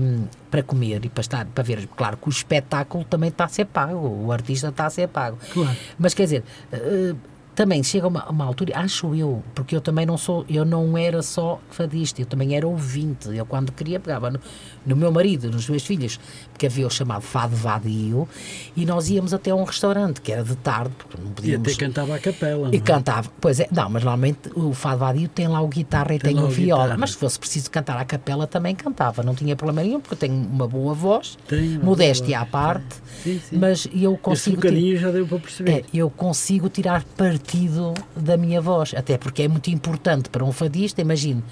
hum, 0.00 0.24
para 0.50 0.64
comer 0.64 1.04
e 1.04 1.08
para 1.08 1.20
estar, 1.20 1.46
para 1.46 1.62
ver, 1.62 1.86
claro 1.96 2.16
que 2.16 2.28
o 2.28 2.30
espetáculo 2.30 3.04
também 3.04 3.28
está 3.28 3.44
a 3.44 3.48
ser 3.48 3.66
pago, 3.66 4.08
o 4.08 4.32
artista 4.32 4.70
está 4.70 4.86
a 4.86 4.90
ser 4.90 5.06
pago. 5.06 5.38
Claro. 5.52 5.76
Mas 5.96 6.14
quer 6.14 6.24
dizer, 6.24 6.44
eh, 6.72 7.14
também 7.54 7.82
chega 7.82 8.08
uma, 8.08 8.28
uma 8.30 8.44
altura, 8.44 8.72
acho 8.78 9.14
eu, 9.14 9.42
porque 9.54 9.76
eu 9.76 9.80
também 9.80 10.06
não 10.06 10.16
sou, 10.16 10.46
eu 10.48 10.64
não 10.64 10.96
era 10.96 11.20
só 11.22 11.60
fadista, 11.68 12.22
eu 12.22 12.26
também 12.26 12.56
era 12.56 12.66
ouvinte. 12.66 13.28
Eu 13.36 13.44
quando 13.44 13.70
queria 13.70 14.00
pegava 14.00 14.30
no, 14.30 14.40
no 14.86 14.96
meu 14.96 15.12
marido, 15.12 15.50
nos 15.50 15.68
meus 15.68 15.84
filhos, 15.84 16.18
porque 16.60 16.66
havia 16.66 16.86
o 16.86 16.90
chamado 16.90 17.22
Fado 17.22 17.56
Vadio, 17.56 18.28
e 18.76 18.84
nós 18.84 19.08
íamos 19.08 19.32
até 19.32 19.50
a 19.50 19.54
um 19.54 19.64
restaurante, 19.64 20.20
que 20.20 20.30
era 20.30 20.44
de 20.44 20.54
tarde, 20.56 20.90
porque 20.98 21.16
não 21.16 21.30
E 21.30 21.34
podíamos. 21.34 21.72
até 21.72 21.86
cantava 21.86 22.14
a 22.14 22.18
capela. 22.18 22.68
E 22.68 22.72
não 22.72 22.76
é? 22.76 22.80
cantava, 22.80 23.30
pois 23.40 23.60
é, 23.60 23.68
não, 23.72 23.88
mas 23.88 24.04
normalmente 24.04 24.50
o 24.54 24.74
Fado 24.74 24.98
Vadio 24.98 25.26
tem 25.28 25.48
lá 25.48 25.62
o 25.62 25.68
guitarra 25.68 26.14
e 26.14 26.18
Tem 26.18 26.34
tem, 26.34 26.44
o 26.44 26.48
viola. 26.48 26.82
guitarra. 26.82 26.98
Mas 27.00 27.12
se 27.12 27.16
fosse 27.16 27.38
preciso 27.38 27.70
cantar 27.70 27.96
à 27.96 28.04
capela 28.04 28.46
também 28.46 28.74
cantava, 28.74 29.22
não 29.22 29.34
tinha 29.34 29.56
problema 29.56 29.82
nenhum, 29.82 30.00
porque 30.02 30.12
eu 30.12 30.18
tenho 30.18 30.34
uma 30.34 30.68
boa 30.68 30.92
voz, 30.92 31.38
Tem 31.48 31.78
modéstia 31.78 32.36
boa 32.36 32.40
à 32.42 32.46
parte, 32.46 32.96
Sim, 33.24 33.40
sim. 33.48 33.56
mas 33.56 33.88
eu 33.90 34.12
Esse 34.12 34.20
consigo. 34.22 34.56
bocadinho 34.56 34.98
já 34.98 35.10
deu 35.10 35.26
para 35.26 35.38
perceber. 35.38 35.70
é, 35.72 35.84
eu 35.94 36.10
consigo 36.10 36.68
tirar 36.68 37.02
partido 37.16 37.94
da 38.14 38.36
minha 38.36 38.60
voz, 38.60 38.92
até 38.94 39.16
porque 39.16 39.44
é 39.44 39.48
muito 39.48 39.70
importante 39.70 40.28
para 40.28 40.44
um 40.44 40.52
fadista. 40.52 41.00
Imagine 41.00 41.42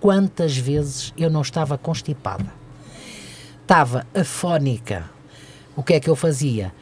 quantas 0.00 0.56
vezes 0.56 1.12
eu 1.16 1.30
não 1.30 1.42
estava 1.42 1.78
constipada, 1.78 2.57
estava 3.68 4.06
afónica. 4.14 5.10
O 5.76 5.82
que 5.82 5.92
é 5.92 6.00
que 6.00 6.08
eu 6.08 6.16
fazia? 6.16 6.72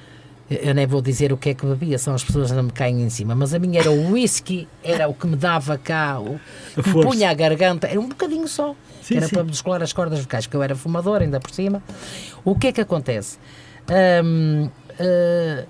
Eu 0.48 0.72
nem 0.72 0.86
vou 0.86 1.02
dizer 1.02 1.32
o 1.32 1.36
que 1.36 1.48
é 1.48 1.54
que 1.54 1.66
bebia, 1.66 1.98
são 1.98 2.14
as 2.14 2.22
pessoas 2.22 2.50
que 2.50 2.56
não 2.56 2.62
me 2.62 2.70
caem 2.70 3.02
em 3.02 3.10
cima, 3.10 3.34
mas 3.34 3.52
a 3.52 3.58
minha 3.58 3.80
era 3.80 3.90
o 3.90 4.12
whisky, 4.12 4.68
era 4.84 5.08
o 5.08 5.12
que 5.12 5.26
me 5.26 5.34
dava 5.34 5.76
cá, 5.76 6.20
o 6.20 6.38
que 6.80 6.88
me 6.88 7.02
punha 7.02 7.28
a 7.28 7.34
garganta, 7.34 7.88
era 7.88 7.98
um 7.98 8.08
bocadinho 8.08 8.46
só, 8.46 8.76
Sim, 9.02 9.16
era 9.16 9.26
sim. 9.26 9.34
para 9.34 9.42
descolar 9.42 9.82
as 9.82 9.92
cordas 9.92 10.20
vocais, 10.20 10.46
porque 10.46 10.56
eu 10.56 10.62
era 10.62 10.76
fumador 10.76 11.20
ainda 11.22 11.40
por 11.40 11.50
cima. 11.50 11.82
O 12.44 12.56
que 12.56 12.68
é 12.68 12.72
que 12.72 12.80
acontece? 12.80 13.38
Hum, 14.24 14.70
eh, 14.96 15.66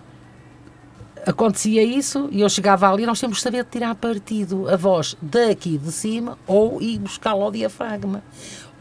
acontecia 1.27 1.83
isso 1.83 2.29
e 2.31 2.43
eu 2.43 2.49
chegava 2.49 2.93
ali, 2.93 3.05
nós 3.05 3.19
temos 3.19 3.39
que 3.39 3.43
saber 3.43 3.65
tirar 3.65 3.95
partido 3.95 4.69
a 4.69 4.77
voz 4.77 5.17
daqui 5.21 5.77
de 5.77 5.91
cima 5.91 6.39
ou 6.47 6.81
ir 6.81 6.99
buscar 6.99 7.35
lá 7.35 7.47
o 7.47 7.51
diafragma. 7.51 8.23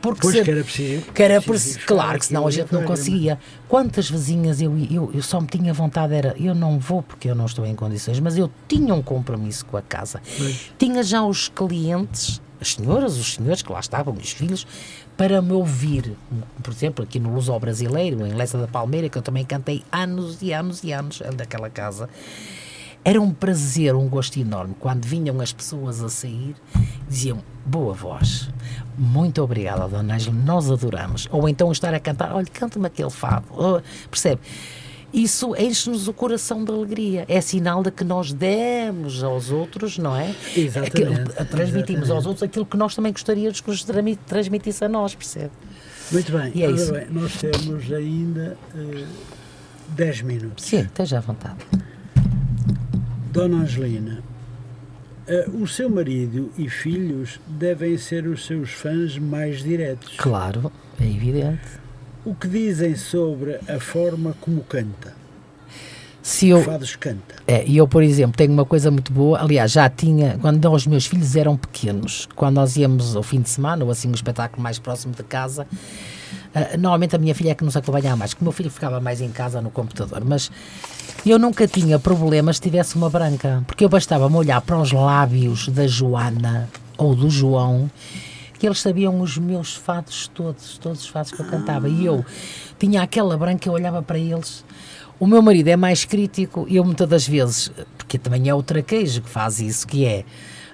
Porque 0.02 0.22
Pois 0.22 0.36
se- 0.36 0.44
que 0.44 0.52
era 0.52 0.64
preciso. 0.64 1.02
que 1.14 1.24
era 1.24 1.42
preciso 1.42 1.80
claro 1.86 2.20
que 2.20 2.26
senão 2.28 2.46
a 2.46 2.52
gente 2.52 2.72
não 2.72 2.82
diafragma. 2.82 2.96
conseguia. 2.96 3.40
Quantas 3.68 4.10
vizinhas 4.10 4.62
eu, 4.62 4.78
eu, 4.92 5.10
eu 5.14 5.22
só 5.24 5.42
me 5.42 5.48
tinha 5.48 5.74
vontade, 5.74 6.14
era 6.14 6.36
eu 6.38 6.54
não 6.54 6.78
vou 6.78 7.02
porque 7.02 7.30
eu 7.30 7.34
não 7.36 7.46
estou 7.46 7.66
em 7.66 7.74
condições, 7.76 8.20
mas 8.20 8.38
eu 8.38 8.52
tinha 8.68 8.94
um 8.94 9.02
compromisso 9.02 9.66
com 9.66 9.78
a 9.78 9.82
casa. 9.82 10.22
Pois. 10.38 10.72
Tinha 10.78 11.02
já 11.02 11.24
os 11.24 11.48
clientes, 11.50 12.40
as 12.62 12.74
senhoras, 12.74 13.18
os 13.18 13.34
senhores 13.34 13.62
que 13.64 13.72
lá 13.72 13.80
estavam, 13.80 14.14
os 14.14 14.32
filhos, 14.32 14.68
para 15.18 15.42
me 15.42 15.54
ouvir. 15.54 16.14
Por 16.62 16.72
exemplo, 16.72 17.04
aqui 17.04 17.20
no 17.20 17.34
Luso 17.34 17.58
Brasileiro, 17.60 18.28
em 18.28 18.34
Lessa 18.34 18.58
da 18.60 18.68
Palmeira, 18.68 19.10
que 19.10 19.18
eu 19.18 19.22
também 19.24 19.44
cantei 19.46 19.84
anos 19.92 20.42
e 20.42 20.52
anos 20.54 20.84
e 20.84 20.92
anos 20.92 21.22
daquela 21.36 21.70
casa. 21.70 22.08
Era 23.08 23.22
um 23.22 23.32
prazer, 23.32 23.94
um 23.94 24.10
gosto 24.10 24.40
enorme 24.40 24.76
quando 24.80 25.06
vinham 25.06 25.40
as 25.40 25.54
pessoas 25.54 26.02
a 26.04 26.10
sair 26.10 26.56
diziam 27.08 27.38
boa 27.64 27.94
voz, 27.94 28.50
muito 28.98 29.44
obrigada, 29.44 29.88
Dona 29.88 30.16
Ângela, 30.16 30.36
nós 30.36 30.72
adoramos. 30.72 31.28
Ou 31.32 31.48
então 31.48 31.72
estar 31.72 31.94
a 31.94 32.00
cantar, 32.00 32.34
olha, 32.34 32.48
canta-me 32.52 32.88
aquele 32.88 33.12
fado, 33.12 33.46
Oh, 33.52 33.80
percebe? 34.10 34.42
Isso 35.14 35.56
enche-nos 35.56 36.08
o 36.08 36.14
coração 36.14 36.66
de 36.66 36.72
alegria. 36.72 37.26
É 37.30 37.40
sinal 37.40 37.82
de 37.84 37.90
que 37.92 38.04
nós 38.04 38.34
demos 38.34 39.24
aos 39.24 39.50
outros, 39.52 39.98
não 39.98 40.16
é? 40.16 40.36
Exatamente, 40.58 41.32
transmitimos 41.46 42.10
aos 42.10 42.26
outros 42.26 42.44
aquilo 42.44 42.66
que 42.66 42.76
nós 42.76 42.96
também 42.96 43.14
gostaríamos 43.14 43.62
que 43.62 43.70
nos 43.70 43.86
transmitisse 44.26 44.84
a 44.84 44.90
nós, 44.90 45.16
percebe? 45.16 45.52
Muito 46.12 46.32
bem. 46.32 46.52
E 46.54 46.64
é 46.64 46.72
isso. 46.72 46.92
bem, 46.92 47.08
nós 47.12 47.34
temos 47.38 47.94
ainda 47.94 48.58
eh, 48.76 49.06
10 49.90 50.22
minutos. 50.24 50.66
Sim, 50.66 50.82
esteja 50.82 51.20
à 51.20 51.22
vontade. 51.22 51.60
Dona 53.36 53.64
Angelina, 53.64 54.24
eh, 55.28 55.46
o 55.62 55.68
seu 55.68 55.90
marido 55.90 56.50
e 56.58 56.70
filhos 56.70 57.38
devem 57.46 57.98
ser 57.98 58.26
os 58.28 58.46
seus 58.46 58.72
fãs 58.72 59.18
mais 59.18 59.62
diretos. 59.62 60.14
Claro, 60.16 60.72
é 60.98 61.04
evidente. 61.04 61.60
O 62.24 62.34
que 62.34 62.48
dizem 62.48 62.96
sobre 62.96 63.60
a 63.68 63.78
forma 63.78 64.34
como 64.40 64.64
canta? 64.64 65.14
Se 66.22 66.48
eu, 66.48 66.64
Fados 66.64 66.96
canta. 66.96 67.36
É, 67.46 67.66
e 67.68 67.76
eu, 67.76 67.86
por 67.86 68.02
exemplo, 68.02 68.38
tenho 68.38 68.54
uma 68.54 68.66
coisa 68.66 68.90
muito 68.90 69.12
boa. 69.12 69.42
Aliás, 69.42 69.74
já 69.74 69.90
tinha, 69.90 70.38
quando 70.40 70.72
os 70.72 70.88
meus 70.88 71.06
filhos 71.06 71.36
eram 71.36 71.58
pequenos, 71.58 72.30
quando 72.38 72.56
nós 72.56 72.78
íamos 72.78 73.18
ao 73.18 73.22
fim 73.22 73.42
de 73.42 73.50
semana, 73.50 73.84
ou 73.84 73.92
assim, 73.92 74.08
um 74.08 74.14
espetáculo 74.14 74.64
mais 74.64 74.80
próximo 74.80 75.14
de 75.14 75.24
casa, 75.24 75.68
ah, 76.56 76.78
normalmente 76.78 77.16
a 77.16 77.20
minha 77.20 77.36
filha 77.36 77.52
é 77.52 77.56
que 77.56 77.66
nos 77.66 77.76
acompanhava 77.76 78.16
mais, 78.16 78.34
porque 78.34 78.44
o 78.44 78.46
meu 78.46 78.54
filho 78.54 78.72
ficava 78.72 79.02
mais 79.02 79.20
em 79.20 79.30
casa 79.30 79.62
no 79.62 79.70
computador. 79.70 80.24
Mas 80.24 80.50
eu 81.26 81.38
nunca 81.38 81.68
tinha 81.68 82.00
problemas 82.00 82.56
se 82.56 82.62
tivesse 82.62 82.96
uma 82.96 83.10
branca, 83.10 83.62
porque 83.68 83.84
eu 83.84 83.90
bastava-me 83.90 84.36
olhar 84.38 84.62
para 84.62 84.80
os 84.80 84.94
lábios 84.94 85.68
da 85.68 85.86
Joana 85.86 86.70
ou 86.98 87.14
do 87.14 87.30
João 87.30 87.92
que 88.58 88.66
eles 88.66 88.80
sabiam 88.80 89.20
os 89.20 89.38
meus 89.38 89.76
fados 89.76 90.32
todos, 90.34 90.78
todos 90.78 91.02
os 91.02 91.08
fados 91.08 91.30
que 91.30 91.42
eu 91.42 91.46
cantava. 91.46 91.90
E 91.90 92.06
eu 92.06 92.26
tinha 92.80 93.02
aquela 93.02 93.38
branca, 93.38 93.68
eu 93.68 93.74
olhava 93.74 94.02
para 94.02 94.18
eles. 94.18 94.64
O 95.20 95.28
meu 95.28 95.42
marido 95.42 95.68
é 95.68 95.76
mais 95.76 96.06
crítico 96.06 96.66
e 96.70 96.78
eu 96.78 96.86
muitas 96.86 97.08
das 97.08 97.28
vezes, 97.28 97.70
porque 97.98 98.18
também 98.18 98.48
é 98.48 98.56
o 98.56 98.64
traquejo 98.64 99.22
que 99.22 99.30
faz 99.30 99.60
isso, 99.60 99.86
que 99.86 100.06
é 100.06 100.24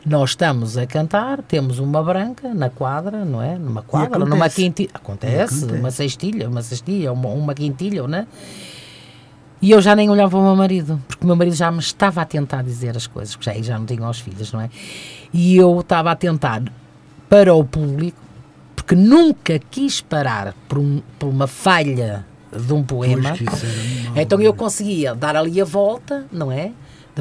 nós 0.05 0.31
estamos 0.31 0.77
a 0.77 0.85
cantar, 0.87 1.41
temos 1.43 1.77
uma 1.79 2.01
branca 2.03 2.53
na 2.53 2.69
quadra, 2.69 3.23
não 3.23 3.41
é? 3.41 3.57
Numa 3.57 3.81
quadra, 3.83 4.07
acontece. 4.17 4.29
numa 4.31 4.49
quintilha. 4.49 4.89
Acontece, 4.93 5.57
acontece. 5.59 5.79
uma 5.79 5.91
cestilha, 5.91 6.49
uma 6.49 6.61
cestilha, 6.61 7.13
uma, 7.13 7.29
uma 7.29 7.53
quintilha, 7.53 8.07
não 8.07 8.17
é? 8.17 8.27
E 9.61 9.69
eu 9.69 9.79
já 9.79 9.95
nem 9.95 10.09
olhava 10.09 10.31
para 10.31 10.39
o 10.39 10.43
meu 10.43 10.55
marido, 10.55 10.99
porque 11.07 11.23
o 11.23 11.27
meu 11.27 11.35
marido 11.35 11.55
já 11.55 11.71
me 11.71 11.77
estava 11.79 12.21
a 12.21 12.25
tentar 12.25 12.63
dizer 12.63 12.97
as 12.97 13.05
coisas, 13.05 13.35
porque 13.35 13.49
já, 13.51 13.55
aí 13.55 13.61
já 13.61 13.77
não 13.77 13.85
tinha 13.85 14.07
os 14.09 14.19
filhos, 14.19 14.51
não 14.51 14.59
é? 14.61 14.69
E 15.31 15.55
eu 15.55 15.79
estava 15.79 16.09
a 16.11 16.15
tentar 16.15 16.63
para 17.29 17.53
o 17.53 17.63
público, 17.63 18.17
porque 18.75 18.95
nunca 18.95 19.59
quis 19.59 20.01
parar 20.01 20.55
por, 20.67 20.79
um- 20.79 21.01
por 21.19 21.27
uma 21.29 21.45
falha 21.45 22.25
de 22.51 22.73
um 22.73 22.81
poema. 22.83 23.33
Então 24.15 24.39
eu 24.41 24.45
não 24.49 24.55
é? 24.55 24.57
conseguia 24.57 25.13
dar 25.13 25.35
ali 25.35 25.61
a 25.61 25.65
volta, 25.65 26.25
não 26.31 26.51
é? 26.51 26.71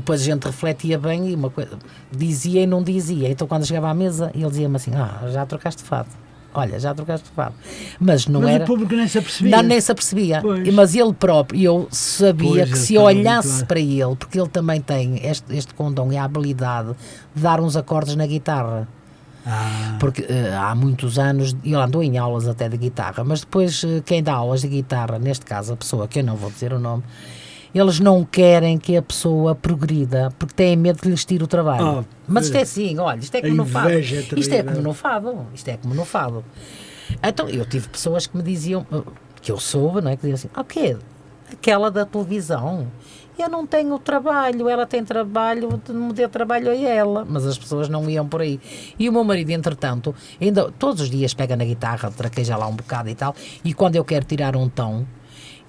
Depois 0.00 0.20
a 0.22 0.24
gente 0.24 0.44
refletia 0.44 0.98
bem 0.98 1.28
e 1.30 1.34
uma 1.34 1.50
coisa 1.50 1.78
dizia 2.10 2.62
e 2.62 2.66
não 2.66 2.82
dizia. 2.82 3.28
Então 3.30 3.46
quando 3.46 3.64
chegava 3.66 3.88
à 3.90 3.94
mesa, 3.94 4.30
ele 4.34 4.48
dizia-me 4.48 4.76
assim: 4.76 4.92
Ah, 4.94 5.28
já 5.30 5.46
trocaste 5.46 5.82
fado. 5.82 6.08
Olha, 6.52 6.80
já 6.80 6.92
trocaste 6.92 7.28
fado. 7.36 7.54
Mas 8.00 8.26
não 8.26 8.40
Mas 8.40 8.50
era. 8.50 8.64
o 8.64 8.66
público 8.66 8.92
nem 8.94 9.06
se 9.06 9.18
apercebia. 9.18 9.56
Não, 9.56 9.62
nem 9.62 9.80
se 9.80 9.92
apercebia. 9.92 10.40
Pois. 10.42 10.74
Mas 10.74 10.94
ele 10.96 11.12
próprio, 11.12 11.60
eu 11.62 11.88
sabia 11.92 12.48
Pois, 12.66 12.70
que 12.72 12.78
se 12.78 12.98
olhasse 12.98 13.48
habituado. 13.48 13.66
para 13.68 13.78
ele, 13.80 14.16
porque 14.16 14.40
ele 14.40 14.48
também 14.48 14.80
tem 14.80 15.24
este, 15.24 15.56
este 15.56 15.72
condão 15.74 16.12
e 16.12 16.16
a 16.16 16.24
habilidade 16.24 16.92
de 17.34 17.40
dar 17.42 17.60
uns 17.60 17.76
acordes 17.76 18.16
na 18.16 18.26
guitarra. 18.26 18.88
Ah, 19.46 19.96
Porque 20.00 20.26
eh, 20.28 20.52
há 20.54 20.74
muitos 20.74 21.18
anos, 21.18 21.56
ele 21.64 21.74
andou 21.74 22.02
em 22.02 22.18
aulas 22.18 22.46
até 22.48 22.68
de 22.68 22.76
guitarra, 22.76 23.24
mas 23.24 23.40
depois 23.40 23.82
eh, 23.84 24.02
quem 24.04 24.22
dá 24.22 24.34
aulas 24.34 24.60
de 24.60 24.68
guitarra, 24.68 25.18
neste 25.18 25.46
caso 25.46 25.72
a 25.72 25.76
pessoa, 25.76 26.06
que 26.08 26.18
eu 26.18 26.24
não 26.24 26.36
vou 26.36 26.50
dizer 26.50 26.72
o 26.74 26.78
nome, 26.78 27.02
eles 27.74 28.00
não 28.00 28.24
querem 28.24 28.78
que 28.78 28.96
a 28.96 29.02
pessoa 29.02 29.54
progrida, 29.54 30.32
porque 30.38 30.54
têm 30.54 30.76
medo 30.76 31.00
que 31.00 31.08
lhes 31.08 31.24
tire 31.24 31.44
o 31.44 31.46
trabalho. 31.46 32.00
Ah, 32.00 32.04
mas 32.26 32.46
isto 32.46 32.56
é 32.56 32.62
assim, 32.62 32.98
olha, 32.98 33.18
isto 33.20 33.34
é 33.34 33.40
como 33.42 33.54
no 33.54 33.66
fado. 33.66 33.90
é 33.90 34.00
Isto 34.00 34.54
é 34.54 34.62
como 34.62 34.82
no 34.82 34.94
fado, 34.94 35.46
isto 35.54 35.68
é 35.68 35.76
como 35.76 35.94
no 35.94 36.04
fado. 36.04 36.44
Então, 37.22 37.48
eu 37.48 37.64
tive 37.64 37.88
pessoas 37.88 38.26
que 38.26 38.36
me 38.36 38.42
diziam, 38.42 38.86
eh, 38.92 39.02
que 39.42 39.50
eu 39.50 39.58
soube, 39.58 40.00
não 40.00 40.10
é? 40.10 40.16
Que 40.16 40.22
diziam 40.28 40.34
assim, 40.34 40.60
o 40.60 40.64
quê? 40.64 40.96
Aquela 41.52 41.90
da 41.90 42.04
televisão. 42.04 42.86
Eu 43.38 43.48
não 43.48 43.66
tenho 43.66 43.98
trabalho, 43.98 44.68
ela 44.68 44.86
tem 44.86 45.02
trabalho, 45.02 45.80
me 45.88 46.12
dê 46.12 46.28
trabalho 46.28 46.70
a 46.70 46.76
ela. 46.76 47.26
Mas 47.28 47.46
as 47.46 47.56
pessoas 47.56 47.88
não 47.88 48.08
iam 48.08 48.28
por 48.28 48.42
aí. 48.42 48.60
E 48.98 49.08
o 49.08 49.12
meu 49.12 49.24
marido, 49.24 49.50
entretanto, 49.50 50.14
ainda 50.38 50.70
todos 50.70 51.00
os 51.02 51.10
dias 51.10 51.32
pega 51.32 51.56
na 51.56 51.64
guitarra, 51.64 52.10
traqueja 52.10 52.56
lá 52.56 52.66
um 52.66 52.76
bocado 52.76 53.08
e 53.08 53.14
tal, 53.14 53.34
e 53.64 53.72
quando 53.72 53.96
eu 53.96 54.04
quero 54.04 54.26
tirar 54.26 54.54
um 54.56 54.68
tom, 54.68 55.06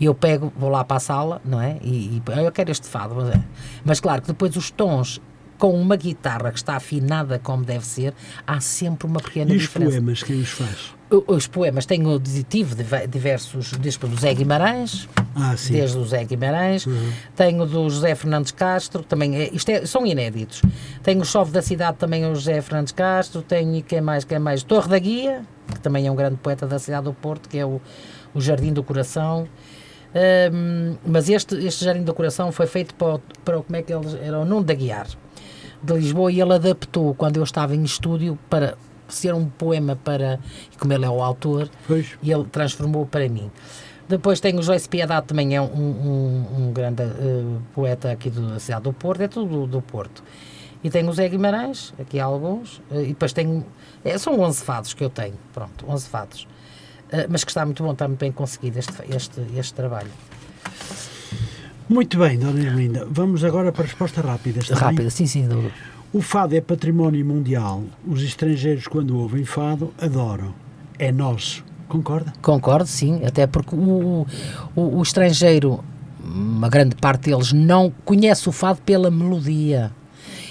eu 0.06 0.16
pego, 0.16 0.52
vou 0.56 0.70
lá 0.70 0.84
para 0.84 0.98
a 0.98 1.00
sala, 1.00 1.42
não 1.46 1.62
é? 1.62 1.78
E, 1.82 2.22
e 2.28 2.44
eu 2.44 2.52
quero 2.52 2.72
este 2.72 2.88
fado. 2.88 3.16
Mas, 3.16 3.30
é. 3.36 3.42
mas 3.86 4.00
claro 4.00 4.22
que 4.22 4.28
depois 4.30 4.56
os 4.56 4.70
tons 4.72 5.22
com 5.58 5.80
uma 5.80 5.96
guitarra 5.96 6.50
que 6.52 6.58
está 6.58 6.76
afinada 6.76 7.38
como 7.38 7.64
deve 7.64 7.86
ser, 7.86 8.16
há 8.48 8.60
sempre 8.60 9.06
uma 9.06 9.20
pequena 9.20 9.54
e 9.54 9.58
os 9.58 9.62
diferença. 9.62 9.92
poemas, 9.92 10.24
quem 10.24 10.40
os 10.42 10.50
faz? 10.50 10.96
O- 11.12 11.36
Os 11.36 11.46
poemas, 11.46 11.86
tenho, 11.86 12.20
tive 12.50 12.74
dive- 12.74 13.06
diversos, 13.06 13.74
desde 13.74 14.00
do 14.00 14.16
Zé 14.20 14.34
Guimarães, 14.34 15.08
Ah, 15.36 15.54
desde 15.70 15.98
o 16.00 16.04
Zé 16.04 16.24
Guimarães, 16.26 16.88
Uhum. 16.88 17.12
tenho 17.36 17.66
do 17.68 17.88
José 17.92 18.16
Fernandes 18.16 18.52
Castro, 18.52 19.04
também 19.04 19.36
é, 19.36 19.50
isto 19.54 19.70
é- 19.70 19.86
são 19.86 20.04
inéditos. 20.04 20.64
Tenho 21.04 21.22
o 21.22 21.26
Chove 21.26 21.52
da 21.52 21.62
Cidade, 21.62 21.98
também 21.98 22.26
o 22.26 22.34
José 22.34 22.60
Fernandes 22.62 22.92
Castro, 22.92 23.44
tenho 23.44 23.84
quem 23.84 24.02
mais, 24.02 24.24
quem 24.24 24.40
mais? 24.40 24.64
Torre 24.64 24.90
da 24.90 24.98
Guia, 24.98 25.44
que 25.72 25.80
também 25.80 26.08
é 26.08 26.12
um 26.12 26.16
grande 26.16 26.38
poeta 26.38 26.66
da 26.66 26.80
cidade 26.80 27.04
do 27.04 27.14
Porto, 27.14 27.48
que 27.48 27.60
é 27.60 27.66
o, 27.66 27.80
o 28.34 28.42
Jardim 28.42 28.74
do 28.74 28.82
Coração. 28.82 29.48
Ahm, 30.14 30.96
mas 31.06 31.30
este, 31.30 31.56
este 31.66 31.86
Jardim 31.86 32.04
do 32.04 32.14
Coração 32.14 32.52
foi 32.52 32.68
feito 32.68 32.94
para, 32.96 33.16
o- 33.16 33.22
para 33.46 33.60
o- 33.60 33.64
como 33.64 33.76
é 33.78 33.82
que 33.82 33.94
eles, 33.94 34.14
era 34.16 34.40
o 34.40 34.46
Nuno 34.46 34.64
da 34.64 34.74
Guiar, 34.74 35.08
de 35.82 35.94
Lisboa, 35.94 36.32
e 36.32 36.42
ele 36.42 36.54
adaptou, 36.54 37.14
quando 37.16 37.38
eu 37.38 37.44
estava 37.44 37.76
em 37.76 37.84
estúdio, 37.84 38.38
para 38.50 38.78
ser 39.08 39.34
um 39.34 39.46
poema 39.46 39.98
para, 40.04 40.40
e 40.74 40.78
como 40.78 40.92
ele 40.94 41.06
é 41.06 41.10
o 41.10 41.22
autor, 41.22 41.70
Pois. 41.88 42.18
e 42.22 42.32
ele 42.32 42.46
transformou 42.46 43.06
para 43.06 43.28
mim. 43.30 43.50
Depois 44.08 44.42
tenho 44.42 44.60
o 44.60 44.64
Joyce 44.64 44.88
Piedade, 44.90 45.28
também 45.28 45.56
é 45.56 45.62
um, 45.62 45.66
um, 45.66 46.46
um 46.68 46.74
grande 46.74 47.04
eh, 47.04 47.44
poeta 47.74 48.12
aqui 48.12 48.30
do- 48.30 48.50
da 48.50 48.60
cidade 48.60 48.84
do 48.84 48.92
Porto, 48.94 49.22
é 49.22 49.28
tudo 49.30 49.50
do, 49.62 49.68
do 49.68 49.82
Porto. 49.82 50.22
E 50.84 50.90
tenho 50.90 51.10
o 51.10 51.14
Zé 51.14 51.30
Guimarães, 51.30 51.94
aqui 51.98 52.20
há 52.20 52.26
alguns, 52.26 52.82
eh, 52.92 53.04
e 53.04 53.08
depois 53.08 53.32
tenho, 53.32 53.66
é, 54.04 54.18
são 54.18 54.38
11 54.42 54.62
fados 54.64 54.94
que 54.94 55.04
eu 55.04 55.10
tenho, 55.10 55.36
pronto, 55.54 55.86
11 55.88 56.08
fados. 56.10 56.48
Eh, 57.12 57.28
mas 57.30 57.44
que 57.44 57.52
está 57.52 57.66
muito 57.66 57.84
bom, 57.84 57.92
está 57.92 58.08
muito 58.08 58.20
bem 58.20 58.32
conseguido 58.32 58.80
este, 58.80 58.94
este, 59.14 59.42
este 59.58 59.74
trabalho. 59.74 60.10
Muito 61.90 62.18
bem, 62.18 62.38
Dona 62.40 62.60
Ermelinda. 62.62 63.06
Vamos 63.10 63.44
agora 63.44 63.72
para 63.72 63.84
respostas 63.84 64.24
rápidas. 64.24 64.64
está 64.64 64.76
bem? 64.76 64.84
Rápido, 64.98 65.12
sim, 65.12 65.26
sim, 65.26 65.48
do- 65.48 65.72
O 66.14 66.22
fado 66.22 66.56
é 66.56 66.62
património 66.62 67.26
mundial. 67.26 67.84
Os 68.08 68.22
estrangeiros, 68.22 68.88
quando 68.88 69.18
ouvem 69.18 69.44
fado, 69.44 69.94
adoram. 70.00 70.54
É 70.98 71.12
nosso. 71.12 71.64
Concorda? 71.90 72.32
Concordo, 72.42 72.88
sim, 72.88 73.26
até 73.26 73.46
porque 73.46 73.76
o, 73.76 74.26
o, 74.76 74.82
o 74.98 75.02
estrangeiro, 75.02 75.84
uma 76.24 76.70
grande 76.70 76.96
parte 76.96 77.30
deles, 77.30 77.52
não 77.52 77.92
conhece 78.06 78.48
o 78.48 78.52
fado 78.54 78.82
pela 78.82 79.12
melodia. 79.12 79.92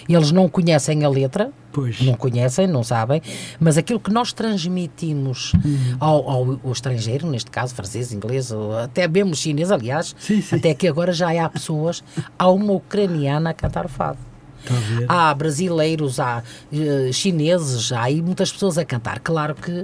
Eles 0.06 0.32
não 0.32 0.46
conhecem 0.48 1.02
a 1.04 1.08
letra, 1.08 1.50
Pois. 1.72 2.00
não 2.00 2.14
conhecem, 2.14 2.66
não 2.66 2.82
sabem, 2.82 3.22
mas 3.58 3.78
aquilo 3.78 4.00
que 4.00 4.12
nós 4.12 4.32
transmitimos 4.32 5.52
ao, 5.98 6.28
ao, 6.28 6.60
ao 6.64 6.72
estrangeiro, 6.72 7.28
neste 7.30 7.50
caso 7.50 7.74
francês, 7.74 8.12
inglês, 8.12 8.50
ou 8.50 8.76
até 8.76 9.06
mesmo 9.06 9.34
chinês, 9.34 9.70
aliás, 9.70 10.14
Sim, 10.18 10.42
sim. 10.42 10.56
até 10.56 10.74
que 10.74 10.88
agora 10.88 11.12
já 11.12 11.30
há 11.44 11.48
pessoas, 11.48 12.02
há 12.38 12.48
uma 12.50 12.72
ucraniana 12.72 13.50
a 13.50 13.54
cantar 13.54 13.86
o 13.86 13.88
fado. 13.88 14.18
Ver? 14.64 15.06
Há 15.08 15.32
brasileiros, 15.32 16.20
há 16.20 16.42
eh, 16.72 17.10
chineses, 17.12 17.92
há 17.92 18.02
aí 18.02 18.20
muitas 18.20 18.52
pessoas 18.52 18.76
a 18.76 18.84
cantar. 18.84 19.18
Claro 19.20 19.54
que 19.54 19.82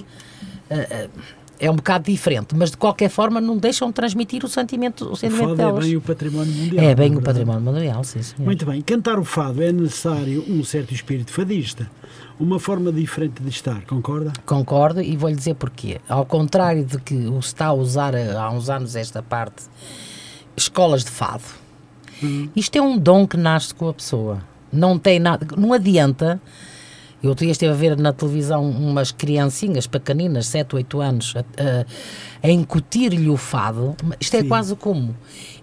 eh, 0.68 0.86
eh, 0.90 1.08
é 1.58 1.70
um 1.70 1.76
bocado 1.76 2.04
diferente, 2.10 2.54
mas 2.54 2.70
de 2.70 2.76
qualquer 2.76 3.08
forma 3.08 3.40
não 3.40 3.56
deixam 3.56 3.88
de 3.88 3.94
transmitir 3.94 4.44
o 4.44 4.48
sentimento, 4.48 5.06
o 5.06 5.12
o 5.12 5.16
sentimento 5.16 5.48
fado 5.48 5.52
é 5.54 5.56
delas. 5.56 5.84
bem 5.84 5.96
o 5.96 6.00
património 6.00 6.52
mundial. 6.52 6.84
É 6.84 6.94
bem 6.94 7.10
não 7.10 7.18
o 7.18 7.22
património 7.22 7.60
mundial, 7.60 8.04
sim, 8.04 8.22
senhor. 8.22 8.44
Muito 8.44 8.66
bem. 8.66 8.82
Cantar 8.82 9.18
o 9.18 9.24
fado 9.24 9.62
é 9.62 9.72
necessário 9.72 10.44
um 10.48 10.62
certo 10.64 10.92
espírito 10.92 11.32
fadista. 11.32 11.90
Uma 12.38 12.60
forma 12.60 12.92
diferente 12.92 13.42
de 13.42 13.48
estar. 13.48 13.82
Concorda? 13.86 14.32
Concordo 14.44 15.00
e 15.00 15.16
vou-lhe 15.16 15.36
dizer 15.36 15.54
porquê. 15.54 16.00
Ao 16.06 16.26
contrário 16.26 16.84
de 16.84 16.98
que 16.98 17.14
o 17.14 17.40
se 17.40 17.48
está 17.48 17.66
a 17.66 17.72
usar 17.72 18.14
eh, 18.14 18.36
há 18.36 18.50
uns 18.50 18.68
anos 18.68 18.94
esta 18.94 19.22
parte, 19.22 19.62
escolas 20.54 21.02
de 21.02 21.10
fado, 21.10 21.44
isto 22.54 22.76
é 22.76 22.80
um 22.80 22.98
dom 22.98 23.26
que 23.26 23.36
nasce 23.36 23.74
com 23.74 23.88
a 23.88 23.94
pessoa. 23.94 24.42
Não 24.72 24.98
tem 24.98 25.18
nada, 25.18 25.46
não 25.56 25.72
adianta. 25.72 26.40
Eu 27.22 27.30
outro 27.30 27.44
dia 27.44 27.52
estive 27.52 27.72
a 27.72 27.74
ver 27.74 27.96
na 27.96 28.12
televisão 28.12 28.68
umas 28.70 29.10
criancinhas 29.10 29.86
pequeninas, 29.86 30.46
7, 30.46 30.76
8 30.76 31.00
anos, 31.00 31.34
a, 31.36 32.46
a- 32.46 32.50
incutir-lhe 32.50 33.28
o 33.28 33.36
fado. 33.36 33.96
Isto 34.20 34.36
é 34.36 34.42
Sim. 34.42 34.48
quase 34.48 34.76
como 34.76 35.16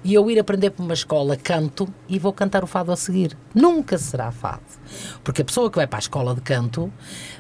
e 0.03 0.13
eu 0.13 0.30
ir 0.30 0.38
aprender 0.39 0.71
para 0.71 0.84
uma 0.84 0.93
escola 0.93 1.38
canto 1.38 1.88
e 2.09 2.19
vou 2.19 2.34
cantar 2.34 2.63
o 2.63 2.67
fado 2.67 2.91
a 2.91 2.95
seguir. 2.95 3.38
Nunca 3.53 3.97
será 3.97 4.31
fado. 4.31 4.61
Porque 5.23 5.41
a 5.43 5.45
pessoa 5.45 5.69
que 5.69 5.77
vai 5.77 5.88
para 5.88 5.99
a 5.99 6.01
escola 6.01 6.34
de 6.35 6.41
canto 6.41 6.91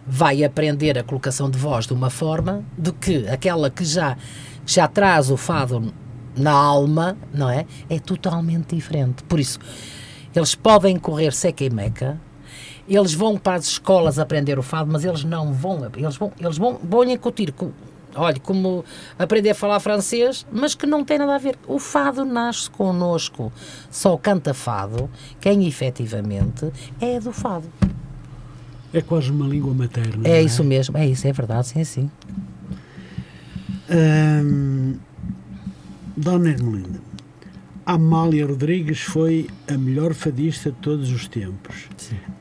vai 0.07 0.43
aprender 0.43 0.97
a 0.97 1.03
colocação 1.03 1.49
de 1.49 1.57
voz 1.57 1.85
de 1.87 1.93
uma 1.93 2.09
forma 2.09 2.63
de 2.77 2.91
que 2.93 3.27
aquela 3.27 3.69
que 3.69 3.83
já, 3.83 4.15
já 4.65 4.87
traz 4.87 5.29
o 5.31 5.35
fado 5.35 5.91
na 6.37 6.51
alma, 6.51 7.17
não 7.33 7.49
é? 7.49 7.65
É 7.89 7.99
totalmente 7.99 8.75
diferente. 8.75 9.23
Por 9.23 9.39
isso, 9.39 9.59
eles 10.35 10.55
podem 10.55 10.97
correr 10.97 11.33
seca 11.33 11.63
e 11.65 11.69
meca, 11.69 12.19
eles 12.87 13.13
vão 13.13 13.37
para 13.37 13.55
as 13.57 13.65
escolas 13.65 14.19
aprender 14.19 14.57
o 14.59 14.63
fado, 14.63 14.91
mas 14.91 15.03
eles 15.05 15.23
não 15.23 15.53
vão, 15.53 15.89
eles 15.95 16.15
vão, 16.17 16.31
eles 16.39 16.57
vão, 16.57 16.79
vão 16.83 17.03
incutir, 17.05 17.51
co- 17.53 17.71
olha, 18.15 18.39
como 18.39 18.83
aprender 19.17 19.51
a 19.51 19.55
falar 19.55 19.79
francês, 19.79 20.45
mas 20.51 20.75
que 20.75 20.85
não 20.85 21.03
tem 21.03 21.17
nada 21.17 21.35
a 21.35 21.37
ver. 21.37 21.57
O 21.67 21.79
fado 21.79 22.25
nasce 22.25 22.69
connosco, 22.69 23.51
só 23.89 24.17
canta 24.17 24.53
fado 24.53 25.09
quem 25.39 25.65
efetivamente 25.67 26.71
é 26.99 27.19
do 27.19 27.31
fado. 27.31 27.65
É 28.93 29.01
quase 29.01 29.31
uma 29.31 29.47
língua 29.47 29.73
materna. 29.73 30.17
não 30.17 30.29
É 30.29 30.41
isso 30.41 30.63
mesmo, 30.63 30.97
é 30.97 31.07
isso, 31.07 31.27
é 31.27 31.31
verdade, 31.33 31.67
sim, 31.67 31.83
sim. 31.83 32.11
Ahm, 33.89 34.95
Dona 36.15 36.49
Ermelinda, 36.51 36.99
Amália 37.85 38.45
Rodrigues 38.45 39.01
foi 39.01 39.47
a 39.67 39.77
melhor 39.77 40.13
fadista 40.13 40.71
de 40.71 40.77
todos 40.77 41.11
os 41.11 41.27
tempos. 41.27 41.89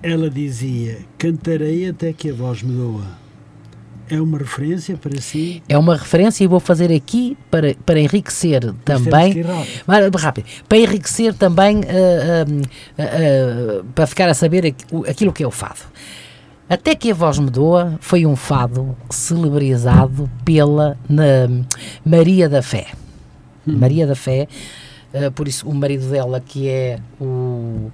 Ela 0.03 0.31
dizia: 0.31 0.99
Cantarei 1.19 1.89
até 1.89 2.13
que 2.13 2.31
a 2.31 2.35
voz 2.35 2.63
me 2.63 2.75
doa. 2.75 3.23
É 4.09 4.21
uma 4.21 4.39
referência 4.39 4.97
para 4.97 5.19
si? 5.21 5.63
É 5.69 5.79
uma 5.79 5.97
referência 5.97 6.45
e 6.45 6.47
vou 6.47 6.61
fazer 6.61 6.93
aqui 6.93 7.37
para, 7.51 7.75
para 7.75 7.99
enriquecer 7.99 8.73
também. 8.85 9.33
que 9.33 9.39
ir 9.39 9.47
rápido. 9.47 9.83
Mas, 9.87 10.23
rápido. 10.23 10.47
Para 10.69 10.79
enriquecer 10.79 11.35
também, 11.35 11.81
ah, 11.89 12.45
ah, 12.99 13.03
ah, 13.03 13.85
para 13.95 14.07
ficar 14.07 14.29
a 14.29 14.35
saber 14.35 14.75
aquilo 15.09 15.33
que 15.33 15.43
é 15.43 15.47
o 15.47 15.51
fado. 15.51 15.81
Até 16.69 16.95
que 16.95 17.11
a 17.11 17.15
voz 17.15 17.39
me 17.39 17.51
doa 17.51 17.99
foi 18.01 18.27
um 18.27 18.37
fado 18.37 18.97
celebrizado 19.11 20.31
pela 20.45 20.99
Maria 22.05 22.49
da 22.49 22.63
Fé. 22.63 22.89
Maria 23.65 24.07
da 24.07 24.15
Fé, 24.15 24.49
ah, 25.15 25.31
por 25.31 25.49
isso 25.49 25.69
o 25.69 25.75
marido 25.75 26.09
dela 26.11 26.41
que 26.41 26.69
é 26.69 26.99
o. 27.21 27.91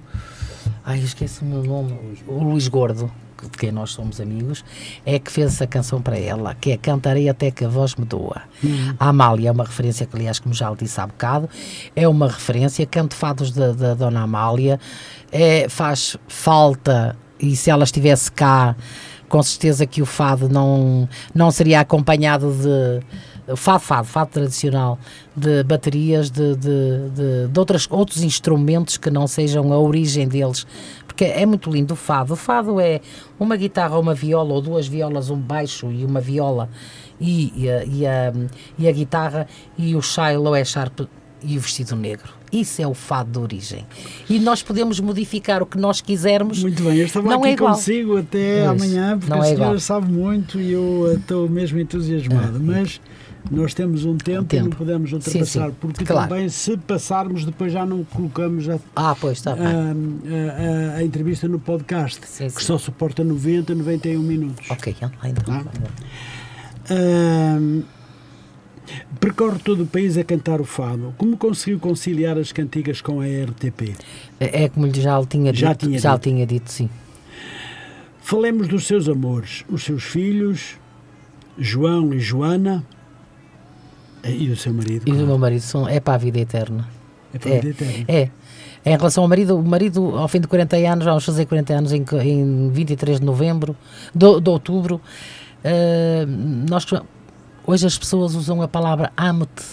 Ai, 0.83 0.99
esqueci 0.99 1.41
o 1.41 1.45
meu 1.45 1.63
nome. 1.63 1.97
O 2.27 2.43
Luís 2.43 2.67
Gordo, 2.67 3.11
de 3.41 3.57
quem 3.57 3.71
nós 3.71 3.91
somos 3.91 4.19
amigos, 4.19 4.63
é 5.05 5.19
que 5.19 5.31
fez 5.31 5.53
essa 5.53 5.67
canção 5.67 6.01
para 6.01 6.17
ela, 6.17 6.55
que 6.55 6.71
é 6.71 6.77
Cantarei 6.77 7.29
até 7.29 7.51
que 7.51 7.63
a 7.63 7.67
voz 7.67 7.95
me 7.95 8.05
doa. 8.05 8.41
A 8.99 9.09
Amália 9.09 9.49
é 9.49 9.51
uma 9.51 9.63
referência 9.63 10.05
que, 10.05 10.15
aliás, 10.15 10.39
como 10.39 10.53
já 10.53 10.69
lhe 10.69 10.77
disse 10.77 10.99
há 10.99 11.05
bocado, 11.05 11.49
é 11.95 12.07
uma 12.07 12.27
referência. 12.27 12.85
Canto 12.85 13.13
fados 13.13 13.51
da, 13.51 13.71
da 13.71 13.93
Dona 13.93 14.21
Amália, 14.21 14.79
é, 15.31 15.67
faz 15.69 16.17
falta, 16.27 17.15
e 17.39 17.55
se 17.55 17.69
ela 17.69 17.83
estivesse 17.83 18.31
cá, 18.31 18.75
com 19.29 19.41
certeza 19.43 19.85
que 19.85 20.01
o 20.01 20.05
fado 20.05 20.49
não, 20.49 21.07
não 21.33 21.51
seria 21.51 21.79
acompanhado 21.79 22.51
de. 22.51 23.05
Fado, 23.55 23.79
fado, 23.83 24.07
fado 24.07 24.31
tradicional, 24.31 24.99
de 25.35 25.63
baterias, 25.63 26.29
de, 26.29 26.55
de, 26.55 27.09
de, 27.09 27.47
de 27.47 27.59
outras, 27.59 27.87
outros 27.89 28.21
instrumentos 28.23 28.97
que 28.97 29.09
não 29.09 29.27
sejam 29.27 29.71
a 29.73 29.79
origem 29.79 30.27
deles, 30.27 30.65
porque 31.07 31.25
é 31.25 31.45
muito 31.45 31.69
lindo 31.71 31.93
o 31.93 31.97
fado. 31.97 32.33
O 32.33 32.35
fado 32.35 32.79
é 32.79 33.01
uma 33.39 33.55
guitarra, 33.55 33.97
uma 33.97 34.13
viola, 34.13 34.53
ou 34.53 34.61
duas 34.61 34.87
violas, 34.87 35.29
um 35.29 35.37
baixo 35.37 35.91
e 35.91 36.05
uma 36.05 36.19
viola, 36.21 36.69
e, 37.19 37.51
e, 37.55 37.69
a, 37.69 37.83
e, 37.85 38.05
a, 38.07 38.33
e 38.77 38.87
a 38.87 38.91
guitarra, 38.91 39.47
e 39.77 39.95
o 39.95 40.01
shiloh 40.01 40.55
é 40.55 40.63
sharp 40.63 41.01
e 41.41 41.57
o 41.57 41.61
vestido 41.61 41.95
negro. 41.95 42.33
Isso 42.51 42.81
é 42.81 42.87
o 42.87 42.93
fado 42.93 43.31
de 43.31 43.39
origem. 43.39 43.85
E 44.29 44.39
nós 44.39 44.61
podemos 44.63 44.99
modificar 44.99 45.61
o 45.61 45.65
que 45.65 45.77
nós 45.77 46.01
quisermos. 46.01 46.61
Muito 46.63 46.83
bem, 46.83 46.97
eu 46.97 47.05
estava 47.05 47.29
não 47.29 47.39
aqui 47.39 47.47
é 47.49 47.51
igual. 47.53 47.73
consigo 47.75 48.17
até 48.17 48.65
Pois, 48.65 48.81
amanhã, 48.81 49.17
porque 49.19 49.29
não 49.33 49.41
a 49.41 49.45
é 49.45 49.49
senhora 49.49 49.63
igual. 49.65 49.79
sabe 49.79 50.11
muito 50.11 50.59
e 50.59 50.71
eu 50.71 51.13
estou 51.15 51.47
mesmo 51.47 51.79
entusiasmado. 51.79 52.57
Ah, 52.57 52.59
mas 52.59 52.99
nós 53.49 53.73
temos 53.73 54.05
um 54.05 54.17
tempo, 54.17 54.53
e 54.55 54.57
não 54.59 54.65
tempo. 54.65 54.75
podemos 54.75 55.09
Sim, 55.09 55.15
ultrapassar, 55.15 55.69
sim, 55.69 55.75
porque 55.79 56.05
claro. 56.05 56.29
também 56.29 56.49
se 56.49 56.77
passarmos, 56.77 57.45
depois 57.45 57.71
já 57.73 57.85
não 57.85 58.03
colocamos 58.03 58.67
a, 58.69 58.77
Ah, 58.95 59.15
pois, 59.19 59.41
bem. 59.41 59.53
a, 59.53 60.93
a- 60.93 60.97
a 60.97 61.03
entrevista 61.03 61.47
no 61.47 61.59
podcast, 61.59 62.19
Sim, 62.27 62.47
que 62.47 62.51
sim. 62.59 62.65
só 62.67 62.77
suporta 62.77 63.23
90, 63.23 63.73
91 63.75 64.21
minutos. 64.21 64.69
Ok, 64.69 64.95
então. 65.23 65.43
Ah. 65.53 65.63
Ahm, 66.91 67.81
percorre 69.19 69.59
todo 69.59 69.83
o 69.83 69.87
país 69.87 70.17
a 70.17 70.23
cantar 70.23 70.59
o 70.59 70.65
fado. 70.65 71.13
Como 71.17 71.37
conseguiu 71.37 71.79
conciliar 71.79 72.37
as 72.37 72.51
cantigas 72.51 73.01
com 73.01 73.21
a 73.21 73.25
RTP? 73.25 73.95
É 74.39 74.63
é 74.63 74.69
como 74.69 74.85
lhe 74.87 74.99
já 75.01 75.19
lhe 75.19 75.25
tinha 75.27 75.51
dito. 75.51 75.61
Já 75.61 75.75
tinha 75.75 75.99
já 75.99 76.13
dito. 76.15 76.23
tinha 76.23 76.45
dito, 76.45 76.71
sim. 76.71 76.89
Falemos 78.21 78.67
dos 78.67 78.85
seus 78.85 79.07
amores, 79.09 79.63
os 79.69 79.83
seus 79.83 80.03
filhos, 80.03 80.75
João 81.57 82.13
e 82.13 82.19
Joana, 82.19 82.83
e 84.31 84.49
o 84.51 84.55
seu 84.57 84.73
marido. 84.73 85.03
E 85.07 85.11
o 85.11 85.13
claro. 85.13 85.27
meu 85.27 85.37
marido 85.37 85.61
são, 85.61 85.87
é 85.87 85.99
para 85.99 86.15
a 86.15 86.17
vida 86.17 86.39
eterna. 86.39 86.87
É 87.33 87.37
para 87.39 87.51
a 87.51 87.55
vida 87.55 87.69
eterna. 87.69 88.05
É. 88.07 88.29
Em 88.85 88.95
relação 88.95 89.23
ao 89.23 89.29
marido, 89.29 89.57
o 89.57 89.63
marido, 89.63 90.17
ao 90.17 90.27
fim 90.27 90.39
de 90.39 90.47
40 90.47 90.77
anos, 90.77 91.05
vamos 91.05 91.25
fazer 91.25 91.45
40 91.45 91.73
anos 91.73 91.91
em, 91.91 92.03
em 92.23 92.69
23 92.69 93.19
de 93.19 93.25
novembro, 93.25 93.75
de, 94.15 94.39
de 94.41 94.49
outubro, 94.49 95.01
eh, 95.63 96.25
nós, 96.69 96.85
hoje 97.67 97.85
as 97.85 97.97
pessoas 97.97 98.35
usam 98.35 98.61
a 98.61 98.67
palavra 98.69 99.11
amo-te 99.17 99.63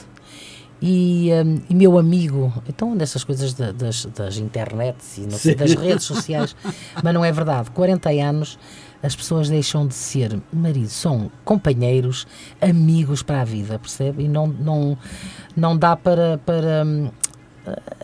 e, 0.82 1.30
eh, 1.30 1.44
e 1.70 1.74
meu 1.74 1.96
amigo. 1.98 2.52
Então, 2.68 2.96
dessas 2.96 3.22
coisas 3.22 3.54
da- 3.54 3.70
das, 3.70 4.06
das 4.06 4.38
internets 4.38 5.18
e 5.18 5.30
sei, 5.30 5.54
das 5.54 5.72
redes 5.74 6.04
sociais, 6.04 6.56
mas 7.02 7.14
não 7.14 7.24
é 7.24 7.30
verdade. 7.30 7.70
40 7.70 8.10
anos 8.10 8.58
as 9.06 9.14
pessoas 9.14 9.48
deixam 9.48 9.86
de 9.86 9.94
ser 9.94 10.38
marido, 10.52 10.88
são 10.88 11.30
companheiros, 11.44 12.26
amigos 12.60 13.22
para 13.22 13.40
a 13.40 13.44
vida, 13.44 13.78
percebe? 13.78 14.24
E 14.24 14.28
não, 14.28 14.48
não, 14.48 14.98
não 15.56 15.76
dá 15.76 15.96
para. 15.96 16.38
para 16.44 16.84
hum, 16.84 17.10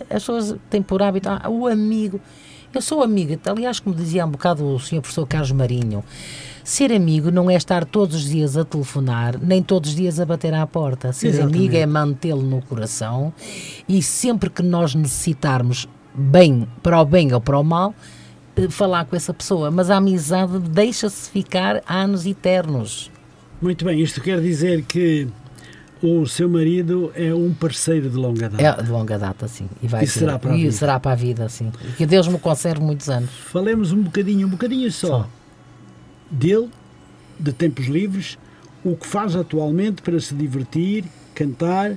as 0.08 0.22
pessoas 0.22 0.56
têm 0.70 0.80
por 0.80 1.02
hábito, 1.02 1.28
ah, 1.28 1.48
o 1.48 1.66
amigo. 1.66 2.20
Eu 2.72 2.80
sou 2.80 3.02
amiga, 3.02 3.38
aliás, 3.50 3.80
como 3.80 3.94
dizia 3.94 4.22
há 4.22 4.26
um 4.26 4.30
bocado 4.30 4.64
o 4.64 4.80
senhor 4.80 5.02
professor 5.02 5.26
Carlos 5.26 5.52
Marinho, 5.52 6.02
ser 6.64 6.90
amigo 6.90 7.30
não 7.30 7.50
é 7.50 7.54
estar 7.54 7.84
todos 7.84 8.16
os 8.16 8.24
dias 8.30 8.56
a 8.56 8.64
telefonar, 8.64 9.38
nem 9.38 9.62
todos 9.62 9.90
os 9.90 9.96
dias 9.96 10.18
a 10.18 10.24
bater 10.24 10.54
à 10.54 10.66
porta. 10.66 11.12
Ser 11.12 11.28
Exatamente. 11.28 11.58
amigo 11.58 11.76
é 11.76 11.84
mantê-lo 11.84 12.42
no 12.42 12.62
coração 12.62 13.32
e 13.86 14.02
sempre 14.02 14.48
que 14.48 14.62
nós 14.62 14.94
necessitarmos 14.94 15.86
bem, 16.14 16.66
para 16.82 17.00
o 17.00 17.04
bem 17.04 17.34
ou 17.34 17.40
para 17.40 17.58
o 17.58 17.64
mal, 17.64 17.90
eh, 17.90 18.21
falar 18.70 19.04
com 19.06 19.16
essa 19.16 19.32
pessoa. 19.32 19.70
Mas 19.70 19.90
a 19.90 19.96
amizade 19.96 20.58
deixa-se 20.58 21.30
ficar 21.30 21.82
anos 21.86 22.26
eternos. 22.26 23.10
Muito 23.60 23.84
bem, 23.84 24.00
isto 24.00 24.20
quer 24.20 24.40
dizer 24.40 24.82
que 24.82 25.28
o 26.02 26.26
seu 26.26 26.48
marido 26.48 27.12
é 27.14 27.32
um 27.32 27.54
parceiro 27.54 28.10
de 28.10 28.16
longa 28.16 28.48
data. 28.48 28.80
É 28.80 28.82
de 28.84 28.90
longa 28.90 29.18
data, 29.18 29.46
sim. 29.46 29.68
E, 29.82 29.86
vai 29.86 30.02
E 30.02 30.06
ser- 30.06 30.20
será 30.20 30.38
para 30.38 30.52
a 30.52 30.56
e 30.56 30.62
vida. 30.62 30.72
será 30.72 30.98
para 31.00 31.12
a 31.12 31.14
vida, 31.14 31.48
sim. 31.48 31.70
Que 31.96 32.04
Deus 32.04 32.26
me 32.26 32.38
conserve 32.38 32.80
muitos 32.82 33.08
anos. 33.08 33.30
Falemos 33.30 33.92
um 33.92 34.02
bocadinho, 34.02 34.46
um 34.48 34.50
bocadinho 34.50 34.90
só, 34.90 35.06
Só. 35.06 35.28
dele, 36.30 36.68
de 37.38 37.52
tempos 37.52 37.86
livres, 37.86 38.36
o 38.84 38.96
que 38.96 39.06
faz 39.06 39.36
atualmente 39.36 40.02
para 40.02 40.18
se 40.18 40.34
divertir, 40.34 41.04
cantar 41.34 41.92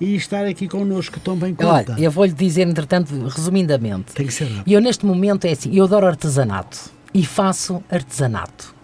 e 0.00 0.14
estar 0.16 0.46
aqui 0.46 0.66
connosco 0.66 1.20
tão 1.20 1.36
bem 1.36 1.54
conta. 1.54 1.92
Olha, 1.92 2.02
eu 2.02 2.10
vou-lhe 2.10 2.32
dizer, 2.32 2.66
entretanto, 2.66 3.12
resumidamente. 3.28 4.12
Tem 4.14 4.26
que 4.26 4.32
ser 4.32 4.44
rápido. 4.44 4.64
E 4.66 4.72
eu 4.72 4.80
neste 4.80 5.04
momento 5.04 5.44
é 5.44 5.50
assim, 5.52 5.74
eu 5.74 5.84
adoro 5.84 6.06
artesanato 6.06 6.90
e 7.12 7.24
faço 7.24 7.82
artesanato. 7.90 8.74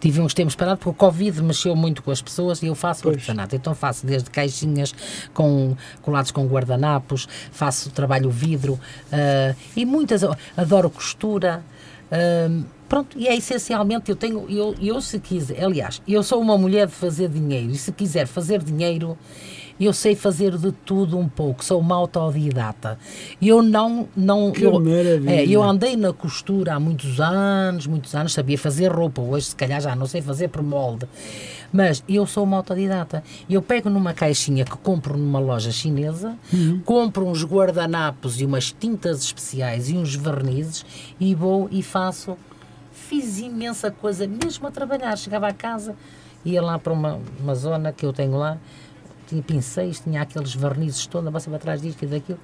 Tive 0.00 0.20
uns 0.20 0.32
tempos 0.32 0.54
parados 0.54 0.78
porque 0.82 0.90
o 0.90 0.94
Covid 0.94 1.42
mexeu 1.42 1.74
muito 1.74 2.02
com 2.04 2.10
as 2.12 2.22
pessoas 2.22 2.62
e 2.62 2.66
eu 2.66 2.74
faço 2.74 3.02
Pois. 3.02 3.16
artesanato. 3.16 3.56
Então 3.56 3.74
faço 3.74 4.06
desde 4.06 4.30
caixinhas 4.30 4.94
com, 5.34 5.76
colados 6.02 6.30
com 6.30 6.46
guardanapos, 6.46 7.28
faço 7.50 7.90
trabalho 7.90 8.30
vidro 8.30 8.78
ah, 9.12 9.54
e 9.76 9.84
muitas. 9.84 10.22
Adoro 10.56 10.88
costura. 10.88 11.64
ah, 12.12 12.62
pronto, 12.88 13.18
e 13.18 13.26
é 13.26 13.36
essencialmente 13.36 14.08
eu 14.08 14.16
tenho, 14.16 14.46
eu, 14.48 14.74
eu 14.80 15.00
se 15.02 15.18
quiser, 15.18 15.62
aliás, 15.62 16.00
eu 16.08 16.22
sou 16.22 16.40
uma 16.40 16.56
mulher 16.56 16.86
de 16.86 16.94
fazer 16.94 17.28
dinheiro 17.28 17.70
e 17.72 17.76
se 17.76 17.90
quiser 17.92 18.26
fazer 18.26 18.62
dinheiro, 18.62 19.18
eu 19.80 19.92
sei 19.92 20.14
fazer 20.14 20.56
de 20.56 20.72
tudo 20.72 21.16
um 21.18 21.28
pouco, 21.28 21.64
sou 21.64 21.80
uma 21.80 21.94
autodidata. 21.94 22.98
Eu 23.40 23.62
não, 23.62 24.08
não, 24.16 24.50
Que 24.50 24.64
eu, 24.64 24.72
maravilha. 24.80 25.30
é, 25.30 25.46
eu 25.46 25.62
andei 25.62 25.96
na 25.96 26.12
costura 26.12 26.74
há 26.74 26.80
muitos 26.80 27.20
anos, 27.20 27.86
muitos 27.86 28.14
anos, 28.14 28.32
sabia 28.32 28.58
fazer 28.58 28.90
roupa, 28.92 29.20
hoje 29.20 29.46
se 29.46 29.56
calhar 29.56 29.80
já 29.80 29.94
não 29.94 30.06
sei 30.06 30.20
fazer 30.20 30.48
por 30.48 30.62
molde. 30.62 31.06
Mas 31.70 32.02
eu 32.08 32.24
sou 32.26 32.44
uma 32.44 32.56
autodidata. 32.56 33.22
Eu 33.48 33.60
pego 33.60 33.90
numa 33.90 34.14
caixinha 34.14 34.64
que 34.64 34.76
compro 34.78 35.18
numa 35.18 35.38
loja 35.38 35.70
chinesa, 35.70 36.34
compro 36.84 37.26
uns 37.26 37.44
guardanapos 37.44 38.40
e 38.40 38.44
umas 38.46 38.72
tintas 38.72 39.22
especiais 39.22 39.90
e 39.90 39.94
uns 39.96 40.14
vernizes 40.14 40.84
e 41.20 41.34
vou 41.34 41.68
e 41.70 41.82
faço. 41.82 42.36
Fiz 42.90 43.38
imensa 43.38 43.90
coisa, 43.90 44.26
mesmo 44.26 44.66
a 44.66 44.70
trabalhar. 44.70 45.16
Chegava 45.16 45.46
a 45.48 45.52
casa, 45.52 45.94
ia 46.44 46.60
lá 46.62 46.78
para 46.78 46.92
uma, 46.92 47.20
uma 47.38 47.54
zona 47.54 47.92
que 47.92 48.04
eu 48.04 48.12
tenho 48.14 48.36
lá, 48.36 48.56
tinha 49.28 49.42
pincéis, 49.42 50.00
tinha 50.00 50.22
aqueles 50.22 50.54
vernizes 50.54 51.06
todos, 51.06 51.22
andava 51.22 51.40
sempre 51.40 51.56
atrás 51.56 51.80
disto 51.82 52.02
e 52.02 52.06
daquilo 52.06 52.38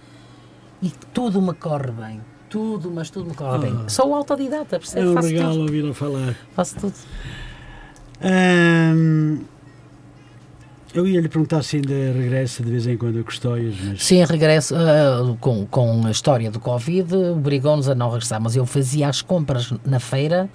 e 0.83 0.91
tudo 1.13 1.41
me 1.41 1.55
corre 1.55 1.91
bem. 1.93 2.21
Tudo, 2.51 2.91
mas 2.91 3.11
tudo 3.11 3.31
me 3.31 3.35
corre 3.35 3.59
bem. 3.71 3.89
Sou 3.89 4.15
autodidata, 4.15 4.77
É 4.77 4.79
percebe? 4.79 5.07
um 5.09 5.15
faço 5.15 5.29
regalo 5.29 5.53
tudo. 5.53 5.63
ouvir-a 5.63 5.95
falar. 5.95 6.37
Faço 6.55 6.77
tudo. 6.77 6.95
Eu 10.95 11.09
ia 11.09 11.21
lhe 11.21 11.29
perguntar 11.29 11.63
se 11.65 11.77
ainda 11.77 11.93
regressa 11.93 12.63
de 12.63 12.71
vez 12.71 12.87
em 12.87 12.97
quando 12.97 13.19
a 13.19 13.25
Custóias, 13.25 13.75
mas 13.85 14.05
Sim, 14.05 14.25
regresso 14.25 14.77
ah, 14.77 15.37
com, 15.41 15.67
com 15.67 16.07
a 16.07 16.11
história 16.13 16.51
do 16.53 16.61
Covid, 16.61 17.13
obrigou-nos 17.17 17.89
a 17.89 17.95
não 17.97 18.09
regressar, 18.11 18.41
mas 18.41 18.55
eu 18.55 18.65
fazia 18.65 19.09
as 19.09 19.21
compras 19.21 19.73
na 19.85 19.99
feira, 19.99 20.49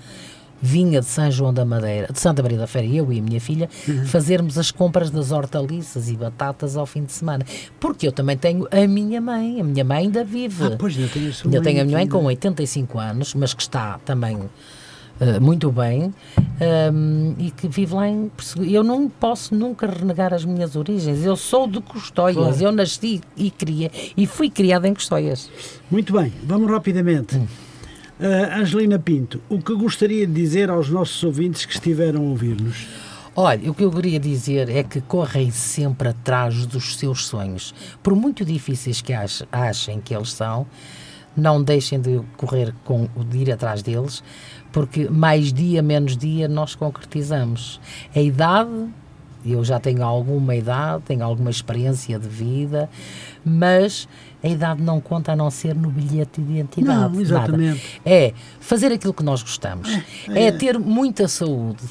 vinha 0.61 0.99
de 0.99 1.05
São 1.07 1.29
João 1.31 1.53
da 1.53 1.63
Madeira, 1.65 2.11
de 2.11 2.19
Santa 2.19 2.41
Maria 2.41 2.57
da 2.57 2.67
Feira, 2.67 2.87
eu 2.87 3.11
e 3.13 3.19
a 3.19 3.21
minha 3.21 3.39
filha, 3.39 3.69
Uhum. 3.87 4.05
fazermos 4.05 4.57
as 4.57 4.71
compras 4.71 5.09
das 5.09 5.31
hortaliças 5.31 6.09
e 6.09 6.15
batatas 6.15 6.75
ao 6.77 6.85
fim 6.85 7.03
de 7.03 7.11
semana. 7.11 7.45
Porque 7.79 8.07
eu 8.07 8.11
também 8.11 8.37
tenho 8.37 8.67
a 8.71 8.87
minha 8.87 9.21
mãe, 9.21 9.61
a 9.61 9.63
minha 9.63 9.83
mãe 9.83 9.99
ainda 9.99 10.23
vive. 10.23 10.63
Ah, 10.65 10.75
pois, 10.77 10.97
ainda 10.97 11.09
tenho 11.09 11.29
a 11.29 11.33
sua 11.33 11.51
mãe 11.51 11.61
tenho 11.61 11.81
a 11.81 11.85
minha 11.85 11.97
mãe 11.97 12.07
com 12.07 12.19
né? 12.19 12.25
85 12.27 12.99
anos, 12.99 13.33
mas 13.33 13.53
que 13.53 13.61
está 13.61 13.99
também 14.05 14.37
eh, 15.21 15.39
muito 15.39 15.71
bem 15.71 16.13
ehm, 16.61 17.33
e 17.37 17.51
que 17.51 17.67
vive 17.67 17.93
lá 17.93 18.07
em 18.07 18.31
Eu 18.69 18.83
não 18.83 19.09
posso 19.09 19.53
nunca 19.55 19.85
renegar 19.87 20.33
as 20.33 20.45
minhas 20.45 20.75
origens. 20.75 21.23
Eu 21.25 21.35
sou 21.35 21.67
de 21.67 21.81
Custóias, 21.81 22.37
Claro. 22.37 22.61
eu 22.63 22.71
nasci 22.71 23.21
e 23.35 23.51
criei 23.51 23.91
e 24.15 24.25
fui 24.25 24.49
criada 24.49 24.87
em 24.87 24.93
Custóias. 24.93 25.49
Muito 25.91 26.13
bem, 26.13 26.31
vamos 26.43 26.69
rapidamente. 26.71 27.35
Hum. 27.37 27.47
Ah, 28.19 28.57
Angelina 28.59 28.99
Pinto, 28.99 29.41
o 29.49 29.59
que 29.61 29.73
gostaria 29.75 30.27
de 30.27 30.33
dizer 30.33 30.69
aos 30.69 30.89
nossos 30.89 31.23
ouvintes 31.23 31.65
que 31.65 31.73
estiveram 31.73 32.21
a 32.21 32.29
ouvir-nos? 32.29 32.87
Olha, 33.35 33.71
o 33.71 33.73
que 33.73 33.83
eu 33.83 33.91
queria 33.91 34.19
dizer 34.19 34.67
é 34.69 34.83
que 34.83 34.99
correm 34.99 35.49
sempre 35.51 36.09
atrás 36.09 36.65
dos 36.65 36.97
seus 36.97 37.25
sonhos. 37.27 37.73
Por 38.03 38.13
muito 38.15 38.43
difíceis 38.43 38.99
que 39.01 39.13
ach- 39.13 39.43
achem 39.51 40.01
que 40.01 40.13
eles 40.13 40.33
são, 40.33 40.67
não 41.37 41.63
deixem 41.63 42.01
de 42.01 42.19
correr 42.35 42.73
com 42.83 43.07
de 43.29 43.37
ir 43.37 43.51
atrás 43.53 43.81
deles, 43.81 44.21
porque 44.73 45.07
mais 45.09 45.53
dia, 45.53 45.81
menos 45.81 46.17
dia, 46.17 46.49
nós 46.49 46.75
concretizamos. 46.75 47.79
A 48.13 48.19
idade, 48.19 48.87
eu 49.45 49.63
já 49.63 49.79
tenho 49.79 50.03
alguma 50.03 50.53
idade, 50.55 51.03
tenho 51.05 51.23
alguma 51.23 51.49
experiência 51.49 52.19
de 52.19 52.27
vida, 52.27 52.89
mas 53.45 54.09
a 54.43 54.47
idade 54.47 54.81
não 54.81 55.01
conta 55.01 55.33
a 55.33 55.35
não 55.35 55.51
ser 55.51 55.75
no 55.75 55.89
bilhete 55.89 56.41
de 56.41 56.53
identidade. 56.53 56.97
Não, 56.97 57.09
nada. 57.09 57.21
exatamente. 57.21 57.99
É 58.05 58.33
fazer 58.59 58.91
aquilo 58.91 59.13
que 59.13 59.23
nós 59.23 59.41
gostamos. 59.41 59.89
É, 60.29 60.51
ter 60.51 60.79
muita 60.79 61.27
saúde. 61.27 61.83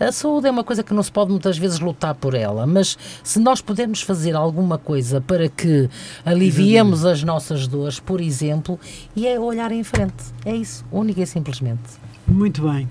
A 0.00 0.10
saúde 0.10 0.48
é 0.48 0.50
uma 0.50 0.64
coisa 0.64 0.82
que 0.82 0.92
não 0.92 1.02
se 1.02 1.12
pode 1.12 1.30
muitas 1.30 1.56
vezes 1.56 1.78
lutar 1.78 2.14
por 2.14 2.34
ela, 2.34 2.66
mas 2.66 2.98
se 3.22 3.38
nós 3.38 3.60
pudermos 3.60 4.02
fazer 4.02 4.34
alguma 4.34 4.76
coisa 4.76 5.20
para 5.20 5.48
que 5.48 5.88
aliviemos 6.24 7.04
as 7.04 7.22
nossas 7.22 7.68
dores, 7.68 8.00
por 8.00 8.20
exemplo, 8.20 8.80
e 9.14 9.28
é 9.28 9.38
olhar 9.38 9.70
em 9.70 9.84
frente. 9.84 10.24
É 10.44 10.56
isso, 10.56 10.84
única 10.90 11.20
e 11.20 11.26
simplesmente. 11.26 11.82
Muito 12.26 12.62
bem. 12.68 12.88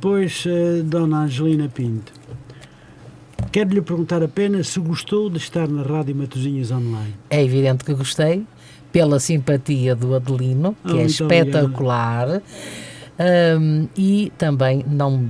Pois, 0.00 0.44
eh, 0.46 0.80
Dona 0.82 1.24
Angelina 1.24 1.68
Pinto, 1.68 2.12
quero 3.52 3.70
lhe 3.74 3.82
perguntar 3.82 4.22
apenas 4.22 4.68
se 4.68 4.80
gostou 4.80 5.28
de 5.28 5.38
estar 5.38 5.68
na 5.68 5.82
Rádio 5.82 6.14
Matosinhos 6.16 6.70
Online. 6.70 7.14
É 7.28 7.42
evidente 7.42 7.84
que 7.84 7.92
gostei, 7.94 8.44
pela 8.92 9.18
simpatia 9.20 9.94
do 9.94 10.14
Adelino, 10.14 10.76
que 10.84 10.92
Ah, 10.98 11.02
é 11.02 11.04
espetacular, 11.04 12.42
Hum, 13.60 13.86
e 13.94 14.32
também 14.38 14.82
não 14.88 15.28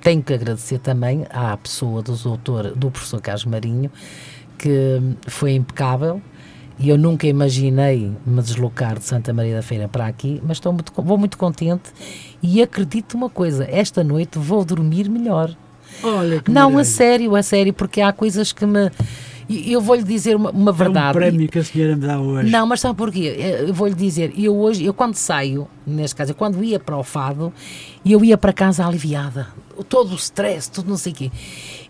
tenho 0.00 0.22
que 0.22 0.32
agradecer 0.32 0.78
também 0.78 1.26
à 1.28 1.56
pessoa 1.56 2.00
do 2.00 2.14
doutor, 2.16 2.70
do 2.76 2.88
professor 2.88 3.20
Carlos 3.20 3.44
Marinho, 3.44 3.90
que 4.56 5.00
foi 5.26 5.54
impecável 5.54 6.22
E 6.78 6.88
eu 6.88 6.96
nunca 6.96 7.26
imaginei 7.26 8.12
me 8.24 8.40
deslocar 8.42 8.98
de 8.98 9.04
Santa 9.04 9.32
Maria 9.32 9.56
da 9.56 9.62
Feira 9.62 9.88
para 9.88 10.06
aqui, 10.06 10.40
mas 10.44 10.56
estou 10.56 10.72
muito, 10.72 10.92
vou 10.96 11.18
muito 11.18 11.36
contente 11.36 11.90
e 12.42 12.62
acredito 12.62 13.14
uma 13.14 13.28
coisa, 13.28 13.64
esta 13.70 14.02
noite 14.04 14.38
vou 14.38 14.64
dormir 14.64 15.08
melhor. 15.08 15.54
Olha 16.02 16.40
que 16.40 16.50
Não, 16.50 16.62
a 16.62 16.64
maravilha. 16.70 16.84
sério, 16.84 17.36
a 17.36 17.42
sério, 17.42 17.72
porque 17.72 18.00
há 18.00 18.12
coisas 18.12 18.52
que 18.52 18.64
me. 18.66 18.90
Eu 19.50 19.80
vou-lhe 19.82 20.02
dizer 20.04 20.34
uma, 20.36 20.50
uma 20.50 20.70
É 20.70 20.72
um 20.72 20.76
verdade. 20.76 21.12
prémio 21.18 21.48
que 21.48 21.58
a 21.58 21.64
senhora 21.64 21.94
me 21.96 22.06
dá 22.06 22.18
hoje. 22.18 22.50
Não, 22.50 22.66
mas 22.66 22.80
sabe 22.80 22.96
porquê? 22.96 23.34
Eh, 23.38 23.64
Eu 23.68 23.74
vou-lhe 23.74 23.94
dizer, 23.94 24.32
eu 24.38 24.56
hoje, 24.56 24.84
eu 24.84 24.94
quando 24.94 25.14
saio, 25.14 25.68
neste 25.86 26.16
caso, 26.16 26.30
eu 26.30 26.34
quando 26.34 26.62
ia 26.64 26.78
para 26.80 26.96
o 26.96 27.02
fado, 27.02 27.52
eu 28.06 28.24
ia 28.24 28.38
para 28.38 28.52
casa 28.52 28.86
aliviada. 28.86 29.48
Todo 29.88 30.12
o 30.12 30.14
stress, 30.16 30.70
tudo 30.70 30.88
não 30.88 30.96
sei 30.96 31.12
o 31.12 31.14
quê. 31.16 31.30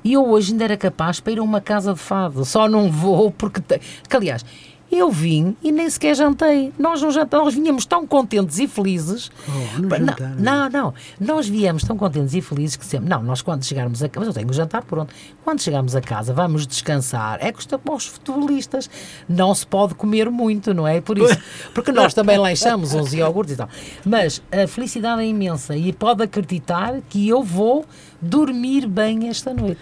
E 0.02 0.14
eu 0.14 0.26
hoje 0.28 0.52
ainda 0.52 0.64
era 0.64 0.76
capaz 0.76 1.20
para 1.20 1.32
ir 1.34 1.38
a 1.38 1.42
uma 1.42 1.60
casa 1.60 1.92
de 1.92 2.00
fado. 2.00 2.44
Só 2.44 2.68
não 2.68 2.90
vou 2.90 3.30
porque. 3.30 3.60
te- 3.60 3.80
Que, 4.08 4.16
aliás, 4.16 4.44
eu 4.92 5.10
vim 5.10 5.56
e 5.62 5.72
nem 5.72 5.88
sequer 5.88 6.14
jantei. 6.14 6.70
Nós 6.78 7.00
não 7.00 7.10
jantamos, 7.10 7.46
nós 7.46 7.54
vinhamos 7.54 7.86
tão 7.86 8.06
contentes 8.06 8.58
e 8.58 8.68
felizes. 8.68 9.30
Oh, 9.48 9.80
não 9.80 9.88
não, 9.88 10.36
não, 10.38 10.70
não. 10.70 10.94
Nós 11.18 11.48
viemos 11.48 11.82
tão 11.82 11.96
contentes 11.96 12.34
e 12.34 12.42
felizes 12.42 12.76
que 12.76 12.84
sempre. 12.84 13.08
Não, 13.08 13.22
nós 13.22 13.40
quando 13.40 13.64
chegarmos 13.64 14.02
a 14.02 14.08
casa. 14.08 14.26
Mas 14.26 14.28
eu 14.28 14.34
tenho 14.34 14.50
o 14.50 14.52
jantar 14.52 14.82
pronto. 14.82 15.14
Quando 15.42 15.62
chegarmos 15.62 15.96
a 15.96 16.00
casa, 16.02 16.34
vamos 16.34 16.66
descansar. 16.66 17.38
É 17.40 17.50
que 17.50 17.60
isto 17.60 17.74
é 17.74 17.78
como 17.78 17.94
aos 17.94 18.06
futebolistas. 18.06 18.90
Não 19.26 19.54
se 19.54 19.66
pode 19.66 19.94
comer 19.94 20.30
muito, 20.30 20.74
não 20.74 20.86
é? 20.86 21.00
Por 21.00 21.16
isso. 21.16 21.38
Porque 21.72 21.90
nós 21.90 22.12
também 22.12 22.36
lanchamos 22.36 22.92
uns 22.92 23.14
iogurtes 23.14 23.54
e 23.54 23.56
tal. 23.56 23.70
Mas 24.04 24.42
a 24.52 24.66
felicidade 24.68 25.22
é 25.22 25.26
imensa 25.26 25.74
e 25.74 25.90
pode 25.90 26.22
acreditar 26.22 27.00
que 27.08 27.26
eu 27.26 27.42
vou 27.42 27.86
dormir 28.20 28.86
bem 28.86 29.28
esta 29.28 29.54
noite. 29.54 29.80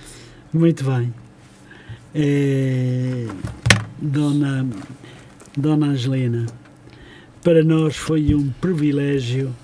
Muito 0.52 0.84
bem. 0.84 1.12
É, 2.14 3.26
Dona, 4.00 4.66
Dona 5.60 5.88
Angelina, 5.88 6.46
para 7.44 7.62
nós 7.62 7.94
foi 7.94 8.34
um 8.34 8.50
privilégio, 8.50 9.54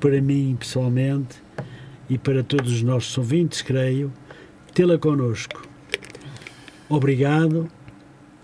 para 0.00 0.20
mim 0.20 0.56
pessoalmente 0.58 1.36
e 2.10 2.18
para 2.18 2.42
todos 2.42 2.72
os 2.72 2.82
nossos 2.82 3.16
ouvintes, 3.16 3.62
creio, 3.62 4.12
tê-la 4.74 4.98
connosco. 4.98 5.64
Obrigado 6.88 7.68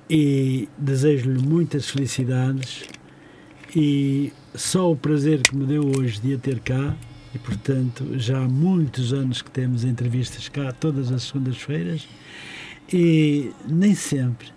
e 0.09 0.69
desejo-lhe 0.79 1.43
muitas 1.43 1.91
felicidades 1.91 2.85
e 3.75 4.33
só 4.55 4.93
o 4.93 4.97
prazer 4.97 5.43
que 5.43 5.57
me 5.57 5.67
deu 5.67 5.83
hoje 5.99 6.21
de 6.21 6.35
a 6.35 6.39
ter 6.39 6.61
cá 6.61 6.95
e 7.35 7.39
portanto 7.39 8.17
já 8.19 8.39
há 8.39 8.49
muitos 8.49 9.13
anos 9.13 9.43
que 9.43 9.51
temos 9.51 9.83
entrevistas 9.83 10.49
cá 10.49 10.71
todas 10.71 11.11
as 11.11 11.25
segundas-feiras 11.25 12.07
e 12.93 13.51
nem 13.67 13.97
sempre 13.97 14.54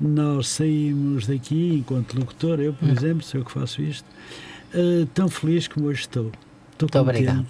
nós 0.00 0.48
saímos 0.48 1.26
daqui 1.26 1.74
enquanto 1.76 2.18
locutor, 2.18 2.60
eu 2.60 2.72
por 2.72 2.88
exemplo, 2.88 3.22
sou 3.22 3.40
eu 3.40 3.44
que 3.44 3.52
faço 3.52 3.82
isto, 3.82 4.04
eh, 4.72 5.06
tão 5.14 5.28
feliz 5.28 5.66
como 5.68 5.86
hoje 5.86 6.00
estou. 6.02 6.30
Estou 6.72 6.86
Muito 6.86 6.98
obrigado. 6.98 7.46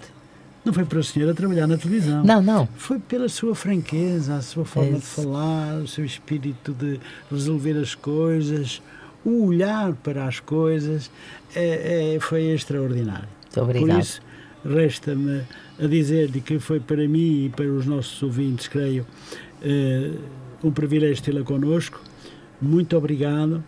Não 0.65 0.73
foi 0.73 0.83
para 0.85 0.99
o 0.99 1.03
senhor 1.03 1.29
a 1.29 1.33
trabalhar 1.33 1.67
na 1.67 1.77
televisão. 1.77 2.23
Não, 2.23 2.41
não. 2.41 2.67
Foi 2.75 2.99
pela 2.99 3.29
sua 3.29 3.55
franqueza, 3.55 4.35
a 4.35 4.41
sua 4.41 4.65
forma 4.65 4.93
de 4.93 4.97
Isso. 4.99 5.21
falar, 5.21 5.75
o 5.81 5.87
seu 5.87 6.03
espírito 6.03 6.73
de 6.73 6.99
resolver 7.31 7.77
as 7.77 7.95
coisas, 7.95 8.81
o 9.23 9.45
olhar 9.45 9.93
para 9.93 10.25
as 10.25 10.39
coisas, 10.39 11.09
é, 11.55 12.15
é- 12.15 12.19
foi 12.19 12.43
extraordinário. 12.47 13.27
Muito 13.27 13.53
Por 13.53 13.63
obrigado. 13.63 14.01
isso, 14.01 14.21
resta-me 14.65 15.41
a 15.81 15.87
dizer-lhe 15.87 16.41
que 16.41 16.59
foi 16.59 16.79
para 16.79 17.07
mim 17.07 17.45
e 17.45 17.49
para 17.49 17.65
os 17.65 17.85
nossos 17.85 18.21
ouvintes, 18.21 18.67
creio, 18.67 19.05
eh, 19.63 20.11
um 20.63 20.71
privilégio 20.71 21.23
tê-la 21.23 21.41
connosco. 21.43 22.01
Muito 22.61 22.97
obrigado, 22.97 23.63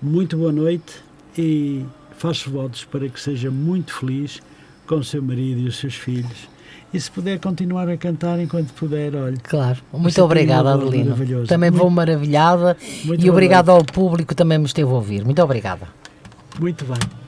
muito 0.00 0.36
boa 0.36 0.52
noite 0.52 1.02
e 1.36 1.84
faço 2.18 2.50
votos 2.50 2.84
para 2.84 3.08
que 3.08 3.18
seja 3.20 3.50
muito 3.50 3.94
feliz 3.94 4.40
com 4.86 4.96
o 4.96 5.04
seu 5.04 5.22
marido 5.22 5.60
e 5.60 5.66
os 5.68 5.76
seus 5.76 5.94
filhos. 5.94 6.50
E 6.92 7.00
se 7.00 7.10
puder 7.10 7.38
continuar 7.40 7.88
a 7.88 7.96
cantar 7.96 8.38
enquanto 8.38 8.70
puder, 8.74 9.14
olhe. 9.14 9.38
Claro, 9.38 9.78
muito 9.92 10.22
obrigada, 10.22 10.74
Adelino. 10.74 11.16
Também 11.46 11.70
Muito- 11.70 11.80
vou 11.80 11.90
maravilhada 11.90 12.76
muito 13.04 13.24
e 13.24 13.30
obrigado 13.30 13.70
ao 13.70 13.82
público 13.82 14.28
que 14.28 14.34
também 14.34 14.58
me 14.58 14.66
esteve 14.66 14.90
a 14.90 14.94
ouvir. 14.94 15.24
Muito 15.24 15.42
obrigada. 15.42 15.88
Muito 16.60 16.84
bem. 16.84 17.21